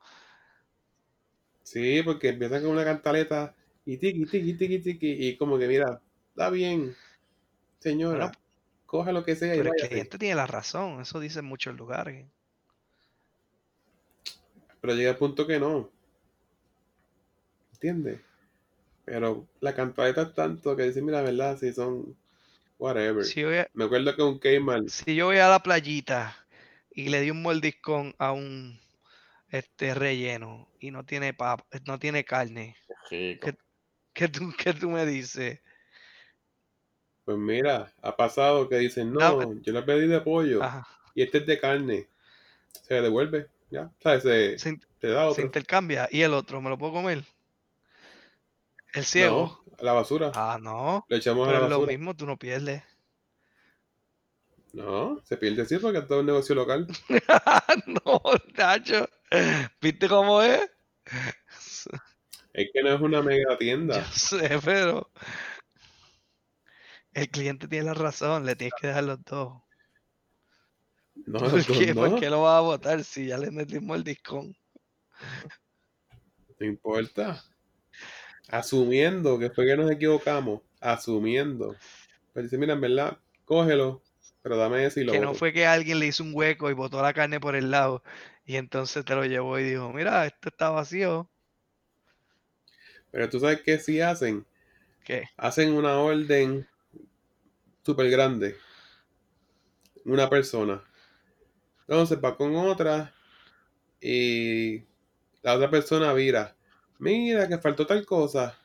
Sí, 1.63 2.03
porque 2.05 2.29
empiezan 2.29 2.63
con 2.63 2.73
una 2.73 2.85
cantaleta 2.85 3.55
y 3.87 3.99
tiki, 3.99 4.25
tiki, 4.27 4.55
tiki, 4.55 4.79
tiki. 4.81 5.29
Y 5.29 5.37
como 5.37 5.59
que, 5.59 5.69
mira, 5.69 6.01
está 6.31 6.51
bien, 6.51 6.95
señora. 7.81 8.27
Bueno, 8.27 8.33
coja 8.87 9.13
lo 9.13 9.25
que 9.25 9.37
sea 9.37 9.55
y 9.55 9.59
Pero 9.59 9.65
el 9.65 9.71
váyase. 9.71 9.89
cliente 9.91 10.19
tiene 10.19 10.35
la 10.37 10.47
razón, 10.47 11.01
eso 11.01 11.21
dice 11.21 11.41
en 11.41 11.47
muchos 11.47 11.77
lugares. 11.77 12.27
Pero 14.81 14.95
llega 14.95 15.11
el 15.11 15.17
punto 15.17 15.47
que 15.47 15.59
no. 15.59 15.91
¿Entiendes? 17.73 18.21
Pero 19.05 19.47
la 19.61 19.75
cantaleta 19.75 20.23
es 20.23 20.35
tanto 20.35 20.77
que 20.77 20.85
dice, 20.85 21.03
mira, 21.03 21.23
verdad, 21.23 21.59
si 21.59 21.73
son 21.73 22.17
whatever. 22.79 23.25
Si 23.25 23.43
a, 23.45 23.69
Me 23.75 23.85
acuerdo 23.85 24.15
que 24.17 24.23
un 24.23 24.39
Kmart, 24.39 24.89
si 24.89 25.15
yo 25.15 25.27
voy 25.27 25.39
a 25.39 25.49
la 25.49 25.61
playita 25.61 26.37
y 26.91 27.09
le 27.09 27.21
di 27.21 27.31
un 27.31 27.43
mordiscón 27.43 28.15
a 28.19 28.33
un 28.33 28.79
este 29.51 29.95
relleno 29.95 30.69
y 30.81 30.91
no 30.91 31.05
tiene 31.05 31.35
pap, 31.35 31.61
no 31.87 31.99
tiene 31.99 32.25
carne, 32.25 32.77
Chico. 33.09 33.47
¿Qué- 33.47 33.57
¿qué 34.15 34.29
tú, 34.29 34.53
qué 34.59 34.73
tú 34.73 34.89
me 34.91 35.05
dices? 35.07 35.61
pues 37.25 37.39
mira, 37.39 37.93
ha 38.03 38.17
pasado 38.17 38.69
que 38.69 38.77
dicen, 38.79 39.13
no, 39.13 39.21
Dame- 39.21 39.63
yo 39.63 39.73
le 39.73 39.83
pedí 39.83 40.07
de 40.07 40.21
pollo 40.21 40.61
Ajá, 40.61 40.87
y 41.15 41.23
este 41.23 41.39
es 41.39 41.47
de 41.47 41.59
carne. 41.61 42.09
Se 42.83 42.95
devuelve, 43.03 43.49
ya, 43.71 43.91
¿sabes? 44.03 44.23
Se, 44.25 44.59
se, 44.59 44.81
se 45.01 45.09
da 45.09 45.29
se 45.29 45.43
otro. 45.43 45.47
intercambia 45.47 46.09
y 46.11 46.23
el 46.23 46.33
otro, 46.35 46.61
¿me 46.63 46.71
lo 46.71 46.79
puedo 46.79 46.95
comer? 46.95 47.25
El 48.95 49.05
ciego. 49.05 49.51
No, 49.51 49.65
a 49.79 49.85
la 49.85 49.93
basura. 49.93 50.31
Ah, 50.33 50.59
no. 50.61 51.07
Lo 51.09 51.17
echamos 51.17 51.49
a 51.49 51.53
Pero 51.53 51.59
la 51.59 51.61
es 51.61 51.65
lo 51.65 51.81
basura. 51.81 51.91
mismo, 51.91 52.15
tú 52.17 52.27
no 52.27 52.39
pierdes. 52.39 52.83
No, 54.75 55.23
se 55.25 55.39
pierde 55.39 55.63
así 55.63 55.79
porque 55.79 56.01
es 56.01 56.07
todo 56.07 56.21
un 56.21 56.27
negocio 56.27 56.55
local. 56.55 56.87
no, 57.87 58.21
Nacho. 58.57 59.09
¿Viste 59.81 60.09
cómo 60.09 60.43
es? 60.43 60.61
Es 62.55 62.71
que 62.73 62.83
no 62.83 62.95
es 62.95 63.01
una 63.03 63.21
mega 63.23 63.59
Yo 63.59 63.59
tienda. 63.59 64.05
sé, 64.13 64.59
pero 64.65 65.11
el 67.15 67.31
cliente 67.31 67.67
tiene 67.67 67.87
la 67.87 67.95
razón, 67.95 68.45
le 68.45 68.57
tienes 68.57 68.75
que 68.79 68.89
dejar 68.89 69.05
los 69.05 69.25
dos. 69.25 69.63
No, 71.27 71.39
¿Por 71.41 71.53
los 71.53 71.67
dos 71.67 71.79
qué? 71.79 71.95
¿Por 71.95 72.15
qué 72.21 72.31
lo 72.31 72.43
vas 72.43 72.59
a 72.59 72.61
votar 72.61 73.05
si 73.05 73.27
ya 73.27 73.39
le 73.39 73.51
metimos 73.51 73.97
el 73.97 74.05
discón? 74.05 74.55
no 76.59 76.67
importa. 76.67 77.45
Asumiendo 78.49 79.39
que 79.39 79.51
fue 79.51 79.67
que 79.67 79.77
nos 79.77 79.91
equivocamos. 79.91 80.63
Asumiendo. 80.81 81.77
Pues 82.33 82.45
dice, 82.45 82.59
mira, 82.59 82.75
en 82.75 82.81
verdad, 82.81 83.19
cógelo, 83.45 84.03
pero 84.43 84.57
dame 84.57 84.85
ese 84.87 85.03
y 85.03 85.05
lo 85.05 85.13
Que 85.13 85.21
no 85.21 85.35
fue 85.35 85.53
que 85.53 85.67
alguien 85.67 85.99
le 85.99 86.07
hizo 86.07 86.23
un 86.23 86.33
hueco 86.35 86.71
y 86.71 86.75
botó 86.75 87.01
la 87.03 87.13
carne 87.15 87.41
por 87.41 87.57
el 87.57 87.71
lado 87.71 88.03
y 88.45 88.57
entonces 88.57 89.05
te 89.05 89.15
lo 89.15 89.25
llevó 89.25 89.59
y 89.59 89.65
dijo, 89.65 89.93
mira, 89.93 90.27
esto 90.27 90.49
está 90.51 90.71
vacío. 90.71 91.31
Pero 93.15 93.31
tú 93.31 93.39
sabes 93.39 93.63
qué 93.63 93.79
sí 93.79 94.01
hacen. 94.01 94.45
¿Qué? 95.05 95.29
Hacen 95.37 95.73
una 95.73 95.99
orden 96.01 96.67
súper 97.85 98.11
grande. 98.11 98.57
Una 100.05 100.29
persona. 100.29 100.83
Entonces 101.83 102.19
va 102.23 102.37
con 102.37 102.57
otra 102.57 103.15
y 104.01 104.81
la 105.43 105.55
otra 105.55 105.71
persona 105.71 106.13
vira. 106.13 106.57
Mira, 106.99 107.47
que 107.47 107.57
faltó 107.59 107.87
tal 107.87 108.05
cosa. 108.05 108.59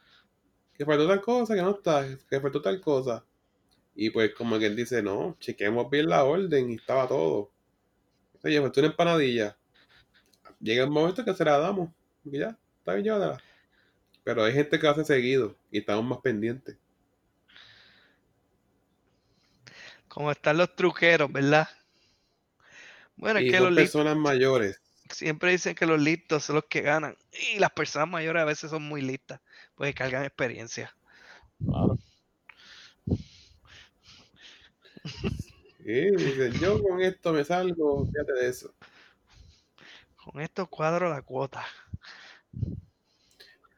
Que 0.74 0.84
faltó 0.84 1.08
tal 1.08 1.22
cosa, 1.22 1.54
que 1.54 1.62
no 1.62 1.76
está. 1.76 2.08
Que 2.28 2.42
faltó 2.42 2.60
tal 2.60 2.82
cosa. 2.82 3.24
Y 3.94 4.10
pues 4.10 4.34
como 4.34 4.58
que 4.58 4.66
él 4.66 4.76
dice, 4.76 5.04
no, 5.04 5.38
chequeemos 5.40 5.92
bien 5.92 6.10
la 6.10 6.24
orden 6.24 6.72
y 6.72 6.76
estaba 6.78 7.08
todo. 7.08 7.52
Oye, 8.44 8.60
faltó 8.60 8.80
una 8.80 8.90
empanadilla. 8.90 9.56
Llega 10.60 10.86
el 10.86 10.90
momento 10.90 11.24
que 11.24 11.36
se 11.36 11.46
la 11.46 11.60
damos. 11.60 11.92
Y 12.26 12.40
ya, 12.40 12.58
está 12.80 12.94
bien, 12.96 13.04
llévatela. 13.04 13.49
Pero 14.30 14.44
hay 14.44 14.54
gente 14.54 14.78
que 14.80 14.88
hace 14.88 15.04
seguido 15.04 15.56
y 15.72 15.80
estamos 15.80 16.06
más 16.06 16.20
pendientes. 16.20 16.78
Como 20.10 20.30
están 20.30 20.58
los 20.58 20.76
truqueros, 20.76 21.32
¿verdad? 21.32 21.70
Bueno, 23.16 23.40
es 23.40 23.46
Y 23.46 23.46
que 23.46 23.60
son 23.60 23.62
los 23.62 23.72
listos, 23.72 24.04
personas 24.04 24.18
mayores. 24.18 24.82
siempre 25.12 25.52
dicen 25.52 25.76
que 25.76 25.86
los 25.86 26.00
listos 26.02 26.44
son 26.46 26.56
los 26.58 26.66
que 26.66 26.82
ganan. 26.82 27.18
Y 27.54 27.60
las 27.60 27.72
personas 27.72 28.10
mayores 28.10 28.42
a 28.42 28.46
veces 28.46 28.72
son 28.72 28.84
muy 28.84 29.02
listas, 29.02 29.42
pues 29.76 29.94
cargan 29.96 30.24
experiencia. 30.26 30.96
Claro. 31.66 31.98
Sí, 35.84 36.12
dicen, 36.18 36.60
yo 36.60 36.82
con 36.82 37.02
esto 37.02 37.34
me 37.34 37.44
salgo, 37.44 38.06
fíjate 38.06 38.34
de 38.34 38.48
eso. 38.50 38.74
Con 40.16 40.40
esto 40.40 40.68
cuadro 40.68 41.10
la 41.10 41.24
cuota. 41.24 41.66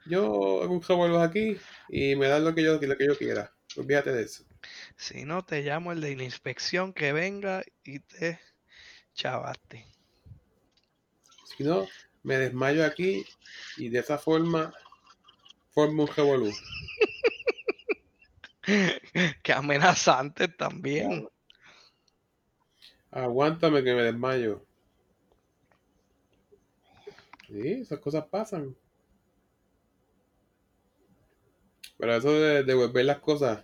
Yo 0.06 0.64
hago 0.64 0.74
un 0.74 1.22
aquí 1.22 1.58
y 1.90 2.16
me 2.16 2.28
dan 2.28 2.44
lo 2.44 2.56
que 2.56 2.64
yo, 2.64 2.80
lo 2.82 2.98
que 2.98 3.06
yo 3.06 3.18
quiera. 3.18 3.54
Olvídate 3.78 4.12
de 4.12 4.24
eso. 4.24 4.44
Si 4.96 5.24
no, 5.24 5.44
te 5.44 5.62
llamo 5.62 5.92
el 5.92 6.02
de 6.02 6.16
la 6.16 6.24
inspección 6.24 6.94
que 6.94 7.14
venga 7.14 7.64
y 7.84 8.00
te 8.00 8.40
chavaste. 9.14 9.86
Si 11.46 11.64
no, 11.64 11.88
me 12.24 12.38
desmayo 12.38 12.86
aquí 12.86 13.26
y 13.78 13.90
de 13.90 14.00
esa 14.00 14.18
forma 14.18 14.74
formo 15.72 16.04
un 16.04 16.10
revolú. 16.10 16.52
Qué 19.44 19.54
amenazante 19.54 20.48
también. 20.48 21.28
Aguántame 23.12 23.84
que 23.84 23.94
me 23.94 24.04
desmayo. 24.04 24.66
Sí, 27.48 27.82
esas 27.82 28.00
cosas 28.00 28.26
pasan. 28.28 28.76
Pero 32.02 32.16
eso 32.16 32.32
de 32.32 32.64
devolver 32.64 33.06
las 33.06 33.20
cosas, 33.20 33.64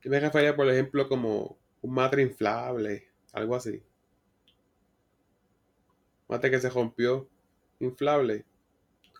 yo 0.00 0.10
me 0.10 0.18
refería, 0.18 0.56
por 0.56 0.66
ejemplo, 0.66 1.10
como 1.10 1.58
un 1.82 1.92
matre 1.92 2.22
inflable, 2.22 3.06
algo 3.34 3.54
así. 3.54 3.82
Mate 6.26 6.50
que 6.50 6.58
se 6.58 6.70
rompió, 6.70 7.28
inflable. 7.78 8.46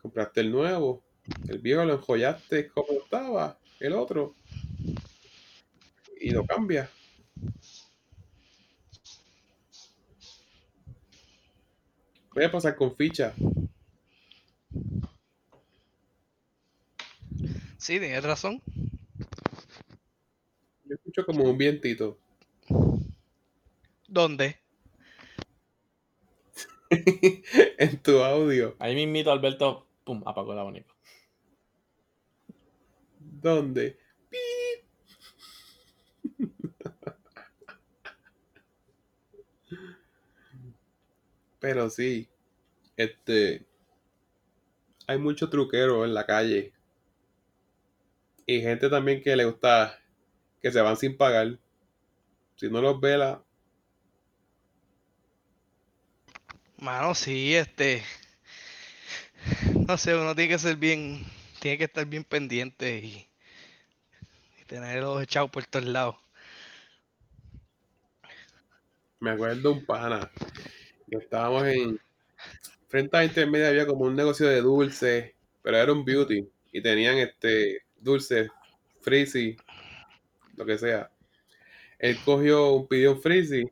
Compraste 0.01 0.41
el 0.41 0.51
nuevo, 0.51 1.05
el 1.49 1.59
viejo 1.59 1.85
lo 1.85 1.93
enjollaste 1.93 2.69
como 2.71 2.93
estaba, 2.93 3.59
el 3.79 3.93
otro. 3.93 4.35
Y 6.19 6.31
lo 6.31 6.47
cambias. 6.47 6.89
Puede 12.33 12.49
pasar 12.49 12.75
con 12.75 12.97
ficha. 12.97 13.35
Sí, 17.87 18.01
tienes 18.01 18.25
razón. 18.25 18.61
Yo 20.87 20.97
escucho 20.97 21.25
como 21.25 21.45
un 21.45 21.57
vientito. 21.57 22.19
¿Dónde? 24.09 24.59
en 26.91 28.03
tu 28.03 28.25
audio. 28.25 28.75
Ahí 28.81 28.97
mismito 28.97 29.31
Alberto, 29.31 29.87
pum, 30.03 30.21
apagó 30.27 30.53
el 30.53 30.59
abanico. 30.59 30.93
¿Dónde? 33.21 33.97
Pero 41.61 41.89
sí, 41.89 42.29
este, 42.97 43.65
hay 45.07 45.19
mucho 45.19 45.49
truquero 45.49 46.05
en 46.05 46.15
la 46.15 46.27
calle 46.27 46.76
Y 48.47 48.61
gente 48.61 48.89
también 48.89 49.23
que 49.23 49.35
le 49.37 49.45
gusta 49.45 49.99
que 50.63 50.71
se 50.71 50.81
van 50.81 50.97
sin 50.97 51.17
pagar. 51.17 51.59
Si 52.57 52.71
no 52.71 52.81
los 52.81 53.01
vela, 53.01 53.43
Mano, 56.79 57.15
sí, 57.15 57.55
este. 57.57 58.03
No 59.89 59.97
sé, 59.97 60.15
uno 60.15 60.35
tiene 60.35 60.51
que 60.51 60.59
ser 60.59 60.77
bien. 60.77 61.25
Tiene 61.61 61.79
que 61.79 61.85
estar 61.85 62.05
bien 62.07 62.23
pendiente 62.25 62.99
y. 62.99 63.27
y 64.61 64.65
tener 64.67 65.03
los 65.03 65.23
echados 65.23 65.51
por 65.51 65.65
todos 65.67 65.87
lados. 65.87 66.17
me 69.21 69.31
acuerdo 69.31 69.63
de 69.63 69.69
un 69.69 69.87
pana. 69.87 70.31
Que 71.11 71.17
estábamos 71.17 71.65
en. 71.67 72.01
Frente 72.89 73.17
a 73.17 73.25
intermedia 73.25 73.69
había 73.69 73.87
como 73.87 74.05
un 74.05 74.15
negocio 74.15 74.47
de 74.47 74.61
dulces, 74.61 75.33
pero 75.63 75.79
era 75.79 75.93
un 75.93 76.05
beauty. 76.05 76.49
Y 76.73 76.83
tenían 76.83 77.17
este 77.17 77.86
dulces, 78.01 78.51
frizzy, 79.01 79.57
lo 80.57 80.65
que 80.65 80.79
sea. 80.79 81.11
Él 81.99 82.19
cogió 82.25 82.73
un 82.73 82.89
pidió 82.89 83.13
un 83.13 83.23
frizzy 83.23 83.65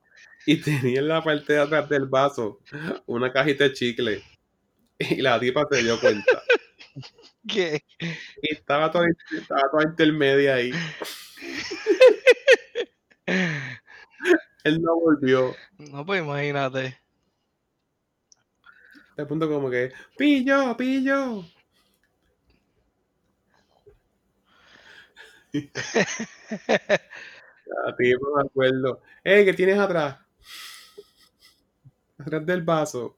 y 0.46 0.56
tenía 0.62 1.00
en 1.00 1.08
la 1.08 1.22
parte 1.22 1.54
de 1.54 1.60
atrás 1.60 1.88
del 1.88 2.06
vaso 2.06 2.60
una 3.06 3.32
cajita 3.32 3.64
de 3.64 3.72
chicle. 3.72 4.22
Y 4.98 5.16
la 5.22 5.40
tipa 5.40 5.66
se 5.70 5.82
dio 5.82 6.00
cuenta. 6.00 6.42
¿Qué? 7.48 7.84
Y 7.98 8.54
estaba 8.54 8.90
toda, 8.90 9.06
estaba 9.36 9.62
toda 9.70 9.84
intermedia 9.84 10.54
ahí. 10.54 10.72
Él 14.64 14.80
no 14.80 14.94
volvió. 14.94 15.54
No, 15.78 16.06
pues 16.06 16.22
imagínate. 16.22 16.98
De 19.16 19.26
punto 19.26 19.48
como 19.48 19.70
que, 19.70 19.92
pillo, 20.16 20.76
pillo. 20.76 21.44
La 27.66 27.96
tipa 27.96 28.26
me 28.36 28.42
acuerdo. 28.42 29.02
¡Ey, 29.22 29.44
qué 29.44 29.54
tienes 29.54 29.78
atrás! 29.78 30.18
Atrás 32.18 32.44
del 32.46 32.62
vaso. 32.62 33.16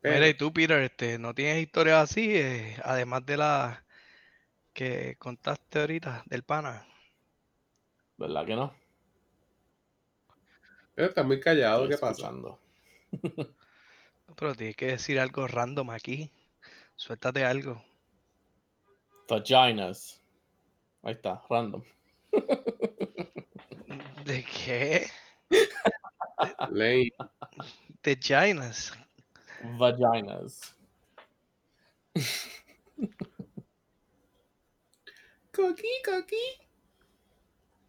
Pero- 0.00 0.14
Mira, 0.14 0.28
y 0.28 0.34
tú, 0.34 0.52
Peter, 0.52 0.80
este, 0.82 1.18
¿no 1.18 1.34
tienes 1.34 1.62
historias 1.62 2.10
así? 2.10 2.34
eh, 2.36 2.76
además 2.84 3.26
de 3.26 3.36
la 3.36 3.84
que 4.74 5.16
contaste 5.18 5.80
ahorita, 5.80 6.24
del 6.26 6.42
pana. 6.44 6.86
¿Verdad 8.18 8.46
que 8.46 8.54
no? 8.54 8.74
pero 10.94 11.08
está 11.08 11.22
muy 11.22 11.40
callado, 11.40 11.84
Estoy 11.84 11.96
¿qué 11.96 11.98
pasa? 11.98 12.12
escuchando. 12.22 12.60
Pero 14.36 14.54
tienes 14.54 14.76
que 14.76 14.86
decir 14.86 15.20
algo 15.20 15.46
random 15.46 15.90
aquí. 15.90 16.32
Suéltate 16.96 17.44
algo. 17.44 17.84
Vaginas. 19.30 20.20
Ahí 21.02 21.12
está, 21.12 21.40
random. 21.48 21.82
¿De 24.24 24.44
qué? 24.44 25.06
Ley. 26.70 27.12
De 28.02 28.16
Ginas. 28.16 28.92
Vaginas. 29.78 30.74
Coqui, 35.52 36.02
coqui. 36.04 36.36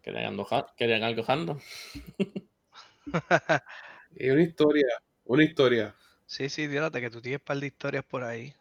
¿Querían 0.00 0.38
algo, 0.38 0.66
querían 0.76 1.02
algo 1.02 1.22
random? 1.22 1.60
Y 4.14 4.30
una 4.30 4.42
historia, 4.42 4.86
una 5.24 5.42
historia. 5.42 5.94
Sí, 6.26 6.48
sí, 6.48 6.66
dígate 6.66 7.00
que 7.00 7.10
tú 7.10 7.20
tienes 7.20 7.40
un 7.40 7.44
par 7.44 7.56
de 7.58 7.66
historias 7.66 8.04
por 8.04 8.22
ahí. 8.22 8.54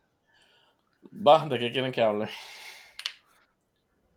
Va, 1.14 1.48
¿de 1.48 1.60
qué 1.60 1.72
quieren 1.72 1.92
que 1.92 2.02
hable? 2.02 2.30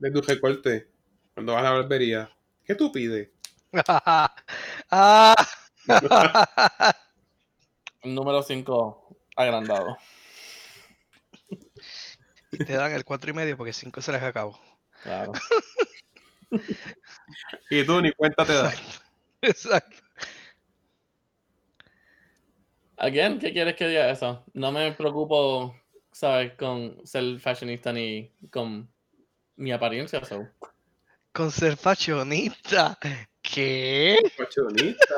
De 0.05 0.11
tu 0.11 0.21
recorte. 0.21 0.87
Cuando 1.33 1.55
vas 1.55 1.63
a 1.63 1.65
la 1.65 1.71
barbería. 1.71 2.31
¿Qué 2.63 2.75
tú 2.75 2.93
pides? 2.93 3.31
ah. 4.91 5.35
Número 8.05 8.43
5, 8.43 9.17
agrandado. 9.35 9.97
Y 12.53 12.59
te 12.59 12.75
dan 12.75 12.93
el 12.93 13.07
cuatro 13.07 13.31
y 13.31 13.33
medio 13.33 13.57
porque 13.57 13.73
cinco 13.73 14.03
se 14.03 14.13
les 14.13 14.23
acabó. 14.23 14.61
Claro. 15.03 15.33
Y 17.71 17.85
tú 17.85 18.01
ni 18.01 18.13
cuenta 18.13 18.45
te 18.45 18.53
das. 18.53 19.03
Exacto. 19.41 19.97
Again, 22.99 23.39
¿qué 23.39 23.53
quieres 23.53 23.75
que 23.75 23.89
diga 23.89 24.11
eso? 24.11 24.45
No 24.53 24.71
me 24.71 24.93
preocupo, 24.93 25.75
¿sabes? 26.13 26.53
Con 26.53 27.05
ser 27.05 27.41
fashionista 27.41 27.93
ni 27.93 28.31
con 28.51 28.94
mi 29.57 29.73
apariencia. 29.73 30.25
So. 30.25 30.49
Con 31.33 31.51
ser 31.51 31.77
fashionista. 31.77 32.99
¿Qué? 33.43 34.17
Fashionista. 34.37 35.15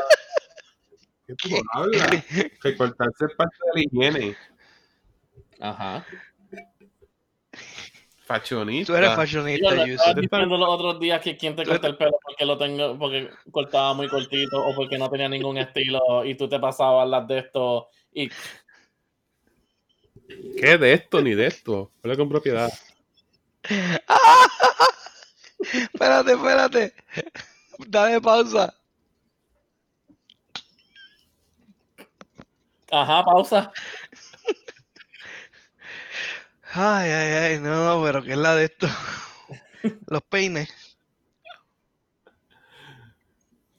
¿Qué 1.27 1.35
tú 1.35 1.49
hablas? 1.73 2.25
Recortarse 2.63 3.25
es 3.29 3.35
parte 3.37 3.57
de 3.57 3.73
la 3.75 3.81
higiene. 3.81 4.37
Ajá. 5.61 6.07
Fashionista. 8.27 8.93
Tú 8.93 8.97
eres 8.97 9.11
Yo 9.11 9.17
fashionista, 9.17 9.71
le 9.71 9.87
Yusuf. 9.87 10.07
estaba 10.07 10.21
diciendo 10.21 10.59
los 10.59 10.69
otros 10.69 11.01
días 11.01 11.21
que 11.21 11.37
quien 11.37 11.55
te 11.55 11.65
corta 11.65 11.87
el 11.87 11.97
pelo 11.97 12.19
porque 12.23 12.45
lo 12.45 12.59
tengo, 12.59 12.99
porque 12.99 13.31
cortaba 13.53 13.95
muy 13.95 14.09
cortito 14.09 14.67
o 14.67 14.75
porque 14.75 14.99
no 14.99 15.09
tenía 15.09 15.29
ningún 15.29 15.59
estilo 15.59 16.25
y 16.25 16.35
tú 16.35 16.49
te 16.49 16.59
pasabas 16.59 17.09
las 17.09 17.27
de 17.29 17.39
esto 17.39 17.89
y 18.13 18.29
¿Qué 20.61 20.77
de 20.79 20.93
esto 20.93 21.23
ni 21.23 21.35
de 21.35 21.47
esto? 21.47 21.93
Habla 22.03 22.17
con 22.17 22.29
propiedad. 22.29 22.73
espérate, 25.93 26.33
espérate. 26.33 26.95
Dame 27.89 28.21
pausa. 28.21 28.75
ajá, 32.91 33.25
pausa. 33.25 33.73
Ay, 36.73 37.11
ay, 37.11 37.33
ay, 37.33 37.61
no, 37.61 38.03
pero 38.05 38.23
¿qué 38.23 38.33
es 38.33 38.39
la 38.39 38.55
de 38.55 38.67
esto? 38.67 38.87
Los 40.09 40.23
peines. 40.23 40.69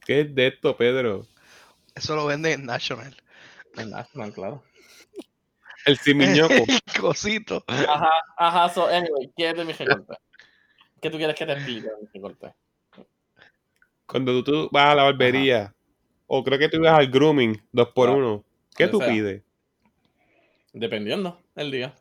¿Qué 0.06 0.22
es 0.22 0.34
de 0.34 0.48
esto, 0.48 0.78
Pedro? 0.78 1.28
Eso 1.94 2.16
lo 2.16 2.26
venden 2.26 2.62
en 2.62 2.66
National. 2.66 3.16
En 3.76 3.92
National, 3.92 4.34
claro. 4.34 4.64
El 5.88 5.98
simiñoco. 5.98 6.54
El 6.94 7.02
cosito. 7.02 7.64
Ajá, 7.68 8.10
ajá, 8.38 8.70
so 8.70 8.88
anyway, 8.88 9.32
¿qué 9.36 9.50
es 9.50 9.56
de 9.58 9.66
mi 9.66 9.74
recorte? 9.74 10.16
¿Qué 11.02 11.10
tú 11.10 11.18
quieres 11.18 11.36
que 11.36 11.46
te 11.46 11.54
explique 11.54 11.88
de 11.88 11.94
mi 12.02 12.08
recorte? 12.14 12.54
Cuando 14.06 14.32
tú, 14.34 14.44
tú 14.44 14.70
vas 14.72 14.88
a 14.90 14.96
la 14.96 15.04
barbería, 15.04 15.74
o 16.28 16.44
creo 16.44 16.58
que 16.60 16.70
tú 16.70 16.78
ibas 16.78 16.98
al 16.98 17.10
grooming, 17.10 17.62
dos 17.72 17.90
por 17.90 18.08
Claro. 18.10 18.18
uno, 18.20 18.46
¿qué 18.76 18.88
tú 18.88 19.00
sea. 19.00 19.08
pides? 19.08 19.44
Dependiendo 20.74 21.42
el 21.56 21.72
día 21.72 21.94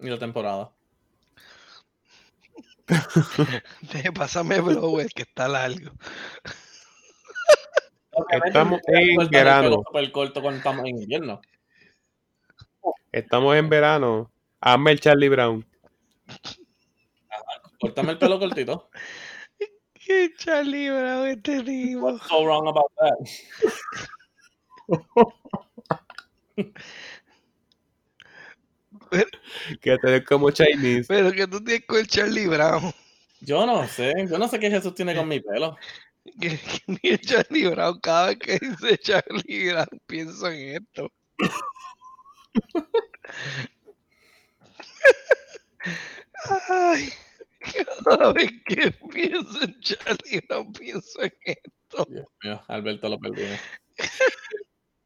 y 0.00 0.08
la 0.08 0.18
temporada. 0.18 0.70
Deje, 3.92 4.12
Pásame 4.12 4.60
blower 4.60 5.08
que 5.08 5.22
está 5.22 5.48
largo. 5.48 5.90
Estamos 8.44 8.80
Obviamente, 8.86 9.24
en 9.24 9.30
verano. 9.30 9.82
súper 9.86 10.12
corto 10.12 10.40
cuando 10.42 10.58
estamos 10.58 10.84
en 10.86 10.98
invierno. 11.00 11.40
Estamos 13.14 13.54
en 13.54 13.68
verano. 13.68 14.28
Hazme 14.60 14.90
el 14.90 14.98
Charlie 14.98 15.28
Brown. 15.28 15.64
Cortame 17.78 18.10
el 18.10 18.18
pelo 18.18 18.40
cortito. 18.40 18.90
Qué 19.94 20.32
Charlie 20.36 20.90
Brown 20.90 21.28
este 21.28 21.62
tipo. 21.62 22.00
What's 22.00 22.26
so 22.26 22.44
wrong 22.44 22.66
about 22.66 22.90
that? 22.98 23.14
Que 29.80 29.96
te 29.96 30.10
ves 30.10 30.24
como 30.24 30.50
Chinese. 30.50 31.06
Pero 31.06 31.30
que 31.30 31.46
tú 31.46 31.62
tienes 31.62 31.86
con 31.86 31.98
el 31.98 32.08
Charlie 32.08 32.48
Brown. 32.48 32.92
Yo 33.42 33.64
no 33.64 33.86
sé, 33.86 34.12
yo 34.28 34.38
no 34.38 34.48
sé 34.48 34.58
qué 34.58 34.68
Jesús 34.68 34.92
tiene 34.92 35.14
con 35.14 35.28
mi 35.28 35.38
pelo. 35.38 35.76
Que, 36.40 36.58
que 36.58 36.82
ni 36.88 37.10
el 37.10 37.20
Charlie 37.20 37.68
Brown, 37.68 38.00
cada 38.00 38.28
vez 38.28 38.38
que 38.40 38.58
dice 38.58 38.98
Charlie 38.98 39.70
Brown, 39.70 40.00
pienso 40.08 40.50
en 40.50 40.82
esto. 40.82 41.12
Ay, 46.68 47.12
cada 48.04 48.32
vez 48.32 48.50
que 48.66 48.90
pienso 49.12 49.62
en 49.62 49.80
Charlie 49.80 50.40
Brown, 50.48 50.72
pienso 50.72 51.22
en 51.22 51.32
esto. 51.44 52.06
Dios 52.08 52.26
mío, 52.42 52.62
Alberto 52.68 53.08
lo 53.08 53.18
perdimos. 53.18 53.58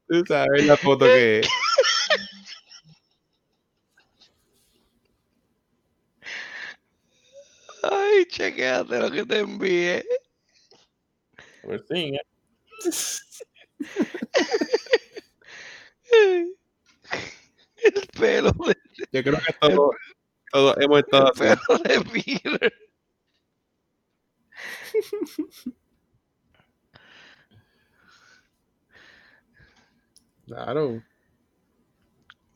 Tú 0.07 0.23
sabes 0.25 0.65
la 0.65 0.75
foto 0.75 1.05
que 1.05 1.41
Ay, 7.83 8.25
chequéate 8.25 8.99
lo 8.99 9.11
que 9.11 9.25
te 9.25 9.39
envié. 9.39 10.05
We're 11.63 11.79
seeing 11.87 12.15
it. 12.15 12.25
El 17.83 18.07
pelo 18.19 18.51
de 18.51 18.75
yo 19.11 19.23
creo 19.23 19.39
que 19.45 19.53
Todos 20.51 20.77
hemos 20.79 20.99
estado 20.99 21.27
así. 21.31 21.39
Pero 21.39 21.79
de 21.83 22.01
Peter. 22.11 22.73
Claro. 30.45 31.01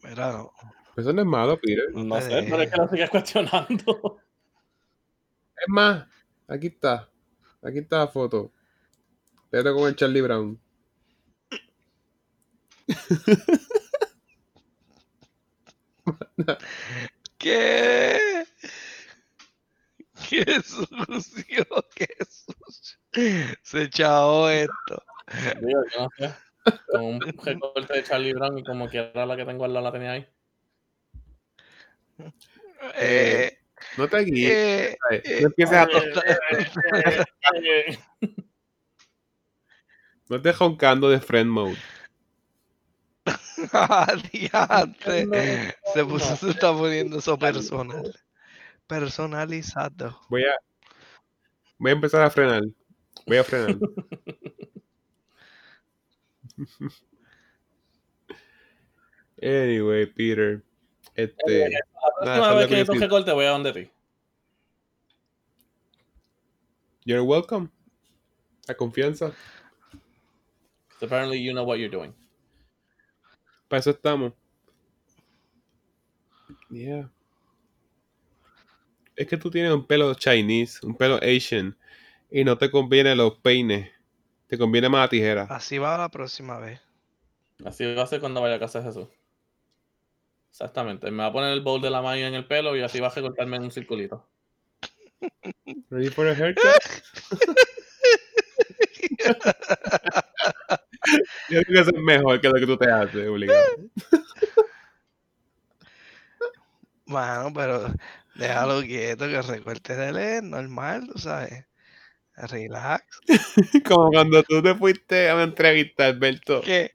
Mira, 0.04 0.32
no. 0.34 0.52
Eso 0.98 1.14
no 1.14 1.22
es 1.22 1.28
malo, 1.28 1.60
Peter. 1.60 1.92
No 1.94 2.20
sé, 2.22 2.40
Eh. 2.40 2.48
pero 2.50 2.62
es 2.64 2.72
que 2.72 2.78
lo 2.78 2.88
sigues 2.88 3.10
cuestionando. 3.10 4.20
Es 5.56 5.68
más, 5.68 6.06
aquí 6.48 6.68
está. 6.68 7.10
Aquí 7.62 7.80
está 7.80 8.00
la 8.00 8.08
foto. 8.08 8.52
Pero 9.50 9.76
con 9.76 9.88
el 9.88 9.96
Charlie 9.96 10.22
Brown. 10.22 10.60
¿Qué? 17.38 18.46
Qué 20.30 20.46
sucio, 20.64 21.66
qué 21.96 22.08
sucio. 22.30 22.98
Se 23.62 23.84
echó 23.84 24.50
esto. 24.50 25.04
Digo, 25.62 25.82
yo 25.94 26.02
no 26.02 26.10
sé. 26.18 26.34
Con 26.88 27.04
un 27.04 27.20
recorte 27.44 27.94
de 27.94 28.04
Charlie 28.04 28.34
Brown 28.34 28.58
y 28.58 28.64
como 28.64 28.90
que 28.90 29.00
era 29.00 29.26
la 29.26 29.36
que 29.36 29.46
tengo 29.46 29.66
al 29.66 29.74
lado 29.74 29.86
la 29.86 29.92
tenía 29.92 30.12
ahí. 30.14 30.28
Eh, 32.96 33.58
No 33.98 34.08
te 34.08 34.20
guíes. 34.20 34.52
eh, 34.52 34.98
eh, 35.12 35.40
No 35.42 35.48
empieces 35.48 35.78
a 35.78 35.88
Eh, 37.64 37.98
No 40.30 40.38
estés 40.38 40.58
roncando 40.58 41.10
de 41.10 41.20
friend 41.20 41.50
mode. 41.50 41.78
Adiante. 43.72 45.26
No, 45.26 45.38
Se 45.94 46.06
puso, 46.06 46.36
se 46.36 46.50
está 46.52 46.74
poniendo 46.74 47.20
eso 47.20 47.38
personal. 47.38 48.14
Personalizado. 48.88 50.20
Voy 50.30 50.44
a. 50.44 50.56
Voy 51.78 51.92
a 51.92 51.94
empezar 51.94 52.22
a 52.24 52.30
frenar. 52.30 52.64
Voy 53.26 53.38
a 53.38 53.44
frenar. 53.44 53.78
anyway, 59.42 60.06
Peter. 60.06 60.64
Este. 61.16 61.70
La 62.22 62.36
próxima 62.36 62.54
vez 62.56 62.68
que 62.68 62.78
yo 62.78 62.86
toque 62.86 63.00
recorte 63.00 63.32
voy 63.32 63.46
a 63.46 63.50
donde 63.50 63.74
ti. 63.74 63.90
You're 67.06 67.24
welcome. 67.24 67.70
La 68.68 68.76
confianza. 68.76 69.34
So 71.00 71.06
apparently 71.06 71.40
you 71.40 71.52
know 71.54 71.66
what 71.66 71.80
you're 71.80 71.90
doing. 71.90 72.14
Para 73.74 73.80
eso 73.80 73.90
estamos. 73.90 74.34
Yeah. 76.70 77.10
Es 79.16 79.26
que 79.26 79.36
tú 79.36 79.50
tienes 79.50 79.72
un 79.72 79.88
pelo 79.88 80.14
Chinese, 80.14 80.86
un 80.86 80.96
pelo 80.96 81.16
Asian, 81.24 81.76
y 82.30 82.44
no 82.44 82.56
te 82.56 82.70
conviene 82.70 83.16
los 83.16 83.40
peines. 83.40 83.90
Te 84.46 84.60
conviene 84.60 84.90
más 84.90 85.06
la 85.06 85.10
tijera. 85.10 85.48
Así 85.50 85.80
va 85.80 85.98
la 85.98 86.10
próxima 86.10 86.60
vez. 86.60 86.82
Así 87.66 87.84
va 87.96 88.04
a 88.04 88.06
ser 88.06 88.20
cuando 88.20 88.42
vaya 88.42 88.58
a 88.58 88.60
casa 88.60 88.78
de 88.78 88.86
Jesús. 88.86 89.08
Exactamente. 90.52 91.10
Me 91.10 91.24
va 91.24 91.30
a 91.30 91.34
poner 91.34 91.52
el 91.52 91.62
bowl 91.62 91.82
de 91.82 91.90
la 91.90 92.04
mano 92.04 92.18
en 92.22 92.36
el 92.36 92.46
pelo 92.46 92.78
y 92.78 92.82
así 92.84 93.00
va 93.00 93.08
a 93.08 93.16
recortarme 93.16 93.58
en 93.58 93.64
un 93.64 93.72
circulito. 93.72 94.24
Ready 95.90 96.10
for 96.12 96.28
a 96.28 96.36
haircut? 96.36 96.64
Yo 101.50 101.62
creo 101.62 101.84
que 101.84 101.90
eso 101.90 101.92
es 101.96 102.02
mejor 102.04 102.40
que 102.42 102.48
lo 102.48 102.54
que 102.56 102.66
tú 102.66 102.78
te 102.78 102.90
haces, 102.90 103.28
obligado. 103.28 103.60
Bueno, 107.06 107.52
pero 107.54 107.94
déjalo 108.36 108.82
quieto, 108.82 109.28
que 109.28 109.42
recorte 109.42 109.96
de 109.96 110.14
leer, 110.14 110.44
normal, 110.44 111.08
tú 111.12 111.20
sabes. 111.20 111.66
Relax. 112.36 113.04
Como 113.86 114.10
cuando 114.10 114.42
tú 114.44 114.62
te 114.64 114.74
fuiste 114.74 115.30
a 115.30 115.36
una 115.36 115.44
entrevista, 115.44 116.08
Alberto. 116.08 116.62
¿Qué? 116.62 116.92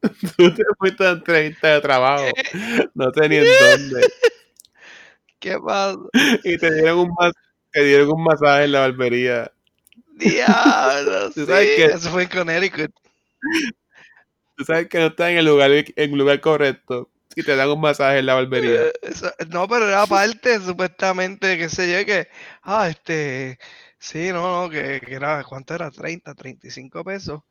Tú 0.36 0.54
te 0.54 0.62
fuiste 0.78 1.04
a 1.04 1.08
una 1.10 1.18
entrevista 1.18 1.74
de 1.74 1.80
trabajo. 1.80 2.26
No 2.94 3.10
tenías 3.10 3.44
dónde. 3.60 4.06
¿Qué 5.40 5.58
pasa? 5.58 5.98
Y 6.44 6.56
te 6.56 6.72
dieron 6.72 6.98
un, 7.00 7.14
mas- 7.18 7.32
te 7.72 7.82
dieron 7.82 8.12
un 8.12 8.22
masaje 8.22 8.64
en 8.66 8.72
la 8.72 8.80
barbería. 8.80 9.50
Diablo, 10.14 11.32
sí. 11.32 11.44
sabes 11.44 11.66
que- 11.76 11.84
Eso 11.86 12.10
fue 12.10 12.22
en 12.22 12.28
Connecticut. 12.28 12.92
Tú 14.56 14.64
sabes 14.64 14.88
que 14.88 14.98
no 14.98 15.06
estás 15.06 15.30
en 15.30 15.38
el 15.38 15.46
lugar, 15.46 15.70
en 15.70 15.84
el 15.96 16.10
lugar 16.18 16.40
correcto. 16.40 17.10
Y 17.36 17.42
te 17.44 17.54
dan 17.54 17.70
un 17.70 17.80
masaje 17.80 18.18
en 18.18 18.26
la 18.26 18.34
barbería. 18.34 18.86
Eh, 18.86 18.92
eso- 19.02 19.32
no, 19.50 19.68
pero 19.68 19.86
era 19.88 20.04
parte, 20.06 20.58
supuestamente, 20.58 21.56
qué 21.56 21.68
sé 21.68 21.92
yo, 21.92 22.04
que, 22.04 22.28
ah, 22.62 22.88
este, 22.88 23.58
sí, 23.98 24.30
no, 24.32 24.62
no, 24.64 24.70
que, 24.70 25.00
que 25.00 25.14
era, 25.14 25.44
¿cuánto 25.44 25.74
era? 25.74 25.90
30, 25.90 26.34
35 26.34 27.04
pesos. 27.04 27.42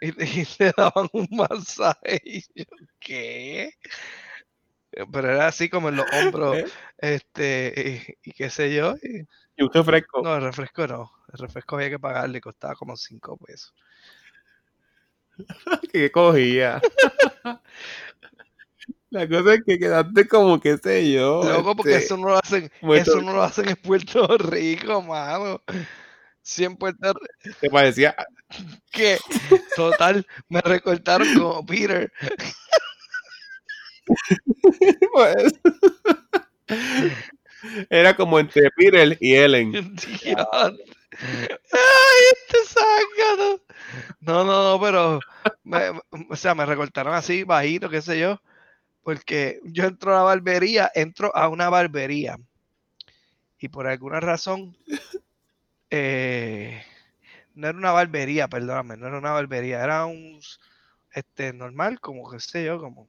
Y, 0.00 0.08
y 0.42 0.46
te 0.46 0.72
daban 0.76 1.08
un 1.12 1.28
masaje. 1.30 2.20
Y 2.24 2.40
yo, 2.54 2.64
¿qué? 2.98 3.70
Pero 5.12 5.30
era 5.30 5.48
así 5.48 5.68
como 5.68 5.88
en 5.88 5.96
los 5.96 6.06
hombros, 6.12 6.56
¿Eh? 6.56 6.64
este, 6.98 8.06
y, 8.24 8.30
y 8.30 8.32
qué 8.32 8.48
sé 8.48 8.72
yo. 8.74 8.94
y- 9.02 9.26
Y 9.56 9.64
usted 9.64 9.82
fresco. 9.82 10.22
no, 10.22 10.36
el 10.36 10.42
refresco 10.42 10.86
no. 10.86 11.12
El 11.32 11.38
refresco 11.40 11.76
había 11.76 11.90
que 11.90 11.98
pagarle, 11.98 12.40
costaba 12.40 12.74
como 12.76 12.96
5 12.96 13.36
pesos. 13.36 13.74
que 15.92 16.10
cogía. 16.10 16.80
La 19.10 19.28
cosa 19.28 19.54
es 19.54 19.62
que 19.64 19.78
quedaste 19.78 20.26
como, 20.26 20.60
qué 20.60 20.76
sé 20.76 21.12
yo. 21.12 21.42
Loco, 21.44 21.76
porque 21.76 21.92
este, 21.94 22.04
eso 22.06 22.16
no 22.16 22.28
lo 22.30 22.36
hacen, 22.38 22.70
muerto- 22.80 23.12
eso 23.12 23.22
no 23.22 23.32
lo 23.32 23.42
hacen 23.42 23.68
en 23.68 23.76
Puerto 23.76 24.26
Rico, 24.38 25.02
mano. 25.02 25.62
Si 26.42 26.64
en 26.64 26.76
Puerto 26.76 27.12
Rico, 27.14 27.56
Te 27.60 27.70
parecía. 27.70 28.14
que 28.90 29.18
total, 29.76 30.26
me 30.48 30.60
recortaron 30.60 31.28
como 31.34 31.64
Peter. 31.64 32.12
pues, 35.12 35.52
Era 37.90 38.14
como 38.14 38.38
entre 38.38 38.70
Peter 38.76 39.16
y 39.20 39.34
Ellen. 39.34 39.72
Dios. 40.22 40.46
Ay, 41.20 42.22
este 42.32 42.58
zángano. 42.66 43.60
No, 44.20 44.44
no, 44.44 44.72
no, 44.72 44.80
pero, 44.80 45.20
me- 45.64 45.90
o 46.30 46.36
sea, 46.36 46.54
me 46.54 46.66
recortaron 46.66 47.14
así, 47.14 47.44
bajito, 47.44 47.90
qué 47.90 48.02
sé 48.02 48.18
yo, 48.20 48.40
porque 49.02 49.60
yo 49.64 49.86
entro 49.86 50.12
a 50.14 50.18
la 50.18 50.22
barbería, 50.24 50.90
entro 50.94 51.34
a 51.36 51.48
una 51.48 51.70
barbería 51.70 52.38
y 53.58 53.68
por 53.68 53.86
alguna 53.86 54.20
razón, 54.20 54.76
eh, 55.90 56.82
no 57.54 57.68
era 57.68 57.78
una 57.78 57.92
barbería, 57.92 58.48
perdóname, 58.48 58.96
no 58.96 59.08
era 59.08 59.18
una 59.18 59.32
barbería, 59.32 59.82
era 59.84 60.06
un, 60.06 60.40
este, 61.12 61.52
normal, 61.52 62.00
como 62.00 62.30
qué 62.30 62.40
sé 62.40 62.64
yo, 62.66 62.80
como 62.80 63.08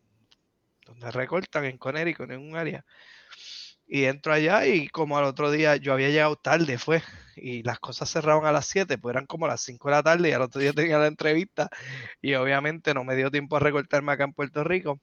donde 0.85 1.11
recortan 1.11 1.65
en 1.65 1.77
Connecticut, 1.79 2.31
en 2.31 2.41
un 2.41 2.57
área. 2.57 2.85
Y 3.87 4.05
entro 4.05 4.33
allá 4.33 4.65
y 4.67 4.87
como 4.89 5.17
al 5.17 5.25
otro 5.25 5.51
día 5.51 5.75
yo 5.75 5.93
había 5.93 6.09
llegado 6.09 6.35
tarde, 6.35 6.77
fue, 6.77 7.03
y 7.35 7.63
las 7.63 7.79
cosas 7.79 8.09
cerraban 8.09 8.45
a 8.45 8.51
las 8.51 8.65
7, 8.67 8.97
pues 8.97 9.13
eran 9.13 9.27
como 9.27 9.47
las 9.47 9.61
5 9.61 9.89
de 9.89 9.95
la 9.95 10.03
tarde 10.03 10.29
y 10.29 10.31
al 10.33 10.41
otro 10.41 10.61
día 10.61 10.73
tenía 10.89 10.97
la 10.97 11.07
entrevista 11.07 11.69
y 12.21 12.33
obviamente 12.35 12.93
no 12.93 13.03
me 13.03 13.15
dio 13.15 13.31
tiempo 13.31 13.57
a 13.57 13.59
recortarme 13.59 14.11
acá 14.13 14.23
en 14.25 14.33
Puerto 14.33 14.63
Rico. 14.63 14.99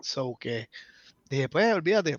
So 0.00 0.36
que 0.38 0.68
dije, 1.30 1.48
pues 1.48 1.72
olvídate, 1.74 2.18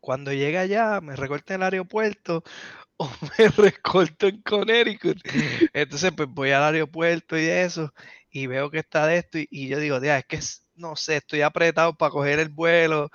cuando 0.00 0.32
llegue 0.32 0.58
allá 0.58 1.00
me 1.00 1.16
recorto 1.16 1.54
en 1.54 1.60
el 1.62 1.64
aeropuerto 1.64 2.44
o 2.98 3.10
me 3.38 3.48
recorto 3.48 4.28
en 4.28 4.42
Connecticut. 4.42 5.18
Entonces 5.74 6.12
pues 6.16 6.28
voy 6.30 6.52
al 6.52 6.64
aeropuerto 6.74 7.38
y 7.38 7.46
eso 7.46 7.92
y 8.30 8.46
veo 8.48 8.70
que 8.70 8.80
está 8.80 9.06
de 9.06 9.18
esto 9.18 9.38
y, 9.38 9.48
y 9.50 9.68
yo 9.68 9.78
digo, 9.80 10.00
"Dia, 10.00 10.18
es 10.18 10.26
que 10.26 10.40
no 10.76 10.96
sé, 10.96 11.16
estoy 11.18 11.42
apretado 11.42 11.96
para 11.96 12.10
coger 12.12 12.40
el 12.40 12.50
vuelo 12.50 13.10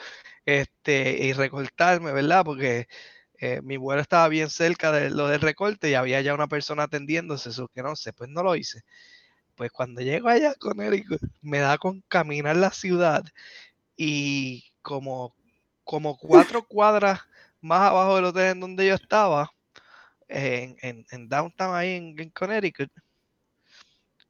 este, 0.50 1.26
y 1.26 1.34
recortarme, 1.34 2.12
¿verdad? 2.12 2.44
Porque 2.44 2.88
eh, 3.40 3.62
mi 3.64 3.78
vuelo 3.78 4.02
estaba 4.02 4.28
bien 4.28 4.50
cerca 4.50 4.92
de 4.92 5.10
lo 5.10 5.28
del 5.28 5.42
recorte 5.42 5.90
y 5.90 5.94
había 5.94 6.22
ya 6.22 6.34
una 6.34 6.48
persona 6.48 6.84
atendiéndose, 6.84 7.50
eso 7.50 7.68
que 7.70 7.84
no 7.84 7.96
sé, 7.96 8.14
pues 8.14 8.30
no 8.30 8.44
lo 8.44 8.56
hice. 8.56 8.84
Pues 9.56 9.72
cuando 9.72 10.02
llego 10.02 10.30
allá 10.30 10.56
con 10.56 10.74
Connecticut, 10.74 11.22
me 11.42 11.60
da 11.60 11.78
con 11.78 12.02
caminar 12.08 12.56
la 12.58 12.72
ciudad 12.72 13.24
y 13.98 14.72
como, 14.82 15.36
como 15.84 16.18
cuatro 16.18 16.64
cuadras 16.68 17.22
más 17.62 17.82
abajo 17.82 18.16
del 18.16 18.26
hotel 18.26 18.52
en 18.54 18.60
donde 18.62 18.88
yo 18.88 18.96
estaba, 18.96 19.52
en, 20.28 20.78
en, 20.82 21.06
en 21.12 21.30
downtown 21.30 21.76
ahí 21.76 21.94
en, 21.94 22.20
en 22.20 22.30
Connecticut, 22.32 22.92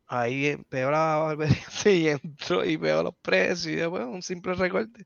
ahí 0.09 0.57
veo 0.71 0.91
la 0.91 1.17
barbería 1.17 1.57
y 1.85 2.09
entro 2.09 2.65
y 2.65 2.77
veo 2.77 3.03
los 3.03 3.15
precios 3.21 3.67
y 3.67 3.75
después 3.77 4.05
un 4.05 4.21
simple 4.23 4.55
recorte. 4.55 5.05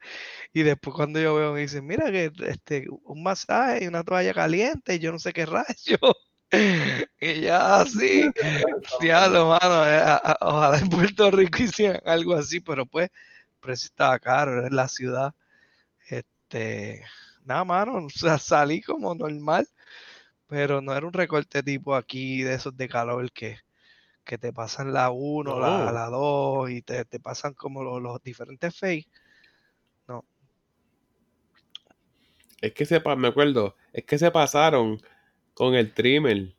Y 0.53 0.63
después 0.63 0.95
cuando 0.95 1.19
yo 1.21 1.35
veo 1.35 1.53
me 1.53 1.61
dicen, 1.61 1.85
mira 1.87 2.11
que 2.11 2.31
este, 2.47 2.87
un 3.03 3.23
masaje 3.23 3.85
y 3.85 3.87
una 3.87 4.03
toalla 4.03 4.33
caliente 4.33 4.95
y 4.95 4.99
yo 4.99 5.11
no 5.11 5.19
sé 5.19 5.33
qué 5.33 5.45
rayo. 5.47 5.97
Y 7.19 7.41
ya 7.41 7.81
así, 7.81 8.29
diablo, 9.01 9.49
mano, 9.61 9.87
eh, 9.87 10.19
ojalá 10.41 10.77
en 10.79 10.89
Puerto 10.89 11.31
Rico 11.31 11.63
hicieran 11.63 12.01
algo 12.05 12.35
así, 12.35 12.59
pero 12.59 12.85
pues, 12.85 13.09
el 13.09 13.59
precio 13.59 13.87
estaba 13.87 14.19
caro, 14.19 14.59
era 14.59 14.67
en 14.67 14.75
la 14.75 14.87
ciudad. 14.87 15.33
Este, 16.09 17.03
Nada, 17.45 17.65
mano, 17.65 18.05
o 18.05 18.09
sea, 18.09 18.37
salí 18.39 18.81
como 18.81 19.13
normal, 19.15 19.67
pero 20.47 20.81
no 20.81 20.95
era 20.95 21.07
un 21.07 21.13
recorte 21.13 21.63
tipo 21.63 21.95
aquí 21.95 22.43
de 22.43 22.55
esos 22.55 22.75
de 22.77 22.89
calor 22.89 23.31
que, 23.33 23.59
que 24.23 24.37
te 24.37 24.53
pasan 24.53 24.93
la 24.93 25.09
1, 25.11 25.59
la, 25.59 25.85
No. 25.85 25.91
la 25.91 26.05
2 26.07 26.69
y 26.71 26.81
te, 26.81 27.05
te 27.05 27.19
pasan 27.19 27.53
como 27.53 27.83
los, 27.83 28.01
los 28.01 28.21
diferentes 28.23 28.77
face. 28.77 29.07
Es 32.61 32.73
que 32.73 32.85
se 32.85 33.01
me 33.17 33.27
acuerdo, 33.27 33.75
es 33.91 34.05
que 34.05 34.17
se 34.17 34.31
pasaron 34.31 35.01
con 35.53 35.75
el 35.75 35.93
trimmer. 35.93 36.53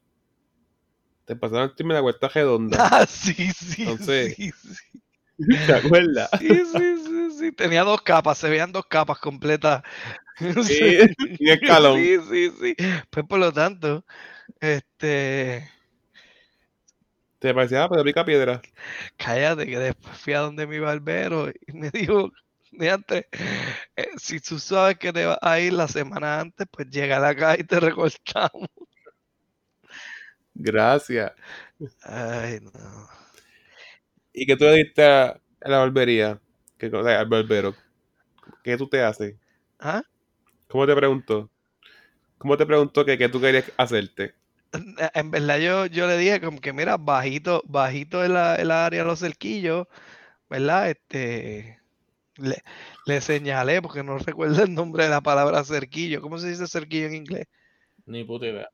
Te 1.24 1.34
pasaron 1.34 1.70
el 1.70 1.74
trimmer 1.74 1.94
de 1.94 1.98
la 1.98 2.02
vuelta 2.02 2.28
redonda. 2.28 2.76
Ah, 2.92 3.06
sí, 3.06 3.32
sí, 3.52 3.82
Entonces- 3.84 4.34
sí, 4.36 4.50
sí. 4.52 5.00
¿Te 5.66 5.72
acuerdas? 5.74 6.28
Sí, 6.38 6.48
sí, 6.48 6.96
sí, 7.06 7.30
sí. 7.38 7.52
Tenía 7.52 7.82
dos 7.82 8.02
capas, 8.02 8.38
se 8.38 8.48
veían 8.50 8.70
dos 8.72 8.86
capas 8.86 9.18
completas. 9.18 9.82
Sí, 10.64 10.98
un 11.40 11.48
escalón. 11.48 11.96
Sí, 11.96 12.18
sí, 12.28 12.50
sí. 12.60 12.76
Pues 13.08 13.24
por 13.24 13.38
lo 13.38 13.52
tanto, 13.52 14.04
este, 14.60 15.70
Te 17.44 17.52
parecía, 17.52 17.86
pero 17.90 18.02
pica 18.02 18.24
piedra. 18.24 18.62
cállate 19.18 19.66
que 19.66 19.78
después 19.78 20.16
fui 20.16 20.32
a 20.32 20.38
donde 20.38 20.66
mi 20.66 20.78
barbero 20.78 21.50
y 21.50 21.72
me 21.74 21.90
dijo, 21.90 22.32
antes, 22.90 23.26
si 24.16 24.40
tú 24.40 24.58
sabes 24.58 24.96
que 24.96 25.12
te 25.12 25.26
vas 25.26 25.36
a 25.42 25.60
ir 25.60 25.74
la 25.74 25.86
semana 25.86 26.40
antes, 26.40 26.66
pues 26.70 26.88
llega 26.88 27.28
acá 27.28 27.54
y 27.58 27.64
te 27.64 27.78
recortamos. 27.80 28.70
Gracias. 30.54 31.32
Ay, 32.04 32.60
no. 32.62 33.08
¿Y 34.32 34.46
qué 34.46 34.56
tú 34.56 34.64
le 34.64 34.76
diste 34.76 35.04
a, 35.04 35.38
la 35.60 35.80
barbería? 35.80 36.40
¿Qué, 36.78 36.86
o 36.86 37.04
sea, 37.04 37.20
al 37.20 37.28
barbero? 37.28 37.74
¿Qué 38.62 38.78
tú 38.78 38.88
te 38.88 39.02
haces? 39.02 39.36
¿Ah? 39.78 40.02
¿Cómo 40.66 40.86
te 40.86 40.96
preguntó? 40.96 41.50
¿Cómo 42.38 42.56
te 42.56 42.64
preguntó 42.64 43.04
que 43.04 43.18
qué 43.18 43.28
tú 43.28 43.38
querías 43.38 43.70
hacerte? 43.76 44.34
En 45.14 45.30
verdad 45.30 45.58
yo, 45.58 45.86
yo 45.86 46.06
le 46.06 46.18
dije 46.18 46.40
como 46.40 46.60
que 46.60 46.72
mira, 46.72 46.96
bajito, 46.96 47.62
bajito 47.66 48.24
en 48.24 48.34
la, 48.34 48.56
en 48.56 48.68
la 48.68 48.86
área 48.86 49.02
de 49.02 49.06
los 49.06 49.20
cerquillos, 49.20 49.86
¿verdad? 50.48 50.90
Este 50.90 51.80
le, 52.36 52.62
le 53.06 53.20
señalé 53.20 53.80
porque 53.82 54.02
no 54.02 54.18
recuerdo 54.18 54.62
el 54.62 54.74
nombre 54.74 55.04
de 55.04 55.10
la 55.10 55.20
palabra 55.20 55.64
cerquillo. 55.64 56.20
¿Cómo 56.20 56.38
se 56.38 56.48
dice 56.48 56.66
cerquillo 56.66 57.06
en 57.06 57.14
inglés? 57.14 57.46
Ni 58.06 58.24
puta 58.24 58.46
idea. 58.46 58.68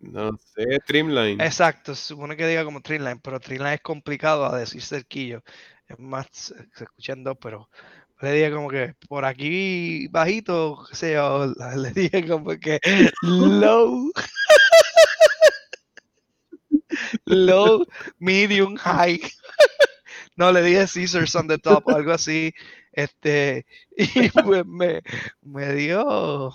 No 0.00 0.36
sé, 0.38 0.78
Streamline. 0.82 1.40
Exacto, 1.42 1.94
se 1.94 2.06
supone 2.06 2.36
que 2.36 2.46
diga 2.46 2.64
como 2.64 2.80
trimline, 2.80 3.20
pero 3.20 3.38
trimline 3.38 3.74
es 3.74 3.80
complicado 3.82 4.46
a 4.46 4.58
decir 4.58 4.82
cerquillo. 4.82 5.42
Es 5.86 5.98
más, 5.98 6.26
se, 6.32 6.54
se 6.74 6.84
escuchan 6.84 7.22
dos, 7.22 7.36
pero 7.38 7.68
le 8.22 8.32
dije 8.32 8.52
como 8.52 8.68
que 8.68 8.94
por 9.08 9.24
aquí 9.24 10.08
bajito, 10.08 10.86
sé 10.92 11.14
yo, 11.14 11.46
le 11.76 11.90
dije 11.92 12.26
como 12.26 12.50
que 12.58 12.78
low, 13.22 14.10
low, 17.26 17.84
medium, 18.18 18.76
high. 18.76 19.20
No, 20.36 20.50
le 20.52 20.62
dije 20.62 20.86
scissors 20.86 21.34
on 21.36 21.48
the 21.48 21.58
top 21.58 21.88
algo 21.90 22.12
así. 22.12 22.52
Este, 22.92 23.66
y 23.96 24.28
pues 24.30 24.66
me, 24.66 25.02
me 25.42 25.74
dio, 25.74 26.50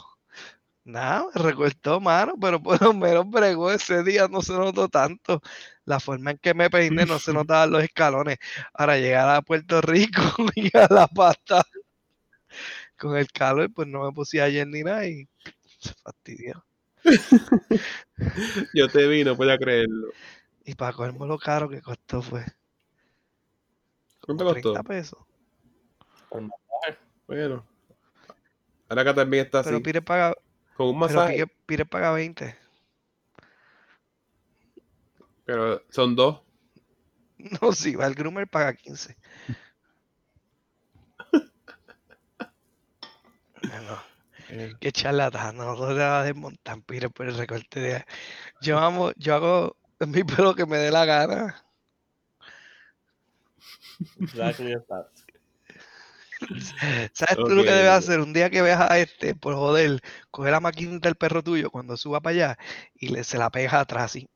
nada, 0.85 1.27
me 1.35 1.41
recortó 1.43 1.99
mano, 2.01 2.35
pero 2.41 2.61
por 2.61 2.81
lo 2.81 2.93
menos 2.93 3.29
bregó 3.29 3.71
ese 3.71 4.03
día, 4.03 4.27
no 4.29 4.41
se 4.41 4.53
notó 4.53 4.89
tanto. 4.89 5.41
La 5.85 5.99
forma 5.99 6.31
en 6.31 6.37
que 6.39 6.53
me 6.53 6.69
peiné 6.69 7.05
no 7.05 7.19
se 7.19 7.33
notaban 7.33 7.71
los 7.71 7.83
escalones. 7.83 8.37
Ahora 8.73 8.97
llegar 8.97 9.29
a 9.29 9.41
Puerto 9.41 9.81
Rico 9.81 10.21
y 10.55 10.75
a 10.77 10.87
la 10.91 11.07
pata 11.07 11.63
con 12.97 13.15
el 13.17 13.27
calor, 13.31 13.71
pues 13.73 13.87
no 13.87 14.03
me 14.05 14.11
puse 14.11 14.41
ayer 14.41 14.67
ni 14.67 14.83
nada 14.83 15.07
y 15.07 15.27
se 15.79 15.93
fastidió. 16.03 16.64
Yo 18.73 18.87
te 18.89 19.07
vi, 19.07 19.23
no 19.23 19.35
podía 19.35 19.57
creerlo. 19.57 20.07
Y 20.65 20.75
para 20.75 20.93
colmo 20.93 21.25
lo 21.25 21.37
caro 21.37 21.69
que 21.69 21.81
costó 21.81 22.21
fue 22.21 22.43
¿Cuánto 24.21 24.43
costó? 24.45 24.73
30 24.73 24.83
pesos. 24.83 25.19
Bueno. 27.27 27.65
Ahora 28.89 29.01
acá 29.01 29.13
también 29.13 29.45
está 29.45 29.63
Pero 29.63 29.77
así. 29.77 29.83
Pire 29.83 30.01
paga, 30.01 30.35
Con 30.75 30.87
un 30.87 30.99
pero 30.99 31.13
masaje. 31.15 31.33
Pire, 31.35 31.55
Pire 31.65 31.85
paga 31.85 32.11
20. 32.11 32.55
Pero 35.45 35.81
son 35.89 36.15
dos. 36.15 36.41
No, 37.61 37.73
si 37.73 37.95
va 37.95 38.07
el 38.07 38.15
groomer 38.15 38.47
paga 38.47 38.73
15. 38.73 39.15
No, 43.63 43.97
qué 44.79 44.91
charlatán, 44.91 45.57
no 45.57 45.75
lo 45.75 45.85
a 45.85 46.23
desmontar 46.23 46.81
Pire 46.83 47.09
por 47.09 47.27
el 47.27 47.37
recorte 47.37 47.79
de. 47.79 48.05
Yo 48.61 48.77
amo, 48.79 49.11
yo 49.17 49.35
hago 49.35 49.77
mi 50.07 50.23
pelo 50.23 50.55
que 50.55 50.65
me 50.65 50.77
dé 50.77 50.91
la 50.91 51.05
gana. 51.05 51.65
Exactly. 54.19 54.75
¿Sabes 57.13 57.37
tú 57.37 57.55
lo 57.55 57.63
que 57.63 57.71
debes 57.71 57.91
hacer? 57.91 58.19
Un 58.19 58.33
día 58.33 58.49
que 58.49 58.61
veas 58.61 58.91
a 58.91 58.99
este, 58.99 59.35
por 59.35 59.55
joder, 59.55 60.01
coger 60.31 60.51
la 60.51 60.59
maquinita 60.59 61.07
del 61.07 61.15
perro 61.15 61.41
tuyo 61.41 61.71
cuando 61.71 61.95
suba 61.95 62.19
para 62.19 62.35
allá 62.35 62.57
y 62.93 63.07
le, 63.07 63.23
se 63.23 63.37
la 63.37 63.49
pegas 63.49 63.73
atrás 63.73 64.05
así. 64.05 64.27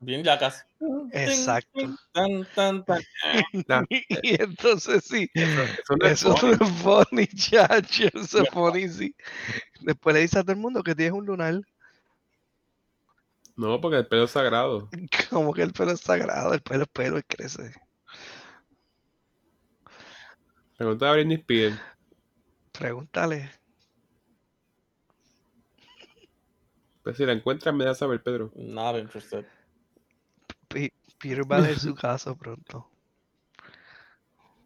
Bien 0.00 0.22
yacas. 0.22 0.64
Exacto. 1.12 1.80
Tan, 2.12 2.46
tan, 2.54 2.84
tan. 2.84 3.02
Y 3.90 4.40
entonces 4.40 5.04
sí, 5.04 5.28
eso 5.34 5.96
no 5.96 6.06
es 6.06 6.12
eso 6.12 6.36
funny. 6.36 6.52
es 6.52 6.70
funny, 6.82 7.26
chacho, 7.26 8.04
eso 8.14 8.42
es 8.42 8.48
funny, 8.50 8.88
sí. 8.88 9.14
Después 9.80 10.14
le 10.14 10.20
dices 10.22 10.36
a 10.36 10.42
todo 10.42 10.52
el 10.52 10.58
mundo 10.58 10.82
que 10.82 10.94
tienes 10.94 11.14
un 11.14 11.26
lunar, 11.26 11.60
No, 13.56 13.80
porque 13.80 13.96
el 13.96 14.06
pelo 14.06 14.24
es 14.24 14.30
sagrado. 14.30 14.88
como 15.30 15.52
que 15.52 15.62
el 15.62 15.72
pelo 15.72 15.90
es 15.90 16.00
sagrado, 16.00 16.54
el 16.54 16.62
pelo 16.62 16.84
es 16.84 16.88
pelo 16.90 17.18
y 17.18 17.22
crece. 17.24 17.74
Pregunta 20.76 21.10
a 21.10 21.12
Britney 21.14 21.38
Spears. 21.38 21.76
Pregúntale. 22.70 23.50
Pues 27.02 27.16
si 27.16 27.26
la 27.26 27.32
encuentras, 27.32 27.74
me 27.74 27.84
da 27.84 27.94
saber, 27.94 28.22
Pedro. 28.22 28.52
Not 28.54 28.96
interested. 28.96 29.44
Peter 31.18 31.44
va 31.50 31.56
a 31.56 31.60
leer 31.60 31.78
su 31.78 31.94
caso 31.94 32.36
pronto. 32.36 32.88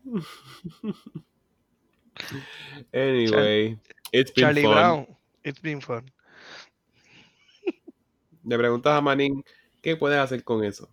Anyway, 2.93 3.79
it's 4.13 4.31
been 4.31 4.43
Charlie 4.45 4.63
fun. 4.63 4.73
Brown, 4.75 5.07
it's 5.45 5.59
been 5.61 5.81
fun. 5.81 6.11
Le 8.45 8.59
preguntas 8.59 8.93
a 8.93 9.01
Manin, 9.01 9.43
¿qué 9.81 9.97
puedes 9.97 10.19
hacer 10.19 10.45
con 10.45 10.65
eso? 10.65 10.89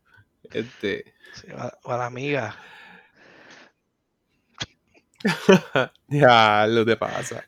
Este, 0.52 1.14
Sí, 1.34 1.48
o 1.84 1.92
a 1.92 1.98
la 1.98 2.06
amiga. 2.06 2.56
ya, 6.08 6.66
lo 6.68 6.86
te 6.86 6.96
pasa. 6.96 7.44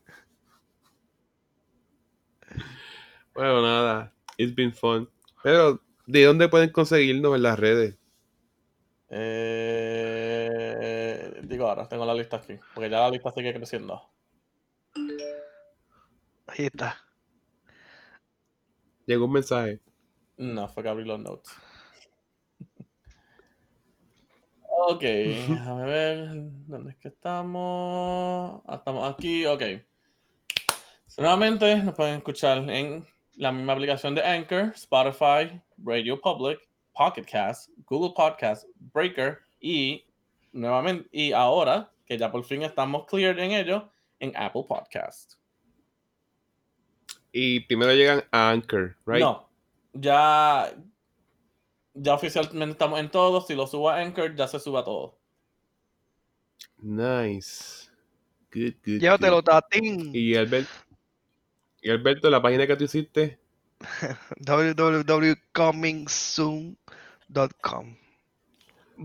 Bueno, 3.33 3.61
nada, 3.61 4.13
it's 4.37 4.53
been 4.53 4.73
fun. 4.73 5.09
Pero, 5.43 5.81
¿de 6.05 6.23
dónde 6.25 6.49
pueden 6.49 6.69
conseguirnos 6.71 7.35
en 7.35 7.43
las 7.43 7.59
redes? 7.59 7.95
Eh, 9.13 10.21
digo 11.43 11.67
ahora, 11.67 11.85
tengo 11.87 12.05
la 12.05 12.13
lista 12.13 12.37
aquí. 12.37 12.57
Porque 12.73 12.89
ya 12.89 13.01
la 13.01 13.09
lista 13.09 13.31
sigue 13.31 13.53
creciendo. 13.53 14.01
Ahí 16.47 16.65
está. 16.65 16.97
Llegó 19.05 19.25
un 19.25 19.33
mensaje. 19.33 19.81
No, 20.37 20.69
fue 20.69 20.81
que 20.83 20.89
abrí 20.89 21.03
los 21.05 21.19
notes. 21.19 21.51
Ok, 24.83 25.01
déjame 25.01 25.83
ver. 25.83 26.29
¿Dónde 26.65 26.91
es 26.93 26.97
que 26.97 27.09
estamos? 27.09 28.63
Ah, 28.65 28.77
estamos 28.77 29.13
aquí, 29.13 29.45
ok. 29.45 29.61
So, 31.05 31.21
nuevamente 31.21 31.75
nos 31.83 31.93
pueden 31.93 32.15
escuchar 32.15 32.67
en 32.67 33.05
la 33.35 33.51
misma 33.51 33.73
aplicación 33.73 34.15
de 34.15 34.23
Anchor, 34.23 34.71
Spotify, 34.73 35.61
Radio 35.77 36.19
Public, 36.19 36.59
Pocket 36.93 37.23
Cast, 37.23 37.69
Google 37.85 38.13
Podcast, 38.15 38.65
Breaker 38.93 39.39
y 39.59 40.05
nuevamente, 40.51 41.07
y 41.11 41.31
ahora 41.31 41.91
que 42.05 42.17
ya 42.17 42.31
por 42.31 42.43
fin 42.43 42.61
estamos 42.63 43.05
cleared 43.05 43.39
en 43.39 43.51
ello, 43.51 43.89
en 44.19 44.33
Apple 44.35 44.65
Podcast. 44.67 45.35
Y 47.31 47.61
primero 47.61 47.93
llegan 47.93 48.23
a 48.31 48.49
Anchor, 48.49 48.97
right? 49.05 49.21
No, 49.21 49.49
ya, 49.93 50.73
ya 51.93 52.13
oficialmente 52.13 52.73
estamos 52.73 52.99
en 52.99 53.09
todo. 53.09 53.41
Si 53.41 53.55
lo 53.55 53.67
subo 53.67 53.89
a 53.89 53.99
Anchor, 53.99 54.35
ya 54.35 54.47
se 54.47 54.59
suba 54.59 54.83
todo. 54.83 55.17
Nice. 56.79 57.89
Good, 58.53 58.73
good. 58.85 58.99
Llévatelo, 58.99 59.37
good. 59.37 59.45
Tatín. 59.45 60.11
Y 60.13 60.35
Alberto, 60.35 60.71
y 61.81 61.89
Alberto, 61.89 62.29
la 62.29 62.41
página 62.41 62.67
que 62.67 62.75
tú 62.75 62.83
hiciste, 62.83 63.39
www.comingsoon.com. 67.31 67.95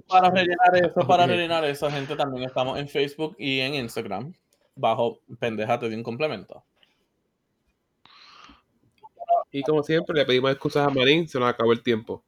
Para 0.09 0.31
rellenar 0.31 0.77
eso, 0.77 1.07
para 1.07 1.27
rellenar 1.27 1.65
eso, 1.65 1.91
gente, 1.91 2.17
también 2.17 2.45
estamos 2.45 2.79
en 2.79 2.89
Facebook 2.89 3.35
y 3.39 3.61
en 3.61 3.75
Instagram. 3.75 4.35
Bajo 4.75 5.21
Pendejate 5.39 5.89
de 5.89 5.97
un 5.97 6.03
complemento. 6.03 6.63
Y 9.51 9.63
como 9.63 9.83
siempre, 9.83 10.15
le 10.15 10.27
pedimos 10.27 10.51
excusas 10.51 10.87
a 10.87 10.91
Marín, 10.91 11.27
se 11.27 11.39
nos 11.39 11.49
acabó 11.49 11.73
el 11.73 11.83
tiempo. 11.83 12.23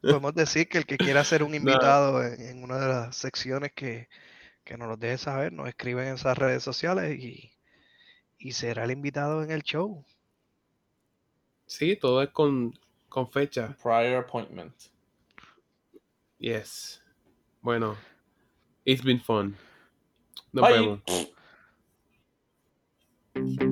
Podemos 0.00 0.34
decir 0.34 0.68
que 0.68 0.78
el 0.78 0.86
que 0.86 0.96
quiera 0.96 1.22
ser 1.22 1.42
un 1.42 1.54
invitado 1.54 2.22
en, 2.22 2.40
en 2.40 2.62
una 2.62 2.78
de 2.78 2.88
las 2.88 3.16
secciones 3.16 3.72
que, 3.74 4.08
que 4.64 4.78
nos 4.78 4.88
lo 4.88 4.96
deje 4.96 5.18
saber, 5.18 5.52
nos 5.52 5.68
escriben 5.68 6.08
en 6.08 6.14
esas 6.14 6.38
redes 6.38 6.62
sociales 6.62 7.18
y, 7.18 7.52
y 8.38 8.52
será 8.52 8.84
el 8.84 8.92
invitado 8.92 9.42
en 9.42 9.50
el 9.50 9.62
show. 9.62 10.02
Sí, 11.66 11.96
todo 11.96 12.22
es 12.22 12.30
con, 12.30 12.72
con 13.08 13.26
fecha. 13.26 13.76
Prior 13.82 14.18
appointment. 14.18 14.90
Yes. 16.38 17.00
Bueno, 17.62 17.96
it's 18.84 19.02
been 19.02 19.18
fun. 19.18 19.56
Nos 20.52 20.62
Bye. 20.62 21.00
vemos. 23.34 23.66